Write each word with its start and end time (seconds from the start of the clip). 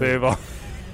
C'est 0.00 0.18
bon. 0.18 0.34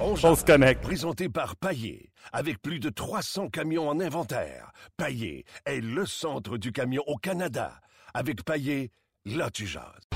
On 0.00 0.14
On 0.20 0.34
se 0.34 0.44
connecte. 0.44 0.82
Présenté 0.82 1.28
par 1.28 1.54
Paillé, 1.54 2.10
avec 2.32 2.60
plus 2.60 2.80
de 2.80 2.90
300 2.90 3.50
camions 3.50 3.88
en 3.88 4.00
inventaire. 4.00 4.72
Paillé 4.96 5.44
est 5.64 5.80
le 5.80 6.04
centre 6.06 6.58
du 6.58 6.72
camion 6.72 7.04
au 7.06 7.16
Canada. 7.16 7.80
Avec 8.14 8.42
Paillé, 8.42 8.90
là 9.24 9.48
tu 9.48 9.64
jases. 9.64 10.08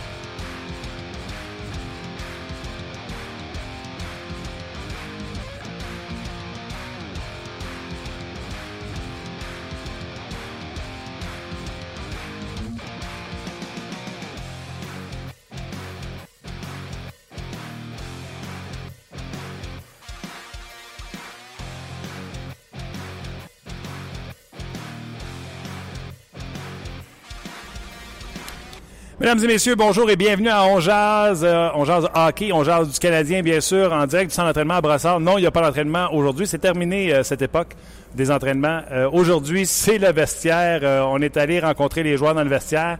Mesdames 29.30 29.44
et 29.44 29.52
messieurs, 29.52 29.76
bonjour 29.76 30.10
et 30.10 30.16
bienvenue 30.16 30.48
à 30.48 30.64
On 30.64 30.80
Jazz. 30.80 31.44
Euh, 31.44 31.68
on 31.76 31.84
Jazz 31.84 32.08
hockey, 32.12 32.50
On 32.52 32.64
du 32.64 32.98
Canadien, 32.98 33.42
bien 33.42 33.60
sûr, 33.60 33.92
en 33.92 34.04
direct 34.04 34.30
du 34.30 34.34
centre 34.34 34.48
d'entraînement 34.48 34.74
à 34.74 34.80
Brassard. 34.80 35.20
Non, 35.20 35.38
il 35.38 35.42
n'y 35.42 35.46
a 35.46 35.52
pas 35.52 35.62
d'entraînement 35.62 36.12
aujourd'hui. 36.12 36.48
C'est 36.48 36.58
terminé 36.58 37.14
euh, 37.14 37.22
cette 37.22 37.40
époque 37.40 37.76
des 38.12 38.32
entraînements. 38.32 38.80
Euh, 38.90 39.08
aujourd'hui, 39.12 39.66
c'est 39.66 39.98
le 39.98 40.10
vestiaire. 40.10 41.06
On 41.08 41.22
est 41.22 41.36
allé 41.36 41.60
rencontrer 41.60 42.02
les 42.02 42.16
joueurs 42.16 42.34
dans 42.34 42.42
le 42.42 42.48
vestiaire. 42.48 42.98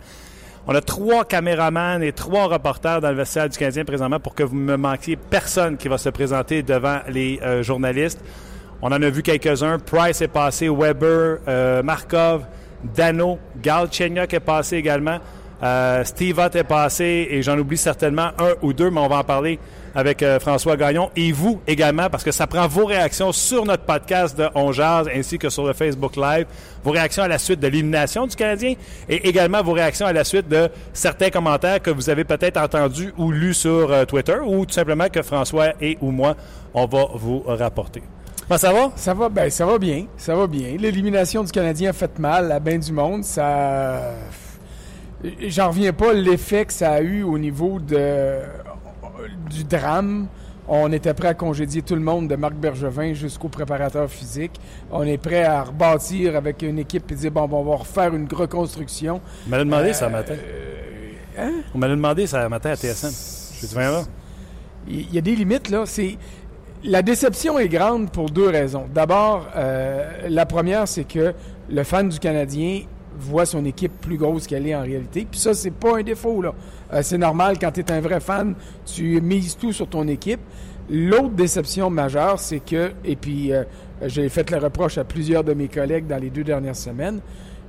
On 0.69 0.75
a 0.77 0.81
trois 0.81 1.25
caméramans 1.25 2.01
et 2.01 2.13
trois 2.13 2.47
reporters 2.47 3.01
dans 3.01 3.11
le 3.11 3.17
vestiaire 3.17 3.49
du 3.49 3.59
Canadien 3.59 3.85
présentement 3.85 4.21
pour 4.21 4.37
que 4.37 4.45
vous 4.45 4.55
ne 4.55 4.63
me 4.63 4.77
manquiez 4.77 5.17
personne 5.17 5.77
qui 5.79 5.89
va 5.89 5.99
se 5.99 6.11
présenter 6.11 6.63
devant 6.63 7.01
les 7.09 7.41
journalistes. 7.63 8.21
On 8.83 8.93
en 8.93 9.03
a 9.03 9.11
vu 9.11 9.25
quelques-uns. 9.25 9.81
Price 9.81 10.23
est 10.23 10.29
passé, 10.29 10.69
Weber, 10.69 11.39
Markov, 11.83 12.45
Dano, 12.85 13.41
Galchenyuk 13.61 14.33
est 14.33 14.39
passé 14.39 14.77
également. 14.77 15.19
Euh, 15.63 16.05
Steve 16.05 16.39
Ott 16.39 16.55
est 16.57 16.65
passé 16.65 17.29
et 17.31 17.43
j'en 17.43 17.59
oublie 17.59 17.77
certainement 17.77 18.31
un 18.39 18.55
ou 18.63 18.73
deux, 18.73 18.91
mais 18.91 19.01
on 19.01 19.09
va 19.09 19.19
en 19.19 19.25
parler 19.25 19.59
avec 19.95 20.23
euh, 20.23 20.39
François 20.39 20.77
Gagnon 20.77 21.11
et 21.17 21.33
vous 21.33 21.61
également 21.67 22.09
parce 22.09 22.25
que 22.25 22.31
ça 22.31 22.47
prend 22.47 22.67
vos 22.67 22.87
réactions 22.87 23.33
sur 23.33 23.65
notre 23.65 23.85
podcast 23.85 24.39
de 24.39 24.49
On 24.55 24.73
Jazz 24.73 25.09
ainsi 25.15 25.39
que 25.39 25.51
sur 25.51 25.67
le 25.67 25.73
Facebook 25.73 26.17
Live, 26.17 26.47
vos 26.85 26.93
réactions 26.93 27.25
à 27.25 27.29
la 27.29 27.39
suite 27.39 27.61
de 27.61 27.67
l'élimination 27.67 28.27
du 28.27 28.37
Canadien 28.37 28.75
et 29.09 29.29
également 29.29 29.63
vos 29.63 29.73
réactions 29.73 30.07
à 30.07 30.13
la 30.13 30.25
suite 30.25 30.49
de 30.49 30.69
certains 30.93 31.31
commentaires 31.31 31.83
que 31.83 31.91
vous 31.91 32.09
avez 32.09 32.25
peut-être 32.25 32.57
entendus 32.57 33.13
ou 33.19 33.31
lus 33.31 33.55
sur 33.55 33.93
euh, 33.93 34.05
Twitter 34.05 34.37
ou 34.45 34.65
tout 34.65 34.75
simplement 34.75 35.09
que 35.09 35.23
François 35.23 35.73
et 35.81 35.99
ou 36.01 36.11
moi, 36.11 36.37
on 36.73 36.87
va 36.87 37.07
vous 37.15 37.43
rapporter. 37.47 38.03
Comment 38.47 38.59
ça 38.59 38.73
va? 38.73 38.93
Ça 38.97 39.15
va, 39.15 39.29
ben, 39.29 39.51
ça 39.51 39.65
va 39.65 39.79
bien. 39.79 40.07
Ça 40.17 40.35
va 40.35 40.47
bien. 40.47 40.77
L'élimination 40.77 41.45
du 41.45 41.53
Canadien 41.53 41.91
a 41.91 41.93
fait 41.93 42.19
mal 42.19 42.51
à 42.51 42.59
bien 42.59 42.79
du 42.79 42.93
monde. 42.93 43.23
Ça. 43.23 44.15
J'en 45.49 45.69
reviens 45.69 45.93
pas 45.93 46.13
l'effet 46.15 46.65
que 46.65 46.73
ça 46.73 46.93
a 46.93 47.01
eu 47.03 47.23
au 47.23 47.37
niveau 47.39 47.79
de, 47.79 48.39
du 49.51 49.65
drame. 49.65 50.29
On 50.73 50.91
était 50.93 51.13
prêt 51.15 51.29
à 51.29 51.35
congédier 51.35 51.83
tout 51.83 51.95
le 51.97 52.01
monde, 52.01 52.29
de 52.29 52.37
Marc 52.37 52.55
Bergevin 52.55 53.13
jusqu'au 53.13 53.49
préparateur 53.49 54.09
physique. 54.09 54.53
On 54.91 55.03
est 55.03 55.19
prêt 55.19 55.43
à 55.43 55.65
rebâtir 55.65 56.37
avec 56.37 56.63
une 56.63 56.79
équipe 56.79 57.11
et 57.11 57.15
dire 57.17 57.33
bon, 57.33 57.49
bon, 57.49 57.59
on 57.61 57.65
va 57.65 57.77
refaire 57.77 58.15
une 58.15 58.29
reconstruction. 58.33 59.21
On 59.47 59.51
m'a 59.51 59.59
demandé 59.59 59.89
Euh, 59.91 59.93
ça 59.93 60.09
matin. 60.09 60.35
hein? 61.39 61.53
On 61.75 61.79
m'a 61.79 61.89
demandé 61.89 62.27
ça 62.27 62.49
matin 62.49 62.71
à 62.71 62.77
TSN. 62.77 63.77
Là. 63.79 64.03
Il 64.89 65.13
y 65.13 65.19
a 65.19 65.21
des 65.21 65.35
limites, 65.37 65.69
là. 65.71 65.83
C'est. 65.87 66.17
La 66.83 67.03
déception 67.03 67.59
est 67.59 67.69
grande 67.69 68.11
pour 68.11 68.31
deux 68.31 68.49
raisons. 68.49 68.87
D'abord, 68.95 69.49
euh, 69.55 70.09
la 70.31 70.47
première, 70.47 70.89
c'est 70.89 71.05
que 71.05 71.35
le 71.69 71.83
fan 71.85 72.09
du 72.09 72.19
Canadien 72.19 72.83
voit 73.19 73.47
son 73.47 73.65
équipe 73.65 73.93
plus 74.01 74.17
grosse 74.17 74.47
qu'elle 74.47 74.67
est 74.67 74.75
en 74.75 74.83
réalité. 74.83 75.27
Puis 75.31 75.41
ça, 75.41 75.55
c'est 75.55 75.71
pas 75.71 75.99
un 75.99 76.03
défaut, 76.03 76.43
là. 76.43 76.55
Euh, 76.93 77.01
c'est 77.03 77.19
normal, 77.19 77.59
quand 77.59 77.71
tu 77.73 77.81
es 77.81 77.93
un 77.93 78.01
vrai 78.01 78.21
fan, 78.21 78.55
tu 78.85 79.21
mises 79.21 79.57
tout 79.57 79.73
sur 79.73 79.89
ton 79.89 80.07
équipe. 80.09 80.41
L'autre 80.89 81.31
déception 81.31 81.89
majeure, 81.91 82.39
c'est 82.41 82.61
que, 82.61 82.93
et 83.05 83.17
puis 83.17 83.53
euh, 83.53 83.65
j'ai 84.03 84.29
fait 84.29 84.51
le 84.51 84.59
reproche 84.59 84.99
à 84.99 85.05
plusieurs 85.05 85.45
de 85.45 85.55
mes 85.55 85.69
collègues 85.69 86.07
dans 86.07 86.21
les 86.21 86.31
deux 86.31 86.45
dernières 86.45 86.77
semaines, 86.77 87.21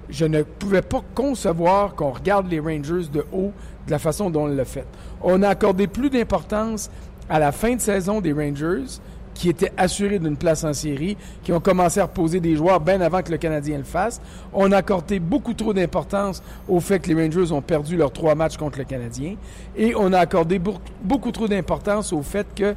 je 0.09 0.25
ne 0.25 0.43
pouvais 0.43 0.81
pas 0.81 1.01
concevoir 1.15 1.95
qu'on 1.95 2.11
regarde 2.11 2.49
les 2.49 2.59
Rangers 2.59 3.07
de 3.11 3.23
haut 3.31 3.51
de 3.85 3.91
la 3.91 3.99
façon 3.99 4.29
dont 4.29 4.43
on 4.43 4.47
l'a 4.47 4.65
fait. 4.65 4.85
On 5.21 5.41
a 5.43 5.49
accordé 5.49 5.87
plus 5.87 6.09
d'importance 6.09 6.89
à 7.29 7.39
la 7.39 7.51
fin 7.51 7.75
de 7.75 7.81
saison 7.81 8.19
des 8.19 8.33
Rangers, 8.33 8.99
qui 9.33 9.49
étaient 9.49 9.71
assurés 9.77 10.19
d'une 10.19 10.37
place 10.37 10.63
en 10.63 10.73
série, 10.73 11.17
qui 11.43 11.53
ont 11.53 11.59
commencé 11.59 11.99
à 11.99 12.03
reposer 12.03 12.39
des 12.39 12.55
joueurs 12.55 12.79
bien 12.79 13.01
avant 13.01 13.21
que 13.21 13.31
le 13.31 13.37
Canadien 13.37 13.77
le 13.77 13.83
fasse. 13.83 14.21
On 14.53 14.71
a 14.71 14.77
accordé 14.77 15.19
beaucoup 15.19 15.53
trop 15.53 15.73
d'importance 15.73 16.43
au 16.67 16.79
fait 16.79 16.99
que 16.99 17.11
les 17.11 17.15
Rangers 17.15 17.51
ont 17.51 17.61
perdu 17.61 17.97
leurs 17.97 18.11
trois 18.11 18.35
matchs 18.35 18.57
contre 18.57 18.79
le 18.79 18.83
Canadien. 18.83 19.35
Et 19.75 19.93
on 19.95 20.13
a 20.13 20.19
accordé 20.19 20.59
beaucoup, 20.59 21.31
trop 21.31 21.47
d'importance 21.47 22.13
au 22.13 22.21
fait 22.21 22.47
que 22.55 22.75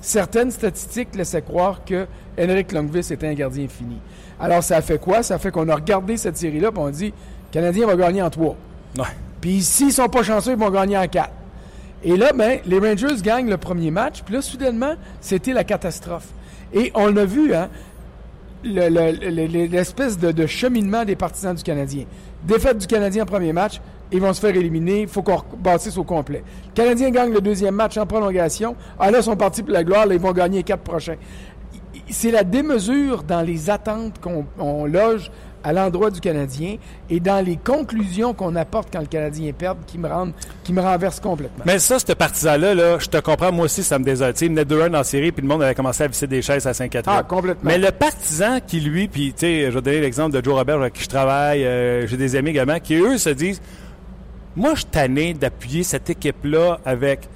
certaines 0.00 0.50
statistiques 0.50 1.14
laissaient 1.14 1.42
croire 1.42 1.84
que 1.84 2.06
Henrik 2.38 2.72
Lundqvist 2.72 3.10
était 3.10 3.26
un 3.26 3.34
gardien 3.34 3.66
fini. 3.68 3.98
Alors, 4.40 4.62
ça 4.62 4.76
a 4.76 4.82
fait 4.82 4.98
quoi? 4.98 5.22
Ça 5.22 5.34
a 5.34 5.38
fait 5.38 5.50
qu'on 5.50 5.68
a 5.68 5.74
regardé 5.74 6.16
cette 6.16 6.36
série-là, 6.36 6.70
puis 6.70 6.80
on 6.80 6.86
a 6.86 6.90
dit, 6.92 7.06
le 7.06 7.12
Canadien 7.52 7.86
va 7.86 7.96
gagner 7.96 8.22
en 8.22 8.30
trois. 8.30 8.56
Ouais. 8.96 9.04
Puis 9.40 9.62
s'ils 9.62 9.92
sont 9.92 10.08
pas 10.08 10.22
chanceux, 10.22 10.52
ils 10.52 10.58
vont 10.58 10.70
gagner 10.70 10.96
en 10.96 11.06
quatre. 11.06 11.32
Et 12.04 12.16
là, 12.16 12.30
ben, 12.34 12.60
les 12.66 12.78
Rangers 12.78 13.20
gagnent 13.22 13.50
le 13.50 13.56
premier 13.56 13.90
match, 13.90 14.22
puis 14.24 14.34
là, 14.34 14.42
soudainement, 14.42 14.94
c'était 15.20 15.52
la 15.52 15.64
catastrophe. 15.64 16.28
Et 16.72 16.92
on 16.94 17.08
l'a 17.08 17.24
vu, 17.24 17.54
hein, 17.54 17.68
le- 18.64 18.88
le- 18.88 19.12
le- 19.30 19.46
le- 19.46 19.66
l'espèce 19.66 20.18
de, 20.18 20.30
de 20.32 20.46
cheminement 20.46 21.04
des 21.04 21.16
partisans 21.16 21.54
du 21.54 21.62
Canadien. 21.62 22.04
Défaite 22.44 22.78
du 22.78 22.86
Canadien 22.86 23.24
en 23.24 23.26
premier 23.26 23.52
match, 23.52 23.80
ils 24.12 24.20
vont 24.20 24.32
se 24.32 24.40
faire 24.40 24.54
éliminer, 24.56 25.02
il 25.02 25.08
faut 25.08 25.22
qu'on 25.22 25.42
bâtisse 25.58 25.96
au 25.98 26.04
complet. 26.04 26.42
Le 26.68 26.72
Canadien 26.82 27.10
gagne 27.10 27.32
le 27.32 27.40
deuxième 27.40 27.74
match 27.74 27.96
en 27.98 28.06
prolongation. 28.06 28.74
Ah 28.98 29.10
là, 29.10 29.18
ils 29.18 29.24
sont 29.24 29.36
partis 29.36 29.62
pour 29.62 29.72
la 29.72 29.84
gloire, 29.84 30.06
là, 30.06 30.14
ils 30.14 30.20
vont 30.20 30.32
gagner 30.32 30.58
les 30.58 30.62
quatre 30.64 30.82
prochains. 30.82 31.16
C'est 32.10 32.30
la 32.30 32.42
démesure 32.44 33.22
dans 33.22 33.42
les 33.42 33.68
attentes 33.70 34.18
qu'on 34.20 34.46
on 34.58 34.86
loge 34.86 35.30
à 35.62 35.72
l'endroit 35.72 36.10
du 36.10 36.20
Canadien 36.20 36.76
et 37.10 37.20
dans 37.20 37.44
les 37.44 37.56
conclusions 37.56 38.34
qu'on 38.34 38.56
apporte 38.56 38.88
quand 38.92 39.00
le 39.00 39.06
Canadien 39.06 39.52
perd 39.52 39.78
qui 39.86 39.98
me, 39.98 40.08
rendent, 40.08 40.32
qui 40.64 40.72
me 40.72 40.80
renverse 40.80 41.20
complètement. 41.20 41.64
Mais 41.66 41.78
ça, 41.78 41.98
ce 41.98 42.12
partisan-là, 42.12 42.74
là, 42.74 42.98
je 42.98 43.06
te 43.06 43.18
comprends, 43.18 43.52
moi 43.52 43.64
aussi, 43.66 43.82
ça 43.82 43.98
me 43.98 44.04
désole. 44.04 44.32
Tu 44.32 44.40
sais, 44.40 44.46
Il 44.46 44.52
menait 44.52 44.64
2-1 44.64 44.90
dans 44.90 44.98
la 44.98 45.04
série, 45.04 45.32
puis 45.32 45.42
le 45.42 45.48
monde 45.48 45.62
avait 45.62 45.74
commencé 45.74 46.04
à 46.04 46.06
visser 46.06 46.26
des 46.26 46.42
chaises 46.42 46.66
à 46.66 46.72
5-4 46.72 47.02
Ah, 47.06 47.22
complètement. 47.22 47.68
Mais 47.70 47.78
le 47.78 47.90
partisan 47.90 48.58
qui, 48.66 48.80
lui, 48.80 49.08
puis 49.08 49.32
tu 49.32 49.40
sais, 49.40 49.64
je 49.70 49.74
vais 49.74 49.82
donner 49.82 50.00
l'exemple 50.00 50.36
de 50.36 50.44
Joe 50.44 50.54
Robert 50.54 50.76
avec 50.80 50.94
qui 50.94 51.02
je 51.02 51.08
travaille, 51.08 51.64
euh, 51.64 52.06
j'ai 52.06 52.16
des 52.16 52.36
amis 52.36 52.50
également, 52.50 52.78
qui 52.80 52.94
eux 52.94 53.18
se 53.18 53.30
disent 53.30 53.60
Moi, 54.56 54.70
je 54.74 54.80
suis 54.80 54.86
tanné 54.86 55.34
d'appuyer 55.34 55.82
cette 55.82 56.08
équipe-là 56.10 56.78
avec 56.84 57.28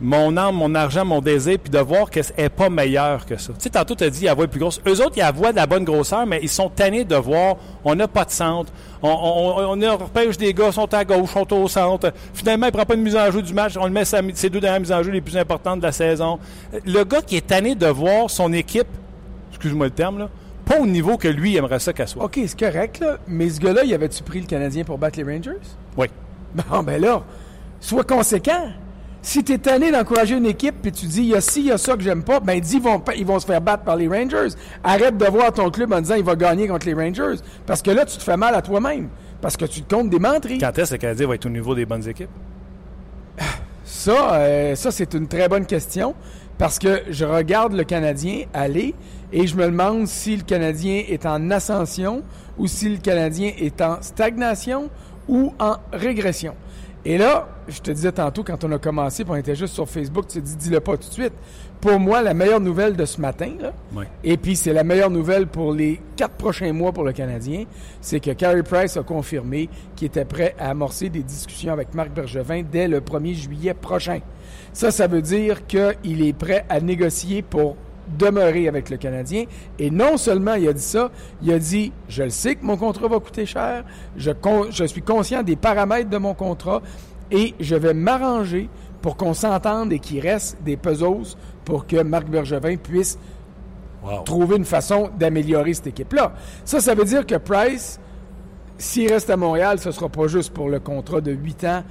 mon 0.00 0.36
âme, 0.36 0.56
mon 0.56 0.74
argent, 0.74 1.04
mon 1.04 1.20
désir, 1.20 1.58
puis 1.58 1.70
de 1.70 1.78
voir 1.78 2.10
qu'elle 2.10 2.24
n'est 2.36 2.48
pas 2.48 2.68
meilleure 2.68 3.24
que 3.24 3.36
ça. 3.36 3.52
Tu 3.54 3.60
sais, 3.60 3.70
tantôt, 3.70 3.94
tu 3.94 4.04
as 4.04 4.10
dit, 4.10 4.20
il 4.20 4.24
y 4.24 4.28
a 4.28 4.34
voix 4.34 4.46
plus 4.46 4.60
grosse. 4.60 4.80
Eux 4.86 5.00
autres, 5.02 5.14
ils 5.16 5.20
la 5.20 5.32
voient 5.32 5.52
de 5.52 5.56
la 5.56 5.66
bonne 5.66 5.84
grosseur, 5.84 6.26
mais 6.26 6.38
ils 6.42 6.48
sont 6.48 6.68
tannés 6.68 7.04
de 7.04 7.16
voir, 7.16 7.56
on 7.84 7.94
n'a 7.94 8.06
pas 8.06 8.24
de 8.24 8.30
centre, 8.30 8.70
on, 9.02 9.08
on, 9.08 9.72
on, 9.72 9.82
on 9.82 9.96
repêche 9.96 10.36
des 10.36 10.52
gars, 10.52 10.70
sont 10.72 10.92
à 10.92 11.04
gauche, 11.04 11.30
sont 11.30 11.50
au 11.54 11.68
centre. 11.68 12.12
Finalement, 12.34 12.66
il 12.66 12.72
prend 12.72 12.84
pas 12.84 12.94
une 12.94 13.02
mise 13.02 13.16
en 13.16 13.30
jeu 13.30 13.40
du 13.40 13.54
match, 13.54 13.76
on 13.78 13.86
le 13.86 13.92
met 13.92 14.04
sa, 14.04 14.20
ses 14.34 14.50
deux 14.50 14.60
dernières 14.60 14.80
mises 14.80 14.92
en 14.92 15.02
jeu 15.02 15.10
les 15.10 15.20
plus 15.22 15.36
importantes 15.36 15.80
de 15.80 15.84
la 15.86 15.92
saison. 15.92 16.38
Le 16.84 17.04
gars 17.04 17.22
qui 17.22 17.36
est 17.36 17.46
tanné 17.46 17.74
de 17.74 17.86
voir 17.86 18.28
son 18.30 18.52
équipe, 18.52 18.88
excuse-moi 19.50 19.86
le 19.86 19.92
terme, 19.92 20.18
là, 20.18 20.28
pas 20.66 20.80
au 20.80 20.86
niveau 20.86 21.16
que 21.16 21.28
lui 21.28 21.56
aimerait 21.56 21.78
ça 21.78 21.92
qu'elle 21.92 22.08
soit. 22.08 22.24
OK, 22.24 22.38
c'est 22.46 22.58
correct, 22.58 22.98
là. 22.98 23.18
Mais 23.28 23.48
ce 23.48 23.60
gars-là, 23.60 23.84
il 23.84 23.94
avait-tu 23.94 24.22
pris 24.22 24.40
le 24.40 24.46
Canadien 24.46 24.84
pour 24.84 24.98
battre 24.98 25.18
les 25.18 25.24
Rangers? 25.24 25.60
Oui. 25.96 26.08
Bon, 26.54 26.82
ben 26.82 27.00
là, 27.00 27.22
sois 27.80 28.04
conséquent. 28.04 28.68
Si 29.26 29.42
tu 29.42 29.54
es 29.54 29.58
tanné 29.58 29.90
d'encourager 29.90 30.36
une 30.36 30.46
équipe 30.46 30.76
puis 30.80 30.92
tu 30.92 31.06
dis 31.06 31.22
il 31.22 31.26
y 31.30 31.34
a 31.34 31.40
ci, 31.40 31.58
il 31.58 31.66
y 31.66 31.72
a 31.72 31.78
ça 31.78 31.96
que 31.96 32.00
j'aime 32.00 32.22
pas, 32.22 32.38
ben 32.38 32.60
dis 32.60 32.76
ils 32.76 32.80
vont, 32.80 33.00
pas- 33.00 33.16
ils 33.16 33.26
vont 33.26 33.40
se 33.40 33.44
faire 33.44 33.60
battre 33.60 33.82
par 33.82 33.96
les 33.96 34.06
Rangers. 34.06 34.54
Arrête 34.84 35.18
de 35.18 35.24
voir 35.26 35.52
ton 35.52 35.68
club 35.68 35.92
en 35.92 36.00
disant 36.00 36.14
il 36.14 36.22
va 36.22 36.36
gagner 36.36 36.68
contre 36.68 36.86
les 36.86 36.94
Rangers. 36.94 37.40
Parce 37.66 37.82
que 37.82 37.90
là, 37.90 38.04
tu 38.04 38.16
te 38.18 38.22
fais 38.22 38.36
mal 38.36 38.54
à 38.54 38.62
toi-même. 38.62 39.08
Parce 39.40 39.56
que 39.56 39.64
tu 39.64 39.82
te 39.82 39.92
comptes 39.92 40.10
des 40.10 40.20
menteries. 40.20 40.58
Quand 40.58 40.78
est-ce 40.78 40.90
que 40.90 40.94
le 40.94 40.98
Canadien 41.00 41.26
va 41.26 41.34
être 41.34 41.46
au 41.46 41.48
niveau 41.48 41.74
des 41.74 41.84
bonnes 41.84 42.08
équipes? 42.08 42.30
Ça, 43.84 44.34
euh, 44.34 44.74
ça 44.76 44.92
c'est 44.92 45.12
une 45.14 45.26
très 45.26 45.48
bonne 45.48 45.66
question. 45.66 46.14
Parce 46.56 46.78
que 46.78 47.02
je 47.10 47.24
regarde 47.24 47.72
le 47.72 47.82
Canadien 47.82 48.42
aller 48.54 48.94
et 49.32 49.48
je 49.48 49.56
me 49.56 49.64
demande 49.66 50.06
si 50.06 50.36
le 50.36 50.44
Canadien 50.44 51.02
est 51.08 51.26
en 51.26 51.50
ascension 51.50 52.22
ou 52.58 52.68
si 52.68 52.88
le 52.88 52.98
Canadien 52.98 53.50
est 53.58 53.80
en 53.80 54.00
stagnation 54.02 54.88
ou 55.26 55.52
en 55.58 55.78
régression. 55.92 56.54
Et 57.08 57.18
là, 57.18 57.46
je 57.68 57.80
te 57.80 57.92
disais 57.92 58.10
tantôt, 58.10 58.42
quand 58.42 58.64
on 58.64 58.72
a 58.72 58.78
commencé, 58.78 59.22
puis 59.22 59.32
on 59.32 59.36
était 59.36 59.54
juste 59.54 59.74
sur 59.74 59.88
Facebook, 59.88 60.26
tu 60.26 60.40
te 60.40 60.44
dis, 60.44 60.56
dis-le 60.56 60.80
pas 60.80 60.96
tout 60.96 61.08
de 61.08 61.12
suite. 61.12 61.34
Pour 61.80 62.00
moi, 62.00 62.20
la 62.20 62.34
meilleure 62.34 62.58
nouvelle 62.58 62.96
de 62.96 63.04
ce 63.04 63.20
matin, 63.20 63.52
là, 63.60 63.72
et 64.24 64.36
puis 64.36 64.56
c'est 64.56 64.72
la 64.72 64.82
meilleure 64.82 65.10
nouvelle 65.10 65.46
pour 65.46 65.72
les 65.72 66.00
quatre 66.16 66.34
prochains 66.34 66.72
mois 66.72 66.90
pour 66.90 67.04
le 67.04 67.12
Canadien, 67.12 67.66
c'est 68.00 68.18
que 68.18 68.32
Carey 68.32 68.64
Price 68.64 68.96
a 68.96 69.04
confirmé 69.04 69.68
qu'il 69.94 70.08
était 70.08 70.24
prêt 70.24 70.56
à 70.58 70.70
amorcer 70.70 71.08
des 71.08 71.22
discussions 71.22 71.72
avec 71.72 71.94
Marc 71.94 72.10
Bergevin 72.10 72.64
dès 72.68 72.88
le 72.88 72.98
1er 72.98 73.34
juillet 73.34 73.74
prochain. 73.74 74.18
Ça, 74.72 74.90
ça 74.90 75.06
veut 75.06 75.22
dire 75.22 75.64
qu'il 75.68 76.26
est 76.26 76.36
prêt 76.36 76.64
à 76.68 76.80
négocier 76.80 77.42
pour 77.42 77.76
demeurer 78.18 78.68
avec 78.68 78.90
le 78.90 78.96
Canadien. 78.96 79.44
Et 79.78 79.90
non 79.90 80.16
seulement 80.16 80.54
il 80.54 80.68
a 80.68 80.72
dit 80.72 80.82
ça, 80.82 81.10
il 81.42 81.52
a 81.52 81.58
dit, 81.58 81.92
je 82.08 82.22
le 82.22 82.30
sais 82.30 82.54
que 82.56 82.64
mon 82.64 82.76
contrat 82.76 83.08
va 83.08 83.18
coûter 83.20 83.46
cher, 83.46 83.84
je, 84.16 84.30
con- 84.30 84.66
je 84.70 84.84
suis 84.84 85.02
conscient 85.02 85.42
des 85.42 85.56
paramètres 85.56 86.10
de 86.10 86.18
mon 86.18 86.34
contrat 86.34 86.82
et 87.30 87.54
je 87.60 87.74
vais 87.74 87.94
m'arranger 87.94 88.68
pour 89.02 89.16
qu'on 89.16 89.34
s'entende 89.34 89.92
et 89.92 89.98
qu'il 89.98 90.20
reste 90.20 90.58
des 90.64 90.76
pesos 90.76 91.36
pour 91.64 91.86
que 91.86 92.02
Marc 92.02 92.26
Bergevin 92.28 92.76
puisse 92.76 93.18
Wow. 94.04 94.22
trouver 94.22 94.56
une 94.56 94.64
façon 94.64 95.10
d'améliorer 95.18 95.74
cette 95.74 95.88
équipe-là. 95.88 96.32
Ça, 96.64 96.80
ça 96.80 96.94
veut 96.94 97.04
dire 97.04 97.26
que 97.26 97.34
Price, 97.34 97.98
s'il 98.78 99.10
reste 99.12 99.28
à 99.30 99.36
Montréal, 99.36 99.80
ce 99.80 99.88
ne 99.88 99.92
sera 99.94 100.08
pas 100.08 100.28
juste 100.28 100.52
pour 100.52 100.68
le 100.68 100.78
contrat 100.78 101.20
de 101.20 101.32
8 101.32 101.64
ans 101.64 101.82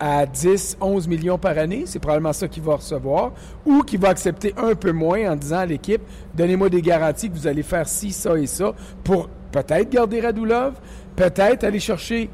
à 0.00 0.26
10, 0.26 0.78
11 0.80 1.06
millions 1.06 1.38
par 1.38 1.56
année. 1.58 1.84
C'est 1.86 1.98
probablement 1.98 2.32
ça 2.32 2.48
qu'il 2.48 2.62
va 2.62 2.76
recevoir. 2.76 3.32
Ou 3.66 3.82
qu'il 3.82 4.00
va 4.00 4.08
accepter 4.08 4.54
un 4.56 4.74
peu 4.74 4.92
moins 4.92 5.30
en 5.30 5.36
disant 5.36 5.58
à 5.58 5.66
l'équipe, 5.66 6.02
donnez-moi 6.34 6.70
des 6.70 6.82
garanties 6.82 7.28
que 7.28 7.34
vous 7.34 7.46
allez 7.46 7.62
faire 7.62 7.86
ci, 7.86 8.10
ça 8.10 8.36
et 8.36 8.46
ça 8.46 8.72
pour 9.04 9.28
peut-être 9.52 9.90
garder 9.90 10.20
Radulov, 10.20 10.74
peut-être 11.14 11.64
aller 11.64 11.80
chercher 11.80 12.30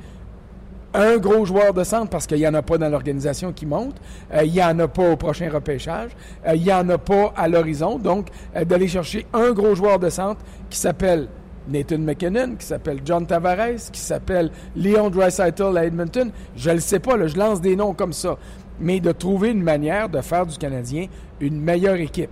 un 0.94 1.18
gros 1.18 1.44
joueur 1.44 1.74
de 1.74 1.84
centre 1.84 2.08
parce 2.08 2.26
qu'il 2.26 2.38
n'y 2.38 2.48
en 2.48 2.54
a 2.54 2.62
pas 2.62 2.78
dans 2.78 2.88
l'organisation 2.88 3.52
qui 3.52 3.66
monte. 3.66 3.96
Euh, 4.32 4.44
il 4.44 4.52
n'y 4.52 4.62
en 4.62 4.78
a 4.78 4.88
pas 4.88 5.10
au 5.10 5.16
prochain 5.16 5.50
repêchage. 5.50 6.10
Euh, 6.46 6.54
il 6.54 6.62
n'y 6.62 6.72
en 6.72 6.88
a 6.88 6.98
pas 6.98 7.32
à 7.36 7.48
l'horizon. 7.48 7.98
Donc, 7.98 8.28
euh, 8.54 8.64
d'aller 8.64 8.88
chercher 8.88 9.26
un 9.32 9.52
gros 9.52 9.74
joueur 9.74 9.98
de 9.98 10.08
centre 10.08 10.40
qui 10.70 10.78
s'appelle 10.78 11.28
Nathan 11.68 11.98
McKinnon, 11.98 12.56
qui 12.56 12.66
s'appelle 12.66 13.00
John 13.04 13.26
Tavares, 13.26 13.90
qui 13.92 14.00
s'appelle 14.00 14.50
Leon 14.76 15.10
Dreisaitl 15.10 15.76
à 15.76 15.84
Edmonton. 15.84 16.30
Je 16.56 16.70
ne 16.70 16.74
le 16.74 16.80
sais 16.80 17.00
pas, 17.00 17.16
là, 17.16 17.26
je 17.26 17.36
lance 17.36 17.60
des 17.60 17.76
noms 17.76 17.94
comme 17.94 18.12
ça. 18.12 18.36
Mais 18.80 19.00
de 19.00 19.12
trouver 19.12 19.50
une 19.50 19.62
manière 19.62 20.08
de 20.08 20.20
faire 20.20 20.46
du 20.46 20.56
Canadien 20.58 21.06
une 21.40 21.60
meilleure 21.60 21.96
équipe. 21.96 22.30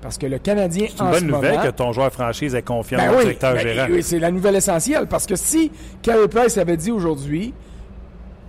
Parce 0.00 0.16
que 0.16 0.26
le 0.26 0.38
Canadien, 0.38 0.86
C'est 0.88 1.02
une 1.02 1.10
bonne 1.10 1.26
nouvelle 1.26 1.52
moment, 1.56 1.64
que 1.64 1.70
ton 1.70 1.92
joueur 1.92 2.12
franchise 2.12 2.54
ait 2.54 2.62
confiance 2.62 3.00
ben 3.00 3.06
dans 3.06 3.12
le 3.12 3.18
oui, 3.18 3.24
directeur 3.24 3.54
ben, 3.54 3.60
gérant. 3.60 3.86
oui, 3.90 4.02
c'est 4.02 4.18
la 4.20 4.30
nouvelle 4.30 4.54
essentielle. 4.54 5.06
Parce 5.08 5.26
que 5.26 5.34
si 5.34 5.72
Carey 6.02 6.28
Price 6.28 6.56
avait 6.56 6.76
dit 6.76 6.92
aujourd'hui, 6.92 7.52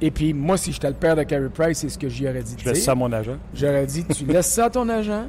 et 0.01 0.11
puis 0.11 0.33
moi, 0.33 0.57
si 0.57 0.71
j'étais 0.71 0.89
le 0.89 0.93
père 0.93 1.15
de 1.15 1.23
Carey 1.23 1.49
Price, 1.53 1.79
c'est 1.79 1.89
ce 1.89 1.97
que 1.97 2.07
j'y 2.07 2.27
aurais 2.27 2.43
dit 2.43 2.55
Je 2.57 2.69
laisse 2.69 2.83
ça 2.83 2.91
à 2.91 2.95
mon 2.95 3.11
agent. 3.11 3.37
J'aurais 3.53 3.85
dit, 3.85 4.05
tu 4.05 4.25
laisses 4.25 4.47
ça 4.47 4.65
à 4.65 4.69
ton 4.69 4.87
agent, 4.89 5.25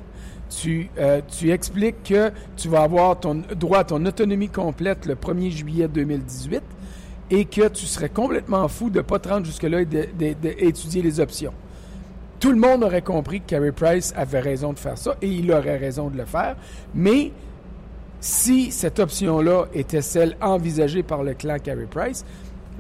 tu, 0.50 0.90
euh, 0.98 1.20
tu 1.38 1.50
expliques 1.50 2.02
que 2.02 2.30
tu 2.56 2.68
vas 2.68 2.82
avoir 2.82 3.18
ton 3.18 3.42
droit 3.56 3.78
à 3.78 3.84
ton 3.84 4.04
autonomie 4.04 4.48
complète 4.48 5.06
le 5.06 5.14
1er 5.14 5.50
juillet 5.50 5.88
2018 5.88 6.62
et 7.30 7.44
que 7.44 7.68
tu 7.68 7.86
serais 7.86 8.08
complètement 8.08 8.66
fou 8.68 8.90
de 8.90 8.98
ne 8.98 9.02
pas 9.02 9.18
te 9.18 9.28
rendre 9.28 9.46
jusque-là 9.46 9.82
et 9.82 9.86
d'étudier 9.86 11.02
les 11.02 11.20
options. 11.20 11.52
Tout 12.40 12.50
le 12.50 12.58
monde 12.58 12.82
aurait 12.82 13.02
compris 13.02 13.40
que 13.40 13.46
Carey 13.46 13.72
Price 13.72 14.12
avait 14.16 14.40
raison 14.40 14.72
de 14.72 14.78
faire 14.78 14.98
ça 14.98 15.16
et 15.22 15.28
il 15.28 15.52
aurait 15.52 15.76
raison 15.76 16.08
de 16.08 16.16
le 16.16 16.24
faire, 16.24 16.56
mais 16.94 17.32
si 18.20 18.70
cette 18.70 18.98
option-là 18.98 19.66
était 19.72 20.02
celle 20.02 20.36
envisagée 20.40 21.02
par 21.02 21.22
le 21.22 21.34
clan 21.34 21.56
Carey 21.58 21.86
Price, 21.88 22.24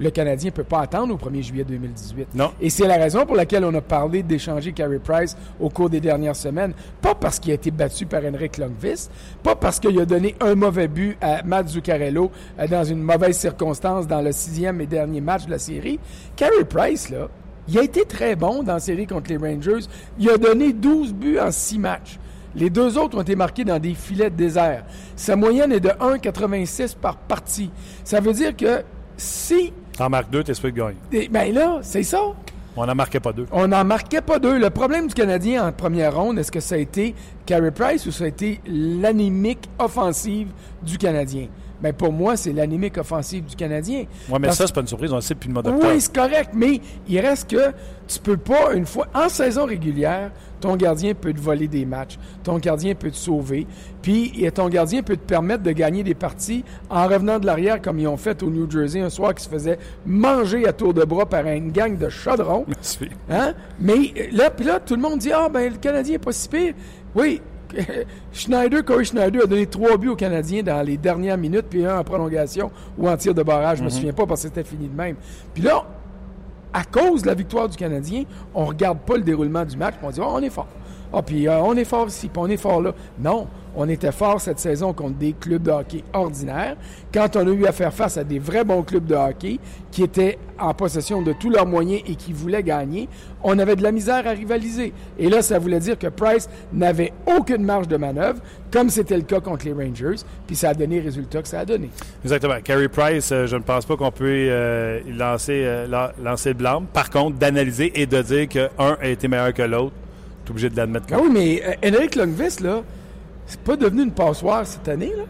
le 0.00 0.10
Canadien 0.10 0.50
ne 0.50 0.54
peut 0.54 0.64
pas 0.64 0.80
attendre 0.80 1.14
au 1.14 1.18
1er 1.18 1.42
juillet 1.42 1.64
2018. 1.64 2.28
Non. 2.34 2.52
Et 2.60 2.70
c'est 2.70 2.88
la 2.88 2.96
raison 2.96 3.26
pour 3.26 3.36
laquelle 3.36 3.64
on 3.64 3.74
a 3.74 3.82
parlé 3.82 4.22
d'échanger 4.22 4.72
Carey 4.72 4.98
Price 4.98 5.36
au 5.60 5.68
cours 5.68 5.90
des 5.90 6.00
dernières 6.00 6.36
semaines. 6.36 6.72
Pas 7.02 7.14
parce 7.14 7.38
qu'il 7.38 7.52
a 7.52 7.54
été 7.54 7.70
battu 7.70 8.06
par 8.06 8.22
Henrik 8.24 8.56
Lundqvist, 8.56 9.10
pas 9.42 9.54
parce 9.54 9.78
qu'il 9.78 10.00
a 10.00 10.06
donné 10.06 10.34
un 10.40 10.54
mauvais 10.54 10.88
but 10.88 11.18
à 11.20 11.42
Matt 11.42 11.68
Zuccarello 11.68 12.30
euh, 12.58 12.66
dans 12.66 12.82
une 12.82 13.02
mauvaise 13.02 13.36
circonstance 13.36 14.06
dans 14.06 14.22
le 14.22 14.32
sixième 14.32 14.80
et 14.80 14.86
dernier 14.86 15.20
match 15.20 15.44
de 15.44 15.50
la 15.50 15.58
série. 15.58 16.00
Carey 16.34 16.64
Price, 16.68 17.10
là, 17.10 17.28
il 17.68 17.78
a 17.78 17.82
été 17.82 18.04
très 18.06 18.36
bon 18.36 18.62
dans 18.62 18.74
la 18.74 18.80
série 18.80 19.06
contre 19.06 19.30
les 19.30 19.36
Rangers. 19.36 19.84
Il 20.18 20.30
a 20.30 20.38
donné 20.38 20.72
12 20.72 21.12
buts 21.12 21.38
en 21.38 21.50
6 21.50 21.78
matchs. 21.78 22.18
Les 22.54 22.70
deux 22.70 22.98
autres 22.98 23.18
ont 23.18 23.22
été 23.22 23.36
marqués 23.36 23.64
dans 23.64 23.78
des 23.78 23.94
filets 23.94 24.30
de 24.30 24.36
désert. 24.36 24.84
Sa 25.14 25.36
moyenne 25.36 25.72
est 25.72 25.80
de 25.80 25.90
1,86 25.90 26.96
par 26.96 27.16
partie. 27.16 27.70
Ça 28.02 28.20
veut 28.20 28.32
dire 28.32 28.56
que 28.56 28.82
si... 29.16 29.72
T'en 30.00 30.08
marques 30.08 30.30
deux, 30.30 30.42
t'es 30.42 30.54
sûr 30.54 30.70
de 30.72 30.76
gagner. 30.78 30.96
eh, 31.12 31.28
Ben 31.28 31.52
là, 31.52 31.80
c'est 31.82 32.02
ça. 32.02 32.20
On 32.74 32.86
n'en 32.86 32.94
marquait 32.94 33.20
pas 33.20 33.34
deux. 33.34 33.44
On 33.52 33.68
n'en 33.68 33.84
marquait 33.84 34.22
pas 34.22 34.38
deux. 34.38 34.58
Le 34.58 34.70
problème 34.70 35.08
du 35.08 35.12
Canadien 35.14 35.66
en 35.68 35.72
première 35.72 36.16
ronde, 36.16 36.38
est-ce 36.38 36.50
que 36.50 36.58
ça 36.60 36.76
a 36.76 36.78
été 36.78 37.14
Carey 37.44 37.70
Price 37.70 38.06
ou 38.06 38.10
ça 38.10 38.24
a 38.24 38.28
été 38.28 38.62
l'anémique 38.66 39.68
offensive 39.78 40.48
du 40.82 40.96
Canadien? 40.96 41.48
Ben 41.82 41.92
pour 41.92 42.14
moi, 42.14 42.38
c'est 42.38 42.54
l'anémique 42.54 42.96
offensive 42.96 43.44
du 43.44 43.54
Canadien. 43.56 44.04
Ouais, 44.30 44.38
mais 44.40 44.46
Parce- 44.46 44.56
ça, 44.56 44.66
c'est 44.68 44.74
pas 44.74 44.80
une 44.80 44.86
surprise. 44.86 45.12
On 45.12 45.16
le 45.16 45.20
sait 45.20 45.34
depuis 45.34 45.48
le 45.48 45.52
mois 45.52 45.62
d'octobre. 45.62 45.86
oui, 45.92 46.00
c'est 46.00 46.14
correct, 46.14 46.50
mais 46.54 46.80
il 47.06 47.20
reste 47.20 47.50
que 47.50 47.72
tu 48.08 48.18
peux 48.20 48.38
pas, 48.38 48.72
une 48.74 48.86
fois, 48.86 49.06
en 49.14 49.28
saison 49.28 49.66
régulière, 49.66 50.30
ton 50.60 50.76
gardien 50.76 51.14
peut 51.14 51.32
te 51.32 51.40
voler 51.40 51.68
des 51.68 51.84
matchs, 51.84 52.18
ton 52.42 52.58
gardien 52.58 52.94
peut 52.94 53.10
te 53.10 53.16
sauver, 53.16 53.66
puis 54.02 54.32
et 54.44 54.50
ton 54.50 54.68
gardien 54.68 55.02
peut 55.02 55.16
te 55.16 55.26
permettre 55.26 55.62
de 55.62 55.72
gagner 55.72 56.02
des 56.02 56.14
parties 56.14 56.64
en 56.88 57.06
revenant 57.06 57.38
de 57.38 57.46
l'arrière 57.46 57.80
comme 57.80 57.98
ils 57.98 58.08
ont 58.08 58.16
fait 58.16 58.42
au 58.42 58.50
New 58.50 58.70
Jersey 58.70 59.00
un 59.00 59.10
soir 59.10 59.34
qui 59.34 59.44
se 59.44 59.48
faisait 59.48 59.78
manger 60.06 60.66
à 60.66 60.72
tour 60.72 60.94
de 60.94 61.04
bras 61.04 61.26
par 61.26 61.46
une 61.46 61.72
gang 61.72 61.96
de 61.96 62.08
chaudrons. 62.08 62.64
Merci. 62.68 63.08
Hein? 63.30 63.54
Mais 63.78 64.30
là, 64.32 64.50
puis 64.50 64.64
là, 64.64 64.80
tout 64.80 64.94
le 64.94 65.02
monde 65.02 65.18
dit 65.18 65.32
Ah, 65.32 65.48
ben, 65.48 65.72
le 65.72 65.78
Canadien 65.78 66.14
n'est 66.14 66.18
pas 66.18 66.32
si 66.32 66.48
pire. 66.48 66.74
Oui, 67.14 67.40
Schneider, 68.32 68.84
Corey 68.84 69.04
Schneider 69.04 69.42
a 69.42 69.46
donné 69.46 69.66
trois 69.66 69.96
buts 69.96 70.08
aux 70.08 70.16
Canadiens 70.16 70.62
dans 70.62 70.82
les 70.82 70.96
dernières 70.96 71.38
minutes, 71.38 71.66
puis 71.68 71.84
un 71.84 71.98
en 71.98 72.04
prolongation 72.04 72.70
ou 72.98 73.08
en 73.08 73.16
tir 73.16 73.34
de 73.34 73.42
barrage. 73.42 73.78
Je 73.78 73.84
me 73.84 73.88
souviens 73.88 74.12
pas 74.12 74.26
parce 74.26 74.42
que 74.42 74.48
c'était 74.48 74.64
fini 74.64 74.88
de 74.88 74.96
même. 74.96 75.16
Puis 75.54 75.62
là, 75.62 75.84
à 76.72 76.84
cause 76.84 77.22
de 77.22 77.26
la 77.26 77.34
victoire 77.34 77.68
du 77.68 77.76
Canadien, 77.76 78.24
on 78.54 78.64
regarde 78.64 78.98
pas 79.00 79.16
le 79.16 79.22
déroulement 79.22 79.64
du 79.64 79.76
match, 79.76 79.94
on 80.02 80.10
dit 80.10 80.20
Ah, 80.22 80.28
on 80.28 80.40
est 80.40 80.50
fort. 80.50 80.68
Ah, 81.12 81.22
puis 81.22 81.48
euh, 81.48 81.58
on 81.60 81.76
est 81.76 81.84
fort 81.84 82.06
ici, 82.08 82.28
puis 82.28 82.40
on 82.42 82.46
est 82.48 82.56
fort 82.56 82.80
là. 82.80 82.94
Non, 83.18 83.48
on 83.76 83.88
était 83.88 84.12
fort 84.12 84.40
cette 84.40 84.58
saison 84.58 84.92
contre 84.92 85.16
des 85.18 85.32
clubs 85.32 85.62
de 85.62 85.70
hockey 85.70 86.02
ordinaires. 86.12 86.76
Quand 87.12 87.34
on 87.36 87.46
a 87.46 87.50
eu 87.50 87.66
à 87.66 87.72
faire 87.72 87.92
face 87.92 88.16
à 88.16 88.24
des 88.24 88.38
vrais 88.38 88.64
bons 88.64 88.82
clubs 88.82 89.04
de 89.06 89.14
hockey 89.14 89.58
qui 89.90 90.02
étaient 90.04 90.38
en 90.58 90.72
possession 90.74 91.22
de 91.22 91.32
tous 91.32 91.50
leurs 91.50 91.66
moyens 91.66 92.02
et 92.06 92.14
qui 92.14 92.32
voulaient 92.32 92.62
gagner, 92.62 93.08
on 93.42 93.58
avait 93.58 93.74
de 93.76 93.82
la 93.82 93.90
misère 93.92 94.26
à 94.26 94.30
rivaliser. 94.30 94.92
Et 95.18 95.28
là, 95.28 95.42
ça 95.42 95.58
voulait 95.58 95.80
dire 95.80 95.98
que 95.98 96.06
Price 96.08 96.48
n'avait 96.72 97.12
aucune 97.26 97.64
marge 97.64 97.88
de 97.88 97.96
manœuvre, 97.96 98.40
comme 98.70 98.88
c'était 98.90 99.16
le 99.16 99.22
cas 99.22 99.40
contre 99.40 99.66
les 99.66 99.72
Rangers, 99.72 100.16
puis 100.46 100.54
ça 100.54 100.70
a 100.70 100.74
donné 100.74 100.98
le 100.98 101.04
résultat 101.04 101.42
que 101.42 101.48
ça 101.48 101.60
a 101.60 101.64
donné. 101.64 101.90
Exactement. 102.24 102.54
Carey 102.62 102.88
Price, 102.88 103.30
euh, 103.32 103.46
je 103.46 103.56
ne 103.56 103.62
pense 103.62 103.84
pas 103.86 103.96
qu'on 103.96 104.12
peut 104.12 104.26
euh, 104.28 105.00
lancer, 105.16 105.86
la- 105.88 106.12
lancer 106.22 106.50
le 106.50 106.54
blâme. 106.56 106.86
Par 106.92 107.10
contre, 107.10 107.36
d'analyser 107.38 107.92
et 108.00 108.06
de 108.06 108.20
dire 108.22 108.48
qu'un 108.48 108.68
a 109.00 109.08
été 109.08 109.26
meilleur 109.28 109.54
que 109.54 109.62
l'autre, 109.62 109.94
tu 110.50 110.64
es 110.64 110.66
obligé 110.66 110.70
de 110.70 110.76
l'admettre. 110.76 111.06
Ah 111.12 111.18
oui, 111.22 111.28
mais 111.32 111.62
euh, 111.64 111.88
Henrik 111.96 112.14
Lundqvist, 112.16 112.60
là, 112.60 112.82
c'est 113.46 113.60
pas 113.60 113.76
devenu 113.76 114.02
une 114.02 114.12
passoire 114.12 114.66
cette 114.66 114.88
année, 114.88 115.12
là. 115.16 115.24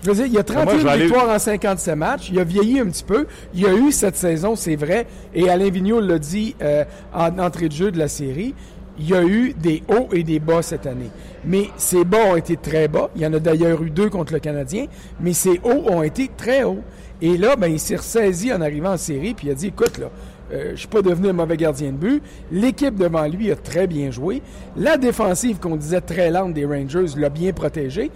Je 0.00 0.10
veux 0.12 0.14
dire, 0.14 0.26
il 0.26 0.38
a 0.38 0.44
moi, 0.54 0.64
31 0.64 0.78
je 0.78 0.84
vais 0.84 0.90
aller- 0.90 1.04
victoires 1.06 1.28
en 1.28 1.38
57 1.40 1.96
matchs. 1.96 2.28
Il 2.32 2.38
a 2.38 2.44
vieilli 2.44 2.78
un 2.78 2.86
petit 2.86 3.02
peu. 3.02 3.26
Il 3.52 3.66
a 3.66 3.74
eu 3.74 3.90
cette 3.90 4.14
saison, 4.14 4.54
c'est 4.54 4.76
vrai. 4.76 5.08
Et 5.34 5.50
Alain 5.50 5.70
Vigneault 5.70 6.00
l'a 6.00 6.20
dit 6.20 6.54
euh, 6.62 6.84
en 7.12 7.36
entrée 7.40 7.68
de 7.68 7.72
jeu 7.74 7.90
de 7.90 7.98
la 7.98 8.06
série. 8.06 8.54
Il 9.00 9.08
y 9.08 9.14
a 9.14 9.24
eu 9.24 9.54
des 9.54 9.82
hauts 9.88 10.08
et 10.12 10.22
des 10.22 10.38
bas 10.38 10.62
cette 10.62 10.86
année. 10.86 11.10
Mais 11.44 11.70
ces 11.78 12.04
bas 12.04 12.26
ont 12.30 12.36
été 12.36 12.56
très 12.56 12.86
bas. 12.86 13.10
Il 13.16 13.22
y 13.22 13.26
en 13.26 13.32
a 13.32 13.40
d'ailleurs 13.40 13.82
eu 13.82 13.90
deux 13.90 14.08
contre 14.08 14.32
le 14.34 14.38
Canadien. 14.38 14.86
Mais 15.20 15.32
ces 15.32 15.60
hauts 15.64 15.90
ont 15.90 16.04
été 16.04 16.30
très 16.36 16.62
hauts. 16.62 16.82
Et 17.20 17.36
là, 17.36 17.56
ben, 17.56 17.66
il 17.66 17.80
s'est 17.80 17.96
ressaisi 17.96 18.52
en 18.52 18.60
arrivant 18.60 18.92
en 18.92 18.96
série. 18.98 19.34
Puis 19.34 19.48
il 19.48 19.50
a 19.50 19.54
dit, 19.54 19.66
écoute, 19.68 19.98
là, 19.98 20.10
euh, 20.52 20.70
je 20.72 20.76
suis 20.76 20.88
pas 20.88 21.02
devenu 21.02 21.28
un 21.28 21.32
mauvais 21.32 21.56
gardien 21.56 21.88
de 21.92 21.96
but. 21.96 22.22
L'équipe 22.50 22.94
devant 22.96 23.26
lui 23.26 23.50
a 23.50 23.56
très 23.56 23.86
bien 23.86 24.10
joué. 24.10 24.42
La 24.76 24.96
défensive 24.96 25.58
qu'on 25.58 25.76
disait 25.76 26.00
très 26.00 26.30
lente 26.30 26.54
des 26.54 26.64
Rangers 26.64 27.06
l'a 27.16 27.28
bien 27.28 27.52
protégé. 27.52 28.10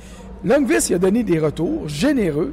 Il 0.45 0.95
a 0.95 0.99
donné 0.99 1.23
des 1.23 1.39
retours 1.39 1.89
généreux. 1.89 2.53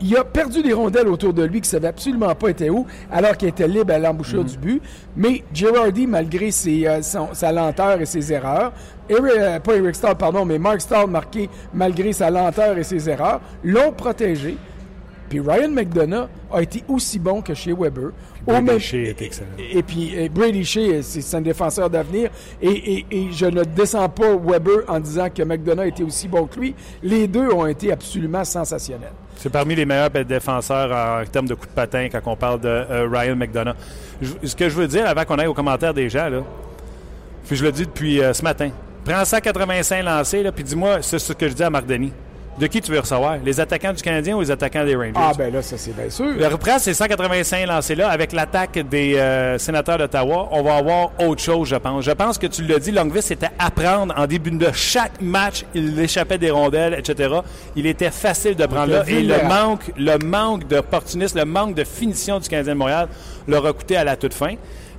Il 0.00 0.14
a 0.16 0.24
perdu 0.24 0.60
des 0.60 0.72
rondelles 0.72 1.06
autour 1.08 1.32
de 1.32 1.44
lui 1.44 1.60
qui 1.60 1.68
ne 1.68 1.70
savait 1.70 1.86
absolument 1.88 2.34
pas 2.34 2.48
était 2.50 2.68
où, 2.68 2.84
alors 3.10 3.36
qu'il 3.36 3.48
était 3.48 3.68
libre 3.68 3.94
à 3.94 3.98
l'embouchure 3.98 4.44
du 4.44 4.58
but. 4.58 4.82
Mais 5.16 5.42
Girardi, 5.54 6.06
malgré 6.06 6.50
ses, 6.50 6.86
euh, 6.86 7.00
son- 7.00 7.28
sa 7.32 7.52
lenteur 7.52 8.00
et 8.00 8.04
ses 8.04 8.32
erreurs, 8.32 8.72
Eric- 9.08 9.32
euh, 9.38 9.60
pas 9.60 9.76
Eric 9.76 9.94
Stahl, 9.94 10.16
pardon, 10.16 10.44
mais 10.44 10.58
Mark 10.58 10.80
Stahl 10.80 11.08
marqué 11.08 11.48
malgré 11.72 12.12
sa 12.12 12.28
lenteur 12.28 12.76
et 12.76 12.82
ses 12.82 13.08
erreurs, 13.08 13.40
l'ont 13.62 13.92
protégé. 13.92 14.56
Puis 15.34 15.40
Ryan 15.40 15.68
McDonough 15.70 16.28
a 16.52 16.62
été 16.62 16.84
aussi 16.86 17.18
bon 17.18 17.42
que 17.42 17.54
chez 17.54 17.72
Weber. 17.72 18.10
Brady 18.46 18.78
Shea 18.78 18.98
est 19.08 19.20
excellent. 19.22 19.48
Et, 19.58 19.82
puis 19.82 20.28
Brady 20.32 20.64
Shea, 20.64 21.02
c'est 21.02 21.36
un 21.36 21.40
défenseur 21.40 21.90
d'avenir. 21.90 22.30
Et, 22.62 22.68
et- 22.70 23.06
et 23.10 23.32
je 23.32 23.46
ne 23.46 23.64
descends 23.64 24.08
pas 24.08 24.36
Weber 24.36 24.84
en 24.86 25.00
disant 25.00 25.28
que 25.34 25.42
McDonough 25.42 25.86
était 25.88 26.04
aussi 26.04 26.28
bon 26.28 26.46
que 26.46 26.60
lui. 26.60 26.74
Les 27.02 27.26
deux 27.26 27.48
ont 27.52 27.66
été 27.66 27.90
absolument 27.90 28.44
sensationnels. 28.44 29.10
C'est 29.34 29.50
parmi 29.50 29.74
les 29.74 29.84
meilleurs 29.84 30.10
défenseurs 30.24 30.92
en 30.92 31.24
termes 31.28 31.48
de 31.48 31.54
coups 31.54 31.68
de 31.68 31.74
patin 31.74 32.06
quand 32.12 32.20
on 32.26 32.36
parle 32.36 32.60
de 32.60 32.68
euh, 32.68 33.08
Ryan 33.10 33.34
McDonough. 33.34 33.74
Je- 34.22 34.46
ce 34.46 34.54
que 34.54 34.68
je 34.68 34.76
veux 34.76 34.86
dire 34.86 35.04
avant 35.08 35.24
qu'on 35.24 35.38
aille 35.40 35.48
aux 35.48 35.54
commentaires 35.54 35.94
des 35.94 36.08
gens, 36.08 36.28
là, 36.28 36.42
puis 37.48 37.56
je 37.56 37.64
le 37.64 37.72
dis 37.72 37.86
depuis 37.86 38.22
euh, 38.22 38.32
ce 38.32 38.42
matin, 38.44 38.70
prends 39.04 39.24
185 39.24 40.00
lancés, 40.04 40.44
là, 40.44 40.52
puis 40.52 40.62
dis-moi, 40.62 41.02
c'est 41.02 41.18
ce 41.18 41.32
que 41.32 41.48
je 41.48 41.54
dis 41.54 41.62
à 41.64 41.70
Marc 41.70 41.86
Denis. 41.86 42.12
De 42.58 42.68
qui 42.68 42.80
tu 42.80 42.92
veux 42.92 43.00
recevoir? 43.00 43.38
Les 43.44 43.58
attaquants 43.58 43.92
du 43.92 44.02
Canadien 44.02 44.36
ou 44.36 44.40
les 44.40 44.50
attaquants 44.50 44.84
des 44.84 44.94
Rangers? 44.94 45.12
Ah 45.16 45.32
ben 45.36 45.52
là, 45.52 45.60
ça 45.60 45.76
c'est 45.76 45.94
bien 45.94 46.08
sûr. 46.08 46.26
Le 46.36 46.46
reprend 46.46 46.78
ces 46.78 46.94
185 46.94 47.66
lancés-là 47.66 48.08
avec 48.08 48.32
l'attaque 48.32 48.78
des 48.88 49.16
euh, 49.16 49.58
sénateurs 49.58 49.98
d'Ottawa. 49.98 50.48
On 50.52 50.62
va 50.62 50.76
avoir 50.76 51.10
autre 51.18 51.42
chose, 51.42 51.68
je 51.68 51.76
pense. 51.76 52.04
Je 52.04 52.12
pense 52.12 52.38
que 52.38 52.46
tu 52.46 52.62
l'as 52.62 52.78
dit, 52.78 52.92
Longvis 52.92 53.22
c'était 53.22 53.50
apprendre 53.58 54.14
en 54.16 54.26
début 54.26 54.52
de 54.52 54.68
chaque 54.72 55.20
match. 55.20 55.64
Il 55.74 55.98
échappait 55.98 56.38
des 56.38 56.50
rondelles, 56.50 56.94
etc. 56.94 57.34
Il 57.74 57.86
était 57.86 58.10
facile 58.10 58.54
de 58.54 58.66
prendre 58.66 58.92
là. 58.92 59.02
était 59.02 59.20
Et 59.20 59.22
le 59.22 59.42
manque, 59.48 59.90
le 59.96 60.18
manque 60.18 60.68
d'opportunisme, 60.68 61.38
le 61.38 61.44
manque 61.44 61.74
de 61.74 61.82
finition 61.82 62.38
du 62.38 62.48
Canadien 62.48 62.74
de 62.74 62.78
Montréal 62.78 63.08
leur 63.48 63.66
a 63.66 63.72
coûté 63.72 63.96
à 63.96 64.04
la 64.04 64.16
toute 64.16 64.34
fin. 64.34 64.54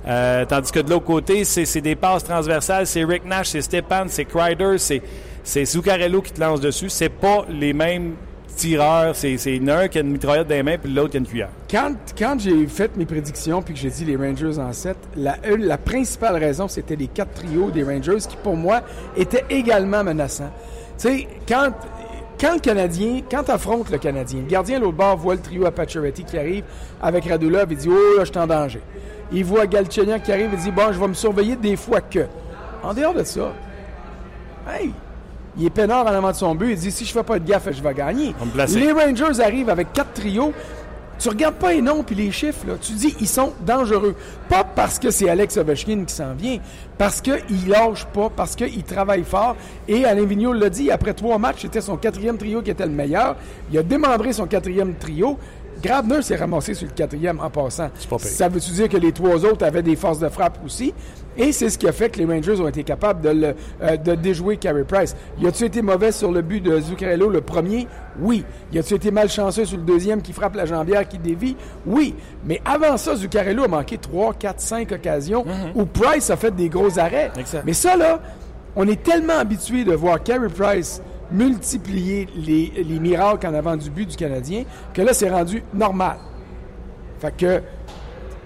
Euh, 0.06 0.44
tandis 0.44 0.70
que 0.70 0.80
de 0.80 0.90
l'autre 0.90 1.04
côté, 1.04 1.44
c'est 1.44 1.80
des 1.80 1.96
passes 1.96 2.24
transversales. 2.24 2.86
C'est 2.86 3.04
Rick 3.04 3.24
Nash, 3.24 3.48
c'est 3.48 3.62
Stepan, 3.62 4.04
c'est 4.08 4.24
Kreider, 4.24 4.76
c'est 4.78 5.64
Zuccarello 5.64 6.22
qui 6.22 6.32
te 6.32 6.40
lance 6.40 6.60
dessus. 6.60 6.88
C'est 6.88 7.08
pas 7.08 7.44
les 7.48 7.72
mêmes 7.72 8.14
tireurs. 8.56 9.14
C'est 9.14 9.36
un 9.68 9.88
qui 9.88 9.98
a 9.98 10.00
une 10.00 10.10
mitraillette 10.12 10.48
dans 10.48 10.54
les 10.54 10.62
mains 10.62 10.78
puis 10.78 10.92
l'autre 10.92 11.10
qui 11.10 11.16
a 11.16 11.20
une 11.20 11.26
cuillère. 11.26 11.50
Quand, 11.70 12.38
j'ai 12.38 12.66
fait 12.66 12.96
mes 12.96 13.04
prédictions 13.04 13.62
puis 13.62 13.74
que 13.74 13.80
j'ai 13.80 13.90
dit 13.90 14.04
les 14.04 14.16
Rangers 14.16 14.58
en 14.58 14.72
7, 14.72 14.96
la, 15.16 15.78
principale 15.78 16.36
raison, 16.36 16.68
c'était 16.68 16.96
les 16.96 17.08
quatre 17.08 17.34
trios 17.34 17.70
des 17.70 17.82
Rangers 17.82 18.18
qui, 18.28 18.36
pour 18.36 18.56
moi, 18.56 18.82
étaient 19.16 19.44
également 19.50 20.02
menaçants. 20.02 20.52
Tu 20.98 21.08
sais, 21.08 21.28
quand, 21.46 21.72
quand 22.40 22.54
le 22.54 22.60
Canadien, 22.60 23.20
quand 23.30 23.42
t'affrontes 23.42 23.90
le 23.90 23.98
Canadien, 23.98 24.40
le 24.40 24.46
gardien 24.46 24.76
à 24.78 24.80
l'autre 24.80 24.96
bord 24.96 25.16
voit 25.16 25.34
le 25.34 25.40
trio 25.40 25.66
à 25.66 25.70
Pacioretty 25.70 26.24
qui 26.24 26.38
arrive 26.38 26.64
avec 27.02 27.26
Radulov, 27.26 27.66
il 27.70 27.76
dit 27.76 27.88
«Oh, 27.90 28.18
là, 28.18 28.24
je 28.24 28.30
suis 28.30 28.38
en 28.38 28.46
danger.» 28.46 28.80
Il 29.32 29.44
voit 29.44 29.66
Galchenyuk 29.66 30.22
qui 30.22 30.32
arrive, 30.32 30.50
il 30.52 30.58
dit 30.58 30.70
«Bon, 30.72 30.92
je 30.92 31.00
vais 31.00 31.08
me 31.08 31.14
surveiller 31.14 31.56
des 31.56 31.76
fois 31.76 32.00
que.» 32.00 32.26
En 32.82 32.94
dehors 32.94 33.14
de 33.14 33.24
ça, 33.24 33.52
hey, 34.70 34.92
il 35.58 35.66
est 35.66 35.70
peinard 35.70 36.06
en 36.06 36.10
avant 36.10 36.30
de 36.30 36.36
son 36.36 36.54
but. 36.54 36.72
Il 36.72 36.78
dit 36.78 36.90
si 36.92 37.04
je 37.04 37.12
fais 37.12 37.22
pas 37.22 37.38
de 37.38 37.48
gaffe, 37.48 37.68
je 37.72 37.82
vais 37.82 37.94
gagner. 37.94 38.34
Les 38.74 38.92
Rangers 38.92 39.40
arrivent 39.40 39.70
avec 39.70 39.92
quatre 39.92 40.12
trios. 40.12 40.52
Tu 41.18 41.30
regardes 41.30 41.54
pas 41.54 41.72
les 41.72 41.80
noms 41.80 42.02
puis 42.02 42.14
les 42.14 42.30
chiffres, 42.30 42.66
là. 42.66 42.74
Tu 42.78 42.92
dis 42.92 43.16
ils 43.20 43.26
sont 43.26 43.54
dangereux. 43.62 44.14
Pas 44.50 44.64
parce 44.64 44.98
que 44.98 45.10
c'est 45.10 45.30
Alex 45.30 45.56
Ovechkin 45.56 46.04
qui 46.04 46.14
s'en 46.14 46.34
vient, 46.34 46.58
parce 46.98 47.22
qu'il 47.22 47.68
lâche 47.68 48.04
pas, 48.04 48.28
parce 48.28 48.54
qu'il 48.54 48.82
travaille 48.82 49.24
fort. 49.24 49.56
Et 49.88 50.04
Alain 50.04 50.26
Vigneault 50.26 50.52
l'a 50.52 50.68
dit, 50.68 50.90
après 50.90 51.14
trois 51.14 51.38
matchs, 51.38 51.62
c'était 51.62 51.80
son 51.80 51.96
quatrième 51.96 52.36
trio 52.36 52.60
qui 52.60 52.70
était 52.70 52.84
le 52.84 52.92
meilleur. 52.92 53.36
Il 53.72 53.78
a 53.78 53.82
démembré 53.82 54.34
son 54.34 54.46
quatrième 54.46 54.94
trio. 54.94 55.38
Grabner 55.82 56.22
s'est 56.22 56.36
ramassé 56.36 56.74
sur 56.74 56.86
le 56.86 56.92
quatrième 56.94 57.38
en 57.40 57.50
passant. 57.50 57.90
pas. 58.08 58.18
Ça 58.18 58.48
veut-tu 58.48 58.70
dire 58.70 58.88
que 58.88 58.96
les 58.96 59.12
trois 59.12 59.44
autres 59.44 59.64
avaient 59.64 59.82
des 59.82 59.96
forces 59.96 60.18
de 60.18 60.28
frappe 60.28 60.58
aussi? 60.64 60.94
Et 61.38 61.52
c'est 61.52 61.68
ce 61.68 61.76
qui 61.76 61.86
a 61.86 61.92
fait 61.92 62.08
que 62.08 62.18
les 62.18 62.24
Rangers 62.24 62.58
ont 62.62 62.66
été 62.68 62.82
capables 62.82 63.20
de, 63.20 63.28
le- 63.28 63.54
euh, 63.82 63.96
de 63.98 64.14
déjouer 64.14 64.56
Carey 64.56 64.84
Price. 64.84 65.14
Y 65.38 65.46
a-tu 65.46 65.64
été 65.64 65.82
mauvais 65.82 66.10
sur 66.10 66.32
le 66.32 66.40
but 66.40 66.60
de 66.62 66.80
Zuccarello, 66.80 67.28
le 67.28 67.42
premier? 67.42 67.86
Oui. 68.18 68.42
Y 68.72 68.78
a-tu 68.78 68.94
été 68.94 69.10
malchanceux 69.10 69.66
sur 69.66 69.76
le 69.76 69.82
deuxième 69.84 70.22
qui 70.22 70.32
frappe 70.32 70.54
la 70.56 70.64
jambière, 70.64 71.06
qui 71.06 71.18
dévie? 71.18 71.54
Oui. 71.84 72.14
Mais 72.46 72.62
avant 72.64 72.96
ça, 72.96 73.14
Zuccarello 73.16 73.64
a 73.64 73.68
manqué 73.68 73.98
3, 73.98 74.32
4, 74.32 74.60
5 74.60 74.92
occasions 74.92 75.44
où 75.74 75.84
Price 75.84 76.30
a 76.30 76.36
fait 76.36 76.56
des 76.56 76.70
gros 76.70 76.98
arrêts. 76.98 77.30
Exact. 77.38 77.64
Mais 77.66 77.74
ça, 77.74 77.96
là, 77.98 78.20
on 78.74 78.88
est 78.88 79.02
tellement 79.02 79.38
habitué 79.38 79.84
de 79.84 79.92
voir 79.94 80.22
Carey 80.22 80.48
Price 80.48 81.02
multiplier 81.30 82.28
les, 82.36 82.72
les 82.76 83.00
miracles 83.00 83.46
en 83.46 83.54
avant 83.54 83.76
du 83.76 83.90
but 83.90 84.08
du 84.08 84.16
Canadien 84.16 84.64
que 84.94 85.02
là, 85.02 85.12
c'est 85.12 85.30
rendu 85.30 85.62
normal. 85.74 86.18
Fait 87.18 87.36
que 87.36 87.62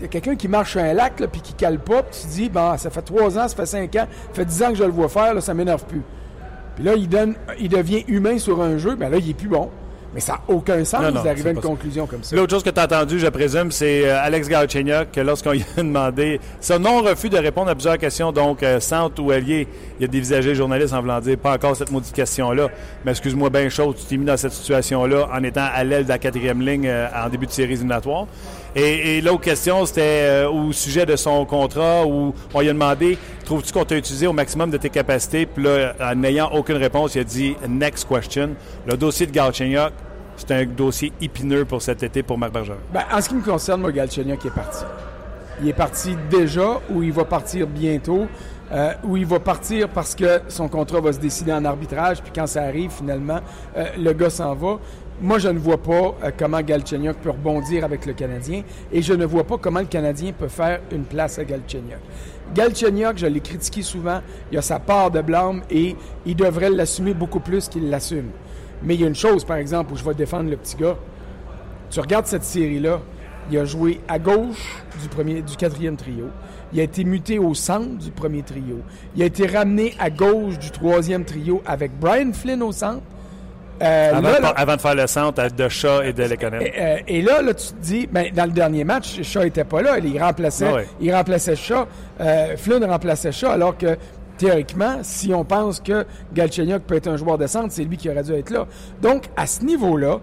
y 0.01 0.05
a 0.05 0.09
quelqu'un 0.09 0.37
qui 0.37 0.49
marche 0.49 0.73
sur 0.73 0.81
un 0.81 0.93
lac 0.93 1.23
puis 1.31 1.41
qui 1.41 1.53
cale 1.53 1.79
pas, 1.79 2.03
puis 2.03 2.21
tu 2.23 2.27
dis, 2.29 2.49
bon, 2.49 2.77
ça 2.79 2.91
fait 2.91 3.03
trois 3.03 3.39
ans, 3.39 3.49
ça 3.49 3.57
fait 3.57 3.67
cinq 3.67 3.95
ans, 3.97 4.07
ça 4.29 4.35
fait 4.35 4.45
dix 4.45 4.63
ans 4.63 4.69
que 4.71 4.77
je 4.77 4.85
le 4.85 4.91
vois 4.91 5.09
faire, 5.09 5.35
là, 5.35 5.41
ça 5.41 5.55
m'énerve 5.55 5.85
plus. 5.85 6.03
Puis 6.77 6.85
là, 6.85 6.95
il, 6.95 7.09
donne, 7.09 7.35
il 7.59 7.69
devient 7.69 8.05
humain 8.09 8.39
sur 8.39 8.63
un 8.63 8.79
jeu, 8.79 8.97
mais 8.99 9.11
là, 9.11 9.19
il 9.19 9.31
est 9.31 9.35
plus 9.35 9.49
bon. 9.49 9.71
Mais 10.15 10.21
ça 10.21 10.33
n'a 10.33 10.41
aucun 10.49 10.85
sens 10.85 11.03
d'arriver 11.23 11.51
à 11.51 11.53
une 11.53 11.57
ça. 11.57 11.69
conclusion 11.69 12.07
comme 12.07 12.23
ça. 12.23 12.35
L'autre 12.35 12.53
chose 12.53 12.65
que 12.65 12.71
tu 12.71 12.81
as 12.81 12.85
entendu, 12.85 13.19
je 13.21 13.29
présume, 13.29 13.71
c'est 13.71 14.09
euh, 14.09 14.21
Alex 14.21 14.49
Galchenyuk, 14.49 15.13
que 15.13 15.21
lorsqu'on 15.21 15.53
lui 15.53 15.65
a 15.77 15.83
demandé 15.83 16.41
son 16.61 16.81
non-refus 16.81 17.29
de 17.29 17.39
répondre 17.39 17.71
à 17.71 17.75
plusieurs 17.75 17.99
questions, 17.99 18.33
donc 18.33 18.63
euh, 18.63 18.81
centre 18.81 19.23
ou 19.23 19.31
allié, 19.31 19.69
il 20.01 20.05
a 20.05 20.09
dévisagé 20.09 20.51
le 20.51 20.55
journaliste 20.57 20.95
en 20.95 21.01
voulant 21.01 21.21
dire 21.21 21.39
pas 21.39 21.55
encore 21.55 21.77
cette 21.77 21.93
maudite 21.93 22.15
question-là. 22.15 22.69
Mais 23.05 23.13
excuse-moi 23.13 23.51
bien 23.51 23.69
chaud, 23.69 23.95
tu 23.95 24.05
t'es 24.05 24.17
mis 24.17 24.25
dans 24.25 24.37
cette 24.37 24.53
situation-là 24.53 25.29
en 25.33 25.43
étant 25.45 25.67
à 25.73 25.85
l'aile 25.85 26.05
de 26.05 26.09
la 26.09 26.19
quatrième 26.19 26.61
ligne 26.61 26.89
euh, 26.89 27.07
en 27.15 27.29
début 27.29 27.47
de 27.47 27.53
série 27.53 27.75
éliminatoire. 27.75 28.27
Et, 28.77 29.19
et 29.19 29.21
l'autre 29.21 29.41
question, 29.41 29.85
c'était 29.85 30.01
euh, 30.45 30.51
au 30.51 30.73
sujet 30.73 31.05
de 31.07 31.17
son 31.17 31.45
contrat 31.45 32.07
où 32.07 32.35
on 32.55 32.61
lui 32.61 32.69
a 32.69 32.73
demandé 32.73 33.19
trouves-tu 33.45 33.73
qu'on 33.73 33.85
t'a 33.85 33.97
utilisé 33.97 34.29
au 34.29 34.33
maximum 34.33 34.71
de 34.71 34.77
tes 34.77 34.91
capacités? 34.91 35.45
Puis 35.45 35.65
là, 35.65 35.95
en 36.01 36.15
n'ayant 36.15 36.51
aucune 36.53 36.77
réponse, 36.77 37.17
il 37.17 37.21
a 37.21 37.25
dit 37.25 37.57
next 37.69 38.07
question. 38.09 38.51
Le 38.87 38.97
dossier 38.97 39.27
de 39.27 39.33
Galchenyuk, 39.33 39.93
c'est 40.37 40.53
un 40.53 40.65
dossier 40.65 41.13
épineux 41.21 41.65
pour 41.65 41.83
cet 41.83 42.03
été 42.05 42.23
pour 42.23 42.39
Marc 42.39 42.53
Bergeron. 42.53 42.79
Ben, 42.93 43.03
en 43.13 43.21
ce 43.21 43.29
qui 43.29 43.35
me 43.35 43.43
concerne, 43.43 43.81
moi, 43.81 43.91
Galchenyuk 43.91 44.47
est 44.47 44.55
parti. 44.55 44.85
Il 45.61 45.69
est 45.69 45.73
parti 45.73 46.17
déjà 46.31 46.81
ou 46.91 47.03
il 47.03 47.13
va 47.13 47.25
partir 47.25 47.67
bientôt. 47.67 48.29
euh, 48.73 48.93
ou 49.05 49.17
il 49.17 49.27
va 49.27 49.41
partir 49.41 49.89
parce 49.89 50.15
que 50.15 50.43
son 50.49 50.69
contrat 50.69 51.01
va 51.01 51.13
se 51.13 51.19
décider 51.19 51.53
en 51.53 51.65
arbitrage, 51.65 52.23
puis 52.23 52.33
quand 52.35 52.47
ça 52.47 52.63
arrive, 52.63 52.91
finalement, 52.91 53.41
euh, 53.77 53.87
le 53.99 54.13
gars 54.13 54.31
s'en 54.31 54.55
va. 54.55 54.79
Moi, 55.23 55.39
je 55.39 55.49
ne 55.49 55.59
vois 55.59 55.77
pas 55.77 56.17
euh, 56.25 56.31
comment 56.35 56.63
Galchenyuk 56.63 57.19
peut 57.19 57.29
rebondir 57.29 57.85
avec 57.85 58.07
le 58.07 58.15
Canadien 58.15 58.63
et 58.91 59.03
je 59.03 59.13
ne 59.13 59.27
vois 59.27 59.45
pas 59.45 59.59
comment 59.59 59.81
le 59.81 59.87
Canadien 59.87 60.33
peut 60.33 60.49
faire 60.49 60.81
une 60.91 61.05
place 61.05 61.39
à 61.39 61.45
Galchenyuk. 61.45 61.99
Galchenyuk, 62.55 63.19
je 63.19 63.27
l'ai 63.27 63.41
critiqué 63.41 63.83
souvent, 63.83 64.23
il 64.51 64.57
a 64.57 64.63
sa 64.63 64.81
part 64.81 65.11
de 65.11 65.21
blâme 65.21 65.61
et 65.71 65.95
il 66.25 66.37
devrait 66.37 66.71
l'assumer 66.71 67.13
beaucoup 67.13 67.41
plus 67.41 67.69
qu'il 67.69 67.91
l'assume. 67.91 68.31
Mais 68.83 68.95
il 68.95 69.03
y 69.03 69.05
a 69.05 69.09
une 69.09 69.15
chose, 69.15 69.45
par 69.45 69.59
exemple, 69.59 69.93
où 69.93 69.97
je 69.97 70.03
vais 70.03 70.15
défendre 70.15 70.49
le 70.49 70.57
petit 70.57 70.77
gars. 70.77 70.97
Tu 71.91 72.01
regardes 72.01 72.27
cette 72.27 72.45
série-là, 72.45 73.03
il 73.51 73.59
a 73.59 73.67
joué 73.67 74.01
à 74.09 74.19
gauche 74.19 74.83
du, 75.03 75.09
premier, 75.09 75.43
du 75.43 75.55
quatrième 75.55 75.97
trio. 75.97 76.29
Il 76.73 76.81
a 76.81 76.85
été 76.85 77.05
muté 77.05 77.39
au 77.39 77.53
centre 77.53 77.99
du 77.99 78.11
premier 78.11 78.43
trio. 78.43 78.79
Il 79.17 79.23
a 79.23 79.27
été 79.27 79.47
ramené 79.47 79.93
à 79.99 80.09
gauche 80.09 80.59
du 80.59 80.71
troisième 80.71 81.27
trio 81.27 81.61
avec 81.67 81.93
Brian 82.01 82.33
Flynn 82.33 82.63
au 82.63 82.73
centre. 82.73 83.03
Euh, 83.83 84.11
Avant, 84.15 84.29
là, 84.29 84.37
de, 84.39 84.43
là, 84.43 84.49
avant 84.57 84.77
de 84.77 84.81
faire 84.81 84.95
le 84.95 85.07
centre 85.07 85.49
de 85.49 85.69
Shaw 85.69 86.03
et 86.03 86.13
de 86.13 86.25
Lekonen. 86.25 86.61
et, 86.63 86.73
euh, 86.79 86.97
et 87.09 87.23
là, 87.23 87.41
là, 87.41 87.55
tu 87.55 87.69
te 87.69 87.81
dis, 87.81 88.07
ben, 88.07 88.27
dans 88.35 88.45
le 88.45 88.51
dernier 88.51 88.85
match, 88.85 89.23
Shaw 89.23 89.43
était 89.45 89.65
pas 89.65 89.81
là. 89.81 89.99
Il 89.99 90.23
remplaçait, 90.23 90.67
Ah 90.69 90.81
il 91.01 91.15
remplaçait 91.15 91.57
Shaw. 91.57 91.87
Euh, 92.21 92.57
Flynn 92.59 92.85
remplaçait 92.85 93.33
Shaw, 93.33 93.49
alors 93.49 93.79
que 93.79 93.97
théoriquement, 94.37 94.99
si 95.03 95.33
on 95.35 95.45
pense 95.45 95.81
que 95.81 96.05
Galchenyuk 96.35 96.83
peut 96.83 96.97
être 96.97 97.09
un 97.09 97.17
joueur 97.17 97.39
de 97.39 97.47
centre, 97.47 97.69
c'est 97.71 97.85
lui 97.85 97.97
qui 97.97 98.11
aurait 98.11 98.23
dû 98.23 98.33
être 98.35 98.51
là. 98.51 98.67
Donc, 99.01 99.25
à 99.37 99.47
ce 99.47 99.63
niveau-là, 99.65 100.19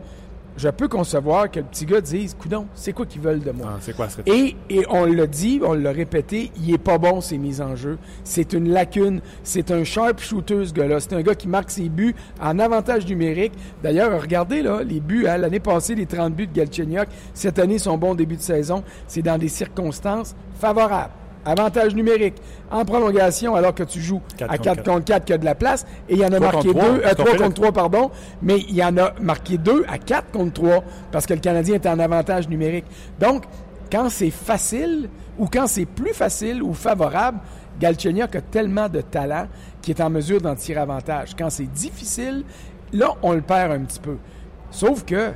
je 0.58 0.70
peux 0.70 0.88
concevoir 0.88 1.50
que 1.52 1.60
le 1.60 1.66
petit 1.66 1.86
gars 1.86 2.02
dise, 2.02 2.34
coudon, 2.34 2.66
c'est 2.74 2.92
quoi 2.92 3.06
qu'ils 3.06 3.22
veulent 3.22 3.40
de 3.44 3.52
moi? 3.52 3.68
Ah, 3.74 3.78
c'est 3.80 3.96
quoi 3.96 4.10
ce 4.10 4.22
Et, 4.26 4.56
et 4.70 4.86
on 4.90 5.06
l'a 5.06 5.28
dit, 5.28 5.62
on 5.64 5.74
l'a 5.74 5.92
répété, 5.92 6.52
il 6.60 6.74
est 6.74 6.78
pas 6.80 6.98
bon 6.98 7.22
ses 7.22 7.38
mises 7.38 7.62
en 7.62 7.76
jeu. 7.76 7.98
C'est 8.24 8.54
une 8.54 8.70
lacune. 8.70 9.22
C'est 9.44 9.70
un 9.72 9.84
sharp 9.84 10.20
shooter 10.20 10.66
ce 10.66 10.74
gars-là. 10.74 11.00
C'est 11.00 11.14
un 11.14 11.22
gars 11.22 11.36
qui 11.36 11.48
marque 11.48 11.70
ses 11.72 11.90
buts 11.90 12.16
en 12.42 12.58
avantage 12.60 13.06
numérique. 13.08 13.54
D'ailleurs, 13.84 14.20
regardez 14.22 14.62
là, 14.62 14.82
les 14.84 15.00
buts. 15.00 15.28
hein, 15.28 15.38
L'année 15.38 15.60
passée, 15.60 15.96
les 15.96 16.06
30 16.08 16.34
buts 16.36 16.48
de 16.48 16.54
Galchenyuk. 16.54 17.08
Cette 17.34 17.60
année, 17.60 17.78
son 17.78 17.98
bon 17.98 18.16
début 18.16 18.36
de 18.38 18.42
saison, 18.42 18.84
c'est 19.08 19.22
dans 19.22 19.38
des 19.38 19.50
circonstances 19.50 20.36
favorables. 20.60 21.14
Avantage 21.48 21.96
numérique. 21.96 22.36
En 22.70 22.84
prolongation, 22.86 23.56
alors 23.56 23.74
que 23.74 23.84
tu 23.84 24.02
joues 24.02 24.22
Quatre 24.38 24.52
à 24.52 24.58
contre 24.58 24.64
4 24.64 24.76
quatre. 24.76 24.86
contre 24.94 25.06
4, 25.06 25.26
qu'il 25.26 25.34
y 25.34 25.36
a 25.36 25.38
de 25.38 25.46
la 25.46 25.56
place. 25.56 25.86
Et 26.10 26.14
il 26.16 26.20
y 26.20 26.26
en 26.26 26.34
a 26.34 26.40
marqué 26.40 26.58
contre 26.68 26.80
trois. 26.80 26.90
deux, 26.92 27.02
Est-ce 27.02 27.16
qu'on 27.16 27.24
3 27.24 27.26
fait 27.26 27.38
le- 27.38 27.44
contre 27.44 27.54
3, 27.56 27.72
pardon. 27.72 28.12
Mais 28.42 28.58
il 28.60 28.76
y 28.76 28.84
en 28.84 28.98
a 28.98 29.14
marqué 29.22 29.58
2 29.58 29.86
à 29.88 29.98
4 29.98 30.32
contre 30.32 30.54
3 30.54 30.84
parce 31.12 31.26
que 31.26 31.34
le 31.34 31.40
Canadien 31.40 31.76
est 31.76 31.86
en 31.88 32.00
avantage 32.00 32.50
numérique. 32.50 32.86
Donc, 33.20 33.44
quand 33.92 34.10
c'est 34.10 34.32
facile 34.32 35.10
ou 35.38 35.48
quand 35.48 35.68
c'est 35.68 35.86
plus 35.86 36.14
facile 36.14 36.62
ou 36.62 36.74
favorable, 36.74 37.40
Galchenyuk 37.80 38.36
a 38.36 38.42
tellement 38.42 38.90
de 38.90 39.02
talent 39.02 39.48
qu'il 39.82 39.96
est 39.96 40.02
en 40.02 40.10
mesure 40.10 40.42
d'en 40.42 40.56
tirer 40.56 40.80
avantage. 40.82 41.36
Quand 41.38 41.50
c'est 41.50 41.72
difficile, 41.72 42.44
là, 42.92 43.12
on 43.22 43.32
le 43.34 43.42
perd 43.42 43.72
un 43.72 43.80
petit 43.86 44.00
peu. 44.00 44.18
Sauf 44.72 45.06
que, 45.06 45.32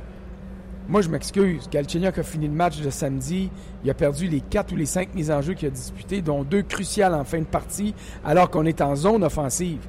moi, 0.88 1.00
je 1.00 1.08
m'excuse. 1.08 1.68
Galchenyuk 1.70 2.18
a 2.18 2.22
fini 2.22 2.46
le 2.46 2.52
match 2.52 2.80
de 2.80 2.90
samedi. 2.90 3.50
Il 3.84 3.90
a 3.90 3.94
perdu 3.94 4.26
les 4.28 4.40
quatre 4.40 4.72
ou 4.72 4.76
les 4.76 4.86
cinq 4.86 5.14
mises 5.14 5.30
en 5.30 5.40
jeu 5.40 5.54
qu'il 5.54 5.68
a 5.68 5.70
disputées, 5.70 6.22
dont 6.22 6.42
deux 6.42 6.62
cruciales 6.62 7.14
en 7.14 7.24
fin 7.24 7.38
de 7.38 7.44
partie, 7.44 7.94
alors 8.24 8.50
qu'on 8.50 8.66
est 8.66 8.80
en 8.80 8.96
zone 8.96 9.24
offensive. 9.24 9.80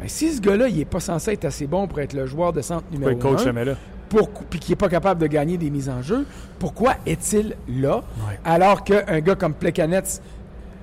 Mais 0.00 0.08
si 0.08 0.32
ce 0.32 0.40
gars-là, 0.40 0.68
il 0.68 0.80
est 0.80 0.84
pas 0.86 1.00
censé 1.00 1.32
être 1.32 1.44
assez 1.44 1.66
bon 1.66 1.86
pour 1.86 2.00
être 2.00 2.14
le 2.14 2.26
joueur 2.26 2.52
de 2.52 2.62
centre 2.62 2.84
Pourquoi 2.84 3.10
numéro 3.10 3.10
le 3.10 3.36
coach 3.36 3.42
un, 3.42 3.44
jamais 3.44 3.64
là? 3.64 3.74
pour, 4.08 4.28
puis 4.30 4.58
qui 4.58 4.72
n'est 4.72 4.76
pas 4.76 4.88
capable 4.88 5.20
de 5.20 5.26
gagner 5.26 5.56
des 5.56 5.70
mises 5.70 5.88
en 5.88 6.02
jeu, 6.02 6.26
pourquoi 6.58 6.94
est-il 7.06 7.54
là? 7.68 7.96
Ouais. 7.96 8.38
alors 8.44 8.82
qu'un 8.82 9.20
gars 9.20 9.36
comme 9.36 9.54
Plekanec, 9.54 10.04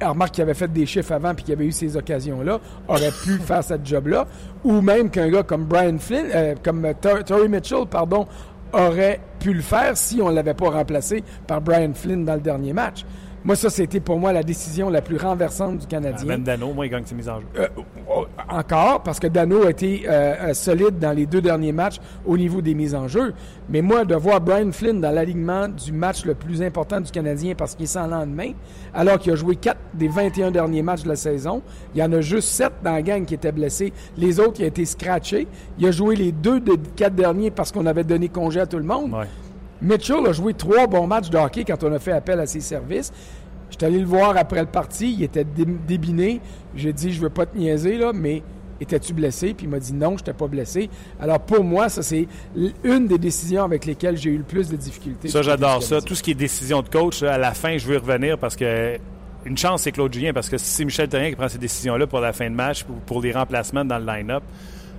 remarque 0.01 0.31
qu'il 0.35 0.43
avait 0.43 0.53
fait 0.53 0.71
des 0.71 0.85
chiffres 0.85 1.11
avant 1.11 1.35
puis 1.35 1.43
qu'il 1.43 1.53
avait 1.53 1.65
eu 1.65 1.71
ces 1.71 1.97
occasions-là, 1.97 2.59
aurait 2.87 3.11
pu 3.23 3.37
faire 3.39 3.63
cette 3.63 3.85
job-là, 3.85 4.27
ou 4.63 4.81
même 4.81 5.09
qu'un 5.09 5.29
gars 5.29 5.43
comme 5.43 5.65
Brian 5.65 5.97
Flynn, 5.99 6.27
euh, 6.33 6.55
comme 6.63 6.87
Torrey 7.01 7.47
Mitchell, 7.47 7.85
pardon, 7.89 8.27
aurait 8.73 9.19
pu 9.39 9.53
le 9.53 9.61
faire 9.61 9.95
si 9.95 10.21
on 10.21 10.29
ne 10.29 10.35
l'avait 10.35 10.53
pas 10.53 10.69
remplacé 10.69 11.23
par 11.45 11.61
Brian 11.61 11.93
Flynn 11.93 12.25
dans 12.25 12.35
le 12.35 12.41
dernier 12.41 12.73
match. 12.73 13.05
Moi, 13.47 13.55
ça, 13.55 13.69
c'était 13.69 14.01
pour 14.01 14.19
moi 14.19 14.33
la 14.33 14.43
décision 14.43 14.89
la 14.89 15.01
plus 15.01 15.15
renversante 15.15 15.77
du 15.77 15.87
Canadien. 15.87 16.25
Même 16.25 16.43
Dano, 16.43 16.73
moi, 16.73 16.85
il 16.85 16.89
gagne 16.89 17.05
ses 17.05 17.15
mises 17.15 17.29
en 17.29 17.39
jeu. 17.39 17.45
Euh, 17.57 17.67
oh, 18.09 18.25
encore, 18.49 19.03
parce 19.03 19.21
que 19.21 19.27
Dano 19.27 19.65
a 19.65 19.69
été 19.69 20.03
euh, 20.05 20.49
euh, 20.49 20.53
solide 20.53 20.99
dans 20.99 21.13
les 21.13 21.25
deux 21.25 21.39
derniers 21.39 21.71
matchs 21.71 21.95
au 22.25 22.37
niveau 22.37 22.61
des 22.61 22.73
mises 22.73 22.93
en 22.93 23.07
jeu. 23.07 23.33
Mais 23.69 23.81
moi, 23.81 24.03
de 24.03 24.15
voir 24.15 24.41
Brian 24.41 24.73
Flynn 24.73 24.99
dans 24.99 25.11
l'alignement 25.11 25.69
du 25.69 25.93
match 25.93 26.25
le 26.25 26.35
plus 26.35 26.61
important 26.61 26.99
du 26.99 27.09
Canadien 27.09 27.55
parce 27.55 27.75
qu'il 27.75 27.85
est 27.85 27.87
sans 27.87 28.07
lendemain, 28.07 28.51
alors 28.93 29.17
qu'il 29.17 29.31
a 29.31 29.35
joué 29.37 29.55
4 29.55 29.77
des 29.93 30.09
21 30.09 30.51
derniers 30.51 30.81
matchs 30.81 31.03
de 31.03 31.09
la 31.09 31.15
saison, 31.15 31.61
il 31.95 32.01
y 32.01 32.03
en 32.03 32.11
a 32.11 32.19
juste 32.19 32.49
7 32.49 32.73
dans 32.83 32.91
la 32.91 33.01
gang 33.01 33.23
qui 33.23 33.35
étaient 33.35 33.53
blessés. 33.53 33.93
Les 34.17 34.41
autres, 34.41 34.59
il 34.59 34.65
a 34.65 34.67
été 34.67 34.83
scratché. 34.83 35.47
Il 35.79 35.87
a 35.87 35.91
joué 35.91 36.17
les 36.17 36.33
deux 36.33 36.59
des 36.59 36.77
quatre 36.97 37.15
derniers 37.15 37.51
parce 37.51 37.71
qu'on 37.71 37.85
avait 37.85 38.03
donné 38.03 38.27
congé 38.27 38.59
à 38.59 38.65
tout 38.65 38.77
le 38.77 38.83
monde. 38.83 39.13
Ouais. 39.13 39.27
Mitchell 39.81 40.25
a 40.27 40.31
joué 40.31 40.53
trois 40.53 40.87
bons 40.87 41.07
matchs 41.07 41.29
de 41.29 41.37
hockey 41.37 41.63
quand 41.63 41.83
on 41.83 41.91
a 41.93 41.99
fait 41.99 42.11
appel 42.11 42.39
à 42.39 42.45
ses 42.47 42.61
services. 42.61 43.11
J'étais 43.69 43.85
allé 43.87 43.99
le 43.99 44.05
voir 44.05 44.35
après 44.37 44.61
le 44.61 44.67
parti, 44.67 45.13
il 45.13 45.23
était 45.23 45.43
dé- 45.43 45.65
débiné. 45.87 46.39
J'ai 46.75 46.93
dit, 46.93 47.11
je 47.11 47.21
veux 47.21 47.29
pas 47.29 47.45
te 47.45 47.57
niaiser, 47.57 47.97
là, 47.97 48.11
mais 48.13 48.41
étais-tu 48.79 49.13
blessé? 49.13 49.53
Puis 49.53 49.65
il 49.65 49.69
m'a 49.69 49.79
dit 49.79 49.93
non, 49.93 50.11
je 50.11 50.21
n'étais 50.23 50.33
pas 50.33 50.47
blessé. 50.47 50.89
Alors 51.19 51.39
pour 51.39 51.63
moi, 51.63 51.89
ça, 51.89 52.01
c'est 52.01 52.27
une 52.83 53.07
des 53.07 53.17
décisions 53.17 53.63
avec 53.63 53.85
lesquelles 53.85 54.15
j'ai 54.17 54.29
eu 54.29 54.37
le 54.37 54.43
plus 54.43 54.69
de 54.69 54.77
difficultés. 54.77 55.27
Ça, 55.27 55.41
j'adore 55.41 55.83
ça. 55.83 55.99
Tout 56.01 56.15
ce 56.15 56.23
qui 56.23 56.31
est 56.31 56.35
décision 56.35 56.81
de 56.81 56.87
coach, 56.89 57.21
à 57.23 57.37
la 57.37 57.53
fin, 57.53 57.77
je 57.77 57.85
veux 57.87 57.95
y 57.95 57.97
revenir 57.97 58.37
parce 58.37 58.55
que 58.55 58.97
une 59.45 59.57
chance, 59.57 59.83
c'est 59.83 59.91
Claude 59.91 60.13
Julien. 60.13 60.31
Parce 60.33 60.49
que 60.49 60.57
c'est 60.57 60.83
Michel 60.85 61.07
Therrien 61.09 61.29
qui 61.29 61.35
prend 61.35 61.47
ces 61.49 61.57
décisions-là 61.57 62.07
pour 62.07 62.19
la 62.19 62.33
fin 62.33 62.49
de 62.49 62.55
match, 62.55 62.85
pour 63.05 63.21
les 63.21 63.31
remplacements 63.31 63.83
dans 63.85 63.97
le 63.97 64.05
line-up, 64.05 64.43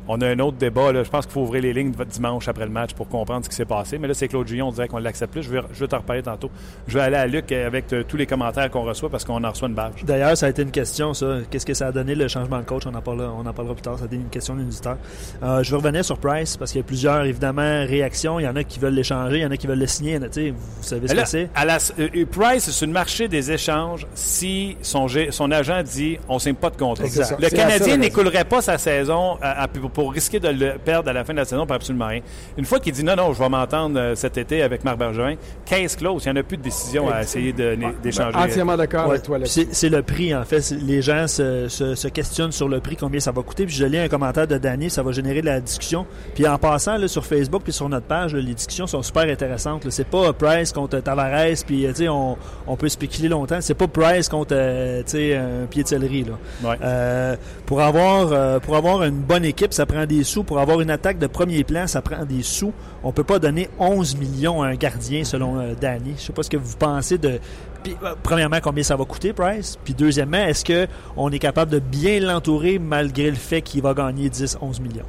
on 0.08 0.20
a 0.20 0.26
un 0.28 0.38
autre 0.40 0.56
débat. 0.56 0.90
Là. 0.92 1.04
Je 1.04 1.10
pense 1.10 1.26
qu'il 1.26 1.32
faut 1.34 1.42
ouvrir 1.42 1.62
les 1.62 1.72
lignes 1.72 1.92
dimanche 2.10 2.48
après 2.48 2.64
le 2.64 2.70
match 2.72 2.94
pour 2.94 3.08
comprendre 3.08 3.44
ce 3.44 3.50
qui 3.50 3.56
s'est 3.56 3.64
passé. 3.64 3.98
Mais 3.98 4.08
là, 4.08 4.14
c'est 4.14 4.26
Claude 4.28 4.48
Julien, 4.48 4.64
on 4.64 4.72
dirait 4.72 4.88
qu'on 4.88 4.98
l'accepte 4.98 5.32
plus. 5.32 5.42
Je 5.42 5.50
vais, 5.50 5.60
je 5.72 5.80
vais 5.80 5.86
t'en 5.88 5.98
reparler 5.98 6.22
tantôt. 6.22 6.50
Je 6.86 6.94
vais 6.94 7.04
aller 7.04 7.16
à 7.16 7.26
Luc 7.26 7.52
avec 7.52 7.92
euh, 7.92 8.02
tous 8.06 8.16
les 8.16 8.26
commentaires 8.26 8.70
qu'on 8.70 8.82
reçoit 8.82 9.10
parce 9.10 9.24
qu'on 9.24 9.42
en 9.44 9.50
reçoit 9.50 9.68
une 9.68 9.74
bâche. 9.74 10.04
D'ailleurs, 10.04 10.36
ça 10.36 10.46
a 10.46 10.48
été 10.48 10.62
une 10.62 10.70
question, 10.70 11.14
ça. 11.14 11.38
Qu'est-ce 11.50 11.66
que 11.66 11.74
ça 11.74 11.88
a 11.88 11.92
donné 11.92 12.14
le 12.14 12.26
changement 12.28 12.58
de 12.58 12.64
coach? 12.64 12.84
On 12.86 12.94
en 12.94 13.00
parlera, 13.02 13.32
on 13.32 13.46
en 13.46 13.52
parlera 13.52 13.74
plus 13.74 13.82
tard. 13.82 13.98
Ça 13.98 14.04
a 14.04 14.06
été 14.06 14.16
une 14.16 14.28
question 14.30 14.54
d'un 14.54 14.62
auditeur. 14.62 14.96
Euh, 15.42 15.62
je 15.62 15.70
vais 15.70 15.76
revenir 15.76 16.04
sur 16.04 16.18
Price 16.18 16.56
parce 16.56 16.72
qu'il 16.72 16.80
y 16.80 16.84
a 16.84 16.86
plusieurs, 16.86 17.24
évidemment, 17.24 17.84
réactions. 17.86 18.40
Il 18.40 18.44
y 18.44 18.48
en 18.48 18.56
a 18.56 18.64
qui 18.64 18.78
veulent 18.78 18.94
l'échanger, 18.94 19.36
il 19.38 19.42
y 19.42 19.46
en 19.46 19.50
a 19.50 19.56
qui 19.56 19.66
veulent 19.66 19.78
le 19.78 19.86
signer. 19.86 20.18
Vous 20.18 20.54
savez 20.82 21.08
ce 21.08 21.14
Là, 21.14 21.22
que 21.22 21.28
c'est? 21.28 21.48
à 21.54 21.64
la- 21.64 21.78
euh, 21.98 22.24
Price, 22.30 22.64
c'est 22.64 22.72
sur 22.72 22.86
le 22.86 22.92
marché 22.92 23.28
des 23.28 23.50
échanges 23.50 24.06
si 24.14 24.76
son, 24.82 25.06
agent 25.52 25.82
dit 25.82 26.18
on 26.28 26.34
ne 26.34 26.38
signe 26.38 26.54
pas 26.54 26.70
de 26.70 26.76
contrat. 26.76 27.04
Exact. 27.04 27.40
Le 27.40 27.48
Canadien 27.50 27.96
n'écoulerait 27.96 28.44
pas 28.44 28.60
sa 28.62 28.78
saison 28.78 29.36
à- 29.42 29.62
à- 29.62 29.68
pour, 29.68 29.90
pour 29.98 30.12
risquer 30.12 30.38
de 30.38 30.46
le 30.46 30.74
perdre 30.78 31.10
à 31.10 31.12
la 31.12 31.24
fin 31.24 31.32
de 31.32 31.38
la 31.38 31.44
saison 31.44 31.66
pour 31.66 31.74
absolument 31.74 32.06
rien. 32.06 32.20
Une 32.56 32.64
fois 32.64 32.78
qu'il 32.78 32.92
dit 32.92 33.02
non, 33.02 33.16
non, 33.16 33.32
je 33.32 33.38
vais 33.42 33.48
m'entendre 33.48 33.98
euh, 33.98 34.14
cet 34.14 34.38
été 34.38 34.62
avec 34.62 34.84
Marc 34.84 34.96
Bergevin, 34.96 35.34
case 35.66 35.96
close, 35.96 36.22
il 36.24 36.32
n'y 36.32 36.38
en 36.38 36.40
a 36.40 36.44
plus 36.44 36.56
de 36.56 36.62
décision 36.62 37.10
à 37.10 37.22
essayer 37.22 37.52
de- 37.52 37.76
d'échanger. 38.00 38.36
Entièrement 38.38 38.76
d'accord 38.76 39.06
Ouais, 39.08 39.14
avec 39.16 39.22
toi. 39.24 39.38
C'est 39.44 39.88
le 39.88 40.02
prix, 40.02 40.32
en 40.32 40.44
fait. 40.44 40.70
Les 40.70 41.02
gens 41.02 41.26
se, 41.26 41.66
se- 41.66 41.96
se 41.96 42.06
questionnent 42.06 42.52
sur 42.52 42.68
le 42.68 42.78
prix, 42.78 42.94
combien 42.94 43.18
ça 43.18 43.32
va 43.32 43.42
coûter. 43.42 43.66
Puis 43.66 43.74
je 43.74 43.84
lis 43.86 43.98
un 43.98 44.06
commentaire 44.08 44.46
de 44.46 44.56
Danny, 44.56 44.88
ça 44.88 45.02
va 45.02 45.10
générer 45.10 45.40
de 45.40 45.46
la 45.46 45.60
discussion. 45.60 46.06
Puis 46.36 46.46
en 46.46 46.58
passant, 46.58 46.96
là, 46.96 47.08
sur 47.08 47.26
Facebook 47.26 47.62
puis 47.64 47.72
sur 47.72 47.88
notre 47.88 48.06
page, 48.06 48.34
là, 48.34 48.40
les 48.40 48.54
discussions 48.54 48.86
sont 48.86 49.02
super 49.02 49.24
intéressantes. 49.24 49.90
C'est 49.90 50.06
pas 50.06 50.32
Price 50.32 50.72
contre 50.72 51.00
Tavares, 51.00 51.64
puis 51.66 51.86
euh, 51.86 51.88
tu 51.90 51.96
sais, 52.04 52.08
on, 52.08 52.36
on 52.68 52.76
peut 52.76 52.88
spéculer 52.88 53.28
longtemps. 53.28 53.60
C'est 53.60 53.74
pas 53.74 53.88
Price 53.88 54.28
contre 54.28 54.52
euh, 54.52 55.02
tu 55.04 55.10
sais, 55.10 55.34
un 55.34 55.66
pied 55.68 55.82
de 55.82 55.88
céleri. 55.88 56.22
Là. 56.24 56.68
Ouais. 56.70 56.76
Euh, 56.84 57.36
pour 57.66 57.80
avoir 57.80 58.28
euh, 58.32 58.60
pour 58.60 58.76
avoir 58.76 59.02
une 59.02 59.16
bonne 59.18 59.44
équipe, 59.44 59.72
ça 59.74 59.86
prend 59.88 60.06
des 60.06 60.22
sous. 60.22 60.44
Pour 60.44 60.60
avoir 60.60 60.80
une 60.80 60.90
attaque 60.90 61.18
de 61.18 61.26
premier 61.26 61.64
plan, 61.64 61.88
ça 61.88 62.00
prend 62.00 62.24
des 62.24 62.42
sous. 62.42 62.72
On 63.02 63.10
peut 63.10 63.24
pas 63.24 63.40
donner 63.40 63.68
11 63.80 64.16
millions 64.16 64.62
à 64.62 64.68
un 64.68 64.74
gardien 64.74 65.24
selon 65.24 65.58
euh, 65.58 65.74
Danny. 65.80 66.14
Je 66.16 66.22
sais 66.22 66.32
pas 66.32 66.44
ce 66.44 66.50
que 66.50 66.56
vous 66.56 66.76
pensez 66.76 67.18
de 67.18 67.40
euh, 67.88 68.14
premièrement 68.22 68.58
combien 68.62 68.82
ça 68.82 68.96
va 68.96 69.04
coûter 69.04 69.32
Price, 69.32 69.78
puis 69.82 69.94
deuxièmement, 69.94 70.38
est-ce 70.38 70.64
que 70.64 70.86
on 71.16 71.30
est 71.30 71.38
capable 71.38 71.72
de 71.72 71.78
bien 71.78 72.20
l'entourer 72.20 72.78
malgré 72.78 73.30
le 73.30 73.36
fait 73.36 73.62
qu'il 73.62 73.82
va 73.82 73.94
gagner 73.94 74.28
10 74.28 74.58
11 74.60 74.80
millions? 74.80 75.06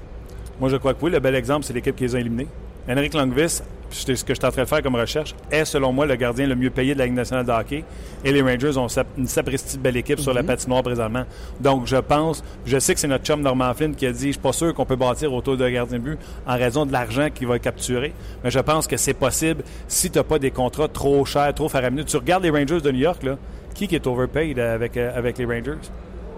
Moi, 0.59 0.69
je 0.69 0.77
crois 0.77 0.93
que 0.93 1.03
oui. 1.03 1.11
Le 1.11 1.19
bel 1.19 1.35
exemple, 1.35 1.65
c'est 1.65 1.73
l'équipe 1.73 1.95
qui 1.95 2.03
les 2.03 2.15
a 2.15 2.19
éliminés. 2.19 2.47
Henrik 2.89 3.13
Longvis, 3.13 3.61
c'est 3.89 4.15
ce 4.15 4.23
que 4.23 4.33
je 4.33 4.39
suis 4.39 4.45
en 4.45 4.51
train 4.51 4.63
de 4.63 4.67
faire 4.67 4.81
comme 4.81 4.95
recherche, 4.95 5.35
est 5.51 5.65
selon 5.65 5.91
moi 5.91 6.05
le 6.05 6.15
gardien 6.15 6.47
le 6.47 6.55
mieux 6.55 6.69
payé 6.69 6.93
de 6.93 6.99
la 6.99 7.05
Ligue 7.05 7.15
nationale 7.15 7.45
de 7.45 7.51
hockey. 7.51 7.83
Et 8.23 8.31
les 8.31 8.41
Rangers 8.41 8.77
ont 8.77 8.87
une 9.17 9.27
sapristi 9.27 9.77
de 9.77 9.81
belle 9.81 9.97
équipe 9.97 10.19
sur 10.19 10.33
la 10.33 10.43
patinoire 10.43 10.83
présentement. 10.83 11.23
Donc, 11.59 11.87
je 11.87 11.97
pense, 11.97 12.43
je 12.65 12.77
sais 12.79 12.93
que 12.93 12.99
c'est 12.99 13.07
notre 13.07 13.25
chum 13.25 13.41
Norman 13.41 13.73
Flynn 13.73 13.95
qui 13.95 14.05
a 14.05 14.11
dit, 14.11 14.27
je 14.27 14.31
suis 14.33 14.41
pas 14.41 14.53
sûr 14.53 14.73
qu'on 14.73 14.85
peut 14.85 14.95
bâtir 14.95 15.33
autour 15.33 15.57
d'un 15.57 15.71
gardien 15.71 15.97
de 15.97 16.03
but 16.03 16.19
en 16.45 16.55
raison 16.55 16.85
de 16.85 16.91
l'argent 16.91 17.29
qu'il 17.33 17.47
va 17.47 17.59
capturer. 17.59 18.13
Mais 18.43 18.51
je 18.51 18.59
pense 18.59 18.87
que 18.87 18.97
c'est 18.97 19.13
possible 19.13 19.63
si 19.87 20.09
tu 20.09 20.17
n'as 20.17 20.23
pas 20.23 20.39
des 20.39 20.51
contrats 20.51 20.87
trop 20.87 21.25
chers, 21.25 21.53
trop 21.53 21.69
faramineux. 21.69 22.03
Tu 22.03 22.17
regardes 22.17 22.43
les 22.43 22.49
Rangers 22.49 22.81
de 22.81 22.91
New 22.91 22.99
York, 22.99 23.23
là, 23.23 23.37
qui 23.73 23.95
est 23.95 24.07
overpaid 24.07 24.59
avec, 24.59 24.97
euh, 24.97 25.17
avec 25.17 25.37
les 25.37 25.45
Rangers? 25.45 25.77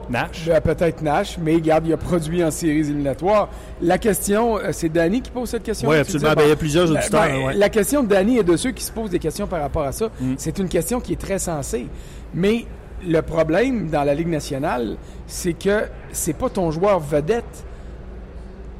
Nash? 0.09 0.45
Ben, 0.47 0.61
Peut-être 0.61 1.01
Nash, 1.01 1.37
mais 1.41 1.53
regarde, 1.55 1.85
il 1.87 1.93
a 1.93 1.97
produit 1.97 2.43
en 2.43 2.51
séries 2.51 2.79
éliminatoires. 2.79 3.49
La 3.81 3.97
question, 3.97 4.57
euh, 4.57 4.69
c'est 4.71 4.89
Danny 4.89 5.21
qui 5.21 5.31
pose 5.31 5.49
cette 5.49 5.63
question. 5.63 5.87
Oui, 5.89 5.97
absolument. 5.97 6.33
Ben, 6.35 6.43
il 6.45 6.49
y 6.49 6.51
a 6.51 6.55
plusieurs 6.55 6.91
auditeurs. 6.91 7.21
ben, 7.27 7.45
ouais. 7.45 7.53
La 7.55 7.69
question 7.69 8.03
de 8.03 8.07
Danny 8.07 8.37
et 8.37 8.43
de 8.43 8.55
ceux 8.57 8.71
qui 8.71 8.83
se 8.83 8.91
posent 8.91 9.09
des 9.11 9.19
questions 9.19 9.47
par 9.47 9.61
rapport 9.61 9.83
à 9.83 9.91
ça, 9.91 10.09
Mm. 10.19 10.33
c'est 10.37 10.59
une 10.59 10.67
question 10.69 10.99
qui 10.99 11.13
est 11.13 11.19
très 11.21 11.39
sensée. 11.39 11.87
Mais 12.33 12.65
le 13.07 13.21
problème 13.21 13.89
dans 13.89 14.03
la 14.03 14.13
Ligue 14.13 14.27
nationale, 14.29 14.97
c'est 15.27 15.53
que 15.53 15.85
c'est 16.11 16.33
pas 16.37 16.49
ton 16.49 16.71
joueur 16.71 16.99
vedette 16.99 17.65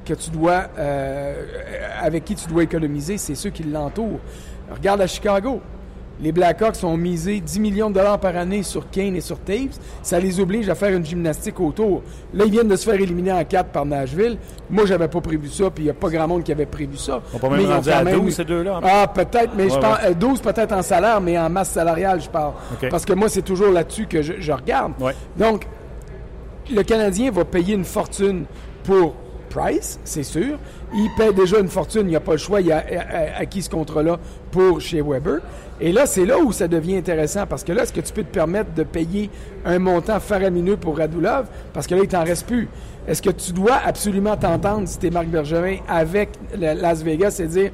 que 0.05 0.13
tu 0.13 0.29
dois, 0.31 0.65
euh, 0.77 1.33
avec 2.01 2.25
qui 2.25 2.35
tu 2.35 2.47
dois 2.47 2.63
économiser, 2.63 3.17
c'est 3.17 3.35
ceux 3.35 3.49
qui 3.51 3.63
l'entourent. 3.63 4.19
Regarde 4.73 5.01
à 5.01 5.07
Chicago. 5.07 5.61
Les 6.21 6.31
Blackhawks 6.31 6.83
ont 6.83 6.97
misé 6.97 7.39
10 7.39 7.59
millions 7.59 7.89
de 7.89 7.95
dollars 7.95 8.19
par 8.19 8.35
année 8.35 8.61
sur 8.61 8.89
Kane 8.91 9.15
et 9.15 9.21
sur 9.21 9.39
Taves. 9.39 9.79
Ça 10.03 10.19
les 10.19 10.39
oblige 10.39 10.69
à 10.69 10.75
faire 10.75 10.95
une 10.95 11.03
gymnastique 11.03 11.59
autour. 11.59 12.03
Là, 12.33 12.45
ils 12.45 12.51
viennent 12.51 12.67
de 12.67 12.75
se 12.75 12.85
faire 12.89 12.99
éliminer 13.01 13.31
en 13.31 13.43
4 13.43 13.69
par 13.69 13.85
Nashville. 13.85 14.37
Moi, 14.69 14.85
j'avais 14.85 15.07
pas 15.07 15.19
prévu 15.19 15.47
ça, 15.49 15.71
puis 15.71 15.83
il 15.83 15.85
n'y 15.85 15.89
a 15.89 15.95
pas 15.95 16.09
grand 16.09 16.27
monde 16.27 16.43
qui 16.43 16.51
avait 16.51 16.67
prévu 16.67 16.95
ça. 16.97 17.21
On 17.33 17.39
peut 17.39 17.49
même 17.49 17.61
ils 17.61 17.67
ont 17.67 17.73
rendu 17.73 17.89
quand 17.89 17.95
à 17.97 18.03
même 18.03 18.19
12, 18.19 18.27
eu- 18.27 18.31
ces 18.33 18.45
deux-là. 18.45 18.79
Ah, 18.83 19.07
peut-être, 19.07 19.51
mais 19.57 19.67
je 19.67 19.73
Ouais, 19.73 19.79
parle 19.81 19.99
euh, 20.05 20.13
12 20.13 20.41
peut-être 20.41 20.73
en 20.73 20.81
salaire, 20.83 21.19
mais 21.21 21.39
en 21.39 21.49
masse 21.49 21.71
salariale, 21.71 22.21
je 22.21 22.29
parle. 22.29 22.53
Parce 22.91 23.03
que 23.03 23.13
moi, 23.13 23.27
c'est 23.27 23.41
toujours 23.41 23.71
là-dessus 23.71 24.05
que 24.05 24.21
je, 24.21 24.33
je 24.39 24.51
regarde. 24.51 24.93
Ouais. 24.99 25.15
Donc, 25.37 25.65
le 26.71 26.83
Canadien 26.83 27.31
va 27.31 27.45
payer 27.45 27.73
une 27.73 27.83
fortune 27.85 28.45
pour 28.83 29.15
Price, 29.49 29.99
c'est 30.05 30.23
sûr. 30.23 30.57
Il 30.93 31.09
paie 31.17 31.33
déjà 31.33 31.59
une 31.59 31.67
fortune, 31.67 32.03
il 32.03 32.07
n'y 32.09 32.15
a 32.15 32.21
pas 32.21 32.31
le 32.33 32.37
choix, 32.37 32.61
il 32.61 32.71
a 32.71 32.77
a- 32.77 32.79
a- 32.79 33.39
acquis 33.41 33.61
ce 33.61 33.69
contrat-là 33.69 34.17
pour 34.49 34.79
chez 34.79 35.01
Weber. 35.01 35.39
Et 35.83 35.91
là, 35.91 36.05
c'est 36.05 36.25
là 36.25 36.37
où 36.37 36.51
ça 36.51 36.67
devient 36.67 36.97
intéressant, 36.97 37.47
parce 37.47 37.63
que 37.63 37.71
là, 37.71 37.83
est-ce 37.83 37.91
que 37.91 38.01
tu 38.01 38.13
peux 38.13 38.23
te 38.23 38.31
permettre 38.31 38.71
de 38.75 38.83
payer 38.83 39.31
un 39.65 39.79
montant 39.79 40.19
faramineux 40.19 40.77
pour 40.77 40.95
Radulov? 40.95 41.47
Parce 41.73 41.87
que 41.87 41.95
là, 41.95 42.01
il 42.03 42.07
t'en 42.07 42.23
reste 42.23 42.45
plus. 42.45 42.67
Est-ce 43.07 43.21
que 43.21 43.31
tu 43.31 43.51
dois 43.51 43.79
absolument 43.83 44.37
t'entendre, 44.37 44.87
si 44.87 44.99
t'es 44.99 45.09
Marc 45.09 45.25
Bergevin, 45.25 45.77
avec 45.87 46.29
Las 46.55 47.01
Vegas 47.01 47.37
et 47.39 47.47
dire 47.47 47.71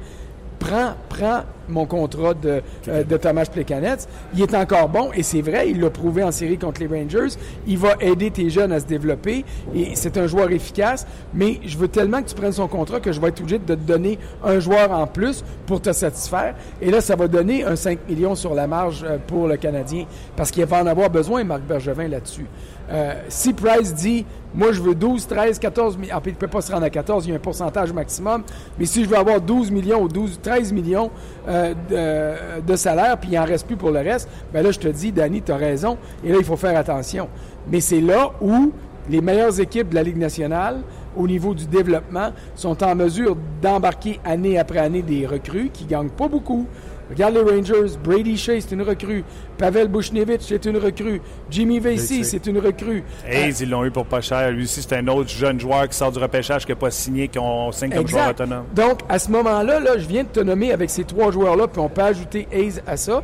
prends, 0.58 0.94
prends 1.08 1.42
mon 1.68 1.86
contrat 1.86 2.34
de, 2.34 2.62
euh, 2.88 3.04
de 3.04 3.16
Thomas 3.16 3.46
Plekanec. 3.46 4.00
Il 4.34 4.40
est 4.42 4.54
encore 4.54 4.88
bon 4.88 5.10
et 5.14 5.22
c'est 5.22 5.42
vrai, 5.42 5.70
il 5.70 5.80
l'a 5.80 5.90
prouvé 5.90 6.22
en 6.22 6.32
série 6.32 6.58
contre 6.58 6.80
les 6.80 6.86
Rangers. 6.86 7.36
Il 7.66 7.78
va 7.78 7.94
aider 8.00 8.30
tes 8.30 8.50
jeunes 8.50 8.72
à 8.72 8.80
se 8.80 8.86
développer 8.86 9.44
et 9.74 9.94
c'est 9.94 10.16
un 10.16 10.26
joueur 10.26 10.50
efficace. 10.50 11.06
Mais 11.34 11.60
je 11.64 11.76
veux 11.76 11.88
tellement 11.88 12.22
que 12.22 12.28
tu 12.28 12.34
prennes 12.34 12.52
son 12.52 12.68
contrat 12.68 13.00
que 13.00 13.12
je 13.12 13.20
vais 13.20 13.28
être 13.28 13.40
obligé 13.40 13.58
de 13.58 13.74
te 13.74 13.80
donner 13.80 14.18
un 14.44 14.58
joueur 14.60 14.90
en 14.92 15.06
plus 15.06 15.44
pour 15.66 15.80
te 15.80 15.92
satisfaire. 15.92 16.54
Et 16.80 16.90
là, 16.90 17.00
ça 17.00 17.16
va 17.16 17.28
donner 17.28 17.64
un 17.64 17.76
5 17.76 18.08
millions 18.08 18.34
sur 18.34 18.54
la 18.54 18.66
marge 18.66 19.04
euh, 19.04 19.18
pour 19.26 19.46
le 19.46 19.56
Canadien 19.56 20.06
parce 20.36 20.50
qu'il 20.50 20.64
va 20.64 20.82
en 20.82 20.86
avoir 20.86 21.10
besoin, 21.10 21.44
Marc 21.44 21.62
Bergevin, 21.62 22.08
là-dessus. 22.08 22.46
Euh, 22.90 23.14
si 23.28 23.52
Price 23.52 23.94
dit, 23.94 24.24
moi 24.54 24.72
je 24.72 24.80
veux 24.80 24.94
12, 24.94 25.26
13, 25.26 25.58
14 25.58 25.98
millions, 25.98 26.20
il 26.24 26.30
ne 26.30 26.36
peut 26.36 26.48
pas 26.48 26.62
se 26.62 26.72
rendre 26.72 26.84
à 26.84 26.90
14, 26.90 27.26
il 27.26 27.30
y 27.30 27.32
a 27.32 27.36
un 27.36 27.40
pourcentage 27.40 27.92
maximum, 27.92 28.42
mais 28.78 28.86
si 28.86 29.04
je 29.04 29.08
veux 29.08 29.16
avoir 29.16 29.40
12 29.40 29.70
millions 29.70 30.02
ou 30.02 30.08
12, 30.08 30.40
13 30.42 30.72
millions 30.72 31.10
euh, 31.48 31.74
de, 31.90 32.62
de 32.62 32.76
salaire, 32.76 33.18
puis 33.18 33.30
il 33.32 33.38
n'en 33.38 33.44
reste 33.44 33.66
plus 33.66 33.76
pour 33.76 33.90
le 33.90 34.00
reste, 34.00 34.28
ben 34.52 34.62
là 34.62 34.70
je 34.70 34.78
te 34.78 34.88
dis, 34.88 35.12
Danny, 35.12 35.42
tu 35.42 35.52
as 35.52 35.56
raison, 35.56 35.98
et 36.24 36.30
là 36.30 36.36
il 36.38 36.44
faut 36.44 36.56
faire 36.56 36.78
attention. 36.78 37.28
Mais 37.70 37.80
c'est 37.80 38.00
là 38.00 38.30
où 38.40 38.72
les 39.10 39.20
meilleures 39.20 39.58
équipes 39.60 39.90
de 39.90 39.94
la 39.94 40.02
Ligue 40.02 40.18
nationale, 40.18 40.80
au 41.16 41.26
niveau 41.26 41.54
du 41.54 41.66
développement, 41.66 42.30
sont 42.54 42.82
en 42.82 42.94
mesure 42.94 43.36
d'embarquer 43.62 44.20
année 44.24 44.58
après 44.58 44.78
année 44.78 45.02
des 45.02 45.26
recrues 45.26 45.70
qui 45.72 45.84
gagnent 45.84 46.10
pas 46.10 46.28
beaucoup, 46.28 46.66
Regarde 47.10 47.34
les 47.34 47.40
Rangers. 47.40 47.96
Brady 48.02 48.36
Shea, 48.36 48.60
c'est 48.60 48.72
une 48.72 48.82
recrue. 48.82 49.24
Pavel 49.56 49.88
Bushnevich, 49.88 50.40
c'est 50.40 50.64
une 50.66 50.76
recrue. 50.76 51.20
Jimmy 51.50 51.78
Vasey, 51.78 52.22
c'est 52.22 52.46
une 52.46 52.58
recrue. 52.58 53.02
Hayes, 53.26 53.54
ils 53.60 53.70
l'ont 53.70 53.84
eu 53.84 53.90
pour 53.90 54.06
pas 54.06 54.20
cher. 54.20 54.50
Lui 54.50 54.64
aussi, 54.64 54.82
c'est 54.82 54.96
un 54.96 55.06
autre 55.08 55.30
jeune 55.30 55.58
joueur 55.58 55.88
qui 55.88 55.96
sort 55.96 56.12
du 56.12 56.18
repêchage, 56.18 56.64
qui 56.64 56.72
n'a 56.72 56.76
pas 56.76 56.90
signé, 56.90 57.28
qui 57.28 57.38
ont 57.38 57.72
5 57.72 57.94
comme 57.94 58.06
joueur 58.06 58.30
autonome. 58.30 58.64
Donc, 58.74 59.00
à 59.08 59.18
ce 59.18 59.30
moment-là, 59.30 59.80
là, 59.80 59.98
je 59.98 60.06
viens 60.06 60.24
de 60.24 60.28
te 60.28 60.40
nommer 60.40 60.72
avec 60.72 60.90
ces 60.90 61.04
trois 61.04 61.30
joueurs-là, 61.30 61.68
puis 61.68 61.80
on 61.80 61.88
peut 61.88 62.02
ajouter 62.02 62.46
Hayes 62.52 62.80
à 62.86 62.96
ça. 62.96 63.22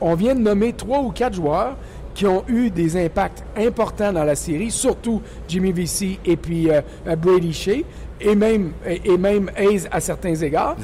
On 0.00 0.14
vient 0.14 0.34
de 0.34 0.40
nommer 0.40 0.72
trois 0.72 1.00
ou 1.00 1.10
quatre 1.10 1.34
joueurs 1.34 1.76
qui 2.14 2.26
ont 2.26 2.44
eu 2.48 2.70
des 2.70 2.96
impacts 2.96 3.44
importants 3.56 4.12
dans 4.12 4.24
la 4.24 4.34
série, 4.34 4.72
surtout 4.72 5.22
Jimmy 5.46 5.70
Vesey 5.70 6.18
et 6.24 6.36
puis 6.36 6.68
euh, 6.68 6.80
euh, 7.06 7.14
Brady 7.14 7.52
Shea, 7.52 7.84
et 8.20 8.34
même, 8.34 8.72
et, 8.86 9.16
même 9.16 9.50
Hayes 9.56 9.86
à 9.90 10.00
certains 10.00 10.34
égards. 10.34 10.76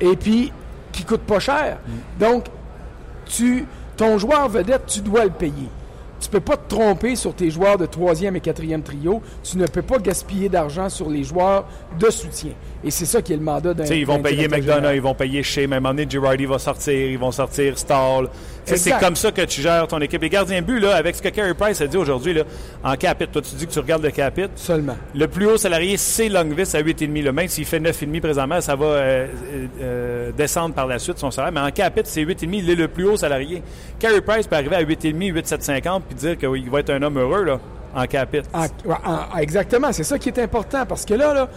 Et 0.00 0.16
puis, 0.16 0.52
qui 0.94 1.04
coûtent 1.04 1.20
pas 1.22 1.40
cher. 1.40 1.78
Mm. 1.86 1.92
Donc, 2.20 2.44
tu, 3.26 3.66
ton 3.96 4.18
joueur 4.18 4.48
vedette, 4.48 4.86
tu 4.86 5.00
dois 5.00 5.24
le 5.24 5.30
payer. 5.30 5.68
Tu 6.20 6.30
peux 6.30 6.40
pas 6.40 6.56
te 6.56 6.74
tromper 6.74 7.16
sur 7.16 7.34
tes 7.34 7.50
joueurs 7.50 7.76
de 7.76 7.84
troisième 7.84 8.34
et 8.36 8.40
quatrième 8.40 8.82
trio. 8.82 9.20
Tu 9.42 9.58
ne 9.58 9.66
peux 9.66 9.82
pas 9.82 9.98
gaspiller 9.98 10.48
d'argent 10.48 10.88
sur 10.88 11.10
les 11.10 11.22
joueurs 11.22 11.66
de 11.98 12.08
soutien. 12.08 12.52
Et 12.82 12.90
c'est 12.90 13.04
ça 13.04 13.20
qui 13.20 13.34
est 13.34 13.36
le 13.36 13.42
mandat 13.42 13.74
d'un. 13.74 13.84
Ils 13.84 14.06
vont 14.06 14.22
payer 14.22 14.48
McDonough, 14.48 14.94
ils 14.94 15.02
vont 15.02 15.14
payer 15.14 15.42
chez 15.42 15.66
même 15.66 15.84
année, 15.84 16.06
Girardi 16.08 16.46
va 16.46 16.58
sortir, 16.58 17.10
ils 17.10 17.18
vont 17.18 17.32
sortir 17.32 17.78
Stall. 17.78 18.30
C'est 18.64 18.98
comme 18.98 19.16
ça 19.16 19.30
que 19.32 19.42
tu 19.42 19.60
gères 19.60 19.86
ton 19.86 20.00
équipe. 20.00 20.22
Les 20.22 20.28
gardiens 20.28 20.62
but, 20.62 20.80
là, 20.80 20.96
avec 20.96 21.14
ce 21.16 21.22
que 21.22 21.28
Carey 21.28 21.54
Price 21.54 21.80
a 21.80 21.86
dit 21.86 21.96
aujourd'hui, 21.96 22.40
en 22.82 22.94
capite, 22.96 23.32
toi 23.32 23.42
tu 23.42 23.54
dis 23.54 23.66
que 23.66 23.72
tu 23.72 23.78
regardes 23.78 24.02
le 24.02 24.10
capite. 24.10 24.50
Seulement. 24.56 24.96
Le 25.14 25.28
plus 25.28 25.46
haut 25.46 25.56
salarié, 25.56 25.96
c'est 25.96 26.28
Longvis 26.28 26.74
à 26.74 26.82
8,5. 26.82 27.32
Même 27.32 27.48
s'il 27.48 27.64
fait 27.64 27.80
9,5 27.80 28.20
présentement, 28.20 28.60
ça 28.60 28.76
va 28.76 28.86
euh, 28.86 29.26
euh, 29.80 30.32
descendre 30.32 30.74
par 30.74 30.86
la 30.86 30.98
suite 30.98 31.18
son 31.18 31.30
salaire. 31.30 31.52
Mais 31.52 31.60
en 31.60 31.70
capite, 31.70 32.06
c'est 32.06 32.22
8,5. 32.22 32.48
Il 32.52 32.70
est 32.70 32.74
le 32.74 32.88
plus 32.88 33.04
haut 33.04 33.16
salarié. 33.16 33.62
Carey 33.98 34.20
Price 34.20 34.46
peut 34.46 34.56
arriver 34.56 34.76
à 34.76 34.82
8,5, 34.82 35.32
8,750 35.32 36.04
puis 36.04 36.14
dire 36.14 36.38
qu'il 36.38 36.70
va 36.70 36.80
être 36.80 36.90
un 36.90 37.02
homme 37.02 37.18
heureux 37.18 37.44
là, 37.44 37.60
en 37.94 38.06
capite. 38.06 38.44
exactement. 39.38 39.92
C'est 39.92 40.04
ça 40.04 40.18
qui 40.18 40.28
est 40.28 40.38
important 40.38 40.86
parce 40.86 41.04
que 41.04 41.14
là, 41.14 41.34
là 41.34 41.48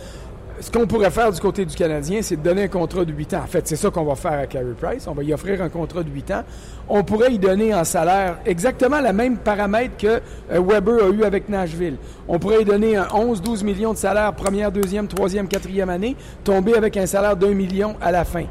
ce 0.60 0.72
qu'on 0.72 0.88
pourrait 0.88 1.12
faire 1.12 1.32
du 1.32 1.40
côté 1.40 1.66
du 1.66 1.76
Canadien, 1.76 2.22
c'est 2.22 2.36
de 2.36 2.42
donner 2.42 2.64
un 2.64 2.68
contrat 2.68 3.06
de 3.06 3.14
8 3.14 3.34
ans. 3.36 3.42
En 3.44 3.48
fait, 3.48 3.68
c'est 3.68 3.76
ça 3.76 3.90
qu'on 3.90 4.04
va 4.04 4.16
faire 4.16 4.40
à 4.40 4.48
Carey 4.48 4.74
Price. 4.80 5.08
On 5.08 5.14
va 5.14 5.24
y 5.24 5.34
offrir 5.34 5.62
un 5.62 5.70
contrat 5.70 6.04
de 6.04 6.10
8 6.10 6.32
ans. 6.32 6.44
On 6.90 7.04
pourrait 7.04 7.34
y 7.34 7.40
donner 7.40 7.74
en 7.74 7.84
salaire 7.84 8.40
exactement 8.46 9.00
la 9.00 9.14
même 9.14 9.38
paramètre 9.38 9.98
que 9.98 10.22
euh, 10.52 10.62
Weber 10.62 11.04
a 11.04 11.10
eu 11.10 11.24
avec 11.24 11.50
Nashville. 11.50 11.98
On 12.28 12.40
pourrait 12.40 12.62
y 12.62 12.66
donner 12.66 12.96
un 12.96 13.06
11-12 13.06 13.64
millions 13.64 13.94
de 13.94 13.98
salaire 13.98 14.34
première, 14.34 14.72
deuxième, 14.72 15.08
troisième, 15.08 15.48
quatrième 15.48 15.90
année, 15.90 16.16
tomber 16.44 16.76
avec 16.76 16.98
un 16.98 17.06
salaire 17.06 17.36
d'un 17.36 17.54
million 17.54 17.96
à 18.02 18.12
la 18.12 18.26
fin. 18.26 18.46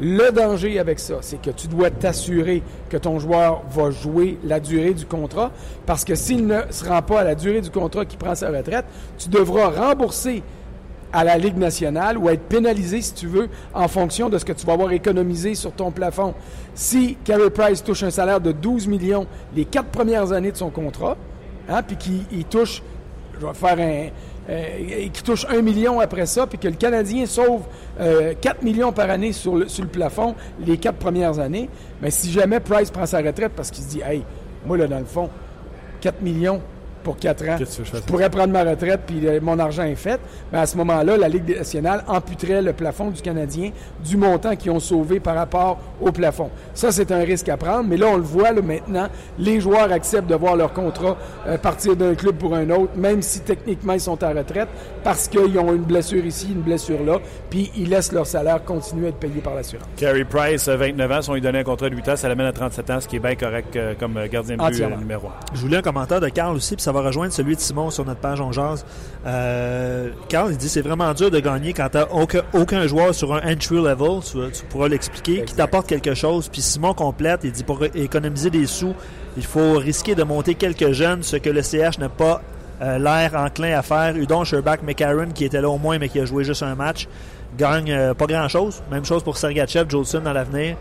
Le 0.00 0.30
danger 0.30 0.78
avec 0.78 0.98
ça, 0.98 1.16
c'est 1.20 1.42
que 1.42 1.50
tu 1.50 1.68
dois 1.68 1.90
t'assurer 1.90 2.62
que 2.88 2.96
ton 2.96 3.18
joueur 3.18 3.62
va 3.68 3.90
jouer 3.90 4.38
la 4.44 4.58
durée 4.58 4.94
du 4.94 5.04
contrat, 5.04 5.50
parce 5.84 6.06
que 6.06 6.14
s'il 6.14 6.46
ne 6.46 6.60
se 6.70 6.88
rend 6.88 7.02
pas 7.02 7.20
à 7.20 7.24
la 7.24 7.34
durée 7.34 7.60
du 7.60 7.70
contrat 7.70 8.06
qui 8.06 8.16
prend 8.16 8.34
sa 8.34 8.48
retraite, 8.48 8.86
tu 9.18 9.28
devras 9.28 9.68
rembourser 9.68 10.42
à 11.12 11.24
la 11.24 11.36
Ligue 11.38 11.56
nationale 11.56 12.18
ou 12.18 12.28
être 12.28 12.42
pénalisé, 12.42 13.00
si 13.02 13.14
tu 13.14 13.26
veux, 13.26 13.48
en 13.74 13.88
fonction 13.88 14.28
de 14.28 14.38
ce 14.38 14.44
que 14.44 14.52
tu 14.52 14.66
vas 14.66 14.74
avoir 14.74 14.92
économisé 14.92 15.54
sur 15.54 15.72
ton 15.72 15.90
plafond. 15.90 16.34
Si 16.74 17.16
Carey 17.24 17.50
Price 17.50 17.82
touche 17.82 18.02
un 18.02 18.10
salaire 18.10 18.40
de 18.40 18.52
12 18.52 18.86
millions 18.86 19.26
les 19.54 19.64
quatre 19.64 19.88
premières 19.88 20.32
années 20.32 20.52
de 20.52 20.56
son 20.56 20.70
contrat, 20.70 21.16
hein, 21.68 21.82
puis 21.82 21.96
qu'il 21.96 22.44
touche, 22.44 22.82
je 23.40 23.46
vais 23.46 23.54
faire 23.54 23.78
un, 23.78 24.08
euh, 24.48 25.08
qui 25.12 25.22
touche 25.22 25.46
1 25.48 25.62
million 25.62 26.00
après 26.00 26.26
ça, 26.26 26.46
puis 26.46 26.58
que 26.58 26.68
le 26.68 26.74
Canadien 26.74 27.26
sauve 27.26 27.62
4 27.98 28.00
euh, 28.00 28.34
millions 28.62 28.92
par 28.92 29.10
année 29.10 29.32
sur 29.32 29.56
le, 29.56 29.68
sur 29.68 29.84
le 29.84 29.90
plafond 29.90 30.34
les 30.66 30.76
quatre 30.76 30.96
premières 30.96 31.38
années, 31.38 31.68
mais 32.02 32.10
si 32.10 32.32
jamais 32.32 32.58
Price 32.60 32.90
prend 32.90 33.06
sa 33.06 33.18
retraite 33.18 33.52
parce 33.54 33.70
qu'il 33.70 33.84
se 33.84 33.88
dit, 33.90 34.00
hey, 34.04 34.22
moi 34.66 34.76
là, 34.76 34.86
dans 34.86 34.98
le 34.98 35.04
fond, 35.04 35.28
4 36.00 36.22
millions, 36.22 36.60
pour 37.02 37.16
quatre 37.16 37.48
ans. 37.48 37.56
Je, 37.58 38.00
pourrais 38.00 38.30
prendre 38.30 38.52
ma 38.52 38.64
retraite 38.64 39.00
puis 39.06 39.26
euh, 39.26 39.40
mon 39.42 39.58
argent 39.58 39.84
est 39.84 39.94
fait. 39.94 40.20
Mais 40.52 40.58
à 40.58 40.66
ce 40.66 40.76
moment-là, 40.76 41.16
la 41.16 41.28
Ligue 41.28 41.56
nationale 41.56 42.04
amputerait 42.06 42.62
le 42.62 42.72
plafond 42.72 43.10
du 43.10 43.22
Canadien 43.22 43.70
du 44.04 44.16
montant 44.16 44.56
qu'ils 44.56 44.70
ont 44.70 44.80
sauvé 44.80 45.20
par 45.20 45.34
rapport 45.34 45.78
au 46.00 46.12
plafond. 46.12 46.50
Ça, 46.74 46.92
c'est 46.92 47.12
un 47.12 47.20
risque 47.20 47.48
à 47.48 47.56
prendre. 47.56 47.84
Mais 47.88 47.96
là, 47.96 48.06
on 48.08 48.16
le 48.16 48.22
voit 48.22 48.52
là, 48.52 48.62
maintenant, 48.62 49.08
les 49.38 49.60
joueurs 49.60 49.92
acceptent 49.92 50.28
de 50.28 50.34
voir 50.34 50.56
leur 50.56 50.72
contrat 50.72 51.16
euh, 51.46 51.58
partir 51.58 51.96
d'un 51.96 52.14
club 52.14 52.36
pour 52.36 52.54
un 52.54 52.68
autre, 52.70 52.92
même 52.96 53.22
si 53.22 53.40
techniquement 53.40 53.94
ils 53.94 54.00
sont 54.00 54.22
en 54.24 54.32
retraite, 54.32 54.68
parce 55.04 55.28
qu'ils 55.28 55.58
ont 55.58 55.72
une 55.72 55.82
blessure 55.82 56.24
ici, 56.24 56.48
une 56.52 56.62
blessure 56.62 57.02
là, 57.04 57.18
puis 57.48 57.70
ils 57.76 57.88
laissent 57.88 58.12
leur 58.12 58.26
salaire 58.26 58.64
continuer 58.64 59.06
à 59.06 59.08
être 59.10 59.16
payé 59.16 59.40
par 59.40 59.54
l'assurance. 59.54 59.86
Carey 59.96 60.24
Price, 60.24 60.68
29 60.68 61.12
ans, 61.12 61.22
si 61.22 61.30
on 61.30 61.34
lui 61.34 61.40
donnait 61.40 61.60
un 61.60 61.64
contrat 61.64 61.90
de 61.90 61.96
8 61.96 62.08
ans, 62.10 62.16
ça 62.16 62.28
l'amène 62.28 62.46
à 62.46 62.52
37 62.52 62.90
ans, 62.90 63.00
ce 63.00 63.08
qui 63.08 63.16
est 63.16 63.20
bien 63.20 63.34
correct 63.34 63.74
euh, 63.76 63.94
comme 63.98 64.18
gardien 64.30 64.56
de 64.56 64.62
but 64.62 64.98
numéro 64.98 65.28
1. 65.28 65.30
Je 65.54 65.60
voulais 65.60 65.78
un 65.78 65.82
commentaire 65.82 66.20
de 66.20 66.28
Carl 66.28 66.54
aussi, 66.54 66.74
ça 66.78 66.89
va 66.92 67.00
rejoindre 67.02 67.32
celui 67.32 67.56
de 67.56 67.60
Simon 67.60 67.90
sur 67.90 68.04
notre 68.04 68.20
page 68.20 68.40
On 68.40 68.52
Jazz. 68.52 68.84
Euh, 69.26 70.10
Carl, 70.28 70.50
il 70.52 70.56
dit 70.56 70.68
c'est 70.68 70.82
vraiment 70.82 71.12
dur 71.14 71.30
de 71.30 71.40
gagner 71.40 71.72
quand 71.72 71.88
tu 71.90 71.98
aucun, 72.12 72.42
aucun 72.52 72.86
joueur 72.86 73.14
sur 73.14 73.34
un 73.34 73.38
entry 73.38 73.76
level, 73.76 74.20
tu, 74.22 74.64
pourras 74.66 74.88
l'expliquer, 74.88 75.44
qui 75.44 75.54
t'apporte 75.54 75.86
quelque 75.86 76.14
chose. 76.14 76.48
Puis 76.48 76.62
Simon 76.62 76.94
complète, 76.94 77.40
il 77.44 77.52
dit 77.52 77.64
pour 77.64 77.84
économiser 77.94 78.50
des 78.50 78.66
sous, 78.66 78.94
il 79.36 79.44
faut 79.44 79.74
risquer 79.74 80.14
de 80.14 80.22
monter 80.22 80.54
quelques 80.54 80.92
jeunes, 80.92 81.22
ce 81.22 81.36
que 81.36 81.50
le 81.50 81.62
CH 81.62 81.98
n'a 81.98 82.08
pas 82.08 82.42
euh, 82.82 82.98
l'air 82.98 83.34
enclin 83.34 83.78
à 83.78 83.82
faire. 83.82 84.16
Udon, 84.16 84.44
Sherbach, 84.44 84.78
McCarron, 84.82 85.28
qui 85.34 85.44
était 85.44 85.60
là 85.60 85.68
au 85.68 85.78
moins, 85.78 85.98
mais 85.98 86.08
qui 86.08 86.18
a 86.18 86.24
joué 86.24 86.44
juste 86.44 86.62
un 86.62 86.74
match, 86.74 87.08
gagne 87.58 87.92
euh, 87.92 88.14
pas 88.14 88.26
grand-chose. 88.26 88.82
Même 88.90 89.04
chose 89.04 89.22
pour 89.22 89.36
Sergachev, 89.36 89.88
Jolson 89.88 90.20
dans 90.20 90.32
l'avenir. 90.32 90.76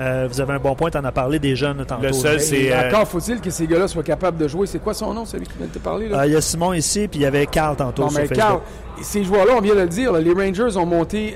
Euh, 0.00 0.26
vous 0.28 0.40
avez 0.40 0.54
un 0.54 0.58
bon 0.58 0.74
point, 0.74 0.90
tu 0.90 0.98
en 0.98 1.04
as 1.04 1.12
parlé 1.12 1.38
des 1.38 1.54
jeunes 1.54 1.84
tantôt. 1.86 2.02
Le 2.02 2.12
seul, 2.12 2.40
c'est. 2.40 2.72
Euh, 2.72 2.88
encore 2.88 3.06
faut-il 3.06 3.40
que 3.40 3.50
ces 3.50 3.66
gars-là 3.66 3.86
soient 3.86 4.02
capables 4.02 4.36
de 4.36 4.48
jouer. 4.48 4.66
C'est 4.66 4.80
quoi 4.80 4.92
son 4.92 5.14
nom, 5.14 5.24
celui 5.24 5.46
qui 5.46 5.56
vient 5.56 5.66
de 5.66 5.72
te 5.72 5.78
parler? 5.78 6.08
Euh, 6.12 6.26
il 6.26 6.32
y 6.32 6.36
a 6.36 6.40
Simon 6.40 6.72
ici, 6.72 7.06
puis 7.06 7.20
il 7.20 7.22
y 7.22 7.26
avait 7.26 7.46
Carl 7.46 7.76
tantôt. 7.76 8.02
Non, 8.02 8.10
mais 8.12 8.26
Carl, 8.26 8.60
ces 9.02 9.22
joueurs-là, 9.22 9.54
on 9.56 9.60
vient 9.60 9.74
de 9.74 9.80
le 9.80 9.88
dire, 9.88 10.12
les 10.12 10.32
Rangers 10.32 10.76
ont 10.76 10.86
monté, 10.86 11.34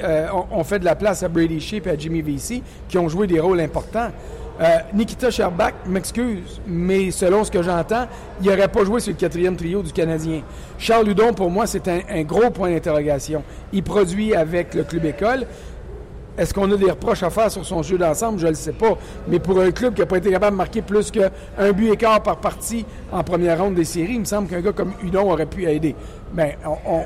ont, 0.51 0.65
fait 0.65 0.79
de 0.81 0.85
la 0.85 0.97
place 0.97 1.23
à 1.23 1.29
Brady 1.29 1.61
Shea 1.61 1.81
et 1.85 1.91
à 1.91 1.97
Jimmy 1.97 2.23
Vesey, 2.23 2.63
qui 2.89 2.99
ont 2.99 3.09
joué 3.09 3.27
des 3.27 3.41
rôles 3.41 3.61
importants. 3.61 4.11
Nikita 4.93 5.31
Sherbach 5.31 5.75
m'excuse, 5.87 6.61
mais 6.67 7.13
selon 7.13 7.45
ce 7.45 7.51
que 7.51 7.63
j'entends, 7.63 8.07
il 8.41 8.49
n'aurait 8.49 8.67
pas 8.67 8.85
joué 8.85 8.99
sur 8.99 9.13
le 9.13 9.19
quatrième 9.19 9.55
trio 9.55 9.83
du 9.83 9.93
Canadien. 9.93 10.43
Charles 10.79 11.07
Ludon, 11.07 11.33
pour 11.33 11.49
moi, 11.49 11.69
c'est 11.69 11.87
un, 11.87 12.01
un, 12.11 12.23
gros 12.23 12.51
point 12.51 12.71
d'interrogation. 12.71 13.45
Il 13.73 13.85
produit 13.85 14.35
avec 14.35 14.75
le 14.75 14.83
club 14.83 15.05
école. 15.05 15.47
Est-ce 16.39 16.55
qu'on 16.55 16.71
a 16.71 16.77
des 16.77 16.91
reproches 16.91 17.25
à 17.25 17.31
faire 17.31 17.51
sur 17.51 17.65
son 17.65 17.83
jeu 17.83 17.99
d'ensemble? 17.99 18.39
Je 18.39 18.45
ne 18.45 18.51
le 18.51 18.57
sais 18.57 18.73
pas. 18.73 18.97
Mais 19.27 19.41
pour 19.41 19.61
un 19.61 19.73
club 19.73 19.95
qui 19.95 20.01
n'a 20.01 20.07
pas 20.07 20.19
été 20.19 20.31
capable 20.31 20.53
de 20.53 20.59
marquer 20.59 20.83
plus 20.83 21.11
qu'un 21.11 21.73
but 21.73 21.91
écart 21.91 22.23
par 22.23 22.37
partie 22.37 22.87
en 23.11 23.25
première 23.25 23.61
ronde 23.61 23.75
des 23.75 23.85
séries, 23.85 24.15
il 24.15 24.21
me 24.21 24.25
semble 24.25 24.49
qu'un 24.49 24.61
gars 24.61 24.73
comme 24.73 24.93
Hudon 25.03 25.33
aurait 25.33 25.47
pu 25.47 25.67
aider. 25.67 25.97
Mais 26.33 26.57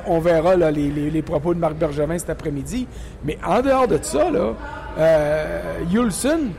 on, 0.07 0.19
verra 0.19 0.55
les, 0.55 1.21
propos 1.23 1.53
de 1.53 1.59
Marc 1.59 1.75
Bergevin 1.75 2.17
cet 2.17 2.29
après-midi. 2.29 2.87
Mais 3.23 3.37
en 3.45 3.61
dehors 3.61 3.87
de 3.87 3.97
ça, 4.01 4.29
là, 4.29 4.53
euh, 4.99 5.61
Yulson, 5.89 6.49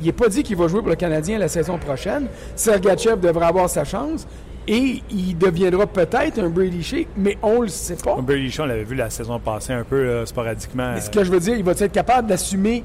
il 0.00 0.06
n'est 0.06 0.12
pas 0.12 0.28
dit 0.28 0.42
qu'il 0.42 0.56
va 0.56 0.68
jouer 0.68 0.80
pour 0.80 0.90
le 0.90 0.96
Canadien 0.96 1.38
la 1.38 1.48
saison 1.48 1.78
prochaine. 1.78 2.26
Sergachev 2.54 3.18
devrait 3.18 3.46
avoir 3.46 3.68
sa 3.68 3.84
chance. 3.84 4.26
Et 4.68 5.02
il 5.10 5.38
deviendra 5.38 5.86
peut-être 5.86 6.40
un 6.40 6.48
Brady 6.48 6.82
Shea, 6.82 7.06
mais 7.16 7.38
on 7.42 7.62
le 7.62 7.68
sait 7.68 7.96
pas. 7.96 8.16
Un 8.18 8.22
Brady 8.22 8.50
Shea, 8.50 8.62
on 8.64 8.66
l'avait 8.66 8.84
vu 8.84 8.96
la 8.96 9.10
saison 9.10 9.38
passée 9.38 9.72
un 9.72 9.84
peu 9.84 10.26
sporadiquement. 10.26 11.00
ce 11.00 11.08
que 11.08 11.22
je 11.22 11.30
veux 11.30 11.40
dire, 11.40 11.56
il 11.56 11.64
va 11.64 11.72
être 11.72 11.92
capable 11.92 12.28
d'assumer 12.28 12.82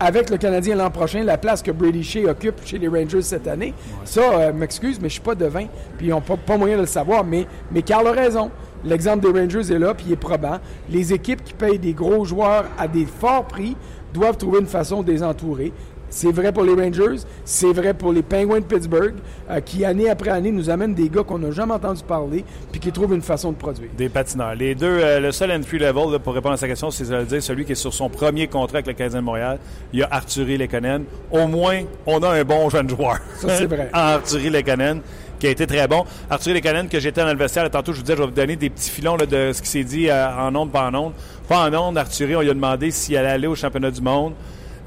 avec 0.00 0.30
le 0.30 0.36
Canadien 0.36 0.76
l'an 0.76 0.90
prochain 0.90 1.22
la 1.24 1.38
place 1.38 1.62
que 1.62 1.70
Brady 1.70 2.04
Shea 2.04 2.30
occupe 2.30 2.64
chez 2.64 2.78
les 2.78 2.88
Rangers 2.88 3.22
cette 3.22 3.48
année. 3.48 3.74
Ça, 4.04 4.20
euh, 4.20 4.52
m'excuse, 4.52 4.98
mais 5.00 5.08
je 5.08 5.14
suis 5.14 5.22
pas 5.22 5.34
devin, 5.34 5.66
puis 5.96 6.06
ils 6.06 6.10
n'ont 6.10 6.20
pas, 6.20 6.56
moyen 6.56 6.76
de 6.76 6.82
le 6.82 6.86
savoir. 6.86 7.24
Mais, 7.24 7.46
mais 7.72 7.82
Carl 7.82 8.06
a 8.06 8.12
raison. 8.12 8.50
L'exemple 8.84 9.30
des 9.30 9.40
Rangers 9.40 9.74
est 9.74 9.78
là, 9.78 9.94
puis 9.94 10.06
il 10.08 10.12
est 10.12 10.16
probant. 10.16 10.58
Les 10.88 11.12
équipes 11.12 11.42
qui 11.42 11.52
payent 11.52 11.80
des 11.80 11.94
gros 11.94 12.24
joueurs 12.24 12.66
à 12.78 12.86
des 12.86 13.06
forts 13.06 13.46
prix 13.46 13.76
doivent 14.14 14.36
trouver 14.36 14.60
une 14.60 14.66
façon 14.66 15.02
de 15.02 15.10
les 15.10 15.22
entourer. 15.22 15.72
C'est 16.10 16.32
vrai 16.32 16.52
pour 16.52 16.64
les 16.64 16.74
Rangers, 16.74 17.22
c'est 17.44 17.72
vrai 17.72 17.94
pour 17.94 18.12
les 18.12 18.22
Penguins 18.22 18.60
de 18.60 18.64
Pittsburgh, 18.64 19.14
euh, 19.50 19.60
qui 19.60 19.84
année 19.84 20.08
après 20.08 20.30
année 20.30 20.50
nous 20.50 20.70
amènent 20.70 20.94
des 20.94 21.08
gars 21.08 21.22
qu'on 21.22 21.38
n'a 21.38 21.50
jamais 21.50 21.74
entendu 21.74 22.02
parler, 22.02 22.44
puis 22.72 22.80
qui 22.80 22.92
trouvent 22.92 23.14
une 23.14 23.22
façon 23.22 23.52
de 23.52 23.56
produire. 23.56 23.90
Des 23.96 24.08
patineurs. 24.08 24.54
Les 24.54 24.74
deux, 24.74 24.86
euh, 24.86 25.20
le 25.20 25.32
seul 25.32 25.52
entry 25.52 25.78
level, 25.78 26.18
pour 26.20 26.34
répondre 26.34 26.54
à 26.54 26.56
sa 26.56 26.66
question, 26.66 26.90
c'est 26.90 27.04
dire 27.26 27.42
celui 27.42 27.64
qui 27.64 27.72
est 27.72 27.76
sur 27.76 27.92
son 27.92 28.08
premier 28.08 28.48
contrat 28.48 28.78
avec 28.78 28.86
le 28.86 28.94
Canadien 28.94 29.20
de 29.20 29.24
Montréal. 29.24 29.58
Il 29.92 30.00
y 30.00 30.02
a 30.02 30.08
Arthurie 30.10 30.56
Lekonen. 30.56 31.04
Au 31.30 31.46
moins, 31.46 31.82
on 32.06 32.22
a 32.22 32.30
un 32.30 32.44
bon 32.44 32.68
jeune 32.70 32.88
joueur. 32.88 33.18
Ça, 33.36 33.48
c'est 33.56 33.66
vrai. 33.66 33.90
Arthurie 33.92 34.50
Lekonen 34.50 35.00
qui 35.38 35.46
a 35.46 35.50
été 35.50 35.66
très 35.66 35.86
bon. 35.86 36.04
Arthur 36.28 36.54
Lekonen, 36.54 36.88
que 36.88 36.98
j'étais 37.00 37.20
dans 37.20 37.32
le 37.32 37.38
vestiaire, 37.38 37.70
tantôt, 37.70 37.92
je 37.92 37.98
vous 37.98 38.02
disais, 38.02 38.16
je 38.16 38.22
vais 38.22 38.26
vous 38.26 38.34
donner 38.34 38.56
des 38.56 38.70
petits 38.70 38.90
filons 38.90 39.16
de 39.16 39.52
ce 39.52 39.62
qui 39.62 39.68
s'est 39.68 39.84
dit 39.84 40.08
euh, 40.08 40.28
en 40.36 40.54
ondes, 40.54 40.72
pas 40.72 40.88
en 40.88 40.94
ondes. 40.94 41.12
Pas 41.48 41.68
en 41.68 41.74
ondes, 41.74 41.96
Arthur, 41.96 42.38
on 42.38 42.40
lui 42.42 42.50
a 42.50 42.54
demandé 42.54 42.90
s'il 42.90 43.16
allait 43.16 43.28
aller 43.28 43.46
au 43.46 43.54
championnat 43.54 43.90
du 43.90 44.00
monde. 44.00 44.34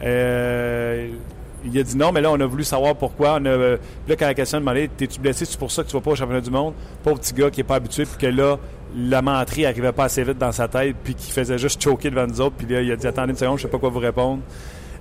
Euh, 0.04 1.10
il 1.64 1.78
a 1.78 1.84
dit 1.84 1.96
non, 1.96 2.12
mais 2.12 2.22
là, 2.22 2.32
on 2.32 2.40
a 2.40 2.46
voulu 2.46 2.64
savoir 2.64 2.96
pourquoi. 2.96 3.36
A, 3.36 3.40
là, 3.40 3.78
quand 4.10 4.26
la 4.26 4.34
question 4.34 4.58
a 4.58 4.62
demandé 4.62 4.90
T'es-tu 4.96 5.20
blessé? 5.20 5.46
C'est 5.46 5.60
pour 5.60 5.72
ça 5.72 5.84
que 5.84 5.90
tu 5.90 5.94
vas 5.94 6.02
pas 6.02 6.12
au 6.12 6.16
championnat 6.16 6.42
du 6.42 6.50
monde? 6.50 6.74
Pauvre 7.04 7.20
petit 7.20 7.34
gars 7.34 7.50
qui 7.52 7.60
n'est 7.60 7.64
pas 7.64 7.76
habitué, 7.76 8.06
puis 8.06 8.18
que 8.18 8.28
là, 8.28 8.58
la 8.96 9.22
menterie 9.22 9.64
n'arrivait 9.64 9.92
pas 9.92 10.06
assez 10.06 10.24
vite 10.24 10.38
dans 10.38 10.52
sa 10.52 10.68
tête, 10.68 10.96
puis 11.04 11.14
qui 11.14 11.32
faisait 11.32 11.58
juste 11.58 11.82
choquer 11.82 12.10
devant 12.10 12.28
nous 12.28 12.42
autres. 12.42 12.56
Puis 12.58 12.68
là, 12.68 12.82
il 12.82 12.92
a 12.92 12.96
dit 12.96 13.08
Attendez 13.08 13.32
une 13.32 13.38
seconde, 13.38 13.58
je 13.58 13.64
sais 13.64 13.68
pas 13.68 13.78
quoi 13.78 13.90
vous 13.90 14.00
répondre. 14.00 14.42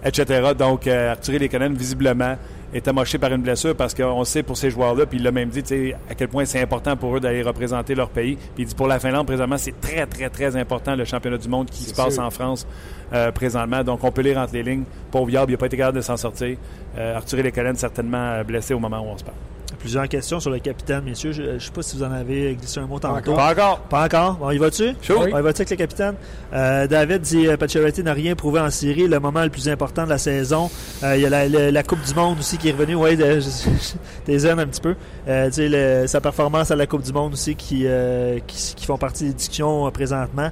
etc. 0.05 0.53
Donc, 0.57 0.87
euh, 0.87 1.13
Arthur 1.13 1.39
Lekonen, 1.41 1.75
visiblement, 1.75 2.37
est 2.73 2.87
amoché 2.89 3.19
par 3.19 3.33
une 3.33 3.43
blessure 3.43 3.75
parce 3.75 3.95
qu'on 3.95 4.25
sait 4.25 4.43
pour 4.43 4.57
ces 4.57 4.71
joueurs-là, 4.71 5.07
puis 5.07 5.19
il 5.19 5.25
l'a 5.25 5.33
même 5.33 5.49
dit, 5.49 5.63
à 6.09 6.15
quel 6.15 6.29
point 6.29 6.45
c'est 6.45 6.61
important 6.61 6.97
pour 6.97 7.17
eux 7.17 7.21
d'aller 7.21 7.43
représenter 7.43 7.95
leur 7.95 8.11
pays. 8.11 8.37
Puis 8.37 8.65
il 8.65 8.67
dit 8.67 8.75
pour 8.75 8.87
la 8.87 8.99
Finlande, 8.99 9.27
présentement, 9.27 9.59
c'est 9.59 9.81
très, 9.81 10.07
très, 10.07 10.29
très 10.29 10.57
important 10.57 10.95
le 10.95 11.05
championnat 11.05 11.39
du 11.39 11.49
monde 11.49 11.69
qui 11.71 11.85
se 11.85 11.95
passe 11.95 12.15
sûr. 12.15 12.23
en 12.23 12.31
France 12.31 12.67
euh, 13.13 13.33
présentement. 13.33 13.83
Donc, 13.83 14.05
on 14.05 14.13
peut 14.13 14.23
lire 14.23 14.39
entre 14.39 14.55
les 14.55 14.63
lignes. 14.63 14.85
Pauvre 15.11 15.31
Yab, 15.31 15.49
il 15.49 15.53
n'a 15.53 15.59
pas 15.59 15.67
été 15.67 15.77
capable 15.77 15.97
de 15.97 16.03
s'en 16.03 16.17
sortir. 16.17 16.57
Euh, 16.97 17.17
Arthur 17.17 17.43
Lekonen, 17.43 17.77
certainement 17.77 18.19
euh, 18.19 18.45
blessé 18.45 18.75
au 18.75 18.79
moment 18.79 19.01
où 19.01 19.09
on 19.09 19.19
se 19.19 19.25
parle. 19.25 19.37
Plusieurs 19.81 20.07
questions 20.09 20.41
sur 20.41 20.51
le 20.51 20.59
capitaine, 20.59 21.03
messieurs. 21.05 21.33
Je 21.33 21.43
ne 21.43 21.59
sais 21.59 21.71
pas 21.71 21.81
si 21.83 21.97
vous 21.97 22.03
en 22.03 22.13
avez 22.13 22.55
glissé 22.55 22.81
un 22.81 22.87
mot 22.87 22.99
tantôt. 22.99 23.35
Pas 23.35 23.51
encore. 23.53 23.79
Pas 23.81 24.05
encore? 24.05 24.35
Bon, 24.35 24.51
il 24.51 24.59
va-tu? 24.61 24.91
Chaud. 25.01 25.21
On 25.21 25.27
y 25.27 25.31
va-tu 25.31 25.63
avec 25.63 25.71
le 25.71 25.77
capitaine? 25.77 26.15
Euh, 26.53 26.87
David 26.87 27.23
dit 27.23 27.47
euh, 27.49 27.57
Pacioretty 27.57 28.03
n'a 28.03 28.13
rien 28.13 28.35
prouvé 28.35 28.61
en 28.61 28.69
série. 28.69 29.09
Le 29.09 29.19
moment 29.19 29.43
le 29.43 29.49
plus 29.49 29.71
important 29.71 30.05
de 30.05 30.11
la 30.11 30.19
saison. 30.19 30.71
Euh, 31.03 31.17
il 31.17 31.23
y 31.23 31.27
a 31.27 31.31
la, 31.31 31.49
la- 31.49 31.71
la 31.71 31.83
Coupe 31.83 32.03
du 32.07 32.13
Monde 32.15 32.41
aussi 32.41 32.59
qui 32.59 32.69
est 32.69 32.73
revenue. 32.73 32.95
Oui, 32.95 33.17
t'es 34.27 34.39
zen 34.39 34.59
un 34.61 34.67
petit 34.67 34.83
peu. 34.83 34.95
Euh, 35.29 35.51
le- 35.57 36.07
sa 36.07 36.21
performance 36.21 36.71
à 36.71 36.77
la 36.77 36.87
Coupe 36.87 37.03
du 37.03 37.13
Monde 37.15 37.33
aussi 37.33 37.55
qui, 37.55 37.85
euh, 37.87 38.39
qui, 38.47 38.75
qui 38.77 38.85
font 38.85 38.99
partie 38.99 39.25
des 39.29 39.33
discussions 39.35 39.87
euh, 39.87 39.91
présentement. 39.91 40.51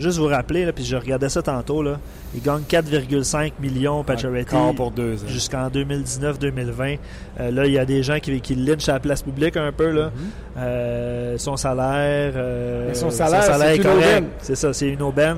Juste 0.00 0.18
vous 0.18 0.26
rappeler, 0.26 0.64
là, 0.64 0.72
puis 0.72 0.84
je 0.84 0.96
regardais 0.96 1.28
ça 1.28 1.42
tantôt, 1.42 1.82
là, 1.82 1.98
il 2.34 2.42
gagne 2.42 2.62
4,5 2.68 3.52
millions 3.60 4.02
Pacioretty 4.02 4.56
pour 4.76 4.90
deux 4.90 5.14
ans. 5.22 5.28
jusqu'en 5.28 5.68
2019-2020. 5.68 6.98
Euh, 7.38 7.50
là, 7.50 7.66
il 7.66 7.72
y 7.72 7.78
a 7.78 7.84
des 7.84 8.02
gens 8.02 8.18
qui, 8.18 8.40
qui 8.40 8.54
lynchent 8.54 8.88
à 8.88 8.94
la 8.94 9.00
place 9.00 9.22
publique 9.22 9.56
un 9.56 9.72
peu. 9.72 9.90
Là. 9.90 10.10
Euh, 10.56 11.38
son 11.38 11.56
salaire. 11.56 12.32
euh, 12.36 12.92
son 12.94 13.10
salaire, 13.10 13.42
c'est 13.44 13.72
est 13.74 13.76
une 13.76 13.82
correct. 13.82 13.98
aubaine. 13.98 14.24
C'est 14.40 14.56
ça, 14.56 14.72
c'est 14.72 14.88
une 14.88 15.02
aubaine. 15.02 15.36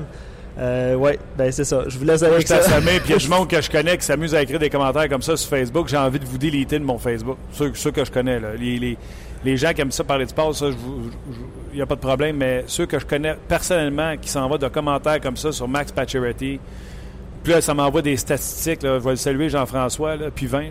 Euh, 0.59 0.93
ouais, 0.95 1.17
ben 1.35 1.51
c'est 1.51 1.63
ça. 1.63 1.83
Je 1.87 1.97
vous 1.97 2.05
laisse 2.05 2.21
avec 2.21 2.47
ça. 2.47 2.59
puis 2.59 2.75
il 3.05 3.11
y 3.11 3.13
a 3.13 3.17
du 3.17 3.27
monde 3.27 3.49
que 3.49 3.59
je 3.59 3.71
connais 3.71 3.97
qui 3.97 4.05
s'amuse 4.05 4.35
à 4.35 4.41
écrire 4.43 4.59
des 4.59 4.69
commentaires 4.69 5.09
comme 5.09 5.23
ça 5.23 5.35
sur 5.35 5.49
Facebook. 5.49 5.87
J'ai 5.87 5.97
envie 5.97 6.19
de 6.19 6.25
vous 6.25 6.37
déliter 6.37 6.77
de 6.77 6.83
mon 6.83 6.99
Facebook. 6.99 7.37
Ceux, 7.53 7.71
ceux 7.73 7.89
que 7.91 8.05
je 8.05 8.11
connais, 8.11 8.39
là. 8.39 8.49
Les, 8.59 8.77
les- 8.77 8.97
les 9.43 9.57
gens 9.57 9.73
qui 9.73 9.81
aiment 9.81 9.91
ça 9.91 10.03
parler 10.03 10.25
de 10.25 10.29
sport, 10.29 10.55
ça, 10.55 10.67
il 11.71 11.75
n'y 11.75 11.81
a 11.81 11.85
pas 11.85 11.95
de 11.95 11.99
problème. 12.01 12.37
Mais 12.37 12.63
ceux 12.67 12.85
que 12.85 12.99
je 12.99 13.05
connais 13.05 13.35
personnellement 13.47 14.15
qui 14.21 14.29
s'envoient 14.29 14.57
de 14.57 14.67
commentaires 14.67 15.19
comme 15.21 15.37
ça 15.37 15.51
sur 15.51 15.67
Max 15.67 15.91
Pacioretty, 15.91 16.59
puis 17.43 17.53
là, 17.53 17.61
ça 17.61 17.73
m'envoie 17.73 18.01
des 18.01 18.15
statistiques. 18.17 18.83
Là, 18.83 18.99
je 18.99 19.03
vais 19.03 19.09
le 19.11 19.15
saluer, 19.17 19.49
Jean-François, 19.49 20.15
puis 20.33 20.45
20. 20.47 20.59
Là, 20.61 20.67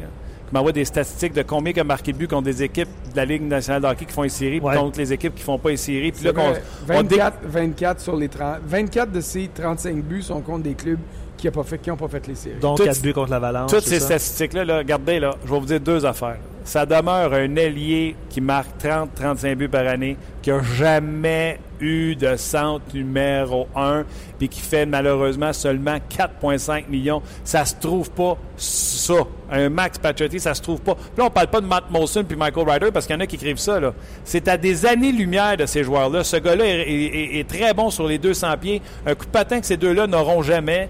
qui 0.49 0.55
m'envoie 0.57 0.73
des 0.73 0.85
statistiques 0.85 1.33
de 1.33 1.43
combien 1.43 1.73
il 1.75 1.81
a 1.81 1.85
marqué 1.85 2.13
de 2.13 2.19
buts 2.19 2.29
contre 2.29 2.43
des 2.45 2.63
équipes 2.63 2.89
de 3.13 3.17
la 3.17 3.25
Ligue 3.25 3.43
nationale 3.43 3.81
de 3.83 3.87
hockey 3.87 4.05
qui 4.05 4.13
font 4.13 4.23
les 4.23 4.29
séries, 4.29 4.61
puis 4.61 4.69
Ouais. 4.69 4.77
contre 4.77 4.99
les 4.99 5.13
équipes 5.13 5.35
qui 5.35 5.43
font 5.43 5.59
pas 5.59 5.71
les 5.71 5.77
séries. 5.79 6.13
Puis 6.13 6.25
là, 6.25 6.33
qu'on- 6.35 6.51
vrai, 6.51 6.63
on 6.99 7.03
dé- 7.03 7.17
24, 7.17 7.39
24 7.45 8.01
sur 8.01 8.17
les 8.17 8.29
30. 8.29 8.59
24 8.67 9.13
de 9.13 9.21
ces 9.23 9.49
35 9.55 9.97
buts 10.03 10.21
sont 10.23 10.41
contre 10.43 10.65
des 10.65 10.75
clubs 10.75 10.99
qui 11.39 11.47
n'ont 11.47 11.53
pas, 11.55 11.63
fait- 11.63 11.79
qui 11.79 11.91
ont 11.91 11.97
pas 11.97 12.09
fait 12.09 12.27
les 12.27 12.35
séries. 12.35 12.59
Donc, 12.61 12.77
Toutes- 12.77 12.87
4 12.87 13.01
buts 13.01 13.13
contre 13.15 13.31
l'Avalanche. 13.31 13.71
Toutes 13.71 13.81
ces 13.85 13.99
statistiques-là, 14.01 14.65
là, 14.67 14.79
regardez, 14.79 15.21
là, 15.21 15.35
je 15.45 15.51
vais 15.53 15.59
vous 15.59 15.67
dire 15.67 15.81
deux 15.81 16.05
affaires. 16.05 16.37
Ça 16.65 16.87
demeure 16.87 17.33
un 17.33 17.57
ailier 17.57 18.15
qui 18.31 18.41
marque 18.41 18.69
30-35 18.83 19.55
buts 19.57 19.69
par 19.69 19.87
année, 19.87 20.17
qui 20.43 20.51
a 20.51 20.63
jamais 20.63 21.59
eu 21.81 22.15
de 22.15 22.37
centre 22.37 22.85
numéro 22.95 23.67
1, 23.75 24.05
puis 24.39 24.49
qui 24.49 24.61
fait 24.61 24.87
malheureusement 24.87 25.53
seulement 25.53 25.97
4,5 26.41 26.89
millions. 26.89 27.21
Ça 27.45 27.65
se 27.65 27.75
trouve 27.81 28.11
pas 28.13 28.39
ça. 28.57 29.15
Un 29.51 29.69
Max 29.71 29.99
Pacioretty, 29.99 30.39
ça 30.39 30.55
se 30.55 30.63
trouve 30.63 30.81
pas. 30.81 30.95
Puis 30.95 31.05
là, 31.19 31.25
on 31.25 31.31
parle 31.31 31.49
pas 31.49 31.61
de 31.61 31.67
Matt 31.67 31.85
Molson 31.91 32.23
puis 32.25 32.37
Michael 32.37 32.69
Ryder 32.71 32.91
parce 32.93 33.07
qu'il 33.07 33.15
y 33.15 33.19
en 33.19 33.21
a 33.21 33.27
qui 33.27 33.35
écrivent 33.37 33.59
ça. 33.59 33.81
C'est 34.25 34.47
à 34.47 34.57
des 34.57 34.87
années-lumière 34.87 35.57
de 35.57 35.67
ces 35.67 35.83
joueurs-là. 35.83 36.23
Ce 36.23 36.37
gars-là 36.37 36.65
est, 36.65 36.89
est- 36.89 37.41
est 37.41 37.49
très 37.49 37.75
bon 37.75 37.91
sur 37.91 38.07
les 38.07 38.19
200 38.19 38.57
pieds. 38.61 38.81
Un 39.05 39.15
coup 39.17 39.27
de 39.27 39.31
patin 39.31 39.59
que 39.61 39.67
ces 39.67 39.77
deux-là 39.77 40.07
n'auront 40.07 40.43
jamais. 40.43 40.89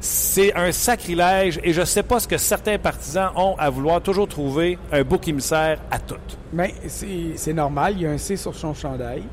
C'est 0.00 0.54
un 0.54 0.70
sacrilège 0.70 1.58
et 1.64 1.72
je 1.72 1.80
ne 1.80 1.86
sais 1.86 2.04
pas 2.04 2.20
ce 2.20 2.28
que 2.28 2.36
certains 2.36 2.78
partisans 2.78 3.30
ont 3.34 3.56
à 3.58 3.68
vouloir 3.68 4.00
toujours 4.00 4.28
trouver 4.28 4.78
un 4.92 5.02
bouc 5.02 5.26
émissaire 5.26 5.80
à 5.90 5.98
tout. 5.98 6.16
Mais 6.52 6.74
c'est 6.86 7.32
c'est 7.36 7.52
normal, 7.52 7.94
il 7.96 8.02
y 8.02 8.06
a 8.06 8.10
un 8.10 8.18
C 8.18 8.36
sur 8.36 8.54
son 8.54 8.74
chandail. 8.74 9.24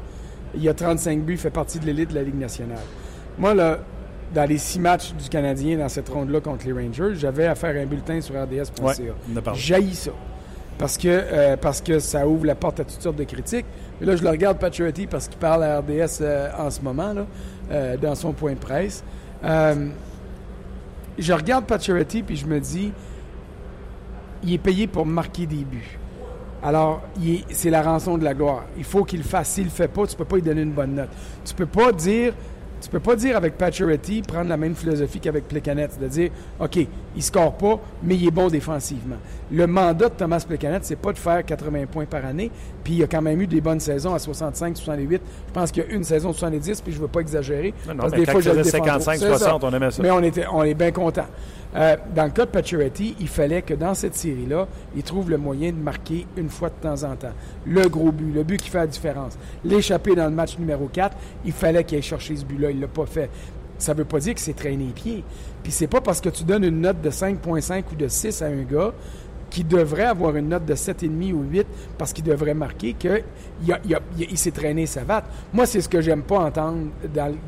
Il 0.55 0.63
y 0.63 0.69
a 0.69 0.73
35 0.73 1.21
buts, 1.21 1.33
il 1.33 1.39
fait 1.39 1.49
partie 1.49 1.79
de 1.79 1.85
l'élite 1.85 2.09
de 2.09 2.15
la 2.15 2.23
Ligue 2.23 2.39
nationale. 2.39 2.79
Moi, 3.37 3.53
là, 3.53 3.79
dans 4.33 4.45
les 4.47 4.57
six 4.57 4.79
matchs 4.79 5.13
du 5.13 5.29
Canadien 5.29 5.77
dans 5.77 5.89
cette 5.89 6.09
ronde-là 6.09 6.39
contre 6.39 6.65
les 6.65 6.73
Rangers, 6.73 7.13
j'avais 7.15 7.45
à 7.45 7.55
faire 7.55 7.75
un 7.79 7.85
bulletin 7.85 8.21
sur 8.21 8.35
RDS.ca. 8.35 8.83
Ouais. 8.83 9.53
J'haïs 9.53 9.95
ça. 9.95 10.11
Parce 10.77 10.97
que, 10.97 11.07
euh, 11.07 11.55
parce 11.57 11.81
que 11.81 11.99
ça 11.99 12.27
ouvre 12.27 12.45
la 12.45 12.55
porte 12.55 12.81
à 12.81 12.83
toutes 12.83 13.01
sortes 13.01 13.15
de 13.15 13.23
critiques. 13.23 13.65
Mais 13.99 14.07
là, 14.07 14.15
je 14.15 14.23
le 14.23 14.29
regarde 14.29 14.57
Paturity 14.57 15.07
parce 15.07 15.27
qu'il 15.27 15.37
parle 15.37 15.63
à 15.63 15.79
RDS 15.79 16.19
euh, 16.21 16.49
en 16.57 16.69
ce 16.69 16.81
moment, 16.81 17.13
là, 17.13 17.25
euh, 17.71 17.97
dans 17.97 18.15
son 18.15 18.33
point 18.33 18.53
de 18.53 18.59
presse. 18.59 19.03
Je 21.17 21.33
regarde 21.33 21.65
Paturity 21.65 22.23
puis 22.23 22.35
je 22.35 22.45
me 22.45 22.59
dis, 22.59 22.91
il 24.43 24.53
est 24.53 24.57
payé 24.57 24.87
pour 24.87 25.05
marquer 25.05 25.45
des 25.45 25.63
buts. 25.63 25.97
Alors, 26.63 27.01
c'est 27.51 27.69
la 27.69 27.83
rançon 27.83 28.17
de 28.17 28.23
la 28.23 28.33
gloire. 28.33 28.63
Il 28.77 28.83
faut 28.83 29.03
qu'il 29.03 29.19
le 29.19 29.25
fasse. 29.25 29.49
S'il 29.49 29.65
le 29.65 29.69
fait 29.69 29.87
pas, 29.87 30.07
tu 30.07 30.15
peux 30.15 30.25
pas 30.25 30.35
lui 30.37 30.41
donner 30.41 30.63
une 30.63 30.71
bonne 30.71 30.95
note. 30.95 31.09
Tu 31.43 31.53
peux 31.53 31.67
pas 31.67 31.91
dire, 31.91 32.33
tu 32.81 32.89
peux 32.89 32.99
pas 32.99 33.15
dire 33.15 33.37
avec 33.37 33.57
Pacioretty 33.57 34.23
prendre 34.23 34.49
la 34.49 34.57
même 34.57 34.75
philosophie 34.75 35.19
qu'avec 35.19 35.47
Plecanet, 35.47 35.89
c'est-à-dire, 35.91 36.31
ok, 36.59 36.87
il 37.15 37.23
score 37.23 37.53
pas, 37.53 37.79
mais 38.03 38.15
il 38.15 38.27
est 38.27 38.31
bon 38.31 38.47
défensivement. 38.47 39.17
Le 39.51 39.67
mandat 39.67 40.09
de 40.09 40.13
Thomas 40.15 40.43
Plecanet, 40.47 40.79
c'est 40.83 40.95
pas 40.95 41.13
de 41.13 41.17
faire 41.17 41.45
80 41.45 41.85
points 41.91 42.05
par 42.05 42.25
année, 42.25 42.51
puis 42.83 42.95
il 42.95 43.03
a 43.03 43.07
quand 43.07 43.21
même 43.21 43.39
eu 43.41 43.47
des 43.47 43.61
bonnes 43.61 43.79
saisons 43.79 44.13
à 44.13 44.19
65, 44.19 44.77
68. 44.77 45.21
Je 45.47 45.53
pense 45.53 45.71
qu'il 45.71 45.83
y 45.83 45.85
a 45.85 45.89
une 45.89 46.03
saison 46.03 46.31
de 46.31 46.35
70, 46.35 46.81
puis 46.81 46.93
je 46.93 46.99
veux 46.99 47.07
pas 47.07 47.21
exagérer. 47.21 47.73
Non, 47.87 47.93
non, 47.93 47.99
parce 48.01 48.11
mais 48.13 48.19
des 48.19 48.31
fois, 48.31 48.41
je 48.41 48.49
le 48.49 48.57
faisait 48.63 48.71
défends 48.79 48.83
pas. 48.85 48.99
55, 48.99 49.19
C'est 49.19 49.31
ça. 49.31 49.37
60, 49.37 49.63
on 49.63 49.73
aimait 49.73 49.91
ça. 49.91 50.01
Mais 50.03 50.11
on, 50.11 50.21
était, 50.21 50.45
on 50.51 50.63
est 50.63 50.73
bien 50.73 50.91
content. 50.91 51.25
Euh, 51.75 51.97
dans 52.15 52.23
le 52.23 52.29
cas 52.29 52.45
de 52.45 52.51
Pacioretty, 52.51 53.15
il 53.19 53.27
fallait 53.27 53.61
que 53.61 53.73
dans 53.73 53.93
cette 53.93 54.15
série-là, 54.15 54.67
il 54.95 55.03
trouve 55.03 55.29
le 55.29 55.37
moyen 55.37 55.71
de 55.71 55.77
marquer 55.77 56.25
une 56.37 56.49
fois 56.49 56.69
de 56.69 56.75
temps 56.81 57.03
en 57.03 57.15
temps. 57.15 57.33
Le 57.65 57.89
gros 57.89 58.13
but, 58.13 58.33
le 58.33 58.43
but 58.43 58.61
qui 58.61 58.69
fait 58.69 58.77
la 58.77 58.87
différence. 58.87 59.37
L'échapper 59.65 60.15
dans 60.15 60.25
le 60.25 60.31
match 60.31 60.57
numéro 60.57 60.87
4, 60.87 61.17
il 61.43 61.51
fallait 61.51 61.83
qu'il 61.83 61.97
aille 61.97 62.03
chercher 62.03 62.37
ce 62.37 62.45
but-là. 62.45 62.71
Il 62.71 62.79
l'a 62.79 62.87
pas 62.87 63.05
fait. 63.05 63.29
Ça 63.77 63.93
veut 63.93 64.05
pas 64.05 64.19
dire 64.19 64.33
qu'il 64.33 64.43
s'est 64.43 64.53
traîné 64.53 64.85
les 64.85 64.93
pieds. 64.93 65.23
Puis 65.63 65.71
c'est 65.71 65.87
pas 65.87 66.01
parce 66.01 66.21
que 66.21 66.29
tu 66.29 66.43
donnes 66.43 66.63
une 66.63 66.81
note 66.81 67.01
de 67.01 67.09
5.5 67.09 67.83
ou 67.91 67.95
de 67.95 68.07
6 68.07 68.41
à 68.41 68.47
un 68.47 68.63
gars 68.63 68.93
qui 69.49 69.63
devrait 69.63 70.05
avoir 70.05 70.35
une 70.35 70.49
note 70.49 70.65
de 70.65 70.75
7,5 70.75 71.33
ou 71.33 71.43
8 71.43 71.65
parce 71.97 72.11
qu'il 72.13 72.23
devrait 72.23 72.53
marquer 72.53 72.93
qu'il 72.93 73.23
il 74.17 74.37
s'est 74.37 74.51
traîné 74.51 74.85
sa 74.85 75.03
vatte. 75.03 75.25
Moi, 75.53 75.65
c'est 75.65 75.81
ce 75.81 75.89
que 75.89 76.01
j'aime 76.01 76.23
pas 76.23 76.39
entendre 76.39 76.87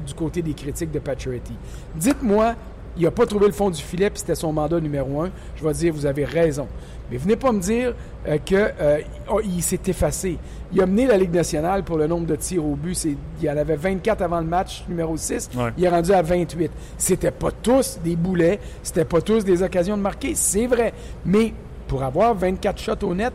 du 0.06 0.14
côté 0.14 0.42
des 0.42 0.54
critiques 0.54 0.92
de 0.92 1.00
Pacioretty. 1.00 1.54
Dites-moi, 1.96 2.56
il 2.98 3.04
n'a 3.04 3.12
pas 3.12 3.26
trouvé 3.26 3.46
le 3.48 3.52
fond 3.52 3.70
du 3.70 3.82
filet 3.82 4.10
puis 4.10 4.20
c'était 4.20 4.36
son 4.36 4.54
mandat 4.54 4.80
numéro 4.80 5.22
un. 5.22 5.30
Je 5.56 5.64
vais 5.64 5.74
dire, 5.74 5.94
vous 5.94 6.06
avez 6.06 6.26
raison. 6.26 6.68
Mais 7.12 7.18
venez 7.18 7.36
pas 7.36 7.52
me 7.52 7.60
dire 7.60 7.94
euh, 8.28 8.38
que 8.46 8.56
euh, 8.56 9.00
oh, 9.32 9.40
il 9.44 9.62
s'est 9.64 9.80
effacé. 9.88 10.38
Il 10.74 10.82
a 10.82 10.86
mené 10.86 11.08
la 11.08 11.18
Ligue 11.18 11.34
nationale 11.34 11.84
pour 11.84 11.98
le 11.98 12.08
nombre 12.08 12.26
de 12.26 12.36
tirs 12.36 12.66
au 12.66 12.76
but. 12.76 13.02
Il 13.06 13.18
y 13.42 13.50
en 13.50 13.58
avait 13.58 13.76
24 13.76 14.22
avant 14.22 14.40
le 14.40 14.46
match 14.46 14.84
numéro 14.90 15.16
6. 15.16 15.50
Ouais. 15.56 15.72
Il 15.78 15.86
est 15.86 15.90
rendu 15.90 16.12
à 16.12 16.22
28. 16.22 16.72
C'était 16.98 17.32
pas 17.32 17.52
tous 17.52 18.00
des 18.04 18.16
boulets, 18.16 18.60
c'était 18.84 19.06
pas 19.06 19.22
tous 19.22 19.46
des 19.46 19.64
occasions 19.64 19.96
de 19.96 20.02
marquer, 20.02 20.36
c'est 20.36 20.68
vrai. 20.68 20.94
Mais 21.26 21.54
pour 21.88 22.04
avoir 22.04 22.36
24 22.36 22.80
shots 22.80 23.04
au 23.04 23.16
net, 23.16 23.34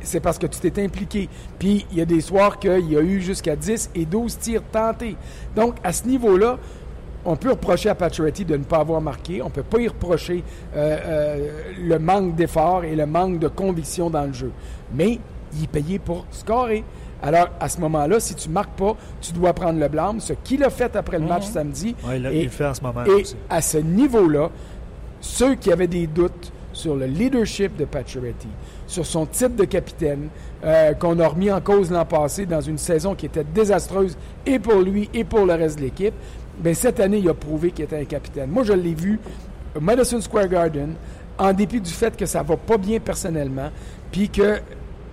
c'est 0.00 0.20
parce 0.20 0.38
que 0.38 0.46
tu 0.46 0.58
t'es 0.60 0.82
impliqué. 0.82 1.28
Puis 1.58 1.86
il 1.90 1.98
y 1.98 2.00
a 2.00 2.04
des 2.04 2.20
soirs 2.20 2.58
qu'il 2.58 2.90
y 2.90 2.96
a 2.96 3.00
eu 3.00 3.20
jusqu'à 3.20 3.56
10 3.56 3.90
et 3.94 4.04
12 4.04 4.38
tirs 4.38 4.62
tentés. 4.70 5.16
Donc 5.54 5.76
à 5.82 5.92
ce 5.92 6.06
niveau-là, 6.06 6.58
on 7.26 7.36
peut 7.36 7.50
reprocher 7.50 7.88
à 7.88 7.94
Pacioretty 7.94 8.44
de 8.44 8.56
ne 8.56 8.64
pas 8.64 8.78
avoir 8.78 9.00
marqué. 9.00 9.42
On 9.42 9.50
peut 9.50 9.62
pas 9.62 9.78
y 9.80 9.88
reprocher 9.88 10.42
euh, 10.74 10.96
euh, 11.04 11.48
le 11.82 11.98
manque 11.98 12.34
d'effort 12.36 12.84
et 12.84 12.94
le 12.96 13.04
manque 13.06 13.38
de 13.38 13.48
conviction 13.48 14.08
dans 14.10 14.24
le 14.24 14.32
jeu. 14.32 14.52
Mais 14.94 15.18
il 15.56 15.64
est 15.64 15.66
payé 15.70 15.98
pour 15.98 16.24
scorer. 16.30 16.84
Alors, 17.22 17.48
à 17.60 17.68
ce 17.68 17.80
moment-là, 17.80 18.20
si 18.20 18.34
tu 18.34 18.48
marques 18.48 18.76
pas, 18.78 18.94
tu 19.20 19.32
dois 19.32 19.52
prendre 19.52 19.80
le 19.80 19.88
blâme. 19.88 20.20
Ce 20.20 20.32
qu'il 20.34 20.62
a 20.62 20.70
fait 20.70 20.94
après 20.96 21.18
le 21.18 21.26
match 21.26 21.44
samedi. 21.44 21.94
Ouais, 22.06 22.18
il, 22.18 22.26
a- 22.26 22.32
Et- 22.32 22.38
il 22.40 22.44
le 22.44 22.50
fait 22.50 22.66
en 22.66 22.74
ce 22.74 22.82
moment. 22.82 23.04
et 23.04 23.10
aussi. 23.10 23.36
à 23.50 23.60
ce 23.60 23.78
niveau-là, 23.78 24.50
ceux 25.20 25.54
qui 25.54 25.72
avaient 25.72 25.86
des 25.88 26.06
doutes 26.06 26.52
sur 26.72 26.94
le 26.94 27.06
leadership 27.06 27.74
de 27.78 27.86
Pacioretty, 27.86 28.48
sur 28.86 29.06
son 29.06 29.24
titre 29.24 29.56
de 29.56 29.64
capitaine, 29.64 30.28
euh, 30.62 30.92
qu'on 30.92 31.18
a 31.20 31.26
remis 31.26 31.50
en 31.50 31.60
cause 31.62 31.90
l'an 31.90 32.04
passé 32.04 32.44
dans 32.44 32.60
une 32.60 32.76
saison 32.76 33.14
qui 33.14 33.24
était 33.26 33.44
désastreuse 33.44 34.16
et 34.44 34.58
pour 34.58 34.82
lui 34.82 35.08
et 35.14 35.24
pour 35.24 35.46
le 35.46 35.54
reste 35.54 35.78
de 35.78 35.84
l'équipe, 35.84 36.12
ben 36.58 36.74
cette 36.74 37.00
année, 37.00 37.18
il 37.18 37.28
a 37.28 37.34
prouvé 37.34 37.70
qu'il 37.70 37.84
était 37.84 37.98
un 37.98 38.04
capitaine. 38.04 38.50
Moi, 38.50 38.64
je 38.64 38.72
l'ai 38.72 38.94
vu 38.94 39.18
au 39.76 39.80
Madison 39.80 40.20
Square 40.20 40.48
Garden, 40.48 40.94
en 41.38 41.52
dépit 41.52 41.80
du 41.80 41.90
fait 41.90 42.16
que 42.16 42.24
ça 42.24 42.42
va 42.42 42.56
pas 42.56 42.78
bien 42.78 42.98
personnellement, 42.98 43.70
puis 44.10 44.28
que 44.28 44.60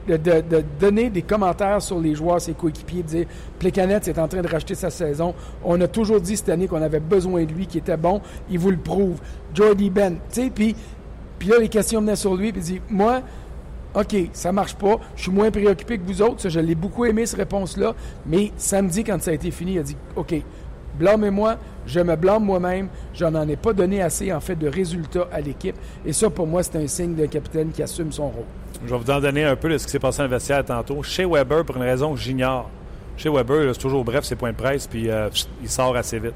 de, 0.08 0.64
donner 0.80 1.10
des 1.10 1.22
commentaires 1.22 1.82
sur 1.82 2.00
les 2.00 2.14
joueurs, 2.14 2.42
ses 2.42 2.54
coéquipiers, 2.54 3.04
de 3.04 3.08
dire 3.08 3.26
Plekanec 3.60 4.08
est 4.08 4.20
en 4.20 4.28
train 4.28 4.42
de 4.42 4.48
racheter 4.48 4.76
sa 4.76 4.90
saison. 4.90 5.34
On 5.64 5.80
a 5.80 5.88
toujours 5.88 6.20
dit 6.20 6.36
cette 6.36 6.50
année 6.50 6.68
qu'on 6.68 6.82
avait 6.82 7.00
besoin 7.00 7.46
de 7.46 7.54
lui, 7.54 7.68
qu'il 7.68 7.80
était 7.80 7.98
bon. 7.98 8.22
Il 8.50 8.60
vous 8.60 8.72
le 8.72 8.78
prouve. 8.78 9.20
Jordy 9.54 9.90
Ben, 9.90 10.16
tu 10.32 10.42
sais, 10.42 10.50
puis 10.50 10.76
puis 11.44 11.52
là, 11.52 11.60
les 11.60 11.68
questions 11.68 12.00
venaient 12.00 12.16
sur 12.16 12.36
lui, 12.36 12.54
puis 12.54 12.62
il 12.62 12.64
dit 12.64 12.82
Moi, 12.90 13.22
OK, 13.96 14.16
ça 14.32 14.54
marche 14.54 14.76
pas. 14.76 14.98
Je 15.16 15.24
suis 15.24 15.32
moins 15.32 15.52
préoccupé 15.52 15.98
que 15.98 16.04
vous 16.06 16.22
autres. 16.22 16.40
Ça, 16.40 16.48
je 16.48 16.60
l'ai 16.62 16.74
beaucoup 16.74 17.04
aimé, 17.04 17.26
cette 17.26 17.40
réponse-là. 17.40 17.96
Mais 18.26 18.52
samedi, 18.56 19.04
quand 19.04 19.22
ça 19.22 19.32
a 19.32 19.34
été 19.34 19.52
fini, 19.52 19.74
il 19.74 19.80
a 19.80 19.84
dit 19.84 19.98
OK, 20.16 20.34
blâmez-moi, 20.98 21.58
je 21.86 22.00
me 22.00 22.16
blâme 22.16 22.44
moi-même, 22.44 22.88
je 23.14 23.26
n'en 23.26 23.48
ai 23.48 23.56
pas 23.56 23.74
donné 23.74 24.02
assez 24.02 24.32
en 24.32 24.40
fait 24.40 24.56
de 24.56 24.68
résultats 24.68 25.28
à 25.32 25.42
l'équipe. 25.42 25.76
Et 26.06 26.14
ça, 26.14 26.30
pour 26.30 26.48
moi, 26.48 26.64
c'est 26.64 26.78
un 26.78 26.88
signe 26.88 27.16
d'un 27.16 27.28
capitaine 27.28 27.72
qui 27.72 27.84
assume 27.84 28.12
son 28.12 28.30
rôle. 28.30 28.46
Je 28.86 28.94
vais 28.94 29.00
vous 29.00 29.12
en 29.12 29.20
donner 29.20 29.44
un 29.44 29.56
peu 29.56 29.70
de 29.70 29.78
ce 29.78 29.86
qui 29.86 29.92
s'est 29.92 30.00
passé 30.00 30.26
vestiaire 30.28 30.64
tantôt. 30.66 31.04
Chez 31.04 31.26
Weber, 31.26 31.64
pour 31.66 31.78
une 31.78 31.84
raison 31.84 32.14
que 32.14 32.20
j'ignore. 32.20 32.70
Chez 33.16 33.30
Weber, 33.30 33.74
c'est 33.74 33.80
toujours 33.80 34.04
bref 34.04 34.24
ses 34.24 34.36
points 34.36 34.52
de 34.52 34.58
presse, 34.58 34.88
puis 34.88 35.10
euh, 35.10 35.30
il 35.62 35.70
sort 35.70 35.96
assez 35.96 36.20
vite. 36.20 36.34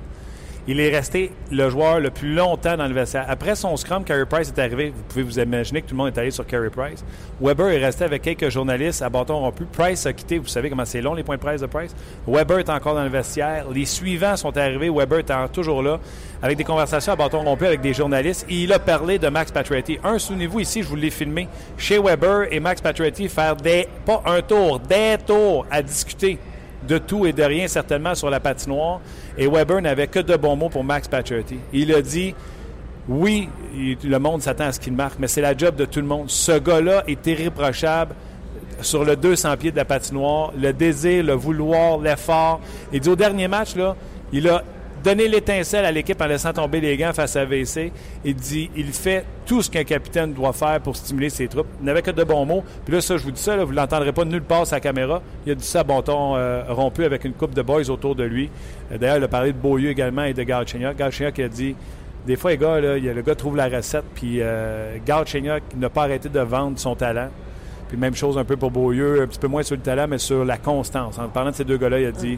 Il 0.69 0.81
est 0.81 0.93
resté 0.93 1.31
le 1.49 1.69
joueur 1.69 2.01
le 2.01 2.09
plus 2.09 2.33
longtemps 2.33 2.75
dans 2.75 2.87
le 2.87 2.93
vestiaire. 2.93 3.23
Après 3.29 3.55
son 3.55 3.77
scrum, 3.77 4.03
Carey 4.03 4.25
Price 4.25 4.49
est 4.49 4.59
arrivé. 4.59 4.91
Vous 4.93 5.03
pouvez 5.03 5.23
vous 5.23 5.39
imaginer 5.39 5.81
que 5.81 5.87
tout 5.87 5.93
le 5.93 5.97
monde 5.97 6.11
est 6.13 6.19
allé 6.19 6.29
sur 6.29 6.45
Carey 6.45 6.69
Price. 6.69 7.05
Weber 7.39 7.69
est 7.69 7.77
resté 7.77 8.03
avec 8.03 8.21
quelques 8.21 8.49
journalistes 8.49 9.01
à 9.01 9.07
bâton 9.07 9.39
rompu. 9.39 9.63
Price 9.63 10.05
a 10.05 10.11
quitté. 10.11 10.39
Vous 10.39 10.47
savez 10.47 10.69
comment 10.69 10.83
c'est 10.83 10.99
long, 10.99 11.13
les 11.13 11.23
points 11.23 11.37
de 11.37 11.41
presse 11.41 11.61
de 11.61 11.67
Price. 11.67 11.95
Weber 12.27 12.59
est 12.59 12.69
encore 12.69 12.95
dans 12.95 13.03
le 13.03 13.09
vestiaire. 13.09 13.67
Les 13.73 13.85
suivants 13.85 14.35
sont 14.35 14.57
arrivés. 14.57 14.89
Weber 14.89 15.19
est 15.19 15.51
toujours 15.53 15.81
là, 15.81 16.01
avec 16.41 16.57
des 16.57 16.65
conversations 16.65 17.13
à 17.13 17.15
bâton 17.15 17.43
rompu 17.43 17.65
avec 17.65 17.79
des 17.79 17.93
journalistes. 17.93 18.45
Il 18.49 18.73
a 18.73 18.79
parlé 18.79 19.19
de 19.19 19.29
Max 19.29 19.53
Pacioretty. 19.53 19.99
Un, 20.03 20.19
souvenez-vous 20.19 20.59
ici, 20.59 20.83
je 20.83 20.89
vous 20.89 20.97
l'ai 20.97 21.11
filmé, 21.11 21.47
chez 21.77 21.97
Weber 21.97 22.51
et 22.51 22.59
Max 22.59 22.81
Pacioretty 22.81 23.29
faire 23.29 23.55
des, 23.55 23.87
pas 24.05 24.21
un 24.25 24.41
tour, 24.41 24.81
des 24.81 25.15
tours 25.25 25.65
à 25.71 25.81
discuter 25.81 26.37
de 26.87 26.97
tout 26.97 27.25
et 27.25 27.33
de 27.33 27.43
rien, 27.43 27.67
certainement, 27.67 28.15
sur 28.15 28.29
la 28.29 28.39
patinoire. 28.39 29.01
Et 29.37 29.47
Weber 29.47 29.81
n'avait 29.81 30.07
que 30.07 30.19
de 30.19 30.35
bons 30.35 30.55
mots 30.55 30.69
pour 30.69 30.83
Max 30.83 31.07
Pacioretty. 31.07 31.59
Il 31.73 31.93
a 31.93 32.01
dit 32.01 32.33
oui, 33.07 33.47
le 34.03 34.17
monde 34.17 34.41
s'attend 34.41 34.65
à 34.65 34.71
ce 34.71 34.79
qu'il 34.79 34.93
marque, 34.93 35.17
mais 35.19 35.27
c'est 35.27 35.41
la 35.41 35.55
job 35.55 35.75
de 35.75 35.85
tout 35.85 36.01
le 36.01 36.07
monde. 36.07 36.29
Ce 36.29 36.57
gars-là 36.57 37.03
est 37.07 37.25
irréprochable 37.25 38.13
sur 38.81 39.05
le 39.05 39.15
200 39.15 39.55
pieds 39.57 39.71
de 39.71 39.77
la 39.77 39.85
patinoire, 39.85 40.51
le 40.59 40.73
désir, 40.73 41.23
le 41.23 41.33
vouloir, 41.33 41.99
l'effort. 41.99 42.59
Il 42.91 42.99
dit 42.99 43.09
au 43.09 43.15
dernier 43.15 43.47
match, 43.47 43.75
là, 43.75 43.95
il 44.31 44.47
a 44.49 44.63
donner 45.03 45.27
l'étincelle 45.27 45.85
à 45.85 45.91
l'équipe 45.91 46.21
en 46.21 46.25
laissant 46.25 46.53
tomber 46.53 46.81
les 46.81 46.97
gants 46.97 47.13
face 47.13 47.35
à 47.35 47.45
VC. 47.45 47.91
Il 48.25 48.35
dit 48.35 48.69
il 48.75 48.87
fait 48.87 49.25
tout 49.45 49.61
ce 49.61 49.69
qu'un 49.69 49.83
capitaine 49.83 50.33
doit 50.33 50.53
faire 50.53 50.79
pour 50.81 50.95
stimuler 50.95 51.29
ses 51.29 51.47
troupes. 51.47 51.67
Il 51.79 51.85
n'avait 51.85 52.01
que 52.01 52.11
de 52.11 52.23
bons 52.23 52.45
mots. 52.45 52.63
Puis 52.85 52.93
là, 52.93 53.01
ça, 53.01 53.17
je 53.17 53.23
vous 53.23 53.31
dis 53.31 53.41
ça, 53.41 53.55
vous 53.63 53.71
ne 53.71 53.77
l'entendrez 53.77 54.11
pas 54.11 54.25
nulle 54.25 54.41
part 54.41 54.67
sa 54.67 54.79
caméra. 54.79 55.21
Il 55.45 55.51
a 55.51 55.55
dit 55.55 55.65
ça 55.65 55.81
à 55.81 55.83
bon 55.83 56.01
ton 56.01 56.35
euh, 56.35 56.63
rompu 56.69 57.03
avec 57.03 57.23
une 57.25 57.33
coupe 57.33 57.53
de 57.53 57.61
boys 57.61 57.89
autour 57.89 58.15
de 58.15 58.23
lui. 58.23 58.49
Euh, 58.91 58.97
d'ailleurs, 58.97 59.17
il 59.17 59.23
a 59.23 59.27
parlé 59.27 59.53
de 59.53 59.57
Beaulieu 59.57 59.89
également 59.89 60.23
et 60.23 60.33
de 60.33 60.43
Galchenyuk. 60.43 60.97
Galchenyuk 60.97 61.39
a 61.39 61.47
dit 61.47 61.75
des 62.27 62.35
fois, 62.35 62.51
les 62.51 62.57
gars, 62.57 62.81
là, 62.81 62.97
le 62.97 63.21
gars 63.21 63.35
trouve 63.35 63.55
la 63.55 63.69
recette, 63.69 64.03
puis 64.13 64.39
euh, 64.41 64.97
n'a 65.77 65.89
pas 65.89 66.03
arrêté 66.03 66.27
de 66.27 66.39
vendre 66.41 66.77
son 66.77 66.93
talent. 66.93 67.29
Puis 67.87 67.95
même 67.95 68.15
chose 68.15 68.37
un 68.37 68.43
peu 68.43 68.57
pour 68.57 68.69
Beaulieu, 68.69 69.21
un 69.21 69.27
petit 69.27 69.39
peu 69.39 69.47
moins 69.47 69.63
sur 69.63 69.77
le 69.77 69.81
talent, 69.81 70.07
mais 70.09 70.17
sur 70.17 70.43
la 70.43 70.57
constance. 70.57 71.17
En 71.19 71.29
parlant 71.29 71.51
de 71.51 71.55
ces 71.55 71.63
deux 71.63 71.77
gars-là, 71.77 72.01
il 72.01 72.05
a 72.05 72.11
dit 72.11 72.37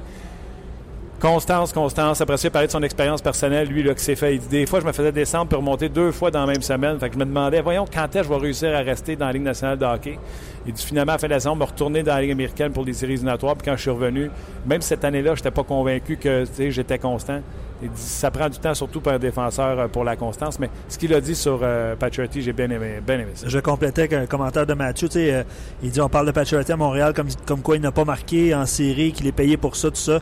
Constance, 1.19 1.73
Constance. 1.73 2.21
Après 2.21 2.37
ça, 2.37 2.47
il 2.47 2.67
de 2.67 2.71
son 2.71 2.81
expérience 2.81 3.21
personnelle, 3.21 3.67
lui, 3.67 3.83
là, 3.83 3.93
qui 3.93 4.03
s'est 4.03 4.15
fait. 4.15 4.35
Il 4.35 4.47
des 4.47 4.65
fois, 4.65 4.79
je 4.79 4.85
me 4.85 4.93
faisais 4.93 5.11
descendre 5.11 5.47
pour 5.47 5.59
remonter 5.59 5.89
deux 5.89 6.13
fois 6.13 6.31
dans 6.31 6.45
la 6.45 6.53
même 6.53 6.61
semaine. 6.61 6.97
Fait 6.97 7.11
je 7.11 7.17
me 7.17 7.25
demandais, 7.25 7.59
voyons, 7.59 7.85
quand 7.93 8.05
est-ce 8.05 8.19
que 8.19 8.23
je 8.23 8.29
vais 8.29 8.39
réussir 8.39 8.73
à 8.73 8.79
rester 8.79 9.17
dans 9.17 9.25
la 9.25 9.33
Ligue 9.33 9.43
nationale 9.43 9.77
de 9.77 9.85
hockey? 9.85 10.17
Il 10.65 10.71
dit, 10.71 10.85
finalement, 10.85 11.11
à 11.11 11.15
la 11.15 11.19
fin 11.19 11.27
de 11.27 11.33
la 11.33 11.39
saison, 11.41 11.55
me 11.55 11.65
retourner 11.65 12.03
dans 12.03 12.15
la 12.15 12.21
Ligue 12.21 12.31
américaine 12.31 12.71
pour 12.71 12.85
des 12.85 12.93
séries 12.93 13.13
éliminatoires. 13.13 13.55
Puis 13.57 13.65
quand 13.65 13.75
je 13.75 13.81
suis 13.81 13.89
revenu, 13.89 14.31
même 14.65 14.81
cette 14.81 15.03
année-là, 15.03 15.35
je 15.35 15.41
n'étais 15.41 15.51
pas 15.51 15.63
convaincu 15.63 16.15
que 16.15 16.45
j'étais 16.57 16.99
constant. 16.99 17.41
Il 17.81 17.89
dit, 17.89 18.01
ça 18.01 18.31
prend 18.31 18.47
du 18.47 18.59
temps, 18.59 18.73
surtout 18.73 19.01
pour 19.01 19.11
un 19.11 19.19
défenseur, 19.19 19.79
euh, 19.79 19.87
pour 19.87 20.03
la 20.03 20.15
constance. 20.15 20.59
Mais 20.59 20.69
ce 20.87 20.97
qu'il 20.97 21.13
a 21.13 21.21
dit 21.21 21.35
sur 21.35 21.59
euh, 21.63 21.95
j'ai 22.35 22.53
bien 22.53 22.69
aimé, 22.69 22.99
bien 23.05 23.15
aimé 23.15 23.31
ça. 23.35 23.47
Je 23.47 23.59
complétais 23.59 24.01
avec 24.01 24.13
un 24.13 24.25
commentaire 24.25 24.65
de 24.65 24.73
Mathieu. 24.73 25.07
Euh, 25.15 25.43
il 25.81 25.91
dit, 25.91 26.01
on 26.01 26.09
parle 26.09 26.27
de 26.27 26.31
Pacioretty 26.31 26.73
à 26.73 26.77
Montréal 26.77 27.13
comme, 27.13 27.29
comme 27.45 27.61
quoi 27.61 27.77
il 27.77 27.81
n'a 27.81 27.91
pas 27.91 28.05
marqué 28.05 28.53
en 28.53 28.65
série, 28.65 29.13
qu'il 29.13 29.27
est 29.27 29.33
payé 29.33 29.55
pour 29.57 29.75
ça, 29.75 29.89
tout 29.89 29.95
ça 29.95 30.19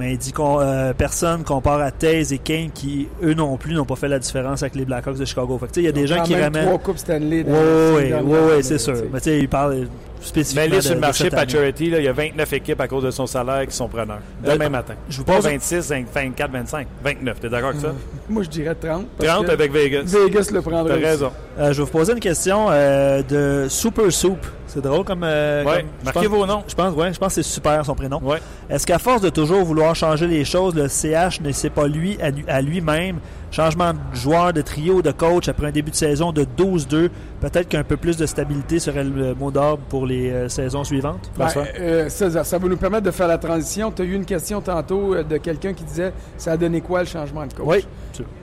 mais 0.00 0.14
il 0.14 0.18
dit 0.18 0.32
qu'on 0.32 0.60
euh, 0.60 0.94
personne 0.94 1.44
compare 1.44 1.78
à 1.80 1.90
Taze 1.90 2.32
et 2.32 2.38
Kane 2.38 2.70
qui, 2.70 3.06
eux 3.22 3.34
non 3.34 3.58
plus, 3.58 3.74
n'ont 3.74 3.84
pas 3.84 3.96
fait 3.96 4.08
la 4.08 4.18
différence 4.18 4.62
avec 4.62 4.74
les 4.74 4.86
Blackhawks 4.86 5.18
de 5.18 5.26
Chicago. 5.26 5.58
Fait 5.58 5.76
il 5.76 5.82
y 5.84 5.88
a 5.88 5.92
des 5.92 6.06
gens 6.06 6.22
qui 6.22 6.34
ramènent. 6.34 6.64
trois 6.64 6.78
coupes 6.78 6.96
Stanley. 6.96 7.44
Oui, 7.46 8.12
oui, 8.24 8.38
oui, 8.48 8.62
c'est 8.64 8.78
sûr. 8.78 8.94
Mais 9.12 9.20
tu 9.20 9.24
sais, 9.24 9.38
il 9.38 9.48
parle 9.48 9.88
spécifiquement. 10.20 10.76
Mais 10.76 10.80
sur 10.80 10.94
le 10.94 11.00
marché 11.00 11.30
Paturity, 11.30 11.86
il 11.86 12.02
y 12.02 12.08
a 12.08 12.12
29 12.12 12.52
équipes 12.52 12.80
à 12.80 12.88
cause 12.88 13.04
de 13.04 13.10
son 13.10 13.26
salaire 13.26 13.66
qui 13.66 13.74
sont 13.74 13.88
preneurs. 13.88 14.20
Demain 14.42 14.66
euh, 14.66 14.70
matin. 14.70 14.94
Je 15.08 15.18
vous 15.18 15.24
pose 15.24 15.44
26, 15.44 15.90
24, 15.90 16.50
25, 16.50 16.86
29. 17.02 17.40
T'es 17.40 17.48
d'accord 17.48 17.70
avec 17.70 17.80
ça? 17.80 17.94
Moi, 18.28 18.42
je 18.42 18.48
dirais 18.48 18.74
30. 18.74 19.06
30 19.18 19.48
avec 19.48 19.72
Vegas. 19.72 20.02
Vegas 20.04 20.50
le 20.52 20.62
prendrait. 20.62 21.00
T'as 21.00 21.08
raison. 21.08 21.32
Euh, 21.58 21.72
je 21.72 21.78
vais 21.78 21.84
vous 21.84 21.90
poser 21.90 22.12
une 22.12 22.20
question 22.20 22.68
euh, 22.70 23.22
de 23.22 23.68
Super 23.68 24.10
Soup. 24.10 24.38
C'est 24.66 24.80
drôle 24.80 25.04
comme. 25.04 25.24
Euh, 25.24 25.64
oui, 25.66 25.84
marquez 26.04 26.28
vos 26.28 26.46
noms. 26.46 26.62
Je 26.68 26.74
pense, 26.74 26.94
ouais, 26.94 27.12
je 27.12 27.18
pense 27.18 27.34
que 27.34 27.42
c'est 27.42 27.48
super 27.48 27.84
son 27.84 27.94
prénom. 27.94 28.20
Ouais. 28.22 28.38
Est-ce 28.68 28.86
qu'à 28.86 28.98
force 28.98 29.20
de 29.20 29.28
toujours 29.28 29.64
vouloir 29.64 29.94
changer 29.96 30.26
les 30.26 30.44
choses, 30.44 30.74
le 30.74 30.88
CH 30.88 31.40
ne 31.40 31.50
sait 31.50 31.70
pas 31.70 31.88
lui 31.88 32.18
à 32.46 32.62
lui-même 32.62 33.18
Changement 33.50 33.92
de 33.92 33.98
joueur, 34.14 34.52
de 34.52 34.60
trio, 34.60 35.02
de 35.02 35.10
coach 35.10 35.48
après 35.48 35.66
un 35.66 35.72
début 35.72 35.90
de 35.90 35.96
saison 35.96 36.30
de 36.30 36.44
12-2. 36.44 37.10
Peut-être 37.40 37.68
qu'un 37.68 37.82
peu 37.82 37.96
plus 37.96 38.16
de 38.16 38.26
stabilité 38.26 38.78
serait 38.78 39.02
le 39.02 39.34
mot 39.34 39.50
d'ordre 39.50 39.82
pour 39.88 40.06
les 40.06 40.30
euh, 40.30 40.48
saisons 40.48 40.84
suivantes. 40.84 41.30
Ben, 41.36 41.48
euh, 41.80 42.08
ça, 42.08 42.28
va 42.58 42.68
nous 42.68 42.76
permettre 42.76 43.04
de 43.04 43.10
faire 43.10 43.26
la 43.26 43.38
transition. 43.38 43.90
Tu 43.90 44.02
as 44.02 44.04
eu 44.04 44.12
une 44.12 44.24
question 44.24 44.60
tantôt 44.60 45.14
euh, 45.14 45.24
de 45.24 45.36
quelqu'un 45.38 45.72
qui 45.72 45.82
disait 45.82 46.12
ça 46.36 46.52
a 46.52 46.56
donné 46.56 46.80
quoi 46.80 47.00
le 47.00 47.06
changement 47.06 47.46
de 47.46 47.52
coach? 47.54 47.66
Oui. 47.66 47.84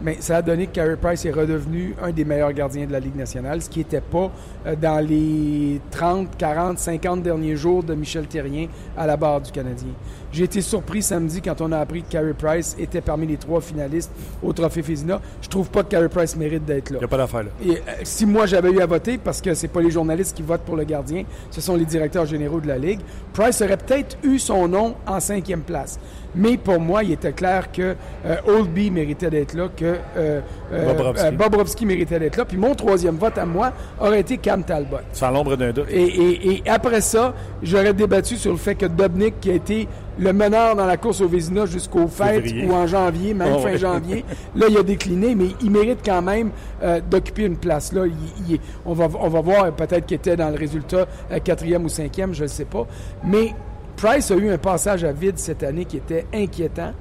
Mais 0.01 0.17
ça 0.19 0.37
a 0.37 0.41
donné 0.41 0.67
que 0.67 0.71
Carey 0.71 0.97
Price 0.99 1.23
est 1.25 1.31
redevenu 1.31 1.95
un 2.01 2.11
des 2.11 2.25
meilleurs 2.25 2.51
gardiens 2.51 2.87
de 2.87 2.91
la 2.91 2.99
Ligue 2.99 3.15
nationale, 3.15 3.61
ce 3.61 3.69
qui 3.69 3.79
n'était 3.79 4.01
pas 4.01 4.31
dans 4.81 5.05
les 5.05 5.79
30, 5.91 6.35
40, 6.35 6.79
50 6.79 7.21
derniers 7.21 7.55
jours 7.55 7.83
de 7.83 7.93
Michel 7.93 8.25
Terrien 8.25 8.67
à 8.97 9.05
la 9.05 9.17
barre 9.17 9.41
du 9.41 9.51
Canadien. 9.51 9.91
J'ai 10.31 10.43
été 10.43 10.61
surpris 10.61 11.01
samedi 11.01 11.41
quand 11.41 11.61
on 11.61 11.71
a 11.71 11.79
appris 11.79 12.03
que 12.03 12.09
Carey 12.09 12.33
Price 12.37 12.75
était 12.79 13.01
parmi 13.01 13.27
les 13.27 13.37
trois 13.37 13.61
finalistes 13.61 14.11
au 14.43 14.53
Trophée 14.53 14.83
Fizina. 14.83 15.21
Je 15.41 15.47
trouve 15.47 15.69
pas 15.69 15.83
que 15.83 15.89
Carey 15.89 16.09
Price 16.09 16.35
mérite 16.35 16.65
d'être 16.65 16.89
là. 16.89 16.97
Il 16.97 16.99
n'y 16.99 17.05
a 17.05 17.07
pas 17.07 17.17
d'affaire 17.17 17.43
là. 17.43 17.49
Et, 17.65 17.71
euh, 17.71 17.75
si 18.03 18.25
moi 18.25 18.45
j'avais 18.45 18.71
eu 18.71 18.81
à 18.81 18.85
voter, 18.85 19.17
parce 19.17 19.41
que 19.41 19.53
c'est 19.53 19.67
pas 19.67 19.81
les 19.81 19.91
journalistes 19.91 20.35
qui 20.35 20.43
votent 20.43 20.61
pour 20.61 20.75
le 20.75 20.83
gardien, 20.83 21.23
ce 21.51 21.61
sont 21.61 21.75
les 21.75 21.85
directeurs 21.85 22.25
généraux 22.25 22.59
de 22.59 22.67
la 22.67 22.77
Ligue, 22.77 22.99
Price 23.33 23.61
aurait 23.61 23.77
peut-être 23.77 24.17
eu 24.23 24.39
son 24.39 24.67
nom 24.67 24.95
en 25.05 25.19
cinquième 25.19 25.61
place. 25.61 25.99
Mais 26.37 26.57
pour 26.57 26.79
moi, 26.79 27.03
il 27.03 27.11
était 27.13 27.31
clair 27.31 27.71
que 27.71 27.95
euh, 28.25 28.35
Oldby 28.45 28.91
méritait 28.91 29.29
d'être 29.29 29.53
là, 29.55 29.69
que 29.75 29.97
euh, 30.17 30.41
euh, 30.71 31.31
Bobrovski. 31.31 31.85
méritait 31.85 32.19
d'être 32.19 32.37
là. 32.37 32.45
Puis 32.45 32.57
mon 32.57 32.75
troisième 32.75 33.15
vote 33.15 33.37
à 33.37 33.45
moi 33.45 33.71
aurait 33.99 34.19
été 34.19 34.37
Cam 34.37 34.63
Talbot. 34.63 34.97
Sans 35.13 35.31
l'ombre 35.31 35.55
d'un 35.55 35.71
doute. 35.71 35.87
Et, 35.89 36.61
après 36.67 37.01
ça, 37.01 37.33
j'aurais 37.63 37.93
débattu 37.93 38.37
sur 38.37 38.51
le 38.51 38.57
fait 38.57 38.75
que 38.75 38.85
Dobnik, 38.85 39.39
qui 39.39 39.49
a 39.49 39.53
été 39.53 39.87
le 40.19 40.33
meneur 40.33 40.75
dans 40.75 40.85
la 40.85 40.97
course 40.97 41.21
au 41.21 41.27
Vézina 41.27 41.65
jusqu'au 41.65 42.07
fêtes 42.07 42.53
ou 42.67 42.73
en 42.73 42.87
janvier, 42.87 43.33
même 43.33 43.53
oh, 43.55 43.59
fin 43.59 43.75
janvier, 43.75 44.25
là, 44.55 44.67
il 44.69 44.77
a 44.77 44.83
décliné, 44.83 45.35
mais 45.35 45.49
il 45.61 45.71
mérite 45.71 45.99
quand 46.03 46.21
même 46.21 46.51
d'occuper 47.09 47.45
une 47.45 47.57
place. 47.57 47.93
Là, 47.93 48.03
on, 48.85 48.93
va, 48.93 49.07
on 49.19 49.29
va 49.29 49.41
voir 49.41 49.71
peut-être 49.73 50.05
qu'il 50.05 50.15
était 50.15 50.35
dans 50.35 50.49
le 50.49 50.57
résultat 50.57 51.07
quatrième 51.43 51.85
ou 51.85 51.89
cinquième, 51.89 52.33
je 52.33 52.43
ne 52.43 52.47
sais 52.47 52.65
pas. 52.65 52.87
Mais 53.23 53.53
Price 53.97 54.29
a 54.29 54.35
eu 54.35 54.49
un 54.49 54.59
passage 54.59 55.03
à 55.03 55.11
vide 55.11 55.39
cette 55.39 55.63
année 55.63 55.85
qui 55.85 55.97
était 55.97 56.25
inquiétant. 56.33 56.93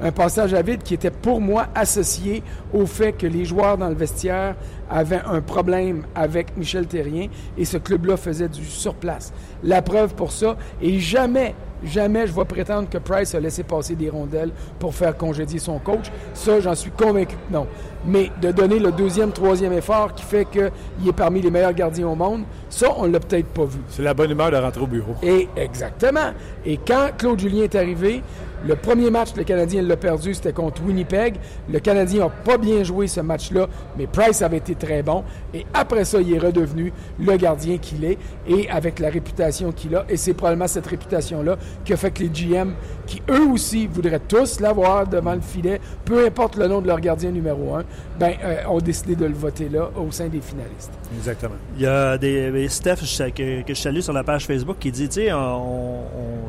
Un 0.00 0.12
passage 0.12 0.54
à 0.54 0.62
vide 0.62 0.82
qui 0.82 0.94
était 0.94 1.10
pour 1.10 1.40
moi 1.40 1.66
associé 1.74 2.42
au 2.72 2.86
fait 2.86 3.12
que 3.12 3.26
les 3.26 3.44
joueurs 3.44 3.76
dans 3.76 3.88
le 3.88 3.94
vestiaire 3.94 4.54
avaient 4.88 5.20
un 5.26 5.40
problème 5.40 6.04
avec 6.14 6.56
Michel 6.56 6.86
Terrien 6.86 7.28
et 7.56 7.64
ce 7.64 7.78
club-là 7.78 8.16
faisait 8.16 8.48
du 8.48 8.64
surplace. 8.64 9.32
La 9.64 9.82
preuve 9.82 10.14
pour 10.14 10.32
ça, 10.32 10.56
et 10.80 10.98
jamais 11.00 11.54
Jamais 11.84 12.26
je 12.26 12.32
vais 12.32 12.44
prétendre 12.44 12.88
que 12.88 12.98
Price 12.98 13.34
a 13.34 13.40
laissé 13.40 13.62
passer 13.62 13.94
des 13.94 14.10
rondelles 14.10 14.50
pour 14.78 14.94
faire 14.94 15.16
congédier 15.16 15.60
son 15.60 15.78
coach. 15.78 16.10
Ça, 16.34 16.58
j'en 16.60 16.74
suis 16.74 16.90
convaincu 16.90 17.36
que 17.36 17.54
non. 17.54 17.66
Mais 18.08 18.30
de 18.40 18.50
donner 18.52 18.78
le 18.78 18.90
deuxième, 18.90 19.32
troisième 19.32 19.74
effort 19.74 20.14
qui 20.14 20.24
fait 20.24 20.46
qu'il 20.46 21.08
est 21.08 21.12
parmi 21.12 21.42
les 21.42 21.50
meilleurs 21.50 21.74
gardiens 21.74 22.08
au 22.08 22.14
monde, 22.14 22.44
ça, 22.70 22.88
on 22.96 23.06
l'a 23.06 23.20
peut-être 23.20 23.48
pas 23.48 23.64
vu. 23.64 23.80
C'est 23.88 24.02
la 24.02 24.14
bonne 24.14 24.30
humeur 24.30 24.50
de 24.50 24.56
rentrer 24.56 24.80
au 24.80 24.86
bureau. 24.86 25.14
Et 25.22 25.46
exactement. 25.56 26.32
Et 26.64 26.78
quand 26.78 27.10
Claude 27.18 27.38
Julien 27.38 27.64
est 27.64 27.74
arrivé, 27.74 28.22
le 28.66 28.74
premier 28.74 29.08
match, 29.10 29.28
le 29.36 29.44
Canadien 29.44 29.82
l'a 29.82 29.96
perdu, 29.96 30.34
c'était 30.34 30.52
contre 30.52 30.82
Winnipeg. 30.82 31.36
Le 31.70 31.78
Canadien 31.78 32.24
n'a 32.24 32.28
pas 32.28 32.58
bien 32.58 32.82
joué 32.82 33.06
ce 33.06 33.20
match-là, 33.20 33.68
mais 33.96 34.08
Price 34.08 34.42
avait 34.42 34.56
été 34.56 34.74
très 34.74 35.02
bon. 35.02 35.22
Et 35.54 35.64
après 35.72 36.04
ça, 36.04 36.20
il 36.20 36.34
est 36.34 36.38
redevenu 36.38 36.92
le 37.20 37.36
gardien 37.36 37.78
qu'il 37.78 38.04
est 38.04 38.18
et 38.48 38.68
avec 38.68 38.98
la 38.98 39.10
réputation 39.10 39.70
qu'il 39.70 39.94
a. 39.94 40.04
Et 40.08 40.16
c'est 40.16 40.34
probablement 40.34 40.66
cette 40.66 40.86
réputation-là 40.86 41.56
qui 41.84 41.92
a 41.92 41.96
fait 41.96 42.10
que 42.10 42.24
les 42.24 42.30
GM, 42.30 42.72
qui 43.06 43.22
eux 43.30 43.46
aussi 43.46 43.86
voudraient 43.86 44.20
tous 44.26 44.58
l'avoir 44.58 45.06
devant 45.06 45.34
le 45.34 45.40
filet, 45.40 45.80
peu 46.04 46.26
importe 46.26 46.56
le 46.56 46.66
nom 46.66 46.80
de 46.80 46.88
leur 46.88 47.00
gardien 47.00 47.30
numéro 47.30 47.76
un, 47.76 47.84
ben, 48.18 48.34
euh, 48.42 48.64
ont 48.68 48.78
décidé 48.78 49.14
de 49.14 49.26
le 49.26 49.34
voter 49.34 49.68
là 49.68 49.90
au 49.96 50.10
sein 50.10 50.28
des 50.28 50.40
finalistes. 50.40 50.92
Exactement. 51.16 51.54
Il 51.76 51.82
y 51.82 51.86
a 51.86 52.18
des 52.18 52.68
Steph 52.68 52.96
que, 53.34 53.62
que 53.62 53.74
je 53.74 53.80
salue 53.80 54.00
sur 54.00 54.12
la 54.12 54.24
page 54.24 54.46
Facebook 54.46 54.76
qui 54.80 54.90
dit, 54.90 55.08
tu 55.08 55.22
sais, 55.22 55.32
on, 55.32 56.02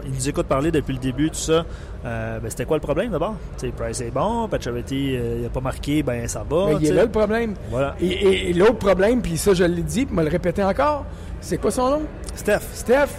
il 0.06 0.12
nous 0.12 0.30
écoute 0.30 0.48
parler 0.48 0.72
depuis 0.72 0.94
le 0.94 1.00
début, 1.00 1.30
tout 1.30 1.36
ça. 1.36 1.66
Euh, 2.06 2.40
ben, 2.40 2.50
c'était 2.50 2.66
quoi 2.66 2.78
le 2.78 2.82
problème 2.82 3.12
d'abord? 3.12 3.36
Price 3.78 4.02
est 4.02 4.12
bon, 4.12 4.48
Pacioretty 4.48 5.16
euh, 5.16 5.36
il 5.38 5.44
n'a 5.44 5.50
pas 5.50 5.62
marqué, 5.62 6.02
ben 6.02 6.28
ça 6.28 6.46
va. 6.50 6.68
Mais 6.68 6.76
il 6.82 6.88
est 6.88 6.94
là 6.94 7.04
le 7.04 7.12
problème. 7.12 7.56
Voilà. 7.70 7.96
Et, 8.02 8.54
l'autre 8.54 8.78
problème, 8.78 9.22
puis 9.22 9.38
ça 9.38 9.54
je 9.54 9.64
l'ai 9.64 9.84
dit, 9.84 10.06
puis 10.06 10.16
me 10.16 10.24
le 10.24 10.30
répéter 10.30 10.64
encore, 10.64 11.06
c'est 11.42 11.58
quoi 11.58 11.72
son 11.72 11.90
nom? 11.90 12.02
Steph. 12.36 12.62
Steph. 12.74 13.10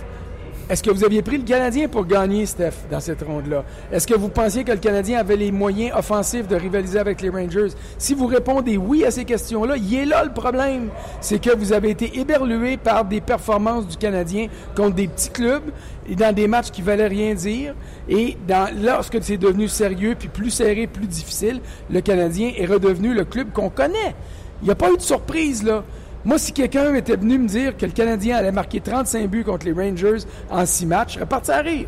Est-ce 0.71 0.85
que 0.85 0.91
vous 0.91 1.03
aviez 1.03 1.21
pris 1.21 1.37
le 1.37 1.43
Canadien 1.43 1.89
pour 1.89 2.07
gagner, 2.07 2.47
Steph, 2.47 2.75
dans 2.89 3.01
cette 3.01 3.23
ronde-là? 3.23 3.65
Est-ce 3.91 4.07
que 4.07 4.15
vous 4.15 4.29
pensiez 4.29 4.63
que 4.63 4.71
le 4.71 4.79
Canadien 4.79 5.19
avait 5.19 5.35
les 5.35 5.51
moyens 5.51 5.93
offensifs 5.99 6.47
de 6.47 6.55
rivaliser 6.55 7.01
avec 7.01 7.21
les 7.23 7.29
Rangers? 7.29 7.71
Si 7.99 8.15
vous 8.15 8.27
répondez 8.27 8.77
oui 8.77 9.05
à 9.05 9.11
ces 9.11 9.25
questions-là, 9.25 9.77
il 9.77 9.93
est 9.93 10.05
là 10.05 10.23
le 10.23 10.33
problème. 10.33 10.91
C'est 11.21 11.41
que 11.41 11.53
vous 11.53 11.73
avez 11.73 11.91
été 11.91 12.21
éberlué 12.21 12.77
par 12.77 13.05
des 13.05 13.21
performances 13.21 13.89
du 13.89 13.97
Canadien 13.97 14.47
contre 14.77 14.95
des 14.95 15.09
petits 15.09 15.31
clubs 15.31 15.73
et 16.09 16.15
dans 16.15 16.33
des 16.33 16.47
matchs 16.47 16.71
qui 16.71 16.83
valaient 16.83 17.09
rien 17.09 17.35
dire. 17.35 17.75
Et 18.09 18.37
lorsque 18.81 19.21
c'est 19.25 19.39
devenu 19.39 19.67
sérieux, 19.67 20.15
puis 20.17 20.29
plus 20.29 20.51
serré, 20.51 20.87
plus 20.87 21.09
difficile, 21.09 21.61
le 21.91 22.01
Canadien 22.01 22.53
est 22.57 22.67
redevenu 22.67 23.13
le 23.13 23.25
club 23.25 23.51
qu'on 23.53 23.71
connaît. 23.71 24.15
Il 24.63 24.67
n'y 24.67 24.71
a 24.71 24.77
pas 24.77 24.93
eu 24.93 24.97
de 24.97 25.03
surprise, 25.03 25.65
là. 25.65 25.83
Moi, 26.25 26.39
si 26.39 26.53
quelqu'un 26.53 26.95
était 26.95 27.17
venu 27.17 27.39
me 27.39 27.49
dire 27.49 27.77
que 27.77 27.87
le 27.87 27.93
Canadien 27.93 28.37
allait 28.37 28.53
marquer 28.53 28.81
35 28.81 29.29
buts 29.29 29.45
contre 29.45 29.67
les 29.67 29.73
Rangers 29.73 30.19
en 30.51 30.67
6 30.67 30.87
matchs, 30.87 31.19
je 31.19 31.25
parti 31.25 31.51
à 31.51 31.61
rire. 31.61 31.87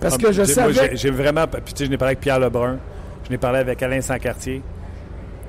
Parce 0.00 0.16
Ah, 0.16 0.18
que 0.26 0.32
je 0.32 0.42
savais... 0.44 0.94
j'ai- 0.96 1.10
vraiment. 1.10 1.46
Puis, 1.46 1.72
tu 1.72 1.78
sais, 1.78 1.84
je 1.86 1.90
n'ai 1.90 1.96
parlé 1.96 2.10
avec 2.10 2.20
Pierre 2.20 2.38
Lebrun. 2.38 2.78
Je 3.24 3.30
n'ai 3.30 3.38
parlé 3.38 3.58
avec 3.60 3.82
Alain 3.82 4.00
Sancartier. 4.02 4.62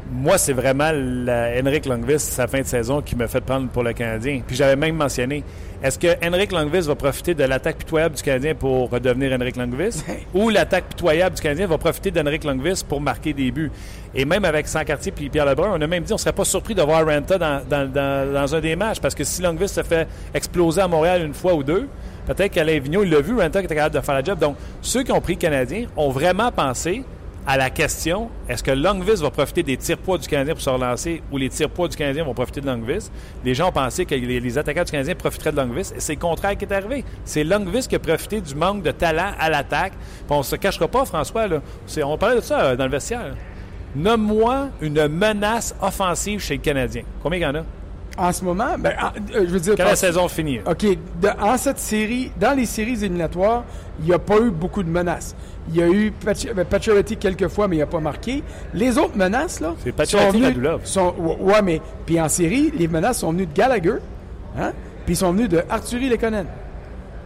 Moi, 0.10 0.38
c'est 0.38 0.54
vraiment 0.54 0.90
la 0.94 1.50
Henrik 1.62 1.86
Lundqvist, 1.86 2.32
sa 2.32 2.48
fin 2.48 2.62
de 2.62 2.66
saison, 2.66 3.02
qui 3.02 3.16
me 3.18 3.28
fait 3.28 3.42
prendre 3.42 3.68
pour 3.68 3.84
le 3.84 3.92
Canadien. 3.92 4.42
Puis 4.48 4.56
j'avais 4.56 4.78
même 4.78 4.96
mentionné, 4.96 5.44
est-ce 5.84 6.00
que 6.00 6.08
Henrik 6.26 6.52
Lundqvist 6.52 6.88
va 6.88 6.96
profiter 6.96 7.34
de 7.36 7.44
l'attaque 7.44 7.78
pitoyable 7.78 8.16
du 8.16 8.24
Canadien 8.24 8.56
pour 8.56 8.90
redevenir 8.90 9.32
Henrik 9.34 9.56
Lundqvist? 9.56 10.04
ou 10.34 10.50
l'attaque 10.50 10.86
pitoyable 10.86 11.36
du 11.36 11.42
Canadien 11.42 11.68
va 11.68 11.78
profiter 11.78 12.10
d'Henrik 12.12 12.44
Lundqvist 12.44 12.88
pour 12.88 13.00
marquer 13.00 13.34
des 13.34 13.52
buts? 13.52 13.72
Et 14.16 14.26
même 14.26 14.44
avec 14.46 14.68
Sancartier 14.68 15.12
puis 15.12 15.30
Pierre 15.30 15.46
Lebrun, 15.46 15.74
on 15.78 15.82
a 15.82 15.86
même 15.88 16.04
dit 16.04 16.12
on 16.12 16.16
ne 16.16 16.20
serait 16.20 16.34
pas 16.34 16.46
surpris 16.46 16.74
de 16.74 16.82
voir 16.82 17.06
Renta 17.06 17.38
dans, 17.38 17.62
dans- 17.70 17.92
dans- 17.92 18.34
dans 18.34 18.56
un 18.56 18.60
des 18.60 18.76
matchs. 18.76 19.00
Parce 19.00 19.14
que 19.14 19.24
si 19.24 19.42
Lundqvist 19.42 19.76
se 19.76 19.84
fait 19.84 20.08
exploser 20.34 20.82
à 20.82 20.88
Montréal 20.88 21.22
une 21.24 21.34
fois 21.36 21.54
ou 21.54 21.62
deux, 21.64 21.88
peut-être 22.26 22.52
qu'Alain 22.52 22.80
Vigneault, 22.80 23.04
il 23.04 23.12
l'a 23.12 23.22
vu, 23.22 23.36
Renta 23.38 23.60
qui 23.60 23.66
était 23.66 23.76
capable 23.76 23.96
de 23.96 24.02
faire 24.02 24.16
la 24.16 24.24
job. 24.24 24.40
Donc, 24.40 24.56
ceux 24.82 25.04
qui 25.04 25.12
ont 25.12 25.22
pris 25.22 25.34
le 25.34 25.40
Canadien 25.40 25.86
ont 25.96 26.10
vraiment 26.10 26.52
pensé 26.52 27.04
à 27.48 27.56
la 27.56 27.70
question 27.70 28.30
est-ce 28.50 28.62
que 28.62 28.72
Longvis 28.72 29.22
va 29.22 29.32
profiter 29.32 29.64
des 29.64 29.78
tirs-poids 29.78 30.18
du 30.18 30.28
Canadien 30.28 30.54
pour 30.54 30.62
se 30.62 30.70
relancer 30.70 31.24
ou 31.32 31.38
les 31.38 31.48
tirs-poids 31.48 31.88
du 31.88 31.96
Canadien 31.96 32.26
vont 32.26 32.34
profiter 32.34 32.60
de 32.60 32.68
Longvis? 32.68 33.10
Les 33.46 33.54
gens 33.54 33.70
ont 33.70 33.72
pensé 33.72 34.06
que 34.06 34.14
les, 34.14 34.58
attaquants 34.58 34.84
du 34.84 34.92
Canadien 34.92 35.16
profiteraient 35.16 35.54
de 35.54 35.58
Longvis 35.58 35.94
c'est 35.98 36.16
le 36.16 36.20
contraire 36.20 36.58
qui 36.58 36.66
est 36.66 36.74
arrivé. 36.74 37.06
C'est 37.24 37.46
Longvis 37.46 37.88
qui 37.88 37.96
a 37.96 38.00
profité 38.00 38.42
du 38.42 38.54
manque 38.54 38.84
de 38.84 38.92
talent 38.92 39.32
à 39.40 39.50
l'attaque. 39.50 39.94
On 40.30 40.44
se 40.44 40.58
cachera 40.58 40.90
pas, 40.90 41.06
François. 41.06 41.48
On 42.04 42.18
parlait 42.18 42.36
de 42.36 42.42
ça 42.42 42.60
euh, 42.60 42.76
dans 42.76 42.86
le 42.86 42.92
vestiaire. 42.92 43.34
Nomme-moi 43.96 44.70
une 44.82 45.08
menace 45.08 45.74
offensive 45.82 46.42
chez 46.42 46.58
le 46.58 46.62
Canadien. 46.62 47.04
Combien 47.24 47.40
il 47.40 47.44
y 47.44 47.46
en 47.46 47.56
a? 47.56 47.64
En 48.18 48.32
ce 48.32 48.44
moment, 48.44 48.78
ben, 48.80 48.94
en- 49.00 49.08
euh, 49.36 49.46
je 49.46 49.52
veux 49.52 49.60
dire... 49.60 49.76
Quand 49.78 49.84
la 49.86 49.96
saison 49.96 50.28
finit. 50.28 50.60
OK. 50.66 50.86
de- 51.22 51.30
en 51.40 51.56
cette 51.58 51.78
série, 51.80 52.32
dans 52.40 52.56
les 52.58 52.66
séries 52.66 52.94
éliminatoires, 53.04 53.64
il 54.00 54.06
n'y 54.06 54.14
a 54.14 54.20
pas 54.20 54.40
eu 54.40 54.50
beaucoup 54.50 54.82
de 54.82 54.90
menaces. 54.90 55.36
Il 55.70 55.76
y 55.76 55.84
a 55.84 55.88
eu 55.88 56.12
ben, 56.56 56.66
Pacioretty 56.66 57.18
quelques 57.18 57.48
fois, 57.50 57.68
mais 57.68 57.76
il 57.76 57.80
n'a 57.80 57.86
pas 57.86 58.00
marqué. 58.00 58.42
Les 58.74 58.98
autres 58.98 59.16
menaces, 59.18 59.60
là. 59.60 59.76
C'est 59.84 59.92
Pacioretty, 59.92 60.38
venues- 60.38 60.46
Radulov. 60.46 60.82
sont- 60.86 61.14
Ouais, 61.42 61.62
mais. 61.62 61.82
Puis 62.06 62.20
en 62.20 62.30
série, 62.30 62.72
les 62.78 62.88
menaces 62.88 63.20
sont 63.20 63.32
venues 63.32 63.46
de 63.46 63.54
Gallagher, 63.54 63.96
hein? 64.58 64.72
Puis 65.06 65.14
ils 65.14 65.18
sont 65.18 65.32
venus 65.34 65.50
de 65.50 65.62
Arthurie 65.70 66.10
Lekonen. 66.10 66.46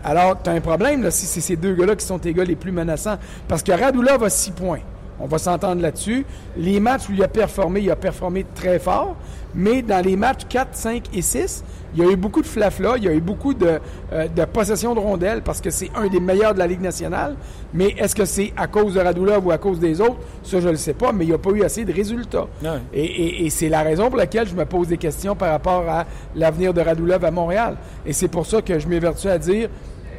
Alors, 0.03 0.41
tu 0.41 0.49
as 0.49 0.53
un 0.53 0.59
problème, 0.61 1.03
là, 1.03 1.11
si 1.11 1.25
c'est 1.27 1.41
ces 1.41 1.55
deux 1.55 1.73
gars-là 1.75 1.95
qui 1.95 2.05
sont 2.05 2.17
tes 2.19 2.33
gars 2.33 2.43
les 2.43 2.55
plus 2.55 2.71
menaçants. 2.71 3.17
Parce 3.47 3.61
que 3.63 3.71
Radulov 3.71 4.23
a 4.23 4.29
six 4.29 4.51
points. 4.51 4.79
On 5.19 5.27
va 5.27 5.37
s'entendre 5.37 5.81
là-dessus. 5.83 6.25
Les 6.57 6.79
matchs 6.79 7.07
où 7.09 7.13
il 7.13 7.23
a 7.23 7.27
performé, 7.27 7.81
il 7.81 7.91
a 7.91 7.95
performé 7.95 8.43
très 8.55 8.79
fort. 8.79 9.15
Mais 9.53 9.81
dans 9.81 10.03
les 10.03 10.15
matchs 10.15 10.41
4, 10.47 10.69
5 10.71 11.03
et 11.13 11.21
6, 11.21 11.63
il 11.93 12.01
y 12.03 12.07
a 12.07 12.09
eu 12.11 12.15
beaucoup 12.15 12.41
de 12.41 12.47
flafla, 12.47 12.93
il 12.97 13.03
y 13.03 13.07
a 13.09 13.13
eu 13.13 13.19
beaucoup 13.19 13.53
de, 13.53 13.79
euh, 14.13 14.27
de 14.29 14.45
possession 14.45 14.95
de 14.95 14.99
rondelles 14.99 15.41
parce 15.41 15.59
que 15.59 15.69
c'est 15.69 15.89
un 15.93 16.07
des 16.07 16.21
meilleurs 16.21 16.53
de 16.53 16.59
la 16.59 16.67
Ligue 16.67 16.79
nationale. 16.81 17.35
Mais 17.73 17.89
est-ce 17.97 18.15
que 18.15 18.23
c'est 18.23 18.53
à 18.55 18.67
cause 18.67 18.93
de 18.93 19.01
Radulov 19.01 19.45
ou 19.45 19.51
à 19.51 19.57
cause 19.57 19.79
des 19.79 19.99
autres? 19.99 20.15
Ça, 20.43 20.59
je 20.61 20.67
ne 20.67 20.71
le 20.71 20.77
sais 20.77 20.93
pas, 20.93 21.11
mais 21.11 21.25
il 21.25 21.27
n'y 21.29 21.33
a 21.33 21.37
pas 21.37 21.49
eu 21.51 21.63
assez 21.63 21.83
de 21.83 21.91
résultats. 21.91 22.47
Ouais. 22.63 22.69
Et, 22.93 23.03
et- 23.03 23.45
et 23.45 23.49
c'est 23.49 23.67
la 23.69 23.81
raison 23.81 24.07
pour 24.07 24.17
laquelle 24.17 24.47
je 24.47 24.55
me 24.55 24.63
pose 24.65 24.87
des 24.87 24.97
questions 24.97 25.35
par 25.35 25.49
rapport 25.51 25.83
à 25.89 26.05
l'avenir 26.35 26.73
de 26.73 26.79
Radulov 26.81 27.25
à 27.25 27.31
Montréal. 27.31 27.75
Et 28.05 28.13
c'est 28.13 28.29
pour 28.29 28.45
ça 28.45 28.61
que 28.61 28.79
je 28.79 28.87
m'évertue 28.87 29.27
à 29.27 29.37
dire 29.37 29.69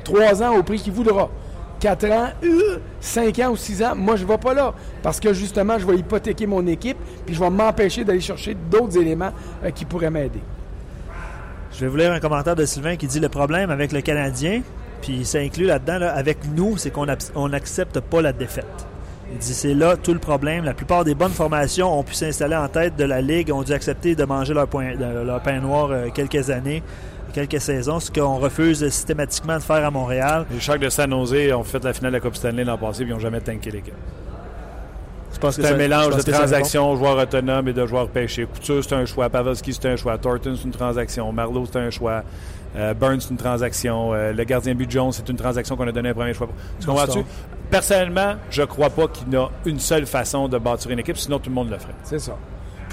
trois 0.05 0.43
ans 0.43 0.55
au 0.59 0.63
prix 0.63 0.79
qu'il 0.79 0.93
voudra. 0.93 1.31
Quatre 1.83 2.09
ans, 2.13 2.29
euh, 2.45 2.79
cinq 3.01 3.41
ans 3.41 3.51
ou 3.51 3.57
six 3.57 3.83
ans, 3.83 3.97
moi 3.97 4.15
je 4.15 4.23
ne 4.23 4.29
vais 4.29 4.39
pas 4.39 4.55
là. 4.55 4.73
Parce 5.03 5.19
que 5.19 5.33
justement, 5.33 5.81
je 5.81 5.85
vais 5.85 5.97
hypothéquer 5.97 6.47
mon 6.47 6.65
équipe, 6.69 6.97
puis 7.27 7.35
je 7.35 7.41
vais 7.41 7.51
m'empêcher 7.51 8.05
d'aller 8.05 8.21
chercher 8.21 8.57
d'autres 8.71 8.97
éléments 8.97 9.33
euh, 9.65 9.71
qui 9.71 9.85
pourraient 9.85 10.09
m'aider. 10.09 10.39
Je 11.73 11.81
vais 11.81 11.89
vous 11.89 11.97
lire 11.97 12.13
un 12.13 12.21
commentaire 12.21 12.55
de 12.55 12.65
Sylvain 12.67 12.95
qui 12.95 13.09
dit 13.09 13.19
le 13.19 13.29
problème 13.29 13.73
avec 13.73 13.91
le 13.91 14.01
Canadien, 14.01 14.63
puis 15.01 15.25
ça 15.25 15.39
inclut 15.39 15.65
là-dedans, 15.65 15.99
là, 15.99 16.15
avec 16.15 16.39
nous, 16.55 16.77
c'est 16.77 16.93
qu'on 16.93 17.49
n'accepte 17.49 17.99
pas 17.99 18.23
la 18.23 18.33
défaite. 18.33 18.87
Il 19.33 19.39
dit 19.39 19.53
c'est 19.53 19.75
là 19.75 19.97
tout 19.97 20.13
le 20.13 20.21
problème. 20.21 20.65
La 20.65 20.75
plupart 20.75 21.03
des 21.03 21.17
bonnes 21.17 21.33
formations 21.33 21.99
ont 21.99 22.05
pu 22.05 22.15
s'installer 22.15 22.55
en 22.55 22.69
tête 22.69 22.95
de 22.95 23.03
la 23.03 23.21
Ligue, 23.21 23.51
ont 23.51 23.65
dû 23.65 23.73
accepter 23.73 24.15
de 24.15 24.23
manger 24.25 24.55
leur, 24.55 24.69
leur 25.25 25.43
pain 25.43 25.59
noir 25.59 25.91
euh, 25.91 26.11
quelques 26.15 26.51
années, 26.51 26.81
quelques 27.33 27.61
saisons, 27.61 27.99
ce 28.01 28.11
qu'on 28.11 28.37
refuse 28.39 28.87
systématiquement 28.89 29.57
de 29.57 29.63
faire 29.63 29.85
à 29.85 29.91
Montréal. 29.91 30.47
Les 30.51 30.61
Sharks 30.61 30.81
de 30.81 30.89
San 30.89 31.11
Jose 31.11 31.53
ont 31.53 31.65
fait 31.65 31.83
la 31.83 31.93
finale 31.93 32.13
de 32.13 32.17
la 32.17 32.21
Coupe 32.21 32.37
Stanley 32.37 32.65
l'an 32.65 32.79
passé 32.79 33.03
et 33.03 33.07
ils 33.07 33.11
n'ont 33.11 33.19
jamais 33.19 33.41
tanké 33.41 33.71
l'équipe. 33.71 33.95
C'est 35.33 35.65
un 35.65 35.71
ça- 35.71 35.75
mélange 35.75 36.15
de 36.17 36.31
transactions, 36.31 36.95
joueurs 36.95 37.17
autonomes 37.19 37.67
et 37.69 37.73
de 37.73 37.87
joueurs 37.87 38.09
pêchés. 38.09 38.45
Couture, 38.47 38.85
c'est 38.85 38.95
un 38.95 39.07
choix. 39.07 39.29
Pavelski, 39.29 39.73
c'est 39.73 39.89
un 39.89 39.97
choix. 39.97 40.17
Thornton, 40.19 40.55
c'est 40.57 40.65
une 40.65 40.71
transaction. 40.73 41.33
Marlowe, 41.33 41.67
c'est 41.73 41.79
un 41.79 41.91
choix. 41.91 42.23
Euh, 42.77 42.95
Burns, 42.95 43.21
c'est 43.23 43.31
une 43.31 43.37
transaction. 43.39 44.13
Euh, 44.15 44.33
le 44.33 44.45
gardien 44.45 44.75
but 44.75 44.91
Jones, 44.91 45.11
c'est 45.11 45.29
une 45.29 45.37
transaction 45.37 45.75
qu'on 45.75 45.89
a 45.89 45.93
donné 45.93 46.11
un 46.11 46.15
premier 46.15 46.35
choix. 46.35 46.49
Tu 46.79 46.87
comprends-tu? 46.87 47.25
Personnellement, 47.71 48.35
je 48.51 48.63
crois 48.63 48.91
pas 48.91 49.09
qu'il 49.09 49.33
y 49.33 49.37
a 49.37 49.49
une 49.65 49.81
seule 49.81 50.07
façon 50.07 50.47
de 50.49 50.59
bâtir 50.59 50.91
une 50.91 50.99
équipe, 50.99 51.17
sinon 51.17 51.39
tout 51.39 51.49
le 51.49 51.55
monde 51.55 51.71
le 51.71 51.79
ferait. 51.79 51.95
C'est 52.05 52.19
ça. 52.19 52.37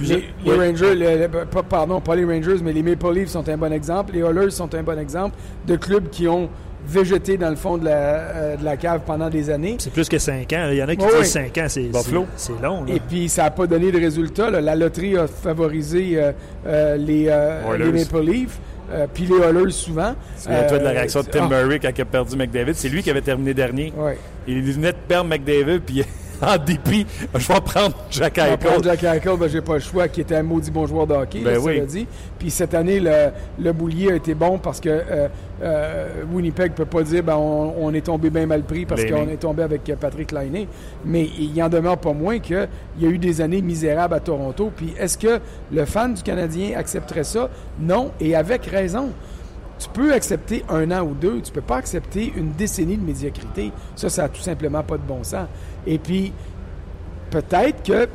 Les, 0.04 0.08
je- 0.08 0.16
les 0.52 0.58
oui. 0.58 0.68
Rangers, 0.70 0.95
le- 0.95 1.18
le- 1.28 1.45
pas- 1.45 1.64
pardon, 1.64 2.00
pas 2.02 2.16
les 2.16 2.26
Rangers, 2.26 2.58
mais 2.64 2.74
les 2.74 2.84
Maple 2.84 3.14
Leafs 3.14 3.30
sont 3.30 3.47
un 3.50 3.58
bon 3.58 3.72
exemple. 3.74 4.14
Les 4.14 4.20
Oilers 4.22 4.52
sont 4.52 4.74
un 4.76 4.84
bon 4.84 4.97
exemple 5.00 5.36
de 5.68 5.76
clubs 5.76 6.10
qui 6.10 6.28
ont 6.28 6.50
végété 6.88 7.38
dans 7.38 7.50
le 7.50 7.56
fond 7.56 7.78
de 7.78 7.86
la, 7.86 7.91
euh, 7.91 8.56
de 8.56 8.64
la 8.66 8.78
cave 8.78 9.02
pendant 9.06 9.30
des 9.30 9.50
années. 9.50 9.76
C'est 9.80 9.91
plus 9.93 10.08
que 10.10 10.18
5 10.18 10.52
ans. 10.54 10.70
Il 10.72 10.78
y 10.78 10.84
en 10.84 10.88
a 10.88 10.95
qui 10.95 11.04
Oui, 11.04 11.10
disent 11.12 11.20
oui. 11.20 11.26
5 11.26 11.58
ans, 11.58 11.66
c'est 11.68 11.82
Buffalo. 11.84 12.26
c'est- 12.36 12.54
c'est 12.54 12.62
long. 12.64 12.84
là. 12.86 12.93
Et 12.95 13.00
puis, 13.00 13.28
ça 13.30 13.43
n'a 13.43 13.52
pas 13.52 13.68
donné 13.68 13.91
de 13.91 14.00
résultat. 14.00 14.50
là. 14.50 14.62
La 14.62 14.76
loterie 14.76 15.18
a 15.18 15.28
favorisé 15.28 16.14
euh, 16.16 16.32
euh, 16.66 16.95
les, 16.97 17.26
euh, 17.28 17.62
Maple 17.91 18.22
Leafs, 18.26 18.58
euh, 18.91 19.06
puis 19.14 19.26
les 19.26 19.36
Oilers 19.38 19.72
souvent. 19.72 20.16
Souviens-toi 20.38 20.80
de 20.80 20.84
la 20.84 20.89
réaction 20.91 21.22
de 21.22 21.28
Tim 21.28 21.47
ah, 21.52 21.62
Murray 21.64 21.80
quand 21.80 21.89
il 21.95 22.02
a 22.02 22.06
perdu 22.06 22.36
McDavid. 22.38 22.74
C'est 22.76 22.89
lui 22.89 23.04
qui 23.04 23.12
avait 23.12 23.22
terminé 23.22 23.54
dernier. 23.54 23.93
ouais. 23.97 24.18
Il 24.47 24.62
venait 24.64 24.93
de 24.93 24.97
perdre 25.08 25.30
McDavid, 25.30 25.80
puis 25.86 26.04
en 26.42 26.58
dépit, 26.58 27.06
je 27.36 27.48
vais 27.48 27.62
prendre 27.62 27.96
Jack 28.10 28.40
On 28.42 28.50
va 28.50 28.58
prendre 28.58 28.76
Eichel. 28.92 29.00
Jack 29.02 29.04
Eichel, 29.24 29.38
ben, 29.38 29.50
j'ai 29.50 29.62
pas 29.62 29.74
le 29.76 29.80
choix, 29.80 30.08
qui 30.08 30.22
était 30.22 30.36
un 30.36 30.44
maudit 30.44 30.72
bon 30.72 30.86
joueur 30.88 31.08
de 31.08 31.14
hockey, 31.14 31.42
Ben 31.44 31.54
là, 31.56 31.60
oui. 31.60 31.82
dit. 31.88 32.08
Puis 32.38 32.50
cette 32.52 32.74
année, 32.74 33.00
le, 33.00 33.30
le 33.60 33.74
boulier 33.74 34.12
a 34.12 34.16
été 34.16 34.34
bon 34.34 34.58
parce 34.58 34.80
que 34.80 34.90
euh, 34.90 35.28
euh, 35.62 36.08
Winnipeg 36.32 36.74
peut 36.74 36.86
pas 36.86 37.04
dire 37.04 37.24
ben, 37.24 37.36
on, 37.36 37.74
on 37.80 37.94
est 37.94 38.06
tombé 38.06 38.30
bien 38.30 38.46
mal 38.46 38.64
pris 38.64 38.86
parce 38.86 39.02
Lainé. 39.02 39.12
qu'on 39.18 39.30
est 39.30 39.38
tombé 39.38 39.64
avec 39.64 39.84
Patrick 40.00 40.32
Lainé. 40.32 40.68
Mais 41.06 41.28
il 41.38 41.62
en 41.62 41.70
demeure 41.70 41.98
pas 41.98 42.14
moins 42.14 42.40
qu'il 42.40 42.68
y 43.00 43.06
a 43.06 43.10
eu 43.10 43.18
des 43.18 43.42
années 43.42 43.62
misérables 43.62 44.14
à 44.14 44.20
Toronto. 44.20 44.72
Puis 44.76 44.94
est-ce 45.00 45.18
que 45.18 45.40
le 45.72 45.86
fan 45.86 46.14
du 46.14 46.24
Canadien 46.24 46.78
accepterait 46.78 47.24
ça? 47.26 47.50
Non, 47.80 48.12
et 48.20 48.36
avec 48.36 48.66
raison. 48.66 49.10
Tu 49.80 49.88
peux 49.94 50.12
accepter 50.12 50.66
un 50.68 50.92
an 50.92 51.04
ou 51.04 51.14
deux, 51.14 51.40
tu 51.40 51.54
peux 51.54 51.62
pas 51.62 51.78
accepter 51.78 52.34
une 52.36 52.52
décennie 52.52 52.98
de 52.98 53.06
médiocrité. 53.06 53.72
Ça, 53.96 54.10
ça 54.10 54.26
a 54.26 54.28
tout 54.28 54.42
simplement 54.42 54.84
pas 54.84 54.98
de 54.98 55.04
bon 55.08 55.24
sens. 55.24 55.48
Et 55.90 55.98
puis, 55.98 56.32
peut-être 57.32 57.84
que 57.84 58.08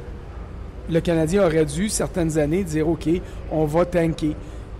le 0.88 1.00
Canadien 1.00 1.44
aurait 1.44 1.64
dû, 1.64 1.88
certaines 1.88 2.38
années, 2.38 2.62
dire 2.62 2.88
OK, 2.88 3.08
on 3.50 3.64
va 3.64 3.84
tanker. 3.84 4.36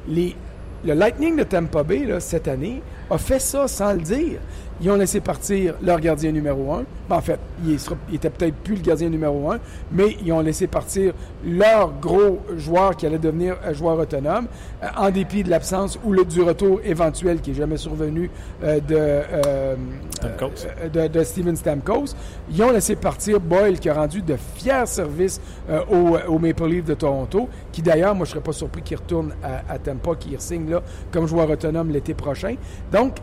Les, 0.06 0.36
le 0.84 0.94
Lightning 0.94 1.36
de 1.36 1.42
Tampa 1.42 1.82
Bay, 1.82 2.06
cette 2.20 2.46
année, 2.46 2.82
a 3.10 3.18
fait 3.18 3.40
ça 3.40 3.66
sans 3.66 3.92
le 3.92 4.00
dire. 4.00 4.38
Ils 4.80 4.90
ont 4.90 4.96
laissé 4.96 5.20
partir 5.20 5.74
leur 5.82 6.00
gardien 6.00 6.32
numéro 6.32 6.72
un. 6.72 6.84
Ben, 7.08 7.16
en 7.16 7.20
fait, 7.20 7.38
il, 7.64 7.78
sera- 7.78 7.96
il 8.08 8.16
était 8.16 8.30
peut-être 8.30 8.56
plus 8.56 8.74
le 8.74 8.80
gardien 8.82 9.08
numéro 9.08 9.50
un, 9.52 9.58
mais 9.92 10.16
ils 10.24 10.32
ont 10.32 10.40
laissé 10.40 10.66
partir 10.66 11.12
leur 11.46 11.92
gros 12.00 12.40
joueur 12.56 12.96
qui 12.96 13.06
allait 13.06 13.18
devenir 13.18 13.56
un 13.64 13.72
joueur 13.72 13.98
autonome, 13.98 14.46
euh, 14.82 14.86
en 14.96 15.10
dépit 15.10 15.44
de 15.44 15.50
l'absence 15.50 15.98
ou 16.04 16.12
le, 16.12 16.24
du 16.24 16.42
retour 16.42 16.80
éventuel 16.84 17.40
qui 17.40 17.50
n'est 17.50 17.56
jamais 17.56 17.76
survenu 17.76 18.30
euh, 18.64 18.80
de, 18.80 18.96
euh, 18.96 19.74
Stamkos. 20.16 20.66
euh, 20.82 20.88
de, 20.88 21.08
de 21.18 21.22
Steven 21.24 21.56
Stamkos. 21.56 22.14
Ils 22.50 22.62
ont 22.62 22.70
laissé 22.72 22.96
partir 22.96 23.38
Boyle 23.40 23.78
qui 23.78 23.88
a 23.88 23.94
rendu 23.94 24.22
de 24.22 24.36
fiers 24.56 24.86
services 24.86 25.40
euh, 25.70 25.80
au, 25.90 26.18
au 26.32 26.38
Maple 26.38 26.66
Leaf 26.66 26.84
de 26.84 26.94
Toronto, 26.94 27.48
qui 27.70 27.80
d'ailleurs, 27.82 28.14
moi 28.14 28.24
je 28.24 28.30
serais 28.32 28.42
pas 28.42 28.52
surpris 28.52 28.82
qu'il 28.82 28.96
retourne 28.96 29.34
à, 29.42 29.72
à 29.72 29.78
Tampa, 29.78 30.16
qu'il 30.18 30.40
signe 30.40 30.68
là 30.70 30.82
comme 31.12 31.26
joueur 31.26 31.48
autonome 31.48 31.90
l'été 31.90 32.14
prochain. 32.14 32.56
Donc, 32.92 33.16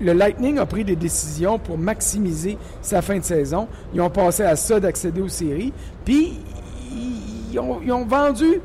le 0.00 0.12
Lightning 0.12 0.58
a 0.58 0.66
pris 0.66 0.84
des 0.84 0.96
décisions 0.96 1.58
pour 1.58 1.78
maximiser 1.78 2.58
sa 2.80 3.02
fin 3.02 3.18
de 3.18 3.24
saison. 3.24 3.68
Ils 3.94 4.00
ont 4.00 4.10
passé 4.10 4.42
à 4.42 4.56
ça 4.56 4.80
d'accéder 4.80 5.20
aux 5.20 5.28
séries. 5.28 5.72
Puis, 6.04 6.38
ils 7.52 7.58
ont, 7.58 8.04
vendu 8.06 8.60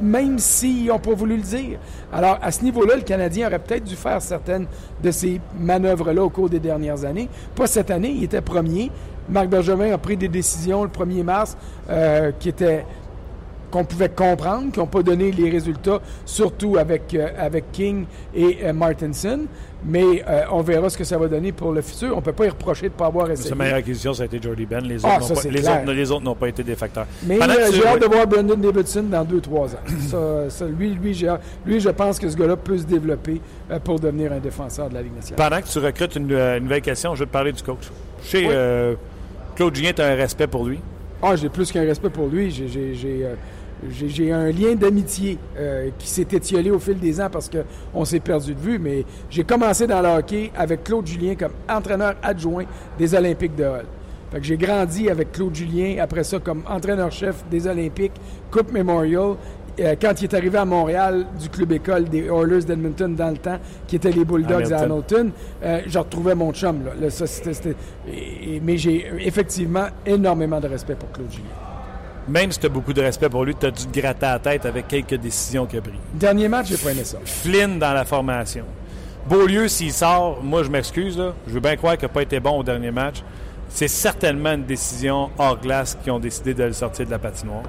même 0.00 0.38
s'ils 0.38 0.86
n'ont 0.86 0.98
pas 0.98 1.14
voulu 1.14 1.36
le 1.36 1.42
dire. 1.42 1.78
Alors, 2.12 2.38
à 2.42 2.50
ce 2.50 2.64
niveau-là, 2.64 2.96
le 2.96 3.02
Canadien 3.02 3.46
aurait 3.46 3.60
peut-être 3.60 3.84
dû 3.84 3.94
faire 3.94 4.20
certaines 4.20 4.66
de 5.02 5.10
ces 5.10 5.40
manœuvres-là 5.58 6.24
au 6.24 6.30
cours 6.30 6.50
des 6.50 6.58
dernières 6.58 7.04
années. 7.04 7.28
Pas 7.54 7.66
cette 7.66 7.90
année, 7.90 8.10
il 8.10 8.24
était 8.24 8.40
premier. 8.40 8.90
Marc 9.28 9.48
Bergevin 9.48 9.92
a 9.92 9.98
pris 9.98 10.16
des 10.16 10.28
décisions 10.28 10.82
le 10.82 10.88
1er 10.88 11.22
mars 11.22 11.56
euh, 11.88 12.32
qui 12.40 12.48
étaient 12.48 12.84
qu'on 13.72 13.84
pouvait 13.84 14.08
comprendre, 14.10 14.70
qui 14.70 14.78
n'ont 14.78 14.86
pas 14.86 15.02
donné 15.02 15.32
les 15.32 15.50
résultats, 15.50 16.00
surtout 16.26 16.76
avec, 16.76 17.12
euh, 17.14 17.28
avec 17.38 17.72
King 17.72 18.04
et 18.34 18.58
euh, 18.62 18.72
Martinson. 18.72 19.46
Mais 19.84 20.22
euh, 20.28 20.42
on 20.52 20.60
verra 20.60 20.88
ce 20.90 20.96
que 20.96 21.02
ça 21.02 21.18
va 21.18 21.26
donner 21.26 21.50
pour 21.50 21.72
le 21.72 21.82
futur. 21.82 22.12
On 22.12 22.16
ne 22.16 22.20
peut 22.20 22.32
pas 22.32 22.46
y 22.46 22.48
reprocher 22.50 22.82
de 22.82 22.92
ne 22.92 22.98
pas 22.98 23.06
avoir 23.06 23.28
essayé. 23.32 23.48
Sa 23.48 23.56
meilleure 23.56 23.78
acquisition, 23.78 24.14
ça 24.14 24.22
a 24.22 24.26
été 24.26 24.40
Jordy 24.40 24.64
Ben. 24.64 24.84
Les 24.86 24.98
Ah, 25.04 25.16
autres, 25.16 25.24
ça, 25.26 25.34
n'ont 25.34 25.40
pas, 25.40 25.48
les 25.48 25.68
autres, 25.68 25.92
les 25.92 26.10
autres 26.12 26.24
n'ont 26.24 26.34
pas 26.36 26.48
été 26.50 26.62
des 26.62 26.76
facteurs. 26.76 27.06
Mais 27.26 27.42
euh, 27.42 27.68
tu- 27.70 27.76
j'ai 27.76 27.86
hâte 27.86 28.00
de 28.00 28.06
voir 28.06 28.26
Brendan 28.28 28.60
Davidson 28.60 29.02
dans 29.10 29.24
2-3 29.24 29.74
ans. 29.74 29.78
ça, 30.08 30.50
ça, 30.50 30.66
lui, 30.66 30.90
lui, 30.94 31.18
lui, 31.66 31.80
je 31.80 31.88
pense 31.88 32.20
que 32.20 32.28
ce 32.28 32.36
gars-là 32.36 32.56
peut 32.56 32.78
se 32.78 32.84
développer 32.84 33.40
pour 33.82 33.98
devenir 33.98 34.32
un 34.32 34.38
défenseur 34.38 34.88
de 34.88 34.94
la 34.94 35.02
Ligue 35.02 35.16
nationale. 35.16 35.48
Pendant 35.50 35.60
que 35.62 35.66
tu 35.72 35.78
recrutes 35.80 36.14
une, 36.14 36.30
une 36.30 36.62
nouvelle 36.62 36.82
question, 36.82 37.14
je 37.16 37.20
vais 37.20 37.26
te 37.26 37.32
parler 37.32 37.50
du 37.52 37.62
coach. 37.64 37.90
Oui. 38.34 38.46
euh, 38.50 38.94
Claude 39.56 39.74
Julien, 39.74 39.92
tu 39.92 40.02
as 40.02 40.06
un 40.06 40.14
respect 40.14 40.46
pour 40.46 40.64
lui. 40.64 40.78
Ah, 41.20 41.34
j'ai 41.36 41.48
plus 41.48 41.70
qu'un 41.72 41.82
respect 41.82 42.10
pour 42.10 42.28
lui. 42.28 42.50
J'ai- 42.52 42.68
J'ai 42.68 42.94
j'ai, 42.94 43.20
euh, 43.24 43.34
j'ai- 43.90 44.08
j'ai 44.08 44.32
un 44.32 44.50
lien 44.50 44.74
d'amitié 44.74 45.38
euh, 45.58 45.90
qui 45.98 46.08
s'est 46.08 46.26
étiolé 46.30 46.70
au 46.70 46.78
fil 46.78 46.98
des 46.98 47.20
ans 47.20 47.28
parce 47.30 47.50
qu'on 47.50 48.04
s'est 48.04 48.20
perdu 48.20 48.54
de 48.54 48.60
vue. 48.60 48.78
Mais 48.78 49.04
j'ai 49.30 49.44
commencé 49.44 49.86
dans 49.86 50.00
le 50.00 50.08
hockey 50.08 50.50
avec 50.56 50.84
Claude 50.84 51.06
Julien 51.06 51.34
comme 51.34 51.52
entraîneur 51.68 52.14
adjoint 52.22 52.64
des 52.98 53.14
Olympiques 53.14 53.56
de 53.56 53.64
Hull. 53.64 53.84
Fait 54.30 54.38
que 54.38 54.44
j'ai 54.46 54.56
grandi 54.56 55.10
avec 55.10 55.32
Claude 55.32 55.54
Julien, 55.54 55.96
après 56.00 56.24
ça 56.24 56.38
comme 56.38 56.62
entraîneur-chef 56.68 57.44
des 57.50 57.66
Olympiques, 57.66 58.12
Coupe 58.50 58.72
Memorial. 58.72 59.34
Euh, 59.80 59.94
quand 60.00 60.12
il 60.20 60.24
est 60.24 60.34
arrivé 60.34 60.58
à 60.58 60.64
Montréal 60.66 61.26
du 61.40 61.48
club 61.48 61.72
école 61.72 62.04
des 62.04 62.26
Oilers 62.26 62.62
d'Edmonton 62.64 63.14
dans 63.14 63.30
le 63.30 63.38
temps, 63.38 63.58
qui 63.86 63.96
étaient 63.96 64.10
les 64.12 64.24
Bulldogs 64.24 64.70
à 64.72 64.80
Hamilton, 64.92 65.30
euh, 65.62 65.80
je 65.86 65.98
retrouvais 65.98 66.34
mon 66.34 66.52
chum. 66.52 66.84
Là. 66.84 66.92
Là, 67.00 67.08
ça, 67.10 67.26
c'était- 67.26 67.54
c'était- 67.54 67.74
et- 68.06 68.56
et- 68.56 68.60
mais 68.62 68.76
j'ai 68.76 69.06
effectivement 69.20 69.86
énormément 70.04 70.60
de 70.60 70.68
respect 70.68 70.94
pour 70.94 71.10
Claude 71.10 71.30
Julien. 71.30 71.46
Même 72.28 72.52
si 72.52 72.58
tu 72.58 72.66
as 72.66 72.68
beaucoup 72.68 72.92
de 72.92 73.00
respect 73.00 73.28
pour 73.28 73.44
lui, 73.44 73.54
tu 73.54 73.66
as 73.66 73.70
dû 73.70 73.86
te 73.86 74.00
gratter 74.00 74.26
la 74.26 74.38
tête 74.38 74.66
avec 74.66 74.88
quelques 74.88 75.16
décisions 75.16 75.66
qu'il 75.66 75.78
a 75.78 75.82
prises. 75.82 75.94
Dernier 76.14 76.48
match, 76.48 76.68
j'ai 76.68 76.76
pas 76.76 76.92
aimé 76.92 77.04
ça. 77.04 77.18
Flynn 77.24 77.78
dans 77.78 77.92
la 77.92 78.04
formation. 78.04 78.64
Beaulieu, 79.28 79.68
s'il 79.68 79.92
sort, 79.92 80.42
moi 80.42 80.62
je 80.62 80.70
m'excuse, 80.70 81.16
là. 81.16 81.32
je 81.46 81.52
veux 81.52 81.60
bien 81.60 81.76
croire 81.76 81.96
qu'il 81.96 82.06
n'a 82.06 82.12
pas 82.12 82.22
été 82.22 82.40
bon 82.40 82.58
au 82.58 82.62
dernier 82.62 82.90
match. 82.90 83.22
C'est 83.68 83.88
certainement 83.88 84.52
une 84.52 84.64
décision 84.64 85.30
hors 85.38 85.58
glace 85.58 85.96
qui 86.02 86.10
ont 86.10 86.18
décidé 86.18 86.54
de 86.54 86.64
le 86.64 86.72
sortir 86.72 87.06
de 87.06 87.10
la 87.10 87.18
patinoire. 87.18 87.62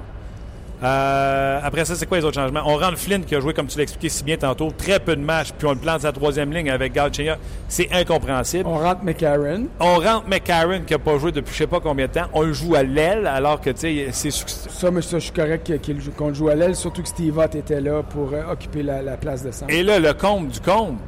Euh, 0.84 1.60
après 1.62 1.86
ça, 1.86 1.94
c'est 1.94 2.04
quoi 2.04 2.18
les 2.18 2.24
autres 2.24 2.38
changements? 2.38 2.62
On 2.66 2.76
rentre 2.76 2.98
Flynn 2.98 3.24
qui 3.24 3.34
a 3.34 3.40
joué, 3.40 3.54
comme 3.54 3.68
tu 3.68 3.78
l'as 3.78 3.84
expliqué 3.84 4.10
si 4.10 4.22
bien 4.22 4.36
tantôt, 4.36 4.70
très 4.70 5.00
peu 5.00 5.16
de 5.16 5.22
matchs, 5.22 5.48
puis 5.56 5.66
on 5.66 5.70
le 5.70 5.78
plante 5.78 6.02
sa 6.02 6.12
troisième 6.12 6.52
ligne 6.52 6.70
avec 6.70 6.92
Galchenyuk. 6.92 7.38
C'est 7.68 7.90
incompréhensible. 7.90 8.68
On 8.68 8.78
rentre 8.78 9.02
McCarron. 9.02 9.68
On 9.80 9.94
rentre 9.94 10.28
McCarron 10.28 10.82
qui 10.86 10.92
n'a 10.92 10.98
pas 10.98 11.18
joué 11.18 11.32
depuis 11.32 11.54
je 11.54 11.58
sais 11.58 11.66
pas 11.66 11.80
combien 11.80 12.06
de 12.06 12.12
temps. 12.12 12.26
On 12.34 12.42
le 12.42 12.52
joue 12.52 12.74
à 12.74 12.82
l'aile 12.82 13.26
alors 13.26 13.60
que, 13.62 13.70
tu 13.70 13.80
sais, 13.80 14.08
c'est. 14.12 14.30
Ça, 14.30 14.90
mais 14.90 15.00
ça, 15.00 15.18
je 15.18 15.24
suis 15.24 15.32
correct 15.32 15.72
qu'on 16.18 16.28
le 16.28 16.34
joue 16.34 16.48
à 16.48 16.54
l'aile, 16.54 16.76
surtout 16.76 17.02
que 17.02 17.08
Steve 17.08 17.38
Ott 17.38 17.54
était 17.54 17.80
là 17.80 18.02
pour 18.02 18.34
euh, 18.34 18.52
occuper 18.52 18.82
la, 18.82 19.00
la 19.00 19.16
place 19.16 19.42
de 19.42 19.52
centre. 19.52 19.72
Et 19.72 19.82
là, 19.82 19.98
le 19.98 20.12
comble 20.12 20.48
du 20.48 20.60
comble. 20.60 20.98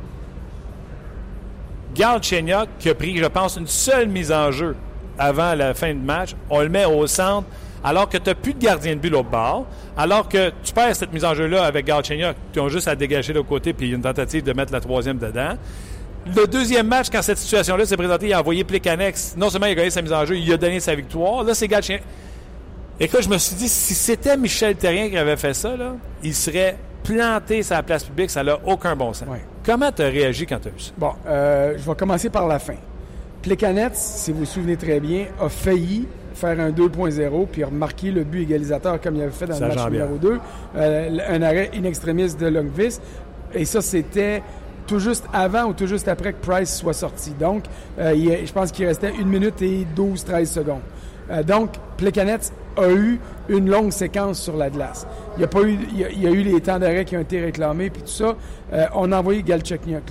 Galchenyuk 1.94 2.68
qui 2.78 2.88
a 2.88 2.94
pris, 2.94 3.16
je 3.18 3.24
pense, 3.26 3.56
une 3.56 3.66
seule 3.66 4.08
mise 4.08 4.32
en 4.32 4.52
jeu 4.52 4.74
avant 5.18 5.54
la 5.54 5.74
fin 5.74 5.92
du 5.92 6.00
match. 6.00 6.34
On 6.48 6.60
le 6.60 6.68
met 6.68 6.84
au 6.86 7.06
centre 7.06 7.46
alors 7.86 8.08
que 8.08 8.18
tu 8.18 8.28
n'as 8.28 8.34
plus 8.34 8.52
de 8.52 8.58
gardien 8.58 8.96
de 8.96 9.00
but 9.00 9.10
l'autre 9.10 9.30
bord. 9.30 9.64
Alors 9.96 10.28
que 10.28 10.50
tu 10.64 10.72
perds 10.74 10.96
cette 10.96 11.12
mise 11.12 11.24
en 11.24 11.34
jeu-là 11.34 11.64
avec 11.64 11.86
Galchenyuk. 11.86 12.34
Tu 12.52 12.60
as 12.60 12.68
juste 12.68 12.88
à 12.88 12.96
dégager 12.96 13.32
de 13.32 13.38
l'autre 13.38 13.48
côté 13.48 13.72
puis 13.72 13.86
il 13.86 13.90
y 13.90 13.92
a 13.92 13.96
une 13.96 14.02
tentative 14.02 14.42
de 14.42 14.52
mettre 14.52 14.72
la 14.72 14.80
troisième 14.80 15.18
dedans. 15.18 15.54
Le 16.34 16.48
deuxième 16.48 16.88
match, 16.88 17.06
quand 17.12 17.22
cette 17.22 17.38
situation-là 17.38 17.86
s'est 17.86 17.96
présentée, 17.96 18.26
il 18.26 18.32
a 18.32 18.40
envoyé 18.40 18.64
Plekanex. 18.64 19.36
Non 19.36 19.50
seulement 19.50 19.66
il 19.66 19.72
a 19.72 19.74
gagné 19.76 19.90
sa 19.90 20.02
mise 20.02 20.12
en 20.12 20.24
jeu, 20.24 20.36
il 20.36 20.52
a 20.52 20.56
donné 20.56 20.80
sa 20.80 20.96
victoire. 20.96 21.44
Là, 21.44 21.54
c'est 21.54 21.68
Galchenyuk. 21.68 22.02
Écoute, 22.98 23.22
je 23.22 23.28
me 23.28 23.38
suis 23.38 23.54
dit, 23.54 23.68
si 23.68 23.94
c'était 23.94 24.36
Michel 24.36 24.74
Terrien 24.74 25.08
qui 25.08 25.16
avait 25.16 25.36
fait 25.36 25.54
ça, 25.54 25.76
là, 25.76 25.94
il 26.24 26.34
serait 26.34 26.76
planté 27.04 27.62
sa 27.62 27.84
place 27.84 28.02
publique. 28.02 28.30
Ça 28.30 28.42
n'a 28.42 28.58
aucun 28.66 28.96
bon 28.96 29.12
sens. 29.12 29.28
Ouais. 29.28 29.44
Comment 29.64 29.92
tu 29.92 30.02
as 30.02 30.06
réagi 30.06 30.44
quand 30.44 30.58
tu 30.58 30.68
as 30.68 30.70
vu 30.72 30.80
ça? 30.80 30.90
Bon, 30.98 31.12
euh, 31.28 31.74
je 31.78 31.88
vais 31.88 31.94
commencer 31.94 32.30
par 32.30 32.48
la 32.48 32.58
fin. 32.58 32.74
Plekanec, 33.42 33.92
si 33.94 34.32
vous 34.32 34.40
vous 34.40 34.44
souvenez 34.44 34.76
très 34.76 34.98
bien, 34.98 35.26
a 35.40 35.48
failli 35.48 36.08
faire 36.36 36.60
un 36.60 36.70
2.0 36.70 37.46
puis 37.50 37.64
remarquer 37.64 38.10
le 38.10 38.24
but 38.24 38.42
égalisateur 38.42 39.00
comme 39.00 39.16
il 39.16 39.22
avait 39.22 39.30
fait 39.30 39.46
dans 39.46 39.54
Ça 39.54 39.68
le 39.68 39.74
match 39.74 39.90
numéro 39.90 40.16
2. 40.16 40.38
Euh, 40.76 41.18
un 41.28 41.42
arrêt 41.42 41.70
in 41.74 41.84
extremis 41.84 42.34
de 42.34 42.46
Longvis. 42.46 42.98
Et 43.54 43.64
ça, 43.64 43.80
c'était 43.80 44.42
tout 44.86 44.98
juste 44.98 45.24
avant 45.32 45.64
ou 45.64 45.72
tout 45.72 45.86
juste 45.86 46.08
après 46.08 46.32
que 46.32 46.38
Price 46.40 46.76
soit 46.76 46.92
sorti. 46.92 47.30
Donc, 47.38 47.64
euh, 47.98 48.12
il 48.14 48.46
je 48.46 48.52
pense 48.52 48.70
qu'il 48.70 48.86
restait 48.86 49.12
1 49.18 49.24
minute 49.24 49.60
et 49.62 49.86
12-13 49.96 50.46
secondes. 50.46 50.82
Euh, 51.30 51.42
donc, 51.42 51.70
Plekanec 51.96 52.42
a 52.76 52.90
eu 52.90 53.18
une 53.48 53.70
longue 53.70 53.90
séquence 53.90 54.40
sur 54.40 54.56
la 54.56 54.70
glace. 54.70 55.06
Il 55.36 55.40
y 55.40 55.44
a, 55.44 55.48
pas 55.48 55.62
eu, 55.62 55.78
il 55.92 55.98
y 55.98 56.04
a, 56.04 56.10
il 56.10 56.22
y 56.22 56.26
a 56.26 56.30
eu 56.30 56.42
les 56.42 56.60
temps 56.60 56.78
d'arrêt 56.78 57.04
qui 57.04 57.16
ont 57.16 57.20
été 57.20 57.40
réclamés, 57.40 57.90
puis 57.90 58.02
tout 58.02 58.08
ça. 58.08 58.36
Euh, 58.72 58.86
on 58.94 59.10
a 59.12 59.18
envoyé 59.18 59.42
Galchenyuk. 59.42 60.02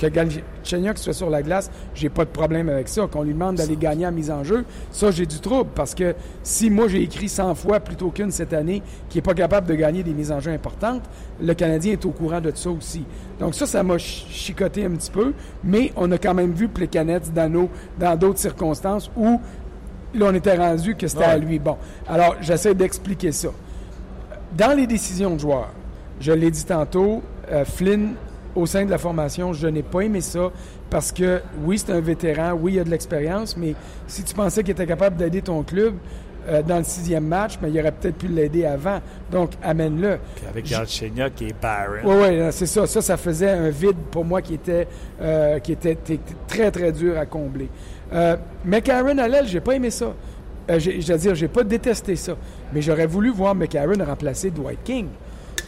Que 0.00 0.06
Galchenyuk 0.06 0.96
soit 0.96 1.12
sur 1.12 1.28
la 1.28 1.42
glace, 1.42 1.70
j'ai 1.94 2.08
pas 2.08 2.24
de 2.24 2.30
problème 2.30 2.70
avec 2.70 2.88
ça. 2.88 3.06
Qu'on 3.06 3.22
lui 3.22 3.34
demande 3.34 3.56
d'aller 3.56 3.76
gagner 3.76 4.06
en 4.06 4.12
mise 4.12 4.30
en 4.30 4.42
jeu, 4.42 4.64
ça, 4.90 5.10
j'ai 5.10 5.26
du 5.26 5.38
trouble. 5.40 5.68
Parce 5.74 5.94
que 5.94 6.14
si 6.42 6.70
moi, 6.70 6.88
j'ai 6.88 7.02
écrit 7.02 7.28
100 7.28 7.54
fois 7.54 7.80
plutôt 7.80 8.08
qu'une 8.10 8.30
cette 8.30 8.54
année 8.54 8.82
qui 9.10 9.18
est 9.18 9.22
pas 9.22 9.34
capable 9.34 9.66
de 9.66 9.74
gagner 9.74 10.02
des 10.02 10.14
mises 10.14 10.32
en 10.32 10.40
jeu 10.40 10.52
importantes, 10.52 11.02
le 11.40 11.52
Canadien 11.52 11.92
est 11.92 12.04
au 12.06 12.10
courant 12.12 12.40
de 12.40 12.50
ça 12.54 12.70
aussi. 12.70 13.04
Donc 13.38 13.54
ça, 13.54 13.66
ça 13.66 13.82
m'a 13.82 13.98
ch- 13.98 14.26
chicoté 14.30 14.86
un 14.86 14.90
petit 14.92 15.10
peu. 15.10 15.34
Mais 15.62 15.92
on 15.96 16.10
a 16.12 16.16
quand 16.18 16.32
même 16.34 16.52
vu 16.52 16.68
Plekanec, 16.68 17.32
Dano, 17.34 17.68
dans 17.98 18.16
d'autres 18.16 18.38
circonstances 18.40 19.10
où 19.16 19.38
Là, 20.12 20.26
on 20.28 20.34
était 20.34 20.56
rendu 20.56 20.96
que 20.96 21.06
c'était 21.06 21.20
Ouais. 21.20 21.24
à 21.30 21.36
lui. 21.38 21.60
Bon, 21.60 21.76
alors 22.08 22.34
j'essaie 22.40 22.74
d'expliquer 22.74 23.30
ça. 23.30 23.50
Dans 24.56 24.76
les 24.76 24.86
décisions 24.88 25.34
de 25.36 25.38
joueurs, 25.38 25.68
je 26.20 26.32
l'ai 26.32 26.50
dit 26.50 26.64
tantôt, 26.64 27.22
euh, 27.52 27.64
Flynn, 27.64 28.14
au 28.56 28.66
sein 28.66 28.84
de 28.84 28.90
la 28.90 28.98
formation, 28.98 29.52
je 29.52 29.66
n'ai 29.68 29.82
pas 29.82 30.00
aimé 30.00 30.20
ça 30.20 30.50
parce 30.88 31.12
que, 31.12 31.40
oui, 31.64 31.78
c'est 31.78 31.92
un 31.92 32.00
vétéran, 32.00 32.52
oui, 32.60 32.74
il 32.74 32.80
a 32.80 32.84
de 32.84 32.90
l'expérience, 32.90 33.56
mais 33.56 33.74
si 34.06 34.22
tu 34.24 34.34
pensais 34.34 34.62
qu'il 34.62 34.72
était 34.72 34.86
capable 34.86 35.16
d'aider 35.16 35.40
ton 35.42 35.62
club 35.62 35.94
euh, 36.48 36.62
dans 36.62 36.78
le 36.78 36.84
sixième 36.84 37.26
match, 37.26 37.58
mais 37.62 37.70
il 37.70 37.78
aurait 37.78 37.92
peut-être 37.92 38.16
pu 38.16 38.26
l'aider 38.26 38.64
avant. 38.64 39.00
Donc, 39.30 39.50
amène-le. 39.62 40.18
Puis 40.36 40.46
avec 40.48 40.66
Galchenyuk 40.68 41.42
et 41.42 41.54
Barron. 41.60 42.00
Oui, 42.04 42.14
oui, 42.28 42.48
c'est 42.50 42.66
ça. 42.66 42.86
Ça, 42.86 43.02
ça 43.02 43.16
faisait 43.18 43.50
un 43.50 43.68
vide 43.68 43.96
pour 44.10 44.24
moi 44.24 44.40
qui 44.42 44.54
était, 44.54 44.88
euh, 45.20 45.58
qui 45.58 45.72
était 45.72 45.96
très, 46.48 46.70
très 46.70 46.92
dur 46.92 47.18
à 47.18 47.26
combler. 47.26 47.68
Euh, 48.12 48.36
McCarron 48.64 49.18
à 49.18 49.28
l'aile, 49.28 49.46
j'ai 49.46 49.60
pas 49.60 49.74
aimé 49.74 49.90
ça. 49.90 50.12
J'ai- 50.78 51.00
je 51.00 51.12
veux 51.12 51.18
dire, 51.18 51.34
j'ai 51.34 51.48
pas 51.48 51.62
détesté 51.62 52.16
ça. 52.16 52.32
Mais 52.72 52.80
j'aurais 52.80 53.06
voulu 53.06 53.30
voir 53.30 53.54
McCarron 53.54 54.02
remplacer 54.04 54.50
Dwight 54.50 54.78
King. 54.82 55.06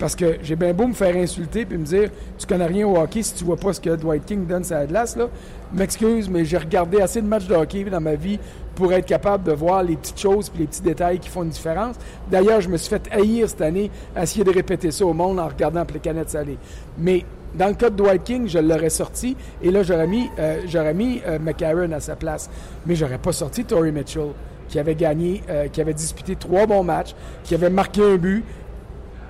Parce 0.02 0.16
que 0.16 0.38
j'ai 0.42 0.56
bien 0.56 0.74
beau 0.74 0.88
me 0.88 0.94
faire 0.94 1.14
insulter 1.14 1.64
puis 1.64 1.78
me 1.78 1.84
dire 1.84 2.10
Tu 2.36 2.44
connais 2.44 2.66
rien 2.66 2.88
au 2.88 2.96
hockey 2.96 3.22
si 3.22 3.34
tu 3.34 3.44
vois 3.44 3.56
pas 3.56 3.72
ce 3.72 3.80
que 3.80 3.94
Dwight 3.94 4.26
King 4.26 4.48
donne 4.48 4.64
sur 4.64 4.74
la 4.74 4.86
là. 4.86 5.28
M'excuse, 5.72 6.28
mais 6.28 6.44
j'ai 6.44 6.58
regardé 6.58 7.00
assez 7.00 7.22
de 7.22 7.26
matchs 7.28 7.46
de 7.46 7.54
hockey 7.54 7.84
dans 7.84 8.00
ma 8.00 8.16
vie 8.16 8.40
pour 8.74 8.92
être 8.92 9.06
capable 9.06 9.44
de 9.44 9.52
voir 9.52 9.84
les 9.84 9.94
petites 9.94 10.18
choses 10.18 10.48
puis 10.48 10.62
les 10.62 10.66
petits 10.66 10.82
détails 10.82 11.20
qui 11.20 11.28
font 11.28 11.44
une 11.44 11.50
différence. 11.50 11.94
D'ailleurs, 12.28 12.60
je 12.60 12.68
me 12.68 12.78
suis 12.78 12.88
fait 12.88 13.08
haïr 13.12 13.48
cette 13.48 13.60
année 13.60 13.92
à 14.16 14.24
essayer 14.24 14.42
de 14.42 14.50
répéter 14.50 14.90
ça 14.90 15.06
au 15.06 15.12
monde 15.12 15.38
en 15.38 15.46
regardant 15.46 15.86
les 15.94 16.00
canettes 16.00 16.30
salées. 16.30 16.58
Mais 16.98 17.24
dans 17.54 17.68
le 17.68 17.74
cas 17.74 17.88
de 17.88 17.94
Dwight 17.94 18.24
King, 18.24 18.48
je 18.48 18.58
l'aurais 18.58 18.90
sorti 18.90 19.36
et 19.62 19.70
là, 19.70 19.84
j'aurais 19.84 20.08
mis, 20.08 20.28
euh, 20.36 20.62
j'aurais 20.66 20.94
mis 20.94 21.22
euh, 21.28 21.38
McCarron 21.38 21.92
à 21.92 22.00
sa 22.00 22.16
place. 22.16 22.50
Mais 22.86 22.96
j'aurais 22.96 23.18
pas 23.18 23.32
sorti 23.32 23.64
Tory 23.64 23.92
Mitchell, 23.92 24.30
qui 24.68 24.78
avait 24.78 24.94
gagné, 24.94 25.42
euh, 25.48 25.68
qui 25.68 25.80
avait 25.80 25.92
disputé 25.94 26.34
trois 26.34 26.66
bons 26.66 26.82
matchs, 26.82 27.14
qui 27.44 27.54
avait 27.54 27.70
marqué 27.70 28.02
un 28.02 28.16
but, 28.16 28.42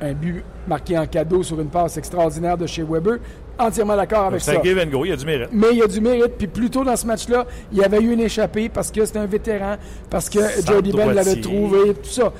un 0.02 0.12
but 0.12 0.44
marqué 0.66 0.98
en 0.98 1.06
cadeau 1.06 1.42
sur 1.42 1.60
une 1.60 1.68
passe 1.68 1.96
extraordinaire 1.96 2.58
de 2.58 2.66
chez 2.66 2.82
Weber. 2.82 3.18
Entièrement 3.58 3.96
d'accord 3.96 4.26
avec 4.26 4.40
ça. 4.40 4.60
give 4.62 4.78
and 4.78 4.90
go, 4.90 5.04
il 5.04 5.10
y 5.10 5.12
a 5.12 5.16
du 5.16 5.24
mérite. 5.24 5.48
Mais 5.52 5.68
il 5.72 5.78
y 5.78 5.82
a 5.82 5.86
du 5.86 6.00
mérite. 6.00 6.32
Puis 6.36 6.46
plus 6.46 6.70
tôt 6.70 6.84
dans 6.84 6.96
ce 6.96 7.06
match-là, 7.06 7.46
il 7.70 7.78
y 7.78 7.84
avait 7.84 8.00
eu 8.00 8.12
une 8.12 8.20
échappée 8.20 8.68
parce 8.68 8.90
que 8.90 9.04
c'était 9.04 9.20
un 9.20 9.26
vétéran, 9.26 9.76
parce 10.10 10.28
que 10.28 10.40
Jody 10.66 10.92
Ben 10.92 11.12
l'avait 11.12 11.40
trouvé, 11.40 11.94
tout 11.94 12.10
ça. 12.10 12.32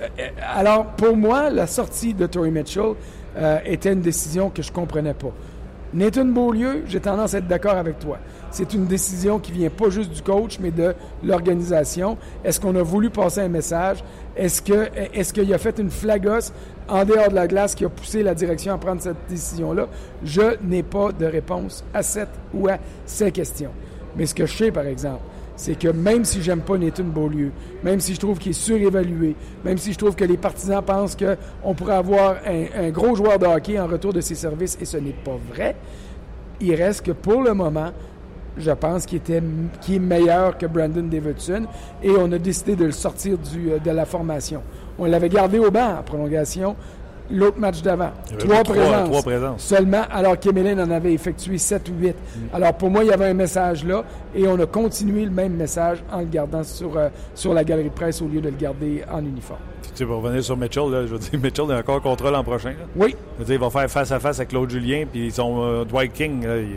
Euh, 0.00 0.06
euh, 0.18 0.28
Alors, 0.54 0.86
pour 0.96 1.16
moi, 1.16 1.50
la 1.50 1.66
sortie 1.66 2.12
de 2.12 2.26
Tory 2.26 2.50
Mitchell 2.50 2.92
euh, 3.36 3.58
était 3.64 3.92
une 3.92 4.02
décision 4.02 4.50
que 4.50 4.62
je 4.62 4.70
comprenais 4.70 5.14
pas. 5.14 5.32
Nathan 5.94 6.26
Beaulieu, 6.26 6.82
j'ai 6.88 7.00
tendance 7.00 7.34
à 7.34 7.38
être 7.38 7.46
d'accord 7.46 7.76
avec 7.76 7.98
toi. 7.98 8.18
C'est 8.50 8.74
une 8.74 8.86
décision 8.86 9.38
qui 9.38 9.52
vient 9.52 9.70
pas 9.70 9.88
juste 9.88 10.10
du 10.10 10.20
coach, 10.20 10.58
mais 10.60 10.70
de 10.70 10.94
l'organisation. 11.22 12.18
Est-ce 12.44 12.60
qu'on 12.60 12.74
a 12.74 12.82
voulu 12.82 13.10
passer 13.10 13.40
un 13.40 13.48
message? 13.48 14.02
Est-ce 14.36 14.62
que 14.62 14.88
est-ce 15.14 15.52
a 15.52 15.58
fait 15.58 15.78
une 15.78 15.90
flagosse 15.90 16.52
en 16.88 17.04
dehors 17.04 17.28
de 17.28 17.34
la 17.34 17.46
glace 17.46 17.74
qui 17.74 17.84
a 17.84 17.88
poussé 17.88 18.22
la 18.22 18.34
direction 18.34 18.74
à 18.74 18.78
prendre 18.78 19.00
cette 19.00 19.16
décision-là? 19.28 19.86
Je 20.24 20.56
n'ai 20.62 20.82
pas 20.82 21.12
de 21.12 21.26
réponse 21.26 21.84
à 21.94 22.02
cette 22.02 22.30
ou 22.52 22.68
à 22.68 22.78
ces 23.04 23.30
questions. 23.30 23.70
Mais 24.16 24.26
ce 24.26 24.34
que 24.34 24.46
je 24.46 24.56
sais, 24.56 24.70
par 24.72 24.86
exemple, 24.86 25.22
c'est 25.56 25.78
que 25.78 25.88
même 25.88 26.24
si 26.24 26.42
j'aime 26.42 26.60
pas 26.60 26.76
Nathan 26.76 27.04
Beaulieu, 27.04 27.50
même 27.82 28.00
si 28.00 28.14
je 28.14 28.20
trouve 28.20 28.38
qu'il 28.38 28.50
est 28.50 28.54
surévalué, 28.54 29.34
même 29.64 29.78
si 29.78 29.92
je 29.92 29.98
trouve 29.98 30.14
que 30.14 30.24
les 30.24 30.36
partisans 30.36 30.82
pensent 30.82 31.16
qu'on 31.16 31.74
pourrait 31.74 31.96
avoir 31.96 32.36
un, 32.46 32.90
gros 32.90 33.14
joueur 33.16 33.38
de 33.38 33.46
hockey 33.46 33.78
en 33.80 33.86
retour 33.86 34.12
de 34.12 34.20
ses 34.20 34.34
services, 34.34 34.76
et 34.80 34.84
ce 34.84 34.98
n'est 34.98 35.14
pas 35.24 35.38
vrai, 35.52 35.74
il 36.60 36.74
reste 36.74 37.04
que 37.04 37.12
pour 37.12 37.42
le 37.42 37.54
moment, 37.54 37.90
je 38.58 38.70
pense 38.70 39.04
qu'il 39.06 39.18
était 39.18 39.42
est 39.42 39.98
meilleur 39.98 40.56
que 40.56 40.66
Brandon 40.66 41.02
Davidson 41.02 41.66
et 42.02 42.10
on 42.10 42.32
a 42.32 42.38
décidé 42.38 42.74
de 42.74 42.86
le 42.86 42.92
sortir 42.92 43.36
euh, 43.54 43.78
de 43.78 43.90
la 43.90 44.06
formation. 44.06 44.62
On 44.98 45.04
l'avait 45.04 45.28
gardé 45.28 45.58
au 45.58 45.70
banc 45.70 45.98
en 45.98 46.02
prolongation 46.02 46.74
l'autre 47.30 47.58
match 47.58 47.82
d'avant. 47.82 48.10
Trois, 48.38 48.62
présences. 48.62 49.08
Trois 49.08 49.22
présences. 49.22 49.62
Seulement, 49.62 50.02
alors 50.10 50.38
qu'Emeline 50.38 50.80
en 50.80 50.90
avait 50.90 51.12
effectué 51.12 51.58
7 51.58 51.88
ou 51.88 51.92
8. 52.00 52.08
Mm. 52.08 52.40
Alors 52.54 52.74
pour 52.74 52.90
moi, 52.90 53.04
il 53.04 53.08
y 53.08 53.12
avait 53.12 53.26
un 53.26 53.34
message 53.34 53.84
là 53.84 54.04
et 54.34 54.46
on 54.46 54.58
a 54.58 54.66
continué 54.66 55.24
le 55.24 55.30
même 55.30 55.54
message 55.54 56.02
en 56.12 56.20
le 56.20 56.26
gardant 56.26 56.62
sur, 56.62 56.96
euh, 56.96 57.08
sur 57.34 57.54
la 57.54 57.64
galerie 57.64 57.90
de 57.90 57.94
presse 57.94 58.20
au 58.22 58.28
lieu 58.28 58.40
de 58.40 58.48
le 58.48 58.56
garder 58.56 59.02
en 59.10 59.20
uniforme. 59.20 59.60
Tu 59.82 59.90
sais, 59.94 60.04
pour 60.04 60.22
revenir 60.22 60.44
sur 60.44 60.56
Mitchell, 60.56 60.90
là, 60.90 61.06
je 61.06 61.12
veux 61.12 61.18
dire, 61.18 61.40
Mitchell 61.42 61.70
a 61.72 61.78
encore 61.78 62.02
contrôle 62.02 62.32
l'an 62.32 62.44
prochain. 62.44 62.70
Là. 62.70 62.86
Oui. 62.96 63.16
Je 63.34 63.38
veux 63.38 63.44
dire, 63.46 63.54
il 63.54 63.60
va 63.60 63.70
faire 63.70 63.90
face 63.90 64.12
à 64.12 64.20
face 64.20 64.38
avec 64.38 64.50
Claude 64.50 64.70
Julien, 64.70 65.04
puis 65.10 65.30
son 65.30 65.62
euh, 65.62 65.84
Dwight 65.84 66.12
King, 66.12 66.44
là, 66.44 66.58
il 66.58 66.76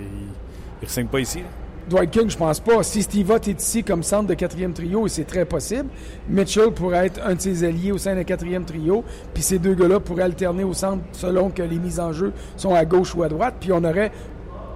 ne 0.82 0.88
signe 0.88 1.08
pas 1.08 1.20
ici. 1.20 1.40
Là. 1.40 1.46
Dwight 1.90 2.12
King, 2.12 2.30
je 2.30 2.38
pense 2.38 2.60
pas. 2.60 2.84
Si 2.84 3.02
Steve 3.02 3.30
Ott 3.32 3.48
est 3.48 3.62
ici 3.62 3.84
comme 3.84 4.04
centre 4.04 4.28
de 4.28 4.36
quatrième 4.36 4.74
trio, 4.74 5.08
et 5.08 5.10
c'est 5.10 5.24
très 5.24 5.46
possible, 5.46 5.90
Mitchell 6.30 6.72
pourrait 6.72 7.08
être 7.08 7.20
un 7.26 7.34
de 7.34 7.42
ses 7.42 7.64
alliés 7.64 7.92
au 7.92 7.98
sein 7.98 8.16
d'un 8.16 8.24
quatrième 8.24 8.64
trio, 8.64 9.04
puis 9.34 9.42
ces 9.42 9.58
deux 9.58 9.74
gars-là 9.74 10.00
pourraient 10.00 10.24
alterner 10.24 10.64
au 10.64 10.74
centre 10.74 11.04
selon 11.14 11.50
que 11.50 11.64
les 11.64 11.78
mises 11.78 12.00
en 12.00 12.14
jeu 12.14 12.32
sont 12.58 12.76
à 12.76 12.86
gauche 12.86 13.16
ou 13.16 13.24
à 13.24 13.28
droite, 13.28 13.56
puis 13.60 13.72
on 13.72 13.84
aurait 13.84 14.12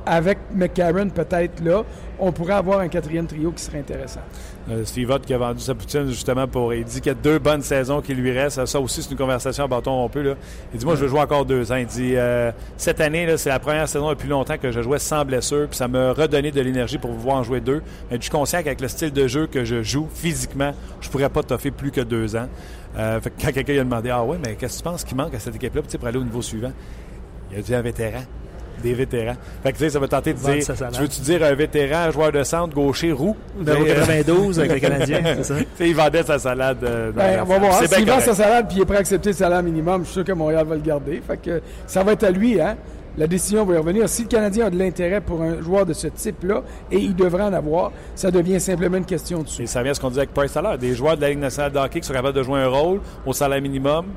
avec 0.06 0.38
McCarron 0.54 1.10
peut-être 1.10 1.64
là, 1.64 1.84
on 2.20 2.32
pourrait 2.32 2.54
avoir 2.54 2.80
un 2.80 2.88
quatrième 2.88 3.28
trio 3.28 3.52
qui 3.52 3.64
serait 3.64 3.80
intéressant. 3.80 4.22
Euh, 4.70 4.86
Steve 4.86 5.10
Ott 5.10 5.26
qui 5.26 5.34
a 5.34 5.38
vendu 5.38 5.60
sa 5.60 5.76
poutine 5.76 6.08
justement 6.08 6.48
pour. 6.48 6.74
Il 6.74 6.86
dit 6.86 7.02
qu'il 7.02 7.08
y 7.08 7.16
a 7.16 7.16
deux 7.16 7.38
bonnes 7.38 7.62
saisons 7.62 8.02
qui 8.02 8.14
lui 8.14 8.32
restent. 8.32 8.66
Ça 8.66 8.80
aussi, 8.80 9.04
c'est 9.04 9.12
une 9.12 9.18
conversation 9.18 9.66
à 9.66 9.68
bâton 9.68 9.92
rompu. 9.92 10.24
Là. 10.24 10.36
Il 10.74 10.80
dit 10.80 10.86
Moi, 10.86 10.96
je 10.96 11.02
veux 11.02 11.08
jouer 11.10 11.20
encore 11.20 11.46
deux 11.46 11.72
ans. 11.72 11.76
Il 11.76 11.86
dit 11.86 12.14
euh, 12.16 12.52
Cette 12.78 13.02
année, 13.02 13.36
c'est 13.38 13.50
la 13.50 13.60
première 13.60 13.90
saison 13.90 14.10
depuis 14.10 14.30
longtemps 14.30 14.58
que 14.58 14.72
je 14.72 14.82
jouais 14.82 15.00
sans 15.00 15.26
blessure. 15.26 15.68
Puis 15.68 15.78
ça 15.78 15.88
m'a 15.88 16.14
redonné 16.14 16.52
de 16.52 16.62
l'énergie 16.62 16.98
pour 16.98 17.12
pouvoir 17.12 17.38
en 17.38 17.44
jouer 17.44 17.60
deux. 17.60 17.82
Mais 18.10 18.18
je 18.18 18.22
suis 18.22 18.32
conscient 18.32 18.60
qu'avec 18.64 18.80
le 18.80 18.88
style 18.88 19.12
de 19.12 19.28
jeu 19.28 19.48
que 19.48 19.66
je 19.66 19.84
joue 19.84 20.08
physiquement, 20.14 20.74
je 21.02 21.10
pourrais 21.10 21.30
pas 21.30 21.44
toffer 21.44 21.72
plus 21.72 21.92
que 21.92 22.02
deux 22.02 22.36
ans. 22.38 22.48
Euh, 22.98 23.20
quand 23.42 23.52
quelqu'un 23.52 23.74
a 23.74 23.84
demandé 23.84 24.12
Ah 24.12 24.24
ouais, 24.24 24.38
mais 24.46 24.56
qu'est-ce 24.56 24.78
que 24.78 24.84
tu 24.84 24.90
penses 24.90 25.04
qui 25.04 25.16
manque 25.16 25.34
à 25.34 25.40
cette 25.40 25.56
équipe-là 25.56 25.82
pour 25.82 26.08
aller 26.08 26.20
au 26.20 26.24
niveau 26.24 26.42
suivant 26.42 26.72
Il 27.52 27.58
a 27.58 27.62
dit 27.62 27.76
un 27.76 27.82
vétéran 27.82 28.24
des 28.82 28.94
vétérans. 28.94 29.36
Fait 29.64 29.72
que, 29.72 29.78
tu 29.78 29.84
sais, 29.84 29.90
ça 29.92 30.00
va 30.00 30.08
tenter 30.08 30.34
de 30.34 30.40
dire, 30.40 30.76
tu 30.92 31.02
veux-tu 31.02 31.22
dire 31.22 31.44
un 31.44 31.54
vétéran, 31.54 32.12
joueur 32.12 32.32
de 32.32 32.44
centre, 32.44 32.74
gaucher, 32.74 33.12
roux? 33.12 33.36
De 33.60 33.74
92 33.74 34.60
avec 34.60 34.74
le 34.74 34.80
Canadien, 34.90 35.22
c'est 35.38 35.44
ça? 35.44 35.56
Tu 35.58 35.66
sais, 35.76 35.90
il 35.90 35.96
vendait 35.96 36.24
sa 36.24 36.40
salade. 36.40 36.84
Euh, 36.84 37.12
ben, 37.12 37.42
on 37.42 37.46
va 37.46 37.60
voir. 37.60 37.84
S'il 37.84 38.06
vend 38.06 38.20
sa 38.20 38.34
salade 38.34 38.68
puis 38.68 38.78
il 38.78 38.82
est 38.82 38.86
prêt 38.86 38.98
à 38.98 39.00
accepter 39.00 39.30
le 39.30 39.36
salaire 39.36 39.64
minimum, 39.64 40.02
je 40.02 40.06
suis 40.06 40.14
sûr 40.14 40.24
que 40.24 40.32
Montréal 40.34 40.66
va 40.66 40.76
le 40.76 40.82
garder. 40.82 41.22
Fait 41.26 41.38
que 41.38 41.62
ça 41.88 42.04
va 42.04 42.14
être 42.14 42.24
à 42.24 42.32
lui, 42.32 42.60
hein? 42.60 42.78
La 43.16 43.28
décision 43.28 43.64
va 43.64 43.76
y 43.76 43.78
revenir. 43.78 44.10
Si 44.10 44.24
le 44.24 44.28
Canadien 44.28 44.66
a 44.66 44.70
de 44.72 44.78
l'intérêt 44.78 45.22
pour 45.22 45.44
un 45.44 45.62
joueur 45.62 45.86
de 45.86 45.94
ce 45.94 46.08
type-là, 46.08 46.64
et 46.92 46.98
il 46.98 47.16
devrait 47.16 47.44
en 47.44 47.54
avoir, 47.54 47.92
ça 48.16 48.32
devient 48.32 48.60
simplement 48.60 48.98
une 48.98 49.06
question 49.06 49.44
de 49.44 49.48
sous. 49.48 49.62
Et 49.62 49.68
ça 49.68 49.84
vient 49.84 49.92
à 49.92 49.96
ce 49.96 50.02
qu'on 50.02 50.10
disait 50.10 50.22
avec 50.22 50.34
Price 50.34 50.58
à 50.58 50.64
l'heure. 50.64 50.80
Des 50.80 50.96
joueurs 50.96 51.16
de 51.16 51.22
la 51.22 51.30
Ligue 51.30 51.40
nationale 51.40 51.72
de 51.72 51.78
hockey 51.78 52.00
qui 52.00 52.08
sont 52.08 52.14
capables 52.14 52.36
de 52.36 52.42
jouer 52.42 52.62
un 52.62 52.68
rôle 52.68 53.02
au 53.26 53.34
salaire 53.34 53.62
minimum, 53.62 54.08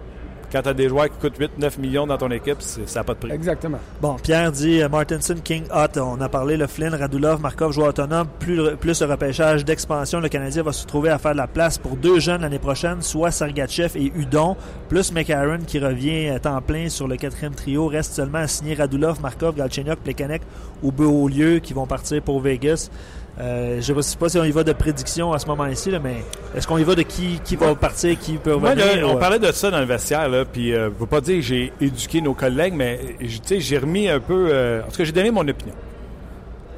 quand 0.50 0.62
tu 0.62 0.68
as 0.68 0.74
des 0.74 0.88
joueurs 0.88 1.06
qui 1.06 1.18
coûtent 1.18 1.38
8-9 1.38 1.80
millions 1.80 2.06
dans 2.06 2.18
ton 2.18 2.30
équipe, 2.30 2.60
ça 2.60 3.00
n'a 3.00 3.04
pas 3.04 3.14
de 3.14 3.18
prix. 3.18 3.32
Exactement. 3.32 3.78
Bon, 4.00 4.16
Pierre 4.22 4.52
dit 4.52 4.82
euh, 4.82 4.88
Martinson, 4.88 5.36
King, 5.42 5.64
Hot. 5.74 5.98
On 6.00 6.20
a 6.20 6.28
parlé 6.28 6.56
le 6.56 6.66
Flynn, 6.66 6.94
Radulov, 6.94 7.40
Markov, 7.40 7.72
joueur 7.72 7.88
autonome. 7.88 8.28
Plus, 8.38 8.76
plus 8.76 9.00
le 9.00 9.06
repêchage 9.06 9.64
d'expansion, 9.64 10.20
le 10.20 10.28
Canadien 10.28 10.62
va 10.62 10.72
se 10.72 10.86
trouver 10.86 11.10
à 11.10 11.18
faire 11.18 11.32
de 11.32 11.38
la 11.38 11.46
place 11.46 11.78
pour 11.78 11.96
deux 11.96 12.20
jeunes 12.20 12.42
l'année 12.42 12.58
prochaine, 12.58 13.02
soit 13.02 13.30
Sergachev 13.30 13.96
et 13.96 14.12
Udon, 14.14 14.56
plus 14.88 15.12
McAaron 15.12 15.58
qui 15.66 15.78
revient 15.78 16.28
à 16.28 16.38
temps 16.38 16.60
plein 16.60 16.88
sur 16.88 17.08
le 17.08 17.16
quatrième 17.16 17.54
trio. 17.54 17.86
Reste 17.86 18.14
seulement 18.14 18.38
à 18.38 18.46
signer 18.48 18.74
Radulov, 18.74 19.20
Markov, 19.20 19.56
Galchenyuk, 19.56 19.98
Plekanec 20.00 20.42
ou 20.82 20.92
Beaulieu 20.92 21.58
qui 21.58 21.72
vont 21.72 21.86
partir 21.86 22.22
pour 22.22 22.40
Vegas. 22.40 22.90
Euh, 23.38 23.80
je 23.82 23.92
ne 23.92 24.00
sais 24.00 24.16
pas 24.16 24.30
si 24.30 24.38
on 24.38 24.44
y 24.44 24.50
va 24.50 24.64
de 24.64 24.72
prédiction 24.72 25.32
à 25.32 25.38
ce 25.38 25.46
moment-ci, 25.46 25.90
mais 26.02 26.24
est-ce 26.54 26.66
qu'on 26.66 26.78
y 26.78 26.84
va 26.84 26.94
de 26.94 27.02
qui, 27.02 27.38
qui 27.44 27.56
va 27.56 27.74
partir, 27.74 28.18
qui 28.18 28.38
peut 28.38 28.54
revenir? 28.54 29.06
on 29.06 29.16
parlait 29.16 29.38
de 29.38 29.52
ça 29.52 29.70
dans 29.70 29.80
le 29.80 29.84
vestiaire, 29.84 30.28
là, 30.28 30.44
puis 30.46 30.72
euh, 30.72 30.88
je 30.88 30.94
ne 30.94 31.00
veux 31.00 31.06
pas 31.06 31.20
dire 31.20 31.36
que 31.36 31.42
j'ai 31.42 31.72
éduqué 31.80 32.22
nos 32.22 32.32
collègues, 32.32 32.72
mais 32.74 32.98
j'ai 33.20 33.78
remis 33.78 34.08
un 34.08 34.20
peu... 34.20 34.48
Euh, 34.50 34.80
en 34.82 34.90
tout 34.90 34.96
cas, 34.96 35.04
j'ai 35.04 35.12
donné 35.12 35.30
mon 35.30 35.46
opinion. 35.46 35.74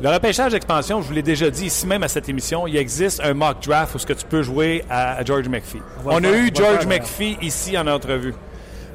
Le 0.00 0.11
repêchage 0.11 0.52
d'expansion, 0.52 1.00
je 1.02 1.09
vous 1.09 1.12
l'ai 1.12 1.22
déjà 1.22 1.50
dit 1.50 1.66
ici 1.66 1.86
même 1.86 2.04
à 2.04 2.09
cette 2.09 2.28
émission, 2.28 2.66
il 2.66 2.76
existe 2.76 3.20
un 3.20 3.34
mock 3.34 3.62
draft 3.64 3.94
où 3.96 3.98
ce 3.98 4.06
que 4.06 4.12
tu 4.12 4.24
peux 4.24 4.42
jouer 4.42 4.84
à, 4.88 5.24
George 5.24 5.48
McPhee. 5.48 5.82
On, 6.04 6.22
a 6.22 6.30
eu 6.30 6.50
George 6.54 6.86
McPhee 6.86 7.36
ici 7.42 7.76
en 7.76 7.86
entrevue. 7.88 8.34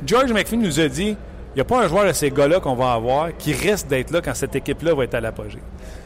George 0.05 0.32
McPhee 0.32 0.57
nous 0.57 0.80
a 0.80 0.88
dit 0.88 1.18
il 1.54 1.58
n'y 1.58 1.62
a 1.62 1.66
pas 1.66 1.84
un 1.84 1.88
joueur 1.88 2.08
de 2.08 2.14
ces 2.14 2.32
gars-là 2.32 2.60
qu'on 2.60 2.74
va 2.74 2.93
avoir 2.93 3.36
qui 3.38 3.54
risque 3.54 3.88
d'être 3.88 4.10
là 4.10 4.22
quand 4.22 4.34
cette 4.34 4.56
équipe-là 4.56 4.95
va 4.95 5.04
être 5.04 5.14
à 5.14 5.22
l'apogée. 5.22 5.60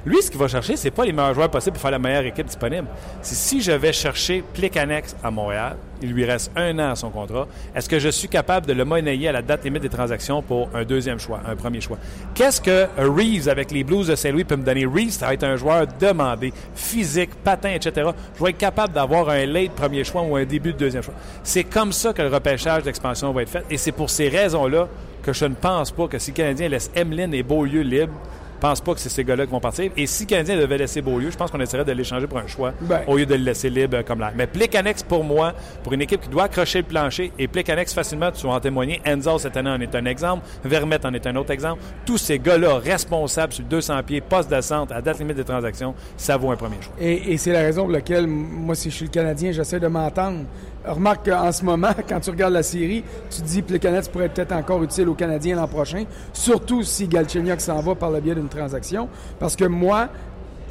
Lui, 0.05 0.21
ce 0.21 0.29
qu'il 0.29 0.39
va 0.39 0.49
chercher, 0.49 0.75
c'est 0.75 0.91
pas 0.91 1.05
les 1.05 1.13
meilleurs 1.13 1.33
joueurs 1.33 1.49
possibles 1.49 1.73
pour 1.73 1.81
faire 1.81 1.91
la 1.91 1.99
meilleure 1.99 2.25
équipe 2.25 2.47
disponible. 2.47 2.87
C'est 3.21 3.35
si 3.35 3.61
je 3.61 3.71
vais 3.71 3.93
chercher 3.93 4.43
Plicanex 4.53 5.15
à 5.23 5.31
Montréal, 5.31 5.77
il 6.01 6.11
lui 6.11 6.25
reste 6.25 6.51
un 6.55 6.77
an 6.79 6.91
à 6.91 6.95
son 6.95 7.09
contrat, 7.09 7.47
est-ce 7.75 7.89
que 7.89 7.97
je 7.97 8.09
suis 8.09 8.27
capable 8.27 8.65
de 8.65 8.73
le 8.73 8.85
monnayer 8.85 9.29
à 9.29 9.31
la 9.31 9.41
date 9.41 9.63
limite 9.63 9.81
des 9.81 9.89
transactions 9.89 10.41
pour 10.41 10.69
un 10.73 10.83
deuxième 10.83 11.19
choix, 11.19 11.39
un 11.47 11.55
premier 11.55 11.81
choix? 11.81 11.97
Qu'est-ce 12.35 12.61
que 12.61 12.87
Reeves 12.97 13.49
avec 13.49 13.71
les 13.71 13.83
Blues 13.83 14.07
de 14.07 14.15
Saint-Louis 14.15 14.43
peut 14.43 14.57
me 14.57 14.63
donner? 14.63 14.85
Reeves, 14.85 15.11
ça 15.11 15.27
va 15.27 15.33
être 15.33 15.43
un 15.43 15.55
joueur 15.55 15.87
demandé, 15.99 16.53
physique, 16.75 17.31
patin, 17.43 17.71
etc. 17.71 18.11
Je 18.37 18.43
vais 18.43 18.51
être 18.51 18.57
capable 18.57 18.93
d'avoir 18.93 19.29
un 19.29 19.45
late 19.45 19.71
premier 19.71 20.03
choix 20.03 20.21
ou 20.21 20.35
un 20.35 20.45
début 20.45 20.73
de 20.73 20.77
deuxième 20.77 21.03
choix. 21.03 21.15
C'est 21.43 21.63
comme 21.63 21.91
ça 21.91 22.13
que 22.13 22.21
le 22.21 22.29
repêchage 22.29 22.83
d'expansion 22.83 23.31
va 23.31 23.41
être 23.41 23.49
fait. 23.49 23.65
Et 23.69 23.77
c'est 23.77 23.91
pour 23.91 24.09
ces 24.09 24.29
raisons-là 24.29 24.87
que 25.27 25.33
je 25.33 25.43
ne 25.43 25.55
pense 25.55 25.91
pas 25.91 26.07
que 26.07 26.19
si 26.19 26.31
le 26.31 26.37
Canadien 26.37 26.69
laisse 26.69 26.89
Emeline 26.95 27.33
et 27.33 27.43
Beaulieu 27.43 27.81
libres, 27.81 28.13
pense 28.61 28.79
pas 28.79 28.93
que 28.93 28.99
c'est 29.01 29.09
ces 29.09 29.25
gars-là 29.25 29.45
qui 29.45 29.51
vont 29.51 29.59
partir. 29.59 29.91
Et 29.97 30.07
si 30.07 30.23
le 30.23 30.29
Canadien 30.29 30.57
devait 30.57 30.77
laisser 30.77 31.01
Beaulieu, 31.01 31.29
je 31.29 31.35
pense 31.35 31.51
qu'on 31.51 31.59
essaierait 31.59 31.83
de 31.83 31.91
l'échanger 31.91 32.27
pour 32.27 32.37
un 32.39 32.47
choix 32.47 32.73
ben. 32.79 33.01
au 33.07 33.17
lieu 33.17 33.25
de 33.25 33.35
le 33.35 33.43
laisser 33.43 33.69
libre 33.69 34.01
comme 34.03 34.21
là. 34.21 34.31
Mais 34.33 34.47
Plicanex, 34.47 35.03
pour 35.03 35.25
moi, 35.25 35.53
pour 35.83 35.91
une 35.91 36.01
équipe 36.01 36.21
qui 36.21 36.29
doit 36.29 36.45
accrocher 36.45 36.79
le 36.79 36.85
plancher, 36.85 37.33
et 37.37 37.49
Plicanex, 37.49 37.93
facilement, 37.93 38.31
tu 38.31 38.47
vas 38.47 38.53
en 38.53 38.59
témoigner. 38.61 39.01
Enzo, 39.03 39.37
cette 39.37 39.57
année, 39.57 39.69
en 39.69 39.81
est 39.81 39.93
un 39.93 40.05
exemple. 40.05 40.45
Vermette 40.63 41.03
en 41.03 41.13
est 41.13 41.27
un 41.27 41.35
autre 41.35 41.51
exemple. 41.51 41.81
Tous 42.05 42.17
ces 42.17 42.39
gars-là, 42.39 42.79
responsables 42.79 43.51
sur 43.51 43.65
200 43.65 44.03
pieds, 44.03 44.21
poste 44.21 44.49
de 44.49 44.61
centre, 44.61 44.95
à 44.95 45.01
date 45.01 45.19
limite 45.19 45.35
des 45.35 45.43
transactions, 45.43 45.93
ça 46.15 46.37
vaut 46.37 46.51
un 46.51 46.55
premier 46.55 46.81
choix. 46.81 46.95
Et, 47.01 47.33
et 47.33 47.37
c'est 47.37 47.51
la 47.51 47.59
raison 47.59 47.83
pour 47.83 47.91
laquelle, 47.91 48.27
moi, 48.27 48.75
si 48.75 48.89
je 48.89 48.95
suis 48.95 49.05
le 49.05 49.11
Canadien, 49.11 49.51
j'essaie 49.51 49.81
de 49.81 49.87
m'entendre 49.87 50.45
remarque 50.85 51.29
qu'en 51.29 51.51
ce 51.51 51.63
moment, 51.63 51.89
quand 52.09 52.19
tu 52.19 52.29
regardes 52.29 52.53
la 52.53 52.63
série, 52.63 53.03
tu 53.29 53.41
te 53.41 53.47
dis 53.47 53.63
que 53.63 53.73
le 53.73 53.79
Canadien 53.79 54.11
pourrait 54.11 54.25
être 54.25 54.33
peut-être 54.33 54.53
encore 54.53 54.83
utile 54.83 55.09
aux 55.09 55.15
Canadiens 55.15 55.55
l'an 55.55 55.67
prochain, 55.67 56.03
surtout 56.33 56.83
si 56.83 57.07
Galchenyuk 57.07 57.61
s'en 57.61 57.79
va 57.79 57.95
par 57.95 58.11
le 58.11 58.19
biais 58.19 58.35
d'une 58.35 58.49
transaction. 58.49 59.09
Parce 59.39 59.55
que 59.55 59.65
moi, 59.65 60.09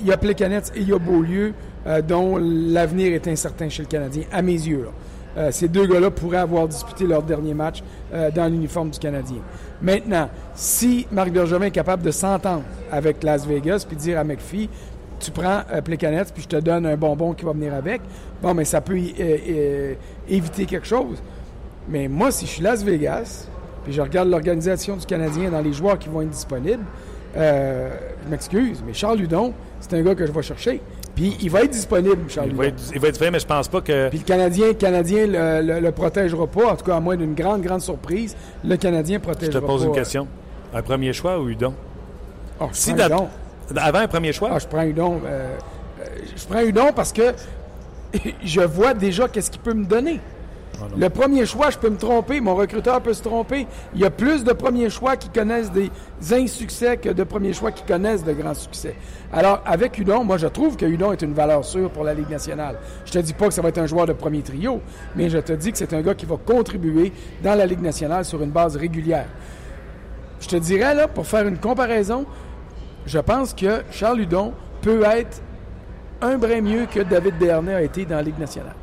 il 0.01 0.07
y 0.07 0.13
a 0.13 0.17
Plekanec 0.17 0.65
et 0.75 0.81
il 0.81 0.89
y 0.89 0.93
a 0.93 0.99
Beaulieu 0.99 1.55
euh, 1.87 2.03
dont 2.03 2.39
l'avenir 2.39 3.13
est 3.13 3.29
incertain 3.29 3.69
chez 3.69 3.83
le 3.83 3.89
Canadien, 3.89 4.25
à 4.33 4.43
mes 4.43 4.53
yeux. 4.53 4.87
Euh, 5.37 5.51
ces 5.51 5.69
deux 5.69 5.87
gars-là 5.87 6.11
pourraient 6.11 6.39
avoir 6.39 6.67
disputé 6.67 7.07
leur 7.07 7.23
dernier 7.23 7.53
match 7.53 7.83
euh, 8.13 8.31
dans 8.31 8.47
l'uniforme 8.47 8.91
du 8.91 8.99
Canadien. 8.99 9.39
Maintenant, 9.83 10.31
si 10.55 11.07
Marc 11.13 11.31
Bergevin 11.31 11.67
est 11.67 11.71
capable 11.71 12.03
de 12.03 12.11
s'entendre 12.11 12.63
avec 12.91 13.23
Las 13.23 13.47
Vegas 13.47 13.85
puis 13.87 13.97
dire 13.97 14.19
à 14.19 14.25
McPhee, 14.25 14.71
tu 15.19 15.31
prends 15.31 15.63
euh, 15.73 15.81
puis 15.81 15.97
je 16.43 16.49
te 16.49 16.57
donne 16.57 16.87
un 16.87 16.97
bonbon 16.97 17.33
qui 17.33 17.45
va 17.45 17.53
venir 17.53 17.75
avec. 17.75 18.01
Bon, 18.43 18.55
mais 18.55 18.65
ça 18.65 18.81
peut 18.81 18.97
euh, 18.97 19.39
euh, 19.49 19.95
éviter 20.29 20.67
quelque 20.67 20.87
chose. 20.87 21.23
Mais 21.89 22.09
moi, 22.09 22.31
si 22.31 22.47
je 22.47 22.51
suis 22.53 22.63
Las 22.63 22.83
Vegas, 22.83 23.49
puis 23.85 23.93
je 23.93 24.03
regarde 24.03 24.29
l'organisation 24.29 24.97
du 24.97 25.07
Canadien 25.07 25.51
dans 25.51 25.61
les 25.61 25.73
joueurs 25.73 25.99
qui 25.99 26.09
vont 26.09 26.23
être 26.23 26.31
disponibles, 26.31 26.85
euh, 27.37 27.91
je 28.25 28.31
m'excuse, 28.31 28.83
mais 28.87 28.95
Charles 28.95 29.19
Ludon, 29.19 29.53
c'est 29.81 29.95
un 29.95 30.03
gars 30.03 30.15
que 30.15 30.27
je 30.27 30.33
vais 30.33 30.43
chercher. 30.43 30.81
Puis 31.15 31.37
il 31.41 31.51
va 31.51 31.63
être 31.63 31.71
disponible, 31.71 32.29
Charles 32.29 32.49
il 32.51 32.57
Va 32.57 32.67
être, 32.67 32.83
il 32.95 33.01
va 33.01 33.09
être 33.09 33.13
disponible, 33.13 33.33
mais 33.35 33.41
je 33.41 33.47
pense 33.47 33.69
pas 33.69 33.81
que. 33.81 34.09
Puis 34.11 34.19
le 34.19 34.25
Canadien, 34.25 34.67
le 34.69 34.75
Canadien 34.75 35.27
le, 35.27 35.81
le, 35.81 35.93
protégera 35.93 36.47
pas, 36.47 36.73
en 36.73 36.77
tout 36.77 36.85
cas 36.85 36.97
à 36.97 37.01
moins 37.01 37.17
d'une 37.17 37.35
grande, 37.35 37.63
grande 37.63 37.81
surprise, 37.81 38.37
le 38.65 38.77
Canadien 38.77 39.19
protégera 39.19 39.61
pas. 39.61 39.67
Je 39.67 39.73
te 39.73 39.73
pose 39.73 39.85
une 39.85 39.93
question. 39.93 40.27
Un 40.75 40.83
premier 40.83 41.13
choix 41.13 41.39
ou 41.39 41.49
Udon? 41.49 41.75
Oh, 42.61 42.69
si 42.73 42.93
Udon. 42.93 43.29
Avant 43.75 43.99
un 43.99 44.09
premier 44.09 44.33
choix? 44.33 44.51
Ah, 44.53 44.59
je 44.59 44.67
prends 44.67 44.83
Udon. 44.83 45.21
Euh, 45.25 45.57
euh, 46.01 46.05
je 46.37 46.45
prends 46.47 46.61
Udon 46.61 46.93
parce 46.95 47.13
que 47.13 47.35
je 48.45 48.61
vois 48.61 48.95
déjà 48.95 49.29
qu'est-ce 49.29 49.51
qu'il 49.51 49.61
peut 49.61 49.75
me 49.75 49.85
donner. 49.85 50.21
Ah, 50.79 50.85
le 50.97 51.09
premier 51.09 51.47
choix, 51.47 51.71
je 51.71 51.79
peux 51.79 51.89
me 51.89 51.97
tromper, 51.97 52.41
mon 52.41 52.55
recruteur 52.55 53.01
peut 53.01 53.15
se 53.15 53.23
tromper. 53.23 53.67
Il 53.95 54.01
y 54.01 54.05
a 54.05 54.11
plus 54.11 54.45
de 54.45 54.53
premiers 54.53 54.91
choix 54.91 55.17
qui 55.17 55.31
connaissent 55.31 55.73
des 55.73 55.91
insuccès 56.33 56.99
que 56.99 57.09
de 57.09 57.25
premiers 57.25 57.55
choix 57.55 57.73
qui 57.73 57.83
connaissent 57.83 58.25
de 58.25 58.33
grands 58.33 58.55
succès. 58.55 58.95
Alors, 59.33 59.63
avec 59.65 59.97
Udon, 59.99 60.23
moi, 60.23 60.37
je 60.37 60.47
trouve 60.47 60.77
que 60.77 60.85
Udon 60.85 61.13
est 61.13 61.23
une 61.23 61.33
valeur 61.33 61.65
sûre 61.65 61.91
pour 61.91 62.05
la 62.05 62.13
Ligue 62.13 62.29
nationale. 62.29 62.77
Je 63.07 63.13
te 63.13 63.19
dis 63.19 63.33
pas 63.33 63.49
que 63.49 63.55
ça 63.55 63.63
va 63.63 63.71
être 63.71 63.79
un 63.79 63.87
joueur 63.87 64.07
de 64.07 64.13
premier 64.13 64.43
trio, 64.43 64.83
mais 65.15 65.31
je 65.31 65.39
te 65.39 65.55
dis 65.55 65.73
que 65.73 65.79
c'est 65.79 65.95
un 65.95 66.03
gars 66.03 66.15
qui 66.15 66.27
va 66.27 66.37
contribuer 66.37 67.11
dans 67.43 67.55
la 67.55 67.65
Ligue 67.65 67.83
nationale 67.83 68.25
sur 68.27 68.43
une 68.43 68.51
base 68.51 68.77
régulière. 68.77 69.27
Je 70.41 70.49
te 70.49 70.57
dirais, 70.57 70.95
là, 70.95 71.09
pour 71.09 71.27
faire 71.27 71.47
une 71.49 71.59
comparaison, 71.59 72.27
je 73.07 73.19
pense 73.19 73.55
que 73.55 73.83
Charles 73.91 74.21
Hudon 74.21 74.53
peut 74.83 75.03
être 75.05 75.43
un 76.21 76.39
brin 76.39 76.61
mieux 76.61 76.87
que 76.87 77.01
David 77.01 77.39
Dernay 77.39 77.75
a 77.75 77.83
été 77.83 78.05
dans 78.05 78.17
la 78.17 78.23
Ligue 78.23 78.39
nationale. 78.39 78.75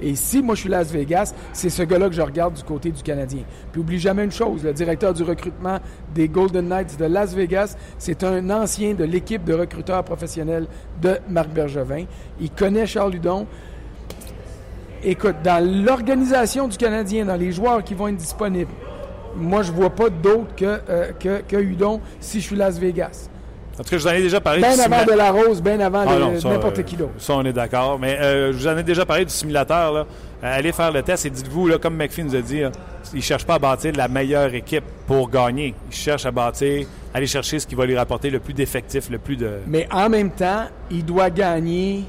Et 0.00 0.16
si 0.16 0.42
moi 0.42 0.56
je 0.56 0.60
suis 0.60 0.68
Las 0.68 0.90
Vegas, 0.90 1.32
c'est 1.52 1.70
ce 1.70 1.82
gars-là 1.82 2.08
que 2.08 2.14
je 2.14 2.22
regarde 2.22 2.54
du 2.54 2.62
côté 2.64 2.90
du 2.90 3.02
Canadien. 3.02 3.42
Puis 3.70 3.80
oublie 3.80 4.00
jamais 4.00 4.24
une 4.24 4.32
chose, 4.32 4.64
le 4.64 4.72
directeur 4.72 5.14
du 5.14 5.22
recrutement 5.22 5.78
des 6.12 6.28
Golden 6.28 6.68
Knights 6.68 6.98
de 6.98 7.04
Las 7.04 7.34
Vegas, 7.34 7.76
c'est 7.98 8.24
un 8.24 8.50
ancien 8.50 8.94
de 8.94 9.04
l'équipe 9.04 9.44
de 9.44 9.54
recruteurs 9.54 10.02
professionnels 10.02 10.66
de 11.00 11.18
Marc 11.28 11.50
Bergevin. 11.50 12.06
Il 12.40 12.50
connaît 12.50 12.86
Charles 12.86 13.14
Hudon. 13.14 13.46
Écoute, 15.04 15.36
dans 15.44 15.64
l'organisation 15.84 16.66
du 16.66 16.76
Canadien, 16.76 17.24
dans 17.24 17.36
les 17.36 17.52
joueurs 17.52 17.84
qui 17.84 17.94
vont 17.94 18.08
être 18.08 18.16
disponibles, 18.16 18.72
moi 19.36 19.62
je 19.62 19.70
vois 19.70 19.90
pas 19.90 20.10
d'autre 20.10 20.54
que, 20.56 20.80
euh, 20.88 21.12
que, 21.18 21.42
que 21.42 21.56
Hudon 21.56 22.00
si 22.18 22.40
je 22.40 22.46
suis 22.46 22.56
Las 22.56 22.78
Vegas. 22.78 23.28
En 23.78 23.82
tout 23.82 23.88
cas, 23.88 23.96
je 23.96 24.02
vous 24.02 24.08
en 24.08 24.12
ai 24.12 24.22
déjà 24.22 24.40
parlé. 24.40 24.60
Bien 24.60 24.78
avant 24.78 25.04
de 25.04 25.12
la 25.16 25.30
rose, 25.30 25.62
bien 25.62 25.80
avant 25.80 26.04
Ah 26.06 26.18
non, 26.18 26.38
ça, 26.38 26.50
n'importe 26.50 26.78
euh, 26.78 26.82
qui 26.82 26.96
d'autre. 26.96 27.12
Ça, 27.16 27.34
on 27.34 27.44
est 27.44 27.54
d'accord. 27.54 27.98
Mais 27.98 28.18
euh, 28.20 28.52
je 28.52 28.58
vous 28.58 28.66
en 28.68 28.76
ai 28.76 28.82
déjà 28.82 29.06
parlé 29.06 29.24
du 29.24 29.32
simulateur. 29.32 29.92
Là. 29.92 30.00
Euh, 30.44 30.58
allez 30.58 30.72
faire 30.72 30.92
le 30.92 31.02
test 31.02 31.24
et 31.24 31.30
dites-vous, 31.30 31.68
là, 31.68 31.78
comme 31.78 31.96
McPhee 31.96 32.22
nous 32.22 32.36
a 32.36 32.42
dit, 32.42 32.60
là, 32.60 32.70
il 33.14 33.18
ne 33.18 33.22
cherche 33.22 33.46
pas 33.46 33.54
à 33.54 33.58
bâtir 33.58 33.92
la 33.96 34.08
meilleure 34.08 34.52
équipe 34.54 34.84
pour 35.06 35.30
gagner. 35.30 35.74
Il 35.90 35.96
cherche 35.96 36.26
à 36.26 36.30
bâtir, 36.30 36.86
aller 37.14 37.26
chercher 37.26 37.60
ce 37.60 37.66
qui 37.66 37.74
va 37.74 37.86
lui 37.86 37.96
rapporter 37.96 38.28
le 38.28 38.40
plus 38.40 38.52
d'effectifs, 38.52 39.08
le 39.08 39.18
plus 39.18 39.36
de. 39.36 39.50
Mais 39.66 39.88
en 39.90 40.10
même 40.10 40.30
temps, 40.30 40.64
il 40.90 41.04
doit 41.04 41.30
gagner. 41.30 42.04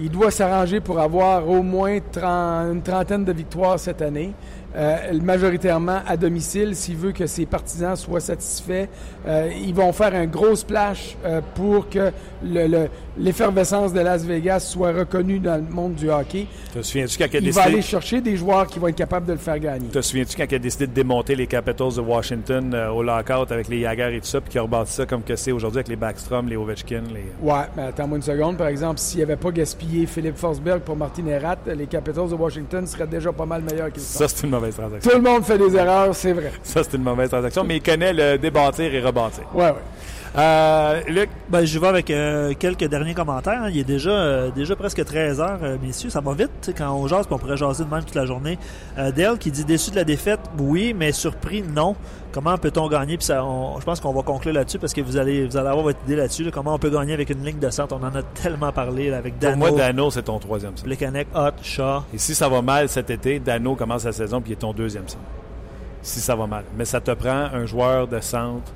Il 0.00 0.10
doit 0.10 0.30
s'arranger 0.30 0.80
pour 0.80 0.98
avoir 0.98 1.48
au 1.48 1.62
moins 1.62 1.98
30 2.12 2.72
une 2.72 2.82
trentaine 2.82 3.24
de 3.24 3.32
victoires 3.32 3.78
cette 3.78 4.02
année. 4.02 4.32
Euh, 4.76 5.18
majoritairement 5.22 6.00
à 6.06 6.16
domicile, 6.18 6.76
s'il 6.76 6.96
veut 6.96 7.12
que 7.12 7.26
ses 7.26 7.46
partisans 7.46 7.96
soient 7.96 8.20
satisfaits. 8.20 8.86
Euh, 9.26 9.50
ils 9.62 9.74
vont 9.74 9.92
faire 9.92 10.14
un 10.14 10.26
gros 10.26 10.54
splash 10.56 11.16
euh, 11.24 11.40
pour 11.54 11.88
que 11.88 12.10
le- 12.44 12.66
le- 12.66 12.88
l'effervescence 13.18 13.92
de 13.92 14.00
Las 14.00 14.24
Vegas 14.24 14.60
soit 14.60 14.92
reconnue 14.92 15.38
dans 15.38 15.56
le 15.56 15.62
monde 15.74 15.94
du 15.94 16.10
hockey. 16.10 16.46
Te 16.74 16.82
souviens-tu 16.82 17.18
quand 17.18 17.26
il 17.32 17.36
a 17.36 17.40
Il 17.40 17.52
va 17.52 17.62
aller 17.62 17.74
décidé. 17.76 17.90
chercher 17.90 18.20
des 18.20 18.36
joueurs 18.36 18.66
qui 18.66 18.78
vont 18.78 18.88
être 18.88 18.94
capables 18.96 19.26
de 19.26 19.32
le 19.32 19.38
faire 19.38 19.58
gagner. 19.58 19.88
Te 19.88 20.00
souviens-tu 20.00 20.36
quand 20.36 20.46
il 20.48 20.54
a 20.54 20.58
décidé 20.58 20.86
de 20.86 20.92
démonter 20.92 21.34
les 21.34 21.46
Capitals 21.46 21.94
de 21.96 22.00
Washington 22.00 22.72
euh, 22.74 22.90
au 22.90 23.02
lockout 23.02 23.50
avec 23.50 23.68
les 23.68 23.80
Jagger 23.82 24.16
et 24.16 24.20
tout 24.20 24.26
ça, 24.26 24.40
puis 24.40 24.50
qu'il 24.50 24.60
a 24.60 24.62
rebâti 24.62 24.92
ça 24.92 25.06
comme 25.06 25.22
que 25.22 25.34
c'est 25.36 25.52
aujourd'hui 25.52 25.78
avec 25.78 25.88
les 25.88 25.96
Backstrom, 25.96 26.48
les 26.48 26.56
Ovechkin, 26.56 27.02
les. 27.12 27.24
Ouais, 27.42 27.54
mais 27.76 27.84
attends-moi 27.84 28.16
une 28.18 28.22
seconde. 28.22 28.56
Par 28.56 28.68
exemple, 28.68 28.98
s'il 29.00 29.20
n'avait 29.20 29.36
pas 29.36 29.50
gaspillé 29.50 30.06
Philippe 30.06 30.36
Forsberg 30.36 30.80
pour 30.82 30.96
Martin 30.96 31.26
Erat, 31.26 31.56
les 31.74 31.86
Capitals 31.86 32.28
de 32.28 32.34
Washington 32.34 32.86
seraient 32.86 33.06
déjà 33.06 33.32
pas 33.32 33.46
mal 33.46 33.62
meilleurs 33.62 33.90
qu'ils 33.92 34.02
sont. 34.02 34.18
Ça, 34.18 34.28
c'est 34.28 34.44
une 34.46 34.50
mauvaise 34.58 34.74
transaction. 34.76 35.10
Tout 35.10 35.16
le 35.16 35.22
monde 35.22 35.44
fait 35.44 35.58
des 35.58 35.76
erreurs, 35.76 36.14
c'est 36.14 36.32
vrai. 36.32 36.52
Ça, 36.62 36.82
c'est 36.82 36.96
une 36.96 37.02
mauvaise 37.02 37.30
transaction, 37.30 37.64
mais 37.64 37.76
il 37.76 37.82
connaît 37.82 38.12
le 38.12 38.38
débâtir 38.38 38.92
et 38.92 39.00
rebâtir. 39.00 39.44
Ouais. 39.54 39.72
Euh, 40.36 41.00
Luc, 41.08 41.30
Ben, 41.48 41.64
je 41.64 41.78
vais 41.78 41.86
avec 41.86 42.10
euh, 42.10 42.52
quelques 42.58 42.84
derniers 42.84 43.14
commentaires. 43.14 43.62
hein. 43.62 43.70
Il 43.70 43.78
est 43.78 43.84
déjà, 43.84 44.10
euh, 44.10 44.50
déjà 44.50 44.76
presque 44.76 45.04
13 45.04 45.40
heures, 45.40 45.58
messieurs. 45.82 46.10
Ça 46.10 46.20
va 46.20 46.32
vite 46.34 46.72
quand 46.76 46.92
on 46.92 47.06
jase, 47.06 47.26
puis 47.26 47.34
on 47.34 47.38
pourrait 47.38 47.56
jaser 47.56 47.84
de 47.84 47.90
même 47.90 48.04
toute 48.04 48.14
la 48.14 48.26
journée. 48.26 48.58
Dale 48.96 49.38
qui 49.38 49.50
dit 49.50 49.64
déçu 49.64 49.90
de 49.90 49.96
la 49.96 50.04
défaite, 50.04 50.40
oui, 50.58 50.94
mais 50.96 51.12
surpris, 51.12 51.62
non. 51.62 51.96
Comment 52.30 52.58
peut-on 52.58 52.88
gagner? 52.88 53.16
Puis 53.16 53.24
ça, 53.26 53.42
on- 53.44 53.80
je 53.80 53.84
pense 53.84 54.00
qu'on 54.00 54.12
va 54.12 54.22
conclure 54.22 54.52
là-dessus 54.52 54.78
parce 54.78 54.92
que 54.92 55.00
vous 55.00 55.16
allez, 55.16 55.46
vous 55.46 55.56
allez 55.56 55.68
avoir 55.68 55.82
votre 55.84 55.98
idée 56.04 56.16
là-dessus. 56.16 56.44
là. 56.44 56.50
comment 56.52 56.74
on 56.74 56.78
peut 56.78 56.90
gagner 56.90 57.14
avec 57.14 57.30
une 57.30 57.42
ligne 57.44 57.58
de 57.58 57.70
centre? 57.70 57.96
On 57.98 58.04
en 58.04 58.14
a 58.14 58.22
tellement 58.22 58.70
parlé 58.70 59.10
là, 59.10 59.16
avec 59.18 59.34
pour 59.38 59.48
Dano, 59.50 59.56
moi, 59.56 59.70
Dano, 59.70 60.10
c'est 60.10 60.22
ton 60.22 60.38
troisième 60.38 60.72
centre. 60.76 60.84
Plekanec, 60.84 61.26
Hot, 61.34 61.50
Shaw. 61.62 62.02
Et 62.12 62.18
si 62.18 62.34
ça 62.34 62.48
va 62.48 62.60
mal 62.60 62.88
cet 62.88 63.08
été, 63.10 63.38
Dano 63.40 63.74
commence 63.76 64.04
la 64.04 64.12
saison 64.12 64.40
puis 64.40 64.50
il 64.50 64.52
est 64.54 64.56
ton 64.56 64.72
deuxième 64.74 65.08
centre. 65.08 65.22
Si 66.02 66.20
ça 66.20 66.36
va 66.36 66.46
mal. 66.46 66.64
Mais 66.76 66.84
ça 66.84 67.00
te 67.00 67.10
prend 67.12 67.48
un 67.52 67.64
joueur 67.66 68.06
de 68.06 68.20
centre. 68.20 68.70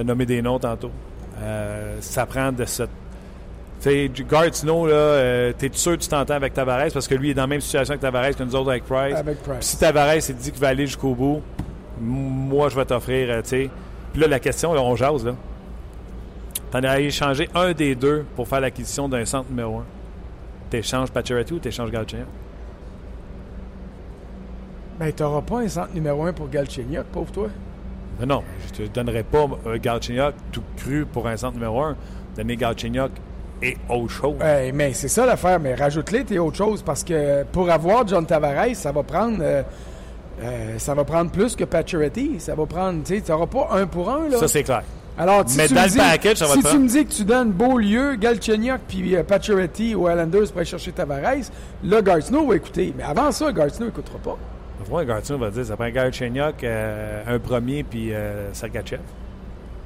As 0.00 0.04
nommé 0.04 0.24
des 0.24 0.40
noms 0.40 0.58
tantôt. 0.58 0.90
Euh, 1.42 1.98
ça 2.00 2.24
prend 2.24 2.52
de 2.52 2.64
ce. 2.64 2.84
Tu 2.84 2.88
sais, 3.80 4.10
Gartino, 4.30 4.86
là, 4.86 4.92
euh, 4.94 5.52
t'es 5.56 5.70
sûr 5.72 5.92
que 5.92 6.02
tu 6.02 6.08
t'entends 6.08 6.34
avec 6.34 6.54
Tavares? 6.54 6.90
Parce 6.92 7.06
que 7.06 7.14
lui 7.14 7.30
est 7.30 7.34
dans 7.34 7.42
la 7.42 7.48
même 7.48 7.60
situation 7.60 7.94
que 7.94 8.00
Tavares 8.00 8.34
que 8.34 8.42
nous 8.42 8.54
autres 8.54 8.70
avec 8.70 8.84
Price. 8.84 9.16
Avec 9.16 9.42
Price. 9.42 9.60
si 9.60 9.78
Tavares 9.78 10.16
il 10.16 10.36
dit 10.36 10.52
qu'il 10.52 10.60
va 10.60 10.68
aller 10.68 10.86
jusqu'au 10.86 11.14
bout, 11.14 11.42
moi 12.00 12.68
je 12.70 12.76
vais 12.76 12.84
t'offrir, 12.84 13.30
euh, 13.30 13.42
tu 13.42 13.48
sais. 13.48 13.70
Puis 14.12 14.22
là, 14.22 14.28
la 14.28 14.40
question, 14.40 14.72
là, 14.72 14.82
on 14.82 14.96
jase, 14.96 15.24
là. 15.24 15.34
T'en 16.70 16.82
as 16.82 17.00
échangé 17.00 17.48
un 17.54 17.72
des 17.72 17.94
deux 17.94 18.24
pour 18.36 18.48
faire 18.48 18.60
l'acquisition 18.60 19.08
d'un 19.08 19.24
centre 19.24 19.50
numéro 19.50 19.78
un. 19.78 19.84
T'échanges 20.70 21.10
Pacioretty 21.10 21.54
ou 21.54 21.58
t'échanges 21.58 21.90
Galchenyuk? 21.90 22.26
Ben, 24.98 25.12
t'auras 25.12 25.42
pas 25.42 25.60
un 25.60 25.68
centre 25.68 25.92
numéro 25.94 26.24
un 26.24 26.32
pour 26.32 26.48
Galchenyuk, 26.48 27.04
pauvre 27.06 27.32
toi. 27.32 27.48
Non, 28.20 28.26
non, 28.26 28.42
je 28.66 28.82
te 28.84 28.88
donnerai 28.88 29.22
pas 29.22 29.46
euh, 29.66 29.78
Galchenyuk 29.80 30.34
tout 30.52 30.62
cru 30.76 31.06
pour 31.10 31.26
un 31.26 31.36
centre 31.36 31.54
numéro 31.54 31.80
un. 31.80 31.96
Donner 32.36 32.56
Galchenyuk 32.56 33.10
et 33.62 33.76
autre 33.88 34.10
chose. 34.10 34.36
Ouais, 34.40 34.72
mais 34.72 34.92
c'est 34.92 35.08
ça 35.08 35.26
l'affaire, 35.26 35.58
mais 35.60 35.74
rajoute-les 35.74 36.24
tes 36.24 36.38
autres 36.38 36.56
choses 36.56 36.82
parce 36.82 37.02
que 37.04 37.44
pour 37.44 37.70
avoir 37.70 38.06
John 38.06 38.26
Tavares, 38.26 38.74
ça 38.74 38.92
va 38.92 39.02
prendre. 39.02 39.38
euh, 39.40 39.62
euh, 40.42 40.78
ça 40.78 40.94
va 40.94 41.04
prendre 41.04 41.30
plus 41.30 41.54
que 41.54 41.64
Pacioretty. 41.64 42.36
Ça 42.38 42.54
va 42.54 42.64
prendre, 42.66 43.02
tu 43.04 43.16
sais, 43.16 43.20
tu 43.20 43.30
n'auras 43.30 43.46
pas 43.46 43.68
un 43.72 43.86
pour 43.86 44.10
un, 44.10 44.28
là. 44.28 44.38
Ça, 44.38 44.48
c'est 44.48 44.62
clair. 44.62 44.82
Alors, 45.18 45.42
si 45.46 45.58
Mais 45.58 45.68
tu 45.68 45.74
dans 45.74 45.80
me 45.80 45.86
le 45.86 45.92
dis, 45.92 45.98
package, 45.98 46.36
ça 46.38 46.46
va 46.46 46.54
si 46.54 46.62
tu 46.62 46.78
me 46.78 46.88
dis 46.88 47.04
que 47.04 47.12
tu 47.12 47.24
donnes 47.24 47.50
Beaulieu, 47.50 48.14
Galchenyuk 48.14 48.80
puis 48.88 49.16
euh, 49.16 49.22
Pacioretty 49.22 49.94
aux 49.94 50.08
Islanders 50.08 50.48
pour 50.48 50.58
aller 50.58 50.64
chercher 50.64 50.92
Tavares, 50.92 51.50
là, 51.84 52.00
Gartino 52.00 52.46
va 52.46 52.56
écouter. 52.56 52.94
Mais 52.96 53.02
avant 53.02 53.30
ça, 53.32 53.52
Gartino 53.52 53.86
n'écoutera 53.86 54.18
pas. 54.18 54.38
Moi, 54.90 55.04
Gartino 55.04 55.38
va 55.38 55.50
dire 55.50 55.64
ça 55.64 55.76
prend 55.76 55.88
Galchenyuk, 55.88 56.64
euh, 56.64 57.22
un 57.26 57.38
premier, 57.38 57.84
puis 57.84 58.12
euh, 58.12 58.52
Sergachev. 58.52 59.00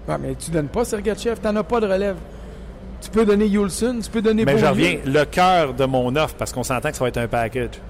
Ouais, 0.08 0.16
mais 0.20 0.34
tu 0.34 0.50
donnes 0.50 0.68
pas 0.68 0.84
Sergachev, 0.84 1.36
t'en 1.40 1.54
as 1.56 1.62
pas 1.62 1.80
de 1.80 1.86
relève. 1.86 2.16
Tu 3.02 3.10
peux 3.10 3.26
donner 3.26 3.46
Yulson, 3.46 3.98
tu 4.02 4.10
peux 4.10 4.22
donner 4.22 4.46
Mais 4.46 4.56
je 4.56 4.64
reviens, 4.64 4.96
le 5.04 5.24
cœur 5.24 5.74
de 5.74 5.84
mon 5.84 6.16
offre, 6.16 6.34
parce 6.36 6.52
qu'on 6.52 6.62
s'entend 6.62 6.90
que 6.90 6.96
ça 6.96 7.04
va 7.04 7.08
être 7.08 7.18
un 7.18 7.28
package. 7.28 7.80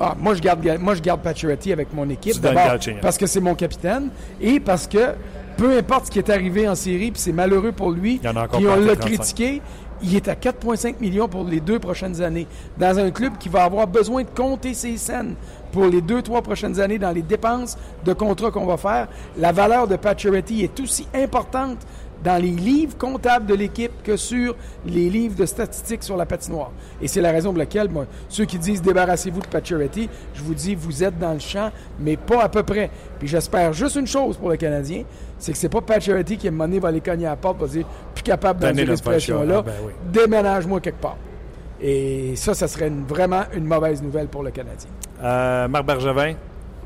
Ah, 0.00 0.14
moi, 0.18 0.34
je 0.34 0.42
garde, 0.42 0.66
moi, 0.80 0.94
je 0.94 1.00
garde 1.00 1.22
Pacioretty 1.22 1.72
avec 1.72 1.94
mon 1.94 2.08
équipe. 2.10 2.34
Tu 2.34 2.40
D'abord, 2.40 2.78
parce 3.00 3.16
que 3.16 3.26
c'est 3.26 3.40
mon 3.40 3.54
capitaine 3.54 4.10
et 4.40 4.58
parce 4.60 4.86
que 4.88 5.14
peu 5.56 5.78
importe 5.78 6.06
ce 6.06 6.10
qui 6.10 6.18
est 6.18 6.30
arrivé 6.30 6.68
en 6.68 6.74
série, 6.74 7.12
puis 7.12 7.20
c'est 7.20 7.32
malheureux 7.32 7.72
pour 7.72 7.90
lui, 7.92 8.20
Il 8.22 8.26
y 8.26 8.28
en 8.28 8.36
a 8.36 8.44
encore 8.44 8.58
puis 8.58 8.68
on 8.68 8.76
l'a 8.76 8.96
35. 8.96 9.06
critiqué, 9.06 9.62
il 10.02 10.14
est 10.14 10.28
à 10.28 10.34
4,5 10.34 10.96
millions 11.00 11.28
pour 11.28 11.44
les 11.44 11.60
deux 11.60 11.78
prochaines 11.78 12.20
années. 12.20 12.46
Dans 12.76 12.98
un 12.98 13.10
club 13.10 13.38
qui 13.38 13.48
va 13.48 13.64
avoir 13.64 13.86
besoin 13.86 14.22
de 14.22 14.28
compter 14.28 14.74
ses 14.74 14.96
scènes 14.98 15.34
pour 15.76 15.84
les 15.88 16.00
deux, 16.00 16.22
trois 16.22 16.40
prochaines 16.40 16.80
années 16.80 16.98
dans 16.98 17.10
les 17.10 17.20
dépenses 17.20 17.76
de 18.06 18.14
contrat 18.14 18.50
qu'on 18.50 18.64
va 18.64 18.78
faire, 18.78 19.08
la 19.36 19.52
valeur 19.52 19.86
de 19.86 19.96
Pacioretty 19.96 20.62
est 20.64 20.80
aussi 20.80 21.06
importante 21.14 21.76
dans 22.24 22.40
les 22.40 22.48
livres 22.48 22.96
comptables 22.96 23.44
de 23.44 23.52
l'équipe 23.52 23.92
que 24.02 24.16
sur 24.16 24.56
les 24.86 25.10
livres 25.10 25.36
de 25.36 25.44
statistiques 25.44 26.02
sur 26.02 26.16
la 26.16 26.24
patinoire. 26.24 26.70
Et 27.02 27.08
c'est 27.08 27.20
la 27.20 27.30
raison 27.30 27.50
pour 27.50 27.58
laquelle, 27.58 27.90
moi, 27.90 28.06
ceux 28.30 28.46
qui 28.46 28.58
disent 28.58 28.80
débarrassez-vous 28.80 29.40
de 29.42 29.46
Pacioretty, 29.48 30.08
je 30.32 30.42
vous 30.42 30.54
dis, 30.54 30.74
vous 30.74 31.04
êtes 31.04 31.18
dans 31.18 31.34
le 31.34 31.40
champ, 31.40 31.70
mais 32.00 32.16
pas 32.16 32.42
à 32.42 32.48
peu 32.48 32.62
près. 32.62 32.88
Puis 33.18 33.28
j'espère 33.28 33.74
juste 33.74 33.96
une 33.96 34.06
chose 34.06 34.38
pour 34.38 34.48
le 34.48 34.56
Canadien, 34.56 35.02
c'est 35.38 35.52
que 35.52 35.58
c'est 35.58 35.68
pas 35.68 35.82
Pacioretty 35.82 36.38
qui, 36.38 36.46
à 36.46 36.48
un 36.48 36.52
moment 36.52 36.64
donné, 36.64 36.78
va 36.78 36.88
aller 36.88 37.02
cogner 37.02 37.26
à 37.26 37.30
la 37.30 37.36
porte, 37.36 37.60
va 37.60 37.66
dire, 37.66 37.86
plus 38.14 38.22
capable 38.24 38.60
d'endurer 38.60 38.96
cette 38.96 39.04
pression-là, 39.04 39.56
Ah, 39.58 39.62
ben 39.62 39.72
oui. 39.86 39.92
déménage-moi 40.10 40.80
quelque 40.80 41.02
part. 41.02 41.18
Et 41.80 42.34
ça, 42.36 42.54
ça 42.54 42.68
serait 42.68 42.88
une- 42.88 43.04
vraiment 43.04 43.42
une 43.54 43.64
mauvaise 43.64 44.02
nouvelle 44.02 44.28
pour 44.28 44.42
le 44.42 44.50
Canadien. 44.50 44.88
Euh, 45.22 45.68
Marc 45.68 45.84
Bergevin, 45.86 46.34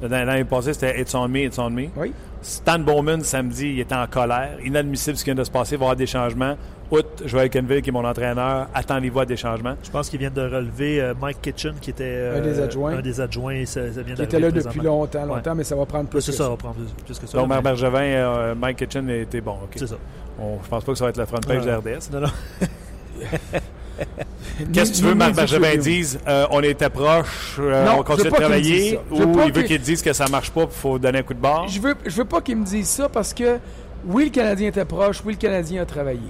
l'année 0.03 0.45
passée, 0.45 0.72
c'était 0.72 1.01
It's 1.01 1.14
on 1.14 1.28
me, 1.28 1.41
it's 1.45 1.59
on 1.59 1.70
me. 1.70 1.86
Oui? 1.97 2.12
Stan 2.43 2.78
Bowman, 2.78 3.20
samedi, 3.22 3.68
il 3.74 3.80
était 3.80 3.95
en 3.95 4.07
colère. 4.07 4.57
Inadmissible 4.64 5.16
ce 5.16 5.22
qui 5.24 5.30
vient 5.30 5.34
de 5.36 5.45
se 5.45 5.51
passer. 5.51 5.74
Il 5.74 5.78
va 5.78 5.82
y 5.82 5.86
avoir 5.86 5.97
des 5.97 6.07
changements. 6.07 6.57
Outre 6.91 7.26
Joël 7.28 7.49
Kenville, 7.51 7.82
qui 7.82 7.91
est 7.91 7.93
mon 7.93 8.05
entraîneur, 8.05 8.66
attendez-vous 8.74 9.20
à 9.20 9.26
des 9.26 9.36
changements. 9.36 9.76
Je 9.84 9.91
pense 9.91 10.09
qu'ils 10.09 10.18
viennent 10.18 10.32
de 10.32 10.41
relever 10.43 11.01
euh, 11.01 11.14
Mike 11.20 11.41
Kitchen, 11.41 11.74
qui 11.80 11.91
était 11.91 12.03
euh, 12.05 12.38
Un 12.38 12.41
des 12.41 12.59
adjoints. 12.61 12.97
Un 12.97 13.01
des 13.03 13.20
adjoints. 13.20 13.64
Ça, 13.66 13.93
ça 13.93 14.03
vient 14.03 14.16
Qui 14.16 14.22
était 14.22 14.41
là 14.41 14.51
depuis 14.51 14.80
longtemps, 14.80 15.24
longtemps, 15.24 15.51
Ouais. 15.51 15.57
mais 15.59 15.64
ça 15.64 15.76
va 15.76 15.86
prendre 15.86 16.09
plus 16.09 16.20
C'est 16.20 16.32
que 16.32 16.36
ça, 16.38 16.45
ça. 16.45 16.51
va 16.51 16.57
prendre 16.57 16.74
plus, 17.07 17.16
que 17.20 17.26
ça. 17.28 17.38
Donc, 17.38 17.47
Marc 17.47 17.62
Bergevin, 17.62 18.01
euh, 18.01 18.55
Mike 18.57 18.78
Kitchen 18.78 19.09
était 19.09 19.41
bon. 19.41 19.57
C'est 19.76 19.86
ça. 19.86 19.97
On, 20.41 20.59
je 20.64 20.68
pense 20.68 20.82
pas 20.82 20.93
que 20.93 20.99
ça 20.99 21.05
va 21.05 21.11
être 21.11 21.16
la 21.18 21.26
front 21.26 21.38
page 21.47 21.64
de. 21.64 21.70
RDS. 21.70 22.11
Non, 22.12 22.20
non. 22.22 22.28
Qu'est-ce 24.72 24.92
que 24.92 24.96
tu 24.98 25.03
veux, 25.05 25.14
Marc 25.14 25.34
Bergevin 25.34 25.76
dise 25.76 26.18
euh, 26.26 26.46
on 26.51 26.61
était 26.62 26.90
proche, 26.90 27.57
euh, 27.59 27.84
Non, 27.86 28.01
on 28.01 28.03
continue 28.03 28.30
de 28.30 28.36
qu'il 28.36 28.38
dise 28.38 28.40
travailler, 28.44 29.01
ou 29.11 29.16
il 29.16 29.53
veut 29.53 29.53
qu'il- 29.53 29.64
qu'il 29.64 29.80
dise 29.80 30.03
que 30.03 30.12
ça 30.12 30.26
marche 30.28 30.51
pas, 30.51 30.62
il 30.62 30.68
faut 30.70 30.98
donner 30.98 31.18
un 31.20 31.22
coup 31.22 31.34
de 31.34 31.40
barre? 31.40 31.66
Je 31.68 31.80
veux, 31.80 31.94
je 32.05 32.16
veux 32.16 32.24
pas 32.24 32.40
qu'ils 32.40 32.57
me 32.57 32.64
disent 32.64 32.88
ça 32.88 33.09
parce 33.09 33.32
que 33.34 33.59
oui, 34.07 34.24
le 34.26 34.30
Canadien 34.30 34.68
était 34.68 34.84
proche, 34.84 35.22
oui, 35.24 35.34
le 35.34 35.38
Canadien 35.38 35.82
a 35.82 35.86
travaillé. 35.86 36.20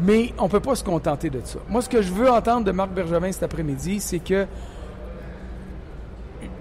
Mais 0.00 0.32
on 0.38 0.48
peut 0.48 0.60
pas 0.60 0.74
se 0.76 0.84
contenter 0.84 1.28
de 1.28 1.40
ça. 1.44 1.58
Moi, 1.68 1.82
ce 1.82 1.88
que 1.88 2.00
je 2.02 2.12
veux 2.12 2.30
entendre 2.30 2.64
de 2.64 2.70
Marc 2.70 2.90
Bergevin 2.90 3.32
cet 3.32 3.42
après-midi, 3.42 3.98
c'est 4.00 4.20
que 4.20 4.46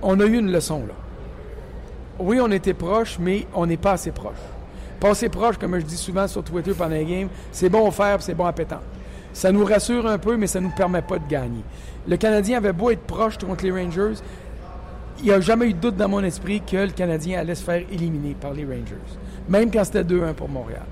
on 0.01 0.19
a 0.19 0.25
eu 0.25 0.37
une 0.37 0.51
leçon 0.51 0.79
là. 0.87 0.93
Oui, 2.19 2.39
on 2.41 2.51
était 2.51 2.73
proche, 2.73 3.17
mais 3.19 3.45
on 3.53 3.65
n'est 3.67 3.77
pas 3.77 3.91
assez 3.93 4.11
proche. 4.11 4.33
Pas 4.99 5.09
assez 5.11 5.29
proche, 5.29 5.57
comme 5.57 5.77
je 5.79 5.85
dis 5.85 5.97
souvent 5.97 6.27
sur 6.27 6.43
Twitter 6.43 6.71
pendant 6.75 6.95
les 6.95 7.05
games, 7.05 7.29
c'est 7.51 7.69
bon 7.69 7.87
au 7.87 7.91
faire, 7.91 8.15
puis 8.17 8.25
c'est 8.25 8.33
bon 8.33 8.45
à 8.45 8.53
pétanque. 8.53 8.79
Ça 9.38 9.51
nous 9.51 9.65
rassure 9.65 10.07
un 10.07 10.17
peu, 10.17 10.35
mais 10.35 10.47
ça 10.47 10.59
ne 10.59 10.65
nous 10.65 10.71
permet 10.71 11.03
pas 11.03 11.19
de 11.19 11.27
gagner. 11.29 11.61
Le 12.07 12.17
Canadien 12.17 12.57
avait 12.57 12.73
beau 12.73 12.89
être 12.89 13.03
proche 13.03 13.38
contre 13.38 13.65
les 13.65 13.71
Rangers, 13.71 14.15
il 15.19 15.25
n'y 15.25 15.31
a 15.31 15.39
jamais 15.39 15.67
eu 15.67 15.73
de 15.73 15.77
doute 15.79 15.95
dans 15.95 16.09
mon 16.09 16.23
esprit 16.23 16.59
que 16.61 16.77
le 16.77 16.89
Canadien 16.89 17.41
allait 17.41 17.53
se 17.53 17.63
faire 17.63 17.83
éliminer 17.91 18.35
par 18.41 18.53
les 18.53 18.65
Rangers. 18.65 18.95
Même 19.47 19.69
quand 19.69 19.83
c'était 19.83 20.01
2-1 20.01 20.33
pour 20.33 20.49
Montréal. 20.49 20.88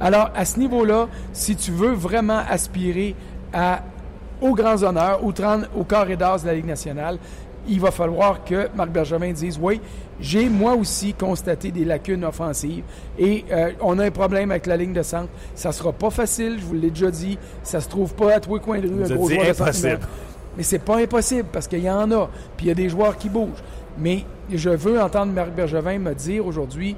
Alors, 0.00 0.30
à 0.34 0.46
ce 0.46 0.58
niveau-là, 0.58 1.08
si 1.34 1.56
tu 1.56 1.72
veux 1.72 1.92
vraiment 1.92 2.40
aspirer 2.48 3.14
aux 4.40 4.54
grands 4.54 4.82
honneurs, 4.82 5.22
au, 5.22 5.32
30, 5.32 5.66
au 5.76 5.84
carré 5.84 6.16
de 6.16 6.46
la 6.46 6.54
Ligue 6.54 6.64
nationale, 6.64 7.18
il 7.68 7.80
va 7.80 7.90
falloir 7.90 8.44
que 8.44 8.68
Marc 8.74 8.90
Bergevin 8.90 9.32
dise 9.32 9.58
oui, 9.60 9.80
j'ai 10.20 10.48
moi 10.48 10.74
aussi 10.74 11.14
constaté 11.14 11.70
des 11.70 11.84
lacunes 11.84 12.24
offensives 12.24 12.84
et 13.18 13.44
euh, 13.50 13.72
on 13.80 13.98
a 13.98 14.04
un 14.06 14.10
problème 14.10 14.50
avec 14.50 14.66
la 14.66 14.76
ligne 14.76 14.92
de 14.92 15.02
centre. 15.02 15.28
Ça 15.54 15.72
sera 15.72 15.92
pas 15.92 16.10
facile, 16.10 16.56
je 16.58 16.64
vous 16.64 16.74
l'ai 16.74 16.90
déjà 16.90 17.10
dit. 17.10 17.38
Ça 17.62 17.80
se 17.80 17.88
trouve 17.88 18.14
pas 18.14 18.34
à 18.34 18.40
tous 18.40 18.54
les 18.54 18.60
coins 18.60 18.80
de 18.80 18.88
rue, 18.88 19.04
un 19.04 19.14
gros 19.14 19.28
joueur 19.28 19.50
impossible. 19.50 20.00
Mais 20.56 20.62
c'est 20.62 20.80
pas 20.80 20.98
impossible 20.98 21.48
parce 21.52 21.68
qu'il 21.68 21.80
y 21.80 21.90
en 21.90 22.10
a. 22.10 22.28
Puis 22.56 22.66
il 22.66 22.68
y 22.68 22.72
a 22.72 22.74
des 22.74 22.88
joueurs 22.88 23.16
qui 23.16 23.28
bougent. 23.28 23.62
Mais 23.98 24.24
je 24.50 24.70
veux 24.70 25.00
entendre 25.00 25.32
Marc 25.32 25.50
Bergevin 25.50 25.98
me 25.98 26.14
dire 26.14 26.46
aujourd'hui, 26.46 26.96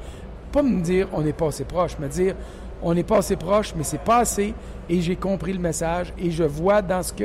pas 0.53 0.63
me 0.63 0.81
dire 0.81 1.09
on 1.13 1.23
n'est 1.23 1.33
pas 1.33 1.49
assez 1.49 1.65
proche, 1.65 1.99
me 1.99 2.09
dire 2.09 2.35
on 2.83 2.95
n'est 2.95 3.05
pas 3.05 3.19
assez 3.19 3.37
proche, 3.37 3.75
mais 3.77 3.85
c'est 3.85 4.01
pas 4.01 4.19
assez. 4.19 4.55
Et 4.89 5.01
j'ai 5.01 5.17
compris 5.17 5.53
le 5.53 5.61
message 5.61 6.13
et 6.19 6.31
je 6.31 6.45
vois 6.45 6.83
dans 6.83 7.03
ce 7.03 7.13
que 7.13 7.25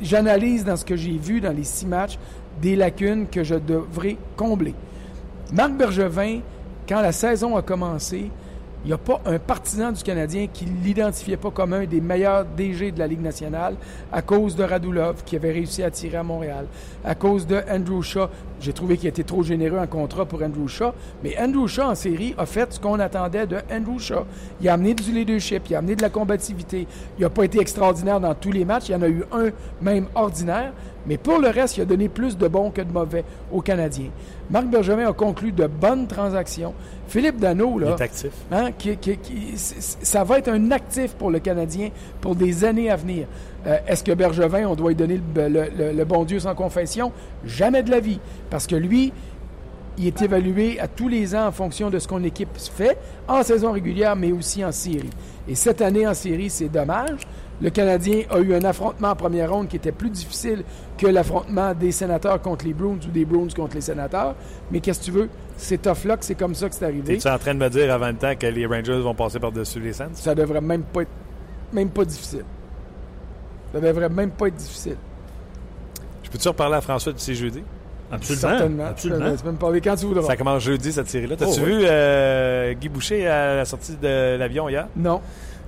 j'analyse 0.00 0.64
dans 0.64 0.76
ce 0.76 0.84
que 0.84 0.96
j'ai 0.96 1.16
vu 1.16 1.40
dans 1.40 1.52
les 1.52 1.64
six 1.64 1.86
matchs 1.86 2.18
des 2.60 2.76
lacunes 2.76 3.26
que 3.28 3.44
je 3.44 3.54
devrais 3.54 4.16
combler. 4.36 4.74
Marc 5.52 5.72
Bergevin, 5.72 6.40
quand 6.88 7.00
la 7.00 7.12
saison 7.12 7.56
a 7.56 7.62
commencé, 7.62 8.30
il 8.84 8.88
n'y 8.88 8.92
a 8.92 8.98
pas 8.98 9.22
un 9.24 9.38
partisan 9.38 9.92
du 9.92 10.02
Canadien 10.02 10.46
qui 10.52 10.66
ne 10.66 10.84
l'identifiait 10.84 11.38
pas 11.38 11.50
comme 11.50 11.72
un 11.72 11.86
des 11.86 12.02
meilleurs 12.02 12.44
DG 12.44 12.92
de 12.92 12.98
la 12.98 13.06
Ligue 13.06 13.22
nationale 13.22 13.76
à 14.12 14.20
cause 14.20 14.56
de 14.56 14.62
Radulov, 14.62 15.24
qui 15.24 15.36
avait 15.36 15.52
réussi 15.52 15.82
à 15.82 15.90
tirer 15.90 16.18
à 16.18 16.22
Montréal, 16.22 16.66
à 17.02 17.14
cause 17.14 17.46
de 17.46 17.62
Andrew 17.70 18.02
Shaw. 18.02 18.28
J'ai 18.60 18.74
trouvé 18.74 18.98
qu'il 18.98 19.08
était 19.08 19.22
trop 19.22 19.42
généreux 19.42 19.78
en 19.78 19.86
contrat 19.86 20.26
pour 20.26 20.42
Andrew 20.42 20.68
Shaw, 20.68 20.92
mais 21.22 21.34
Andrew 21.40 21.66
Shaw 21.66 21.84
en 21.84 21.94
série 21.94 22.34
a 22.36 22.44
fait 22.44 22.74
ce 22.74 22.78
qu'on 22.78 23.00
attendait 23.00 23.46
de 23.46 23.56
Andrew 23.72 23.98
Shaw. 23.98 24.26
Il 24.60 24.68
a 24.68 24.74
amené 24.74 24.92
du 24.92 25.12
leadership, 25.12 25.62
il 25.70 25.76
a 25.76 25.78
amené 25.78 25.96
de 25.96 26.02
la 26.02 26.10
combativité. 26.10 26.86
Il 27.18 27.22
n'a 27.22 27.30
pas 27.30 27.44
été 27.44 27.60
extraordinaire 27.60 28.20
dans 28.20 28.34
tous 28.34 28.52
les 28.52 28.66
matchs, 28.66 28.90
il 28.90 28.92
y 28.92 28.96
en 28.96 29.02
a 29.02 29.08
eu 29.08 29.24
un 29.32 29.48
même 29.80 30.08
ordinaire, 30.14 30.74
mais 31.06 31.16
pour 31.18 31.38
le 31.38 31.48
reste, 31.48 31.76
il 31.76 31.82
a 31.82 31.84
donné 31.84 32.08
plus 32.08 32.36
de 32.36 32.48
bons 32.48 32.70
que 32.70 32.80
de 32.80 32.92
mauvais 32.92 33.24
aux 33.52 33.60
Canadiens. 33.60 34.10
Marc 34.50 34.66
Bergevin 34.66 35.08
a 35.08 35.12
conclu 35.12 35.52
de 35.52 35.66
bonnes 35.66 36.06
transactions. 36.06 36.74
Philippe 37.08 37.38
Dano, 37.38 37.74
Il 37.78 37.84
là, 37.84 37.90
est 37.98 38.00
actif. 38.00 38.30
Hein, 38.50 38.70
qui- 38.76 38.96
qui- 38.96 39.18
qui- 39.18 39.56
c- 39.56 39.76
c- 39.80 39.98
ça 40.02 40.24
va 40.24 40.38
être 40.38 40.48
un 40.48 40.70
actif 40.70 41.14
pour 41.14 41.30
le 41.30 41.38
Canadien 41.40 41.90
pour 42.20 42.34
des 42.34 42.64
années 42.64 42.90
à 42.90 42.96
venir. 42.96 43.26
Euh, 43.66 43.76
Est-ce 43.86 44.04
que 44.04 44.12
Bergevin, 44.12 44.66
on 44.68 44.74
doit 44.74 44.90
lui 44.90 44.96
donner 44.96 45.20
le, 45.34 45.48
le- 45.48 45.68
le- 45.76 45.92
le 45.92 46.04
bon 46.04 46.24
Dieu 46.24 46.38
sans 46.40 46.54
confession? 46.54 47.12
Jamais 47.44 47.82
de 47.82 47.90
la 47.90 48.00
vie. 48.00 48.20
Parce 48.50 48.66
que 48.66 48.76
lui, 48.76 49.12
il 49.96 50.06
est 50.08 50.22
évalué 50.22 50.80
à 50.80 50.88
tous 50.88 51.08
les 51.08 51.34
ans 51.36 51.46
en 51.46 51.52
fonction 51.52 51.88
de 51.88 51.98
ce 51.98 52.08
qu'on 52.08 52.24
équipe 52.24 52.48
fait, 52.56 52.98
en 53.28 53.42
saison 53.42 53.70
régulière, 53.72 54.16
mais 54.16 54.32
aussi 54.32 54.64
en 54.64 54.72
série. 54.72 55.10
Et 55.48 55.54
cette 55.54 55.80
année 55.82 56.06
en 56.06 56.14
série, 56.14 56.50
c'est 56.50 56.68
dommage. 56.68 57.20
Le 57.60 57.70
Canadien 57.70 58.22
a 58.30 58.38
eu 58.40 58.54
un 58.54 58.64
affrontement 58.64 59.08
en 59.10 59.16
première 59.16 59.50
ronde 59.52 59.68
qui 59.68 59.76
était 59.76 59.92
plus 59.92 60.10
difficile 60.10 60.64
que 60.98 61.06
l'affrontement 61.06 61.72
des 61.72 61.92
sénateurs 61.92 62.40
contre 62.42 62.64
les 62.64 62.74
Bruins 62.74 62.98
ou 63.06 63.10
des 63.10 63.24
Bruins 63.24 63.48
contre 63.54 63.76
les 63.76 63.80
sénateurs. 63.80 64.34
Mais 64.70 64.80
qu'est-ce 64.80 65.00
que 65.00 65.04
tu 65.04 65.10
veux? 65.12 65.28
C'est 65.56 65.80
tough 65.80 66.04
luck, 66.04 66.18
c'est 66.22 66.34
comme 66.34 66.54
ça 66.54 66.68
que 66.68 66.74
c'est 66.74 66.84
arrivé. 66.84 67.14
Es-tu 67.14 67.28
en 67.28 67.38
train 67.38 67.54
de 67.54 67.60
me 67.60 67.68
dire 67.70 67.92
avant 67.94 68.08
le 68.08 68.14
temps 68.16 68.34
que 68.36 68.46
les 68.48 68.66
Rangers 68.66 68.98
vont 69.00 69.14
passer 69.14 69.38
par-dessus 69.38 69.78
les 69.80 69.92
Sens? 69.92 70.08
Ça 70.14 70.34
devrait 70.34 70.60
même 70.60 70.82
pas 70.82 71.02
être 71.02 71.10
même 71.72 71.90
pas 71.90 72.04
difficile. 72.04 72.44
Ça 73.72 73.80
devrait 73.80 74.08
même 74.08 74.30
pas 74.30 74.48
être 74.48 74.56
difficile. 74.56 74.96
Je 76.22 76.30
peux-tu 76.30 76.48
reparler 76.48 76.76
à 76.76 76.80
François 76.80 77.12
d'ici 77.12 77.34
jeudi? 77.34 77.62
Absolument. 78.12 78.48
Certainement. 78.48 78.84
Absolument. 78.86 79.36
Tu 79.36 79.42
peux 79.42 79.50
me 79.50 79.56
parler 79.56 79.80
quand 79.80 79.96
tu 79.96 80.06
voudras. 80.06 80.22
Ça 80.26 80.36
commence 80.36 80.62
jeudi, 80.62 80.92
cette 80.92 81.08
série-là. 81.08 81.36
T'as-tu 81.36 81.60
Oh, 81.62 81.64
vu 81.64 81.80
euh, 81.84 82.74
Guy 82.74 82.88
Boucher 82.88 83.26
à 83.26 83.56
la 83.56 83.64
sortie 83.64 83.96
de 84.00 84.36
l'avion 84.36 84.68
hier? 84.68 84.86
Non. 84.96 85.20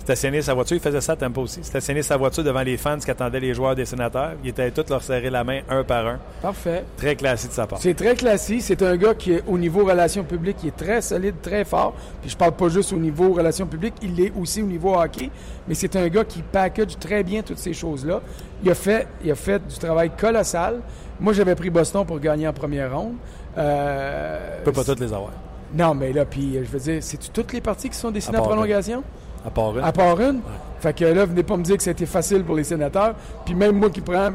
Stationner 0.06 0.40
sa 0.40 0.54
voiture, 0.54 0.76
il 0.76 0.80
faisait 0.80 1.00
ça 1.00 1.14
à 1.14 1.16
Tampa 1.16 1.40
aussi. 1.40 1.64
Stationner 1.64 2.00
sa 2.00 2.16
voiture 2.16 2.44
devant 2.44 2.62
les 2.62 2.76
fans 2.76 2.96
qui 2.96 3.10
attendaient 3.10 3.40
les 3.40 3.54
joueurs 3.54 3.74
des 3.74 3.84
sénateurs. 3.84 4.34
Il 4.44 4.50
était 4.50 4.70
tous 4.70 4.88
leur 4.88 5.02
serrer 5.02 5.30
la 5.30 5.42
main 5.42 5.62
un 5.68 5.82
par 5.82 6.06
un. 6.06 6.20
Parfait. 6.40 6.84
Très 6.96 7.16
classique 7.16 7.50
de 7.50 7.54
sa 7.56 7.66
part. 7.66 7.80
C'est 7.82 7.94
très 7.94 8.14
classique. 8.14 8.62
C'est 8.62 8.82
un 8.82 8.96
gars 8.96 9.14
qui, 9.16 9.32
est, 9.32 9.42
au 9.48 9.58
niveau 9.58 9.84
relations 9.84 10.22
publiques, 10.22 10.58
est 10.64 10.76
très 10.76 11.00
solide, 11.02 11.34
très 11.42 11.64
fort. 11.64 11.92
Puis 12.20 12.30
je 12.30 12.36
parle 12.36 12.52
pas 12.52 12.68
juste 12.68 12.92
au 12.92 12.98
niveau 12.98 13.32
relations 13.32 13.66
publiques, 13.66 13.94
il 14.00 14.14
l'est 14.14 14.32
aussi 14.40 14.62
au 14.62 14.66
niveau 14.66 14.94
hockey. 14.94 15.28
Mais 15.66 15.74
c'est 15.74 15.96
un 15.96 16.06
gars 16.06 16.24
qui 16.24 16.40
package 16.40 16.96
très 17.00 17.24
bien 17.24 17.42
toutes 17.42 17.58
ces 17.58 17.72
choses-là. 17.72 18.20
Il 18.62 18.70
a 18.70 18.76
fait, 18.76 19.08
il 19.24 19.30
a 19.32 19.34
fait 19.34 19.58
du 19.66 19.76
travail 19.76 20.12
colossal. 20.16 20.82
Moi, 21.18 21.32
j'avais 21.32 21.56
pris 21.56 21.70
Boston 21.70 22.06
pour 22.06 22.20
gagner 22.20 22.46
en 22.46 22.52
première 22.52 22.96
ronde. 22.96 23.14
Euh, 23.58 24.58
On 24.60 24.64
peut 24.66 24.70
pas 24.70 24.84
toutes 24.84 25.00
les 25.00 25.12
avoir. 25.12 25.32
Non, 25.74 25.94
mais 25.94 26.12
là, 26.12 26.24
puis 26.24 26.56
euh, 26.56 26.64
je 26.64 26.70
veux 26.70 26.78
dire, 26.78 27.02
c'est 27.02 27.32
toutes 27.32 27.52
les 27.52 27.60
parties 27.60 27.90
qui 27.90 27.96
sont 27.96 28.14
À 28.14 28.38
en 28.38 28.42
prolongation? 28.44 29.02
À 29.46 29.50
part 29.50 29.78
une. 29.78 29.84
À 29.84 29.92
part 29.92 30.20
une. 30.20 30.40
Fait 30.80 30.92
que 30.92 31.04
là, 31.04 31.24
venez 31.24 31.42
pas 31.42 31.56
me 31.56 31.62
dire 31.62 31.76
que 31.76 31.82
c'était 31.82 32.06
facile 32.06 32.42
pour 32.42 32.56
les 32.56 32.64
sénateurs. 32.64 33.14
Puis 33.44 33.54
même 33.54 33.76
moi 33.78 33.90
qui 33.90 34.00
prends, 34.00 34.30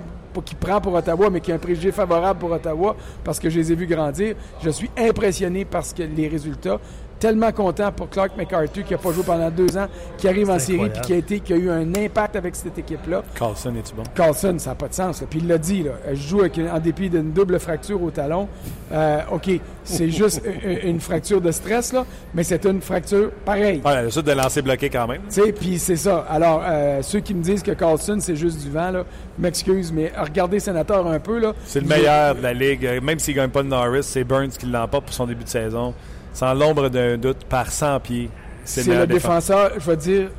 qui 0.46 0.56
prend 0.56 0.80
pour 0.80 0.94
Ottawa, 0.94 1.30
mais 1.30 1.42
qui 1.42 1.52
a 1.52 1.56
un 1.56 1.60
préjugé 1.60 1.92
favorable 1.92 2.40
pour 2.40 2.52
Ottawa, 2.52 2.96
parce 3.24 3.40
que 3.40 3.50
je 3.50 3.60
les 3.60 3.72
ai 3.72 3.76
vus 3.76 3.88
grandir, 3.88 4.36
je 4.64 4.70
suis 4.70 4.90
impressionné 4.98 5.66
que 5.66 6.04
les 6.04 6.28
résultats. 6.28 6.80
Tellement 7.22 7.52
content 7.52 7.92
pour 7.92 8.10
Clark 8.10 8.32
McCarthy 8.36 8.84
qui 8.84 8.94
a 8.96 8.98
pas 8.98 9.12
joué 9.14 9.24
pendant 9.24 9.50
deux 9.52 9.78
ans, 9.78 9.86
qui 10.18 10.28
arrive 10.28 10.50
en 10.50 10.58
série 10.60 10.90
puis 10.90 11.02
qui 11.02 11.14
a 11.14 11.18
été, 11.18 11.40
qui 11.40 11.54
a 11.54 11.56
eu 11.56 11.70
un 11.70 11.94
impact 11.96 12.36
avec 12.36 12.56
cette 12.56 12.78
équipe-là. 12.80 13.22
Carlson, 13.36 13.74
es-tu 13.78 13.94
bon? 13.96 14.02
Carlson, 14.16 14.56
ça 14.58 14.72
n'a 14.72 14.76
pas 14.76 14.88
de 14.88 14.94
sens. 14.96 15.22
là. 15.22 15.28
Puis 15.30 15.40
il 15.40 15.48
l'a 15.48 15.60
dit, 15.60 15.84
là, 15.84 15.92
je 16.12 16.16
joue 16.28 16.40
avec 16.42 16.58
une- 16.58 16.70
en 16.70 16.80
dépit 16.80 17.10
d'une 17.12 17.32
double 17.32 17.60
fracture 17.60 18.02
au 18.02 18.10
talon. 18.10 18.48
Euh, 18.92 19.20
OK, 19.32 19.52
c'est 19.84 20.10
juste 20.22 20.42
une, 20.66 20.90
une 20.90 21.00
fracture 21.00 21.40
de 21.40 21.52
stress, 21.52 21.94
là, 21.94 22.06
mais 22.34 22.44
c'est 22.44 22.66
une 22.66 22.82
fracture 22.82 23.30
pareille. 23.46 23.82
Le 23.86 24.10
sud 24.10 24.24
de 24.24 24.32
lancer 24.32 24.64
bloqué 24.64 24.90
quand 24.90 25.08
même. 25.08 25.22
Tu 25.30 25.42
sais, 25.44 25.52
puis 25.52 25.78
c'est 25.78 25.96
ça. 25.98 26.26
Alors, 26.28 26.64
euh, 26.68 27.04
ceux 27.04 27.20
qui 27.20 27.36
me 27.36 27.44
disent 27.44 27.62
que 27.62 27.72
Carlson, 27.72 28.18
c'est 28.20 28.36
juste 28.36 28.60
du 28.64 28.72
vent, 28.72 28.90
là, 28.90 29.04
m'excuse, 29.38 29.92
mais 29.94 30.12
regardez 30.18 30.60
Sénateur 30.60 31.06
un 31.06 31.20
peu, 31.20 31.38
là. 31.40 31.54
C'est 31.66 31.82
le 31.82 31.88
meilleur 31.88 32.34
de 32.34 32.42
la 32.42 32.54
ligue. 32.54 33.00
Même 33.04 33.20
s'il 33.20 33.36
ne 33.36 33.42
gagne 33.42 33.50
pas 33.52 33.62
de 33.62 33.68
Norris, 33.68 34.02
c'est 34.04 34.24
Burns 34.24 34.50
qui 34.50 34.66
l'emporte 34.66 35.06
pour 35.06 35.14
son 35.14 35.28
début 35.28 35.44
de 35.44 35.50
saison. 35.50 35.94
Sans 36.34 36.54
l'ombre 36.54 36.90
d'un 36.90 37.18
doute, 37.18 37.44
par 37.46 37.72
100 37.72 38.00
pieds. 38.00 38.30
C'est 38.64 38.86
le 38.88 39.00
le 39.00 39.08
défenseur. 39.08 39.72
je 39.78 39.86
vais 39.90 39.98
dire, 39.98 40.30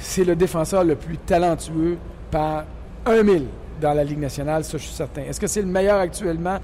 c'est 0.00 0.24
le 0.24 0.34
défenseur 0.36 0.84
le 0.84 0.94
plus 0.96 1.18
talentueux 1.18 1.98
par 2.30 2.64
un 3.04 3.22
mille 3.22 3.46
dans 3.80 3.92
la 3.94 4.04
Ligue 4.04 4.20
nationale, 4.20 4.62
ça, 4.64 4.78
je 4.78 4.84
suis 4.84 4.92
certain. 4.94 5.22
Est-ce 5.22 5.40
que 5.40 5.46
c'est 5.48 5.60
le 5.62 5.66
meilleur 5.66 5.98
actuellement? 5.98 6.58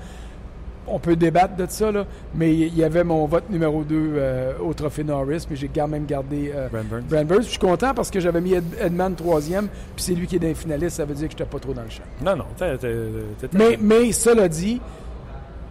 On 0.91 0.99
peut 0.99 1.17
débattre 1.17 1.55
de 1.57 1.67
ça, 1.69 1.91
là, 1.93 2.07
mais 2.35 2.55
il 2.55 2.75
y 2.75 2.83
avait 2.83 3.05
mon 3.05 3.27
vote 3.27 3.51
numéro 3.51 3.83
2 3.85 4.55
au 4.63 4.73
Trophée 4.73 5.05
Norris, 5.05 5.45
mais 5.51 5.57
j'ai 5.57 5.69
quand 5.69 5.87
même 5.89 6.07
gardé 6.07 6.51
euh, 6.55 6.69
Burns. 7.13 7.43
Je 7.43 7.49
suis 7.49 7.59
content 7.59 7.93
parce 7.93 8.11
que 8.11 8.21
j'avais 8.21 8.41
mis 8.41 8.55
Ed- 8.55 8.65
Edman 8.81 9.15
troisième, 9.15 9.67
puis 9.95 10.03
c'est 10.05 10.15
lui 10.15 10.27
qui 10.27 10.37
est 10.37 10.39
dans 10.39 10.47
les 10.47 10.55
finalistes, 10.55 10.97
ça 10.97 11.05
veut 11.05 11.13
dire 11.15 11.27
que 11.29 11.33
je 11.33 11.43
n'étais 11.43 11.51
pas 11.51 11.59
trop 11.59 11.75
dans 11.75 11.83
le 11.83 11.91
champ. 11.91 12.05
Non, 12.25 12.37
non. 12.37 12.45
t'es- 12.57 12.79
t'es- 12.79 13.49
t'es- 13.49 13.59
Mais, 13.59 13.77
mais 13.79 14.13
cela 14.13 14.49
dit, 14.49 14.81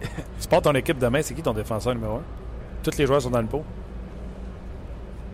Tu 0.40 0.46
portes 0.48 0.62
ton 0.64 0.74
équipe 0.74 0.98
demain, 0.98 1.20
c'est 1.22 1.34
qui 1.34 1.42
ton 1.42 1.52
défenseur 1.54 1.94
numéro 1.94 2.16
1? 2.16 2.20
Tous 2.82 2.96
les 2.98 3.06
joueurs 3.06 3.22
sont 3.22 3.30
dans 3.30 3.40
le 3.40 3.46
pot. 3.46 3.62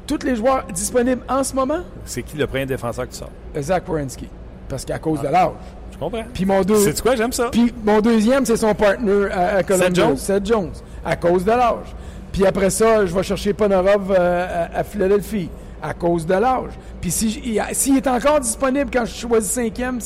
tous 0.06 0.18
les 0.24 0.36
joueurs 0.36 0.64
disponibles 0.72 1.22
en 1.28 1.42
ce 1.42 1.54
moment, 1.54 1.80
C'est 2.04 2.22
qui 2.22 2.36
le 2.36 2.46
premier 2.46 2.66
défenseur 2.66 3.06
que 3.06 3.12
tu 3.12 3.18
sors? 3.18 3.30
Zach 3.60 3.88
Wierenski, 3.88 4.28
parce 4.68 4.84
qu'à 4.84 4.98
cause 4.98 5.20
de 5.20 5.28
l'âge. 5.28 5.52
Je 5.92 5.98
comprends. 5.98 6.24
Puis 6.34 6.44
mon 6.44 6.62
deux, 6.62 6.76
C'est 6.76 7.00
quoi? 7.00 7.14
J'aime 7.16 7.32
ça. 7.32 7.48
puis 7.50 7.72
mon 7.84 8.00
deuxième, 8.00 8.44
c'est 8.44 8.56
son 8.56 8.74
partner 8.74 9.28
à, 9.30 9.56
à 9.56 9.62
Columbus, 9.62 9.84
Seth 9.86 9.94
Jones? 9.96 10.16
Seth 10.16 10.46
Jones, 10.46 10.70
à 11.04 11.16
cause 11.16 11.44
de 11.44 11.50
l'âge. 11.52 11.94
Puis 12.32 12.44
après 12.44 12.68
ça, 12.70 13.06
je 13.06 13.14
vais 13.14 13.22
chercher 13.22 13.52
Ponorov 13.54 14.10
euh, 14.10 14.68
à, 14.74 14.78
à 14.80 14.84
Philadelphie, 14.84 15.48
à 15.80 15.94
cause 15.94 16.26
de 16.26 16.34
l'âge. 16.34 16.72
Puis 17.00 17.10
si 17.12 17.30
s'il 17.72 17.96
est 17.96 18.06
encore 18.08 18.40
disponible 18.40 18.90
quand 18.92 19.04
je 19.04 19.14
choisis 19.14 19.52
cinquième, 19.52 20.00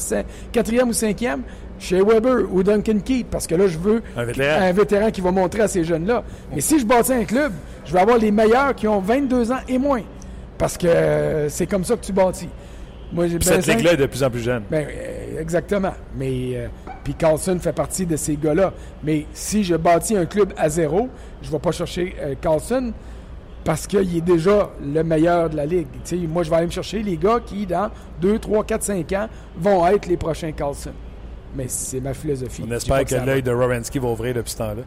quatrième 0.52 0.90
ou 0.90 0.92
cinquième, 0.92 1.42
chez 1.78 2.00
Weber 2.02 2.44
ou 2.52 2.62
Duncan 2.62 2.98
Keith, 3.04 3.26
parce 3.30 3.46
que 3.46 3.54
là, 3.54 3.66
je 3.66 3.78
veux 3.78 4.02
Un 4.16 4.24
vétéran. 4.24 4.62
un 4.62 4.72
vétéran 4.72 5.10
qui 5.10 5.20
va 5.20 5.30
montrer 5.30 5.62
à 5.62 5.68
ces 5.68 5.84
jeunes-là. 5.84 6.24
Mais 6.54 6.60
si 6.60 6.78
je 6.78 6.86
bâtis 6.86 7.12
un 7.12 7.24
club, 7.24 7.52
je 7.84 7.92
vais 7.92 8.00
avoir 8.00 8.18
les 8.18 8.30
meilleurs 8.30 8.74
qui 8.74 8.88
ont 8.88 9.00
22 9.00 9.52
ans 9.52 9.60
et 9.68 9.78
moins. 9.78 10.02
Parce 10.58 10.76
que 10.76 10.86
euh, 10.88 11.48
c'est 11.48 11.66
comme 11.66 11.84
ça 11.84 11.96
que 11.96 12.04
tu 12.04 12.12
bâtis. 12.12 12.48
Moi, 13.12 13.26
Puis 13.26 13.38
cette 13.42 13.66
ligue-là 13.66 13.92
est 13.92 13.96
de 13.96 14.06
plus 14.06 14.22
en 14.22 14.30
plus 14.30 14.40
jeune. 14.40 14.64
ben, 14.70 14.86
euh, 14.86 15.40
exactement. 15.40 15.94
Mais 16.16 16.50
euh, 16.54 16.66
puis 17.04 17.14
Carlson 17.14 17.58
fait 17.60 17.72
partie 17.72 18.04
de 18.04 18.16
ces 18.16 18.36
gars-là. 18.36 18.72
Mais 19.04 19.24
si 19.32 19.62
je 19.64 19.76
bâtis 19.76 20.16
un 20.16 20.26
club 20.26 20.52
à 20.58 20.68
zéro, 20.68 21.08
je 21.40 21.46
ne 21.46 21.52
vais 21.52 21.58
pas 21.58 21.70
chercher 21.72 22.14
Carlson 22.40 22.92
parce 23.64 23.86
qu'il 23.86 24.16
est 24.16 24.20
déjà 24.20 24.70
le 24.82 25.02
meilleur 25.04 25.48
de 25.48 25.56
la 25.56 25.64
ligue. 25.66 25.86
Moi, 26.28 26.42
je 26.42 26.50
vais 26.50 26.56
aller 26.56 26.66
me 26.66 26.72
chercher 26.72 27.02
les 27.02 27.16
gars 27.16 27.38
qui, 27.44 27.66
dans 27.66 27.90
2, 28.20 28.38
3, 28.38 28.64
4, 28.64 28.82
5 28.82 29.12
ans, 29.12 29.28
vont 29.56 29.86
être 29.86 30.06
les 30.06 30.16
prochains 30.16 30.52
Carlson. 30.52 30.92
Mais 31.56 31.66
c'est 31.68 32.00
ma 32.00 32.14
philosophie. 32.14 32.64
On 32.68 32.70
espère 32.72 32.98
pas 32.98 33.04
que 33.04 33.14
va. 33.14 33.24
l'œil 33.24 33.42
de 33.42 33.50
Rowensky 33.52 33.98
va 33.98 34.08
ouvrir 34.08 34.34
depuis 34.34 34.50
ce 34.50 34.58
temps-là. 34.58 34.82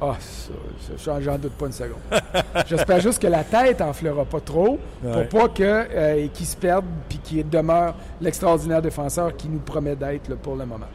Ah, 0.00 0.14
ça, 0.20 0.52
ça, 0.98 1.20
j'en- 1.22 1.38
doute 1.38 1.52
pas 1.54 1.66
une 1.66 1.72
seconde. 1.72 2.00
J'espère 2.66 3.00
juste 3.00 3.20
que 3.20 3.26
la 3.28 3.44
tête 3.44 3.80
enflera 3.80 4.26
pas 4.26 4.40
trop 4.40 4.78
Ouais. 5.02 5.24
pour 5.24 5.40
pas 5.42 5.48
que, 5.48 5.62
euh, 5.62 6.26
qu'il 6.34 6.44
se 6.46 6.56
perde 6.56 6.84
puis 7.08 7.18
qu'il 7.18 7.48
demeure 7.48 7.94
l'extraordinaire 8.20 8.82
défenseur 8.82 9.34
qui 9.36 9.48
nous 9.48 9.58
promet 9.60 9.96
d'être 9.96 10.34
pour 10.36 10.54
le 10.54 10.66
moment. 10.66 10.86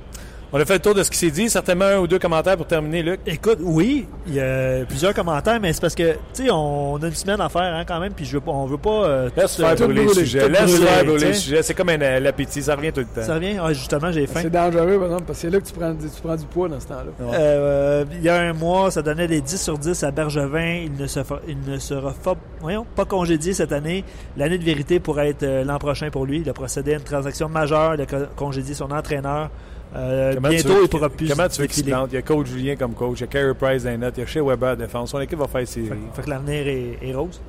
On 0.53 0.59
a 0.59 0.65
fait 0.65 0.73
le 0.73 0.79
tour 0.81 0.93
de 0.93 1.01
ce 1.01 1.09
qui 1.09 1.17
s'est 1.17 1.31
dit. 1.31 1.49
Certainement 1.49 1.85
un 1.85 1.97
ou 1.99 2.07
deux 2.07 2.19
commentaires 2.19 2.57
pour 2.57 2.65
terminer, 2.67 3.01
Luc. 3.03 3.21
Écoute, 3.25 3.59
oui, 3.61 4.05
il 4.27 4.33
y 4.33 4.39
a 4.41 4.83
plusieurs 4.85 5.13
commentaires, 5.13 5.59
mais 5.61 5.71
c'est 5.71 5.79
parce 5.79 5.95
que, 5.95 6.11
tu 6.33 6.43
sais, 6.45 6.51
on 6.51 6.97
a 7.01 7.07
une 7.07 7.15
semaine 7.15 7.39
à 7.39 7.47
faire 7.47 7.61
hein, 7.73 7.85
quand 7.87 8.01
même, 8.01 8.11
puis 8.11 8.25
je 8.25 8.33
veux 8.33 8.41
pas, 8.41 8.51
on 8.51 8.65
veut 8.65 8.77
pas. 8.77 9.05
euh, 9.05 9.29
Laisse 9.37 9.55
tout, 9.55 9.61
faire 9.61 9.75
brûler 9.77 10.03
le 10.03 10.13
sujet. 10.13 10.49
Laisse 10.49 10.63
brûler, 10.63 10.85
faire 10.87 11.05
brûler 11.05 11.27
le 11.27 11.33
sujet. 11.33 11.63
C'est 11.63 11.73
comme 11.73 11.87
un 11.87 12.01
euh, 12.01 12.19
l'appétit. 12.19 12.61
Ça 12.63 12.75
revient 12.75 12.91
tout 12.91 12.99
le 12.99 13.05
temps. 13.05 13.25
Ça 13.25 13.35
revient? 13.35 13.55
Ah, 13.63 13.71
justement, 13.71 14.11
j'ai 14.11 14.27
faim. 14.27 14.41
C'est 14.43 14.49
dangereux, 14.49 14.97
par 14.97 15.05
exemple, 15.05 15.23
parce 15.27 15.37
que 15.39 15.41
c'est 15.47 15.49
là 15.49 15.59
que 15.61 15.65
tu 15.67 15.71
prends, 15.73 15.93
tu 15.95 16.21
prends 16.21 16.35
du 16.35 16.45
poids 16.45 16.67
dans 16.67 16.79
ce 16.81 16.87
temps-là. 16.87 17.33
Euh, 17.33 18.03
il 18.11 18.21
y 18.21 18.27
a 18.27 18.35
un 18.41 18.51
mois, 18.51 18.91
ça 18.91 19.01
donnait 19.01 19.27
des 19.27 19.39
10 19.39 19.61
sur 19.61 19.77
10 19.77 20.03
à 20.03 20.11
Bergevin. 20.11 20.81
Il 20.83 21.01
ne, 21.01 21.07
se 21.07 21.23
fa- 21.23 21.39
il 21.47 21.59
ne 21.65 21.77
sera 21.79 22.11
fa- 22.11 22.35
voyons, 22.59 22.85
pas 22.97 23.05
congédié 23.05 23.53
cette 23.53 23.71
année. 23.71 24.03
L'année 24.35 24.57
de 24.57 24.65
vérité 24.65 24.99
pourrait 24.99 25.29
être 25.29 25.43
euh, 25.43 25.63
l'an 25.63 25.79
prochain 25.79 26.09
pour 26.09 26.25
lui. 26.25 26.41
Il 26.41 26.49
a 26.49 26.53
procédé 26.53 26.91
à 26.93 26.97
une 26.97 27.03
transaction 27.03 27.47
majeure. 27.47 27.95
Il 27.95 28.01
a 28.01 28.05
co- 28.05 28.17
congédié 28.35 28.73
son 28.73 28.91
entraîneur. 28.91 29.49
Euh, 29.95 30.33
Comment 30.35 30.47
tu 30.49 30.53
bientôt, 30.55 30.73
veux 30.73 30.83
il 30.83 30.89
pourra 30.89 31.09
plus 31.09 31.29
Comment 31.29 31.47
tu 31.49 31.61
veux 31.61 31.67
qu'il 31.67 31.75
se 31.75 31.79
défiler. 31.81 31.91
plante? 31.91 32.09
Il 32.11 32.15
y 32.15 32.17
a 32.17 32.21
coach 32.21 32.47
Julien 32.47 32.75
comme 32.77 32.93
coach. 32.93 33.17
Il 33.19 33.21
y 33.21 33.23
a 33.23 33.27
Carey 33.27 33.53
Price 33.53 33.83
dans 33.83 33.89
les 33.89 33.97
notes. 33.97 34.13
Il 34.17 34.21
y 34.21 34.23
a 34.23 34.25
Shea 34.25 34.41
Weber 34.43 34.69
à 34.69 34.75
défense. 34.75 35.09
Son 35.11 35.19
équipe 35.19 35.39
va 35.39 35.47
faire 35.47 35.67
ses. 35.67 35.81
Fait, 35.83 35.95
fait 36.13 36.21
que 36.23 36.29
l'avenir 36.29 36.67
est, 36.67 36.97
est 37.01 37.13
rose. 37.13 37.41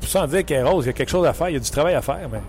Sans 0.00 0.26
dire 0.26 0.44
qu'elle 0.44 0.58
est 0.66 0.68
rose, 0.68 0.84
il 0.84 0.88
y 0.88 0.90
a 0.90 0.92
quelque 0.92 1.10
chose 1.10 1.26
à 1.26 1.32
faire. 1.32 1.48
Il 1.50 1.54
y 1.54 1.56
a 1.56 1.60
du 1.60 1.70
travail 1.70 1.94
à 1.94 2.02
faire. 2.02 2.28
Mais 2.32 2.40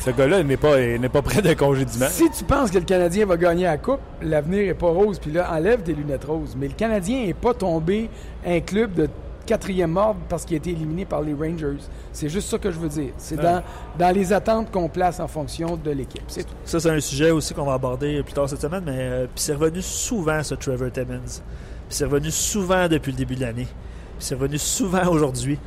ce 0.00 0.10
gars-là 0.10 0.40
il 0.40 0.46
n'est 0.46 0.56
pas, 0.56 0.80
il 0.80 1.00
n'est 1.00 1.08
pas 1.08 1.22
près 1.22 1.40
d'un 1.42 1.54
congédiement. 1.54 2.06
Si 2.10 2.28
tu 2.30 2.44
penses 2.44 2.70
que 2.70 2.78
le 2.78 2.84
Canadien 2.84 3.24
va 3.26 3.36
gagner 3.36 3.64
la 3.64 3.76
Coupe, 3.78 4.00
l'avenir 4.20 4.68
est 4.70 4.74
pas 4.74 4.88
rose. 4.88 5.18
Puis 5.18 5.30
là, 5.30 5.48
enlève 5.52 5.82
tes 5.82 5.92
lunettes 5.94 6.24
roses. 6.24 6.56
Mais 6.58 6.66
le 6.68 6.74
Canadien 6.74 7.26
n'est 7.26 7.34
pas 7.34 7.54
tombé 7.54 8.08
un 8.44 8.60
club 8.60 8.94
de 8.94 9.08
quatrième 9.44 9.96
ordre 9.96 10.20
parce 10.28 10.44
qu'il 10.44 10.54
a 10.54 10.58
été 10.58 10.70
éliminé 10.70 11.04
par 11.04 11.22
les 11.22 11.34
Rangers. 11.34 11.78
C'est 12.12 12.28
juste 12.28 12.48
ça 12.48 12.58
que 12.58 12.70
je 12.70 12.78
veux 12.78 12.88
dire. 12.88 13.12
C'est 13.18 13.36
Ouais. 13.36 13.42
dans, 13.42 13.62
dans 13.98 14.14
les 14.14 14.32
attentes 14.32 14.70
qu'on 14.70 14.88
place 14.88 15.20
en 15.20 15.28
fonction 15.28 15.76
de 15.76 15.90
l'équipe. 15.90 16.22
C'est 16.28 16.44
tout. 16.44 16.54
Ça, 16.64 16.80
c'est 16.80 16.90
un 16.90 17.00
sujet 17.00 17.30
aussi 17.30 17.52
qu'on 17.54 17.64
va 17.64 17.74
aborder 17.74 18.22
plus 18.22 18.32
tard 18.34 18.48
cette 18.48 18.60
semaine, 18.60 18.82
mais 18.86 18.96
euh, 18.96 19.24
puis 19.26 19.42
c'est 19.42 19.54
revenu 19.54 19.82
souvent, 19.82 20.42
ce 20.42 20.54
Trevor 20.54 20.90
Timmons. 20.92 21.20
Puis 21.26 21.98
c'est 21.98 22.04
revenu 22.04 22.30
souvent 22.30 22.88
depuis 22.88 23.12
le 23.12 23.18
début 23.18 23.34
de 23.36 23.40
l'année. 23.42 23.66
Puis 23.66 24.26
c'est 24.26 24.34
revenu 24.34 24.58
souvent 24.58 25.06
aujourd'hui. 25.08 25.58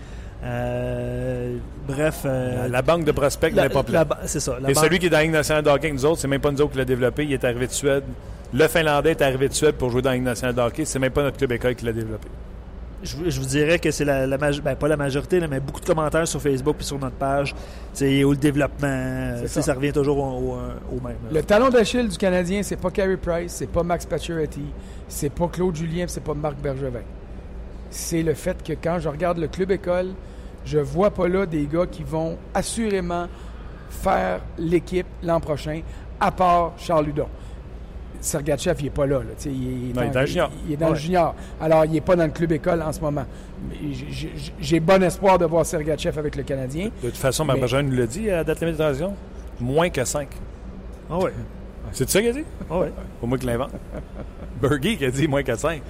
Euh, 0.43 1.57
bref. 1.87 2.21
euh, 2.25 2.67
La 2.67 2.81
banque 2.81 3.03
de 3.05 3.11
prospects 3.11 3.53
n'est 3.53 3.69
pas 3.69 3.83
pleine. 3.83 4.05
C'est 4.25 4.39
ça. 4.39 4.57
la 4.59 4.69
Et 4.69 4.73
banque- 4.73 4.83
celui 4.83 4.99
qui 4.99 5.07
est 5.07 5.09
dans 5.09 5.17
la 5.17 5.23
Ligue 5.23 5.31
nationale 5.31 5.63
de 5.63 5.69
hockey 5.69 5.87
avec 5.87 5.93
nous 5.93 6.05
autres, 6.05 6.19
c'est 6.21 6.27
même 6.27 6.41
pas 6.41 6.51
nous 6.51 6.61
autres 6.61 6.71
qui 6.73 6.77
l'a 6.77 6.85
développé. 6.85 7.23
Il 7.25 7.33
est 7.33 7.43
arrivé 7.43 7.67
de 7.67 7.71
Suède. 7.71 8.03
Le 8.53 8.67
Finlandais 8.67 9.11
est 9.11 9.21
arrivé 9.21 9.49
de 9.49 9.53
Suède 9.53 9.75
pour 9.75 9.89
jouer 9.89 10.01
dans 10.01 10.09
la 10.11 10.15
Ligue 10.15 10.25
nationale 10.25 10.55
de 10.55 10.61
hockey. 10.61 10.85
C'est 10.85 10.99
même 10.99 11.11
pas 11.11 11.23
notre 11.23 11.37
club 11.37 11.51
école 11.51 11.75
qui 11.75 11.85
l'a 11.85 11.93
développé. 11.93 12.27
Je, 13.05 13.15
vous- 13.15 13.29
je 13.29 13.39
vous 13.39 13.45
dirais 13.45 13.79
que 13.79 13.91
c'est 13.91 14.05
la, 14.05 14.25
la 14.27 14.37
maj- 14.37 14.61
ben, 14.61 14.75
pas 14.75 14.87
la 14.87 14.97
majorité, 14.97 15.39
là, 15.39 15.47
mais 15.47 15.59
beaucoup 15.59 15.79
de 15.81 15.85
commentaires 15.85 16.27
sur 16.27 16.41
Facebook 16.41 16.75
puis 16.77 16.85
sur 16.85 16.99
notre 16.99 17.15
page. 17.15 17.55
C'est 17.93 18.21
le 18.21 18.35
développement. 18.35 18.87
euh, 18.87 19.47
ça. 19.47 19.61
Ça. 19.61 19.73
revient 19.73 19.91
toujours 19.93 20.17
au, 20.17 20.53
au- 20.53 20.97
au 20.97 21.01
même. 21.07 21.17
Le 21.31 21.41
talon 21.43 21.69
d'Achille 21.69 22.07
du 22.07 22.17
Canadien, 22.17 22.61
c'est 22.63 22.75
pas 22.75 22.91
Carey 22.91 23.17
Price, 23.17 23.53
c'est 23.53 23.69
pas 23.69 23.83
Max 23.83 24.05
Pacioretty, 24.05 24.65
c'est 25.07 25.29
pas 25.29 25.47
Claude 25.47 25.75
Julien, 25.75 26.05
c'est 26.07 26.23
pas 26.23 26.33
Marc 26.33 26.57
Bergevin. 26.57 27.01
C'est 27.89 28.23
le 28.23 28.33
fait 28.33 28.61
que 28.63 28.73
quand 28.73 28.99
je 28.99 29.07
regarde 29.09 29.37
le 29.37 29.47
club 29.47 29.71
école, 29.71 30.07
je 30.65 30.79
vois 30.79 31.11
pas 31.11 31.27
là 31.27 31.45
des 31.45 31.65
gars 31.71 31.85
qui 31.85 32.03
vont 32.03 32.37
assurément 32.53 33.27
faire 33.89 34.41
l'équipe 34.57 35.05
l'an 35.23 35.39
prochain, 35.39 35.81
à 36.19 36.31
part 36.31 36.73
Charles 36.77 37.05
Ludon. 37.05 37.27
Sergachev, 38.21 38.75
il 38.79 38.87
est 38.87 38.89
pas 38.89 39.05
là. 39.05 39.19
là, 39.19 39.25
tu 39.37 39.43
sais, 39.43 39.49
il, 39.49 39.91
est 39.91 39.93
Non, 39.93 40.01
il 40.03 40.07
est 40.07 40.11
dans 40.11 40.19
le 40.21 40.25
junior. 40.25 40.51
Il, 40.67 40.73
est 40.73 40.77
dans 40.77 40.89
le 40.89 40.95
junior. 40.95 41.35
Alors, 41.61 41.85
il 41.85 41.91
n'est 41.91 42.01
pas 42.01 42.15
dans 42.15 42.25
le 42.25 42.31
club 42.31 42.51
école 42.51 42.81
en 42.81 42.91
ce 42.91 42.99
moment. 43.01 43.25
J'ai- 44.59 44.79
bon 44.79 45.01
espoir 45.03 45.37
de 45.37 45.45
voir 45.45 45.65
Sergachev 45.65 46.17
avec 46.19 46.35
le 46.35 46.43
Canadien. 46.43 46.89
De 47.03 47.09
toute 47.09 47.17
façon, 47.17 47.45
Marc 47.45 47.57
Mais- 47.57 47.61
Bergeron 47.61 47.83
nous 47.83 47.95
l'a 47.97 48.05
dit 48.07 48.29
à 48.29 48.43
date 48.43 48.59
limite 48.61 48.75
de 48.77 48.81
transition. 48.83 49.13
Moins 49.59 49.89
que 49.89 50.03
5. 50.03 50.27
Ah 51.09 51.17
ouais. 51.17 51.31
C'est 51.91 52.09
ça 52.09 52.19
qu'il 52.19 52.29
a 52.29 52.33
dit? 52.33 52.43
Ah 52.69 52.79
ouais. 52.79 52.91
Pas 53.21 53.27
moi 53.27 53.37
qui 53.37 53.45
l'invente. 53.45 53.71
Bergie 54.61 54.97
qui 54.97 55.05
a 55.05 55.11
dit 55.11 55.27
moins 55.27 55.43
que 55.43 55.55
5. 55.55 55.81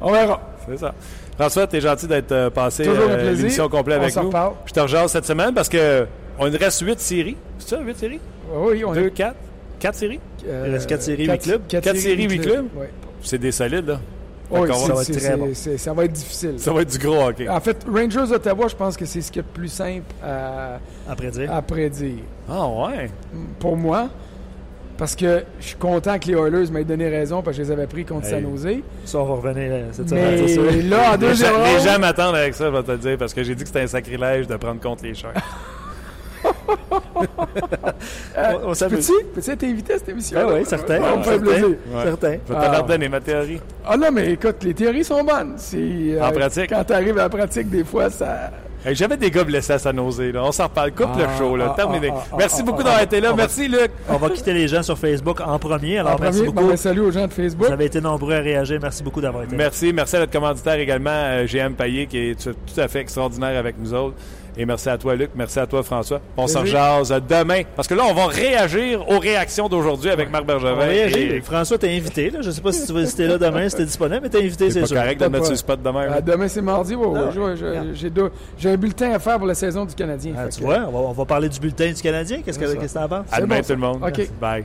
On 0.00 0.12
verra. 0.12 0.40
C'est 0.68 0.78
ça. 0.78 0.94
François, 1.38 1.66
t'es 1.66 1.80
gentil 1.80 2.06
d'être 2.06 2.32
euh, 2.32 2.50
passé 2.50 2.84
Toujours 2.84 3.04
un 3.04 3.10
euh, 3.10 3.16
plaisir. 3.16 3.36
l'émission 3.44 3.68
complète 3.68 3.98
On 3.98 4.02
avec 4.02 4.12
s'en 4.12 4.24
nous. 4.24 4.32
Je 4.66 4.72
te 4.72 4.80
rejase 4.80 5.12
cette 5.12 5.24
semaine 5.26 5.54
parce 5.54 5.68
que 5.68 6.06
on 6.38 6.44
reste 6.50 6.80
8 6.80 7.00
séries. 7.00 7.36
C'est 7.58 7.68
ça, 7.76 7.80
8 7.80 7.96
séries? 7.96 8.20
Oui, 8.52 8.84
on 8.84 8.92
2, 8.92 9.10
4? 9.10 9.34
4 9.78 9.94
séries? 9.94 10.20
Euh, 10.46 10.64
Il 10.66 10.72
reste 10.72 10.88
quatre 10.88 11.02
séries, 11.02 11.26
quatre- 11.26 11.42
huit 11.44 11.50
clubs. 11.50 11.62
quatre 11.68 11.84
Quatre 11.84 11.96
séries, 11.98 12.28
huit 12.28 12.40
clubs? 12.40 12.66
Ouais. 12.76 12.90
C'est 13.22 13.38
des 13.38 13.52
solides, 13.52 13.86
là. 13.86 14.00
Oui, 14.50 14.60
c'est- 14.72 14.92
va- 14.92 15.02
être 15.02 15.12
très 15.18 15.36
bon. 15.36 15.48
ça 15.76 15.92
va 15.92 16.04
être 16.06 16.12
difficile. 16.12 16.54
Ça 16.56 16.72
va 16.72 16.80
être 16.80 16.90
du 16.90 16.98
gros 16.98 17.22
hockey. 17.28 17.48
En 17.50 17.60
fait, 17.60 17.84
Rangers 17.86 18.32
Ottawa, 18.32 18.66
je 18.68 18.74
pense 18.76 18.96
que 18.96 19.04
c'est 19.04 19.20
ce 19.20 19.30
qui 19.30 19.40
est 19.40 19.42
le 19.42 19.48
plus 19.52 19.68
simple 19.68 20.06
à, 20.24 20.78
Après 21.06 21.30
dire. 21.30 21.52
à 21.52 21.60
prédire. 21.60 22.22
Ah 22.48 22.66
ouais? 22.66 23.10
Pour 23.60 23.76
moi, 23.76 24.08
parce 24.96 25.14
que 25.14 25.44
je 25.60 25.66
suis 25.66 25.76
content 25.76 26.18
que 26.18 26.28
les 26.28 26.32
Oilers 26.34 26.70
m'aient 26.72 26.82
donné 26.84 27.08
raison 27.10 27.42
parce 27.42 27.58
que 27.58 27.62
je 27.62 27.68
les 27.68 27.72
avais 27.74 27.86
pris 27.86 28.06
contre 28.06 28.24
Hey. 28.26 28.42
San 28.42 28.50
Jose. 28.50 28.76
Ça, 29.04 29.18
on 29.18 29.24
va 29.26 29.34
revenir 29.34 29.70
euh, 29.70 29.88
cette 29.92 30.08
semaine. 30.08 30.40
Mais 30.42 30.48
ça. 30.48 30.60
là, 30.88 31.08
en 31.10 31.12
Les 31.12 31.18
deuxième 31.18 31.52
gens, 31.52 31.58
les 31.64 31.76
ronde, 31.76 31.86
gens 31.86 31.98
m'attendent 31.98 32.34
avec 32.36 32.54
ça, 32.54 32.64
je 32.64 32.70
vais 32.76 32.82
te 32.82 32.90
le 32.92 32.98
dire, 32.98 33.18
parce 33.18 33.34
que 33.34 33.42
j'ai 33.42 33.54
dit 33.54 33.62
que 33.64 33.68
c'était 33.68 33.82
un 33.82 33.86
sacrilège 33.86 34.46
de 34.46 34.56
prendre 34.56 34.80
contre 34.80 35.04
les 35.04 35.14
Sharks. 35.14 35.36
on, 38.36 38.70
on 38.70 38.72
peux-tu 38.88 39.12
peux 39.34 39.50
être 39.52 39.64
invité 39.64 39.92
à 39.94 39.98
cette 39.98 40.08
émission? 40.08 40.38
Ah 40.40 40.52
oui, 40.52 40.64
certain. 40.64 40.98
On 41.14 41.18
me 41.18 41.22
fait 41.22 41.30
certain. 41.30 41.44
plaisir. 41.46 41.68
Ouais. 41.68 42.02
Certain. 42.04 42.32
Je 42.48 42.52
vais 42.52 42.60
te 42.60 42.64
Ah. 42.66 42.72
leur 42.72 42.84
donner 42.84 43.08
ma 43.08 43.20
théorie. 43.20 43.60
Ah 43.86 43.96
non, 43.96 44.08
mais 44.12 44.32
écoute, 44.32 44.56
les 44.62 44.74
théories 44.74 45.04
sont 45.04 45.22
bonnes. 45.24 45.54
C'est, 45.56 45.76
euh, 45.78 46.22
En 46.22 46.30
pratique. 46.32 46.70
Quand 46.70 46.84
tu 46.84 46.92
arrives 46.92 47.18
à 47.18 47.22
la 47.22 47.28
pratique, 47.28 47.68
des 47.70 47.84
fois, 47.84 48.10
ça... 48.10 48.50
Hey, 48.86 48.94
J'avais 48.94 49.16
des 49.16 49.28
gars 49.28 49.42
blessés 49.42 49.72
à 49.72 49.78
San 49.80 49.96
Jose, 49.96 50.20
là. 50.32 50.44
On 50.44 50.52
s'en 50.52 50.64
reparle. 50.64 50.92
Coupe 50.92 51.16
le 51.18 51.24
Ah, 51.24 51.36
show, 51.36 51.56
là. 51.56 51.70
ah, 51.72 51.74
Terminé. 51.74 52.10
ah, 52.12 52.22
ah, 52.32 52.34
Merci 52.38 52.58
ah, 52.60 52.62
beaucoup 52.64 52.80
ah, 52.82 52.84
d'avoir 52.84 53.02
été 53.02 53.20
là. 53.20 53.30
va- 53.30 53.36
Merci, 53.36 53.66
Luc. 53.66 53.90
On 54.08 54.16
va 54.18 54.30
quitter 54.34 54.52
les 54.54 54.68
gens 54.68 54.84
sur 54.84 54.96
Facebook 54.96 55.40
en 55.40 55.58
premier. 55.58 55.98
Alors, 55.98 56.14
en 56.14 56.18
merci 56.20 56.38
premier, 56.42 56.52
beaucoup. 56.52 56.68
ben, 56.68 56.76
salut 56.76 57.00
aux 57.00 57.10
gens 57.10 57.26
de 57.26 57.32
Facebook. 57.32 57.66
Vous 57.66 57.72
avez 57.72 57.86
été 57.86 58.00
nombreux 58.00 58.34
à 58.34 58.38
réagir. 58.38 58.78
Merci 58.80 59.02
beaucoup 59.02 59.20
d'avoir 59.20 59.42
été 59.42 59.56
là. 59.56 59.64
Merci. 59.64 59.92
Merci 59.92 60.14
à 60.14 60.20
notre 60.20 60.32
commanditaire 60.32 60.74
également, 60.78 61.10
euh, 61.12 61.44
GM 61.46 61.74
Payet, 61.74 62.06
qui 62.06 62.18
est 62.30 62.40
tout 62.40 62.54
à 62.80 62.86
fait 62.86 63.00
extraordinaire 63.00 63.58
avec 63.58 63.74
nous 63.80 63.92
autres. 63.92 64.14
Et 64.60 64.66
merci 64.66 64.88
à 64.88 64.98
toi, 64.98 65.14
Luc. 65.14 65.30
Merci 65.36 65.60
à 65.60 65.66
toi, 65.66 65.82
François. 65.84 66.20
On 66.36 66.48
s'en 66.48 66.64
jase 66.66 67.14
demain. 67.28 67.62
Parce 67.76 67.86
que 67.86 67.94
là, 67.94 68.02
on 68.08 68.12
va 68.12 68.26
réagir 68.26 69.08
aux 69.08 69.20
réactions 69.20 69.68
d'aujourd'hui 69.68 70.10
avec 70.10 70.30
Marc 70.32 70.42
On 70.42 70.46
Bergevin. 70.46 70.74
va 70.74 70.84
réagir. 70.84 71.34
Et- 71.34 71.40
François, 71.40 71.78
t'es 71.78 71.96
invité. 71.96 72.28
Là. 72.30 72.40
Je 72.42 72.50
sais 72.50 72.60
pas 72.60 72.72
si 72.72 72.84
tu 72.84 72.92
vas 72.92 73.06
si 73.06 73.14
t'es 73.16 73.28
là 73.28 73.38
demain, 73.38 73.68
si 73.68 73.76
t'es 73.76 73.84
disponible, 73.84 74.20
mais 74.24 74.28
t'es 74.28 74.38
invité, 74.38 74.70
C'est 74.70 74.84
sûr. 74.84 74.96
correct 74.96 75.20
de 75.20 75.26
mettre 75.26 75.38
pas- 75.38 75.44
sur 75.44 75.52
le 75.52 75.56
spot 75.58 75.80
demain. 75.82 76.06
Ah, 76.12 76.20
demain, 76.20 76.48
c'est 76.48 76.60
mardi. 76.60 76.96
ouais, 76.96 77.06
ouais, 77.06 77.54
j'ai, 77.94 78.10
deux- 78.10 78.30
j'ai 78.58 78.70
un 78.70 78.76
bulletin 78.76 79.12
à 79.12 79.18
faire 79.20 79.38
pour 79.38 79.46
la 79.46 79.54
saison 79.54 79.84
du 79.84 79.94
Canadien. 79.94 80.32
Ah, 80.36 80.48
tu 80.48 80.58
que- 80.60 80.64
vois, 80.64 80.80
on 80.88 80.90
va, 80.90 80.98
on 80.98 81.12
va 81.12 81.24
parler 81.24 81.48
du 81.48 81.60
bulletin 81.60 81.92
du 81.92 82.02
Canadien. 82.02 82.42
Qu'est-ce 82.44 82.58
que 82.58 82.64
que 82.64 82.92
t'en 82.92 83.08
penses? 83.08 83.26
À 83.30 83.40
demain, 83.40 83.56
bon, 83.58 83.62
tout 83.62 83.72
le 83.72 83.76
monde. 83.78 84.02
OK. 84.04 84.28
Bye. 84.40 84.64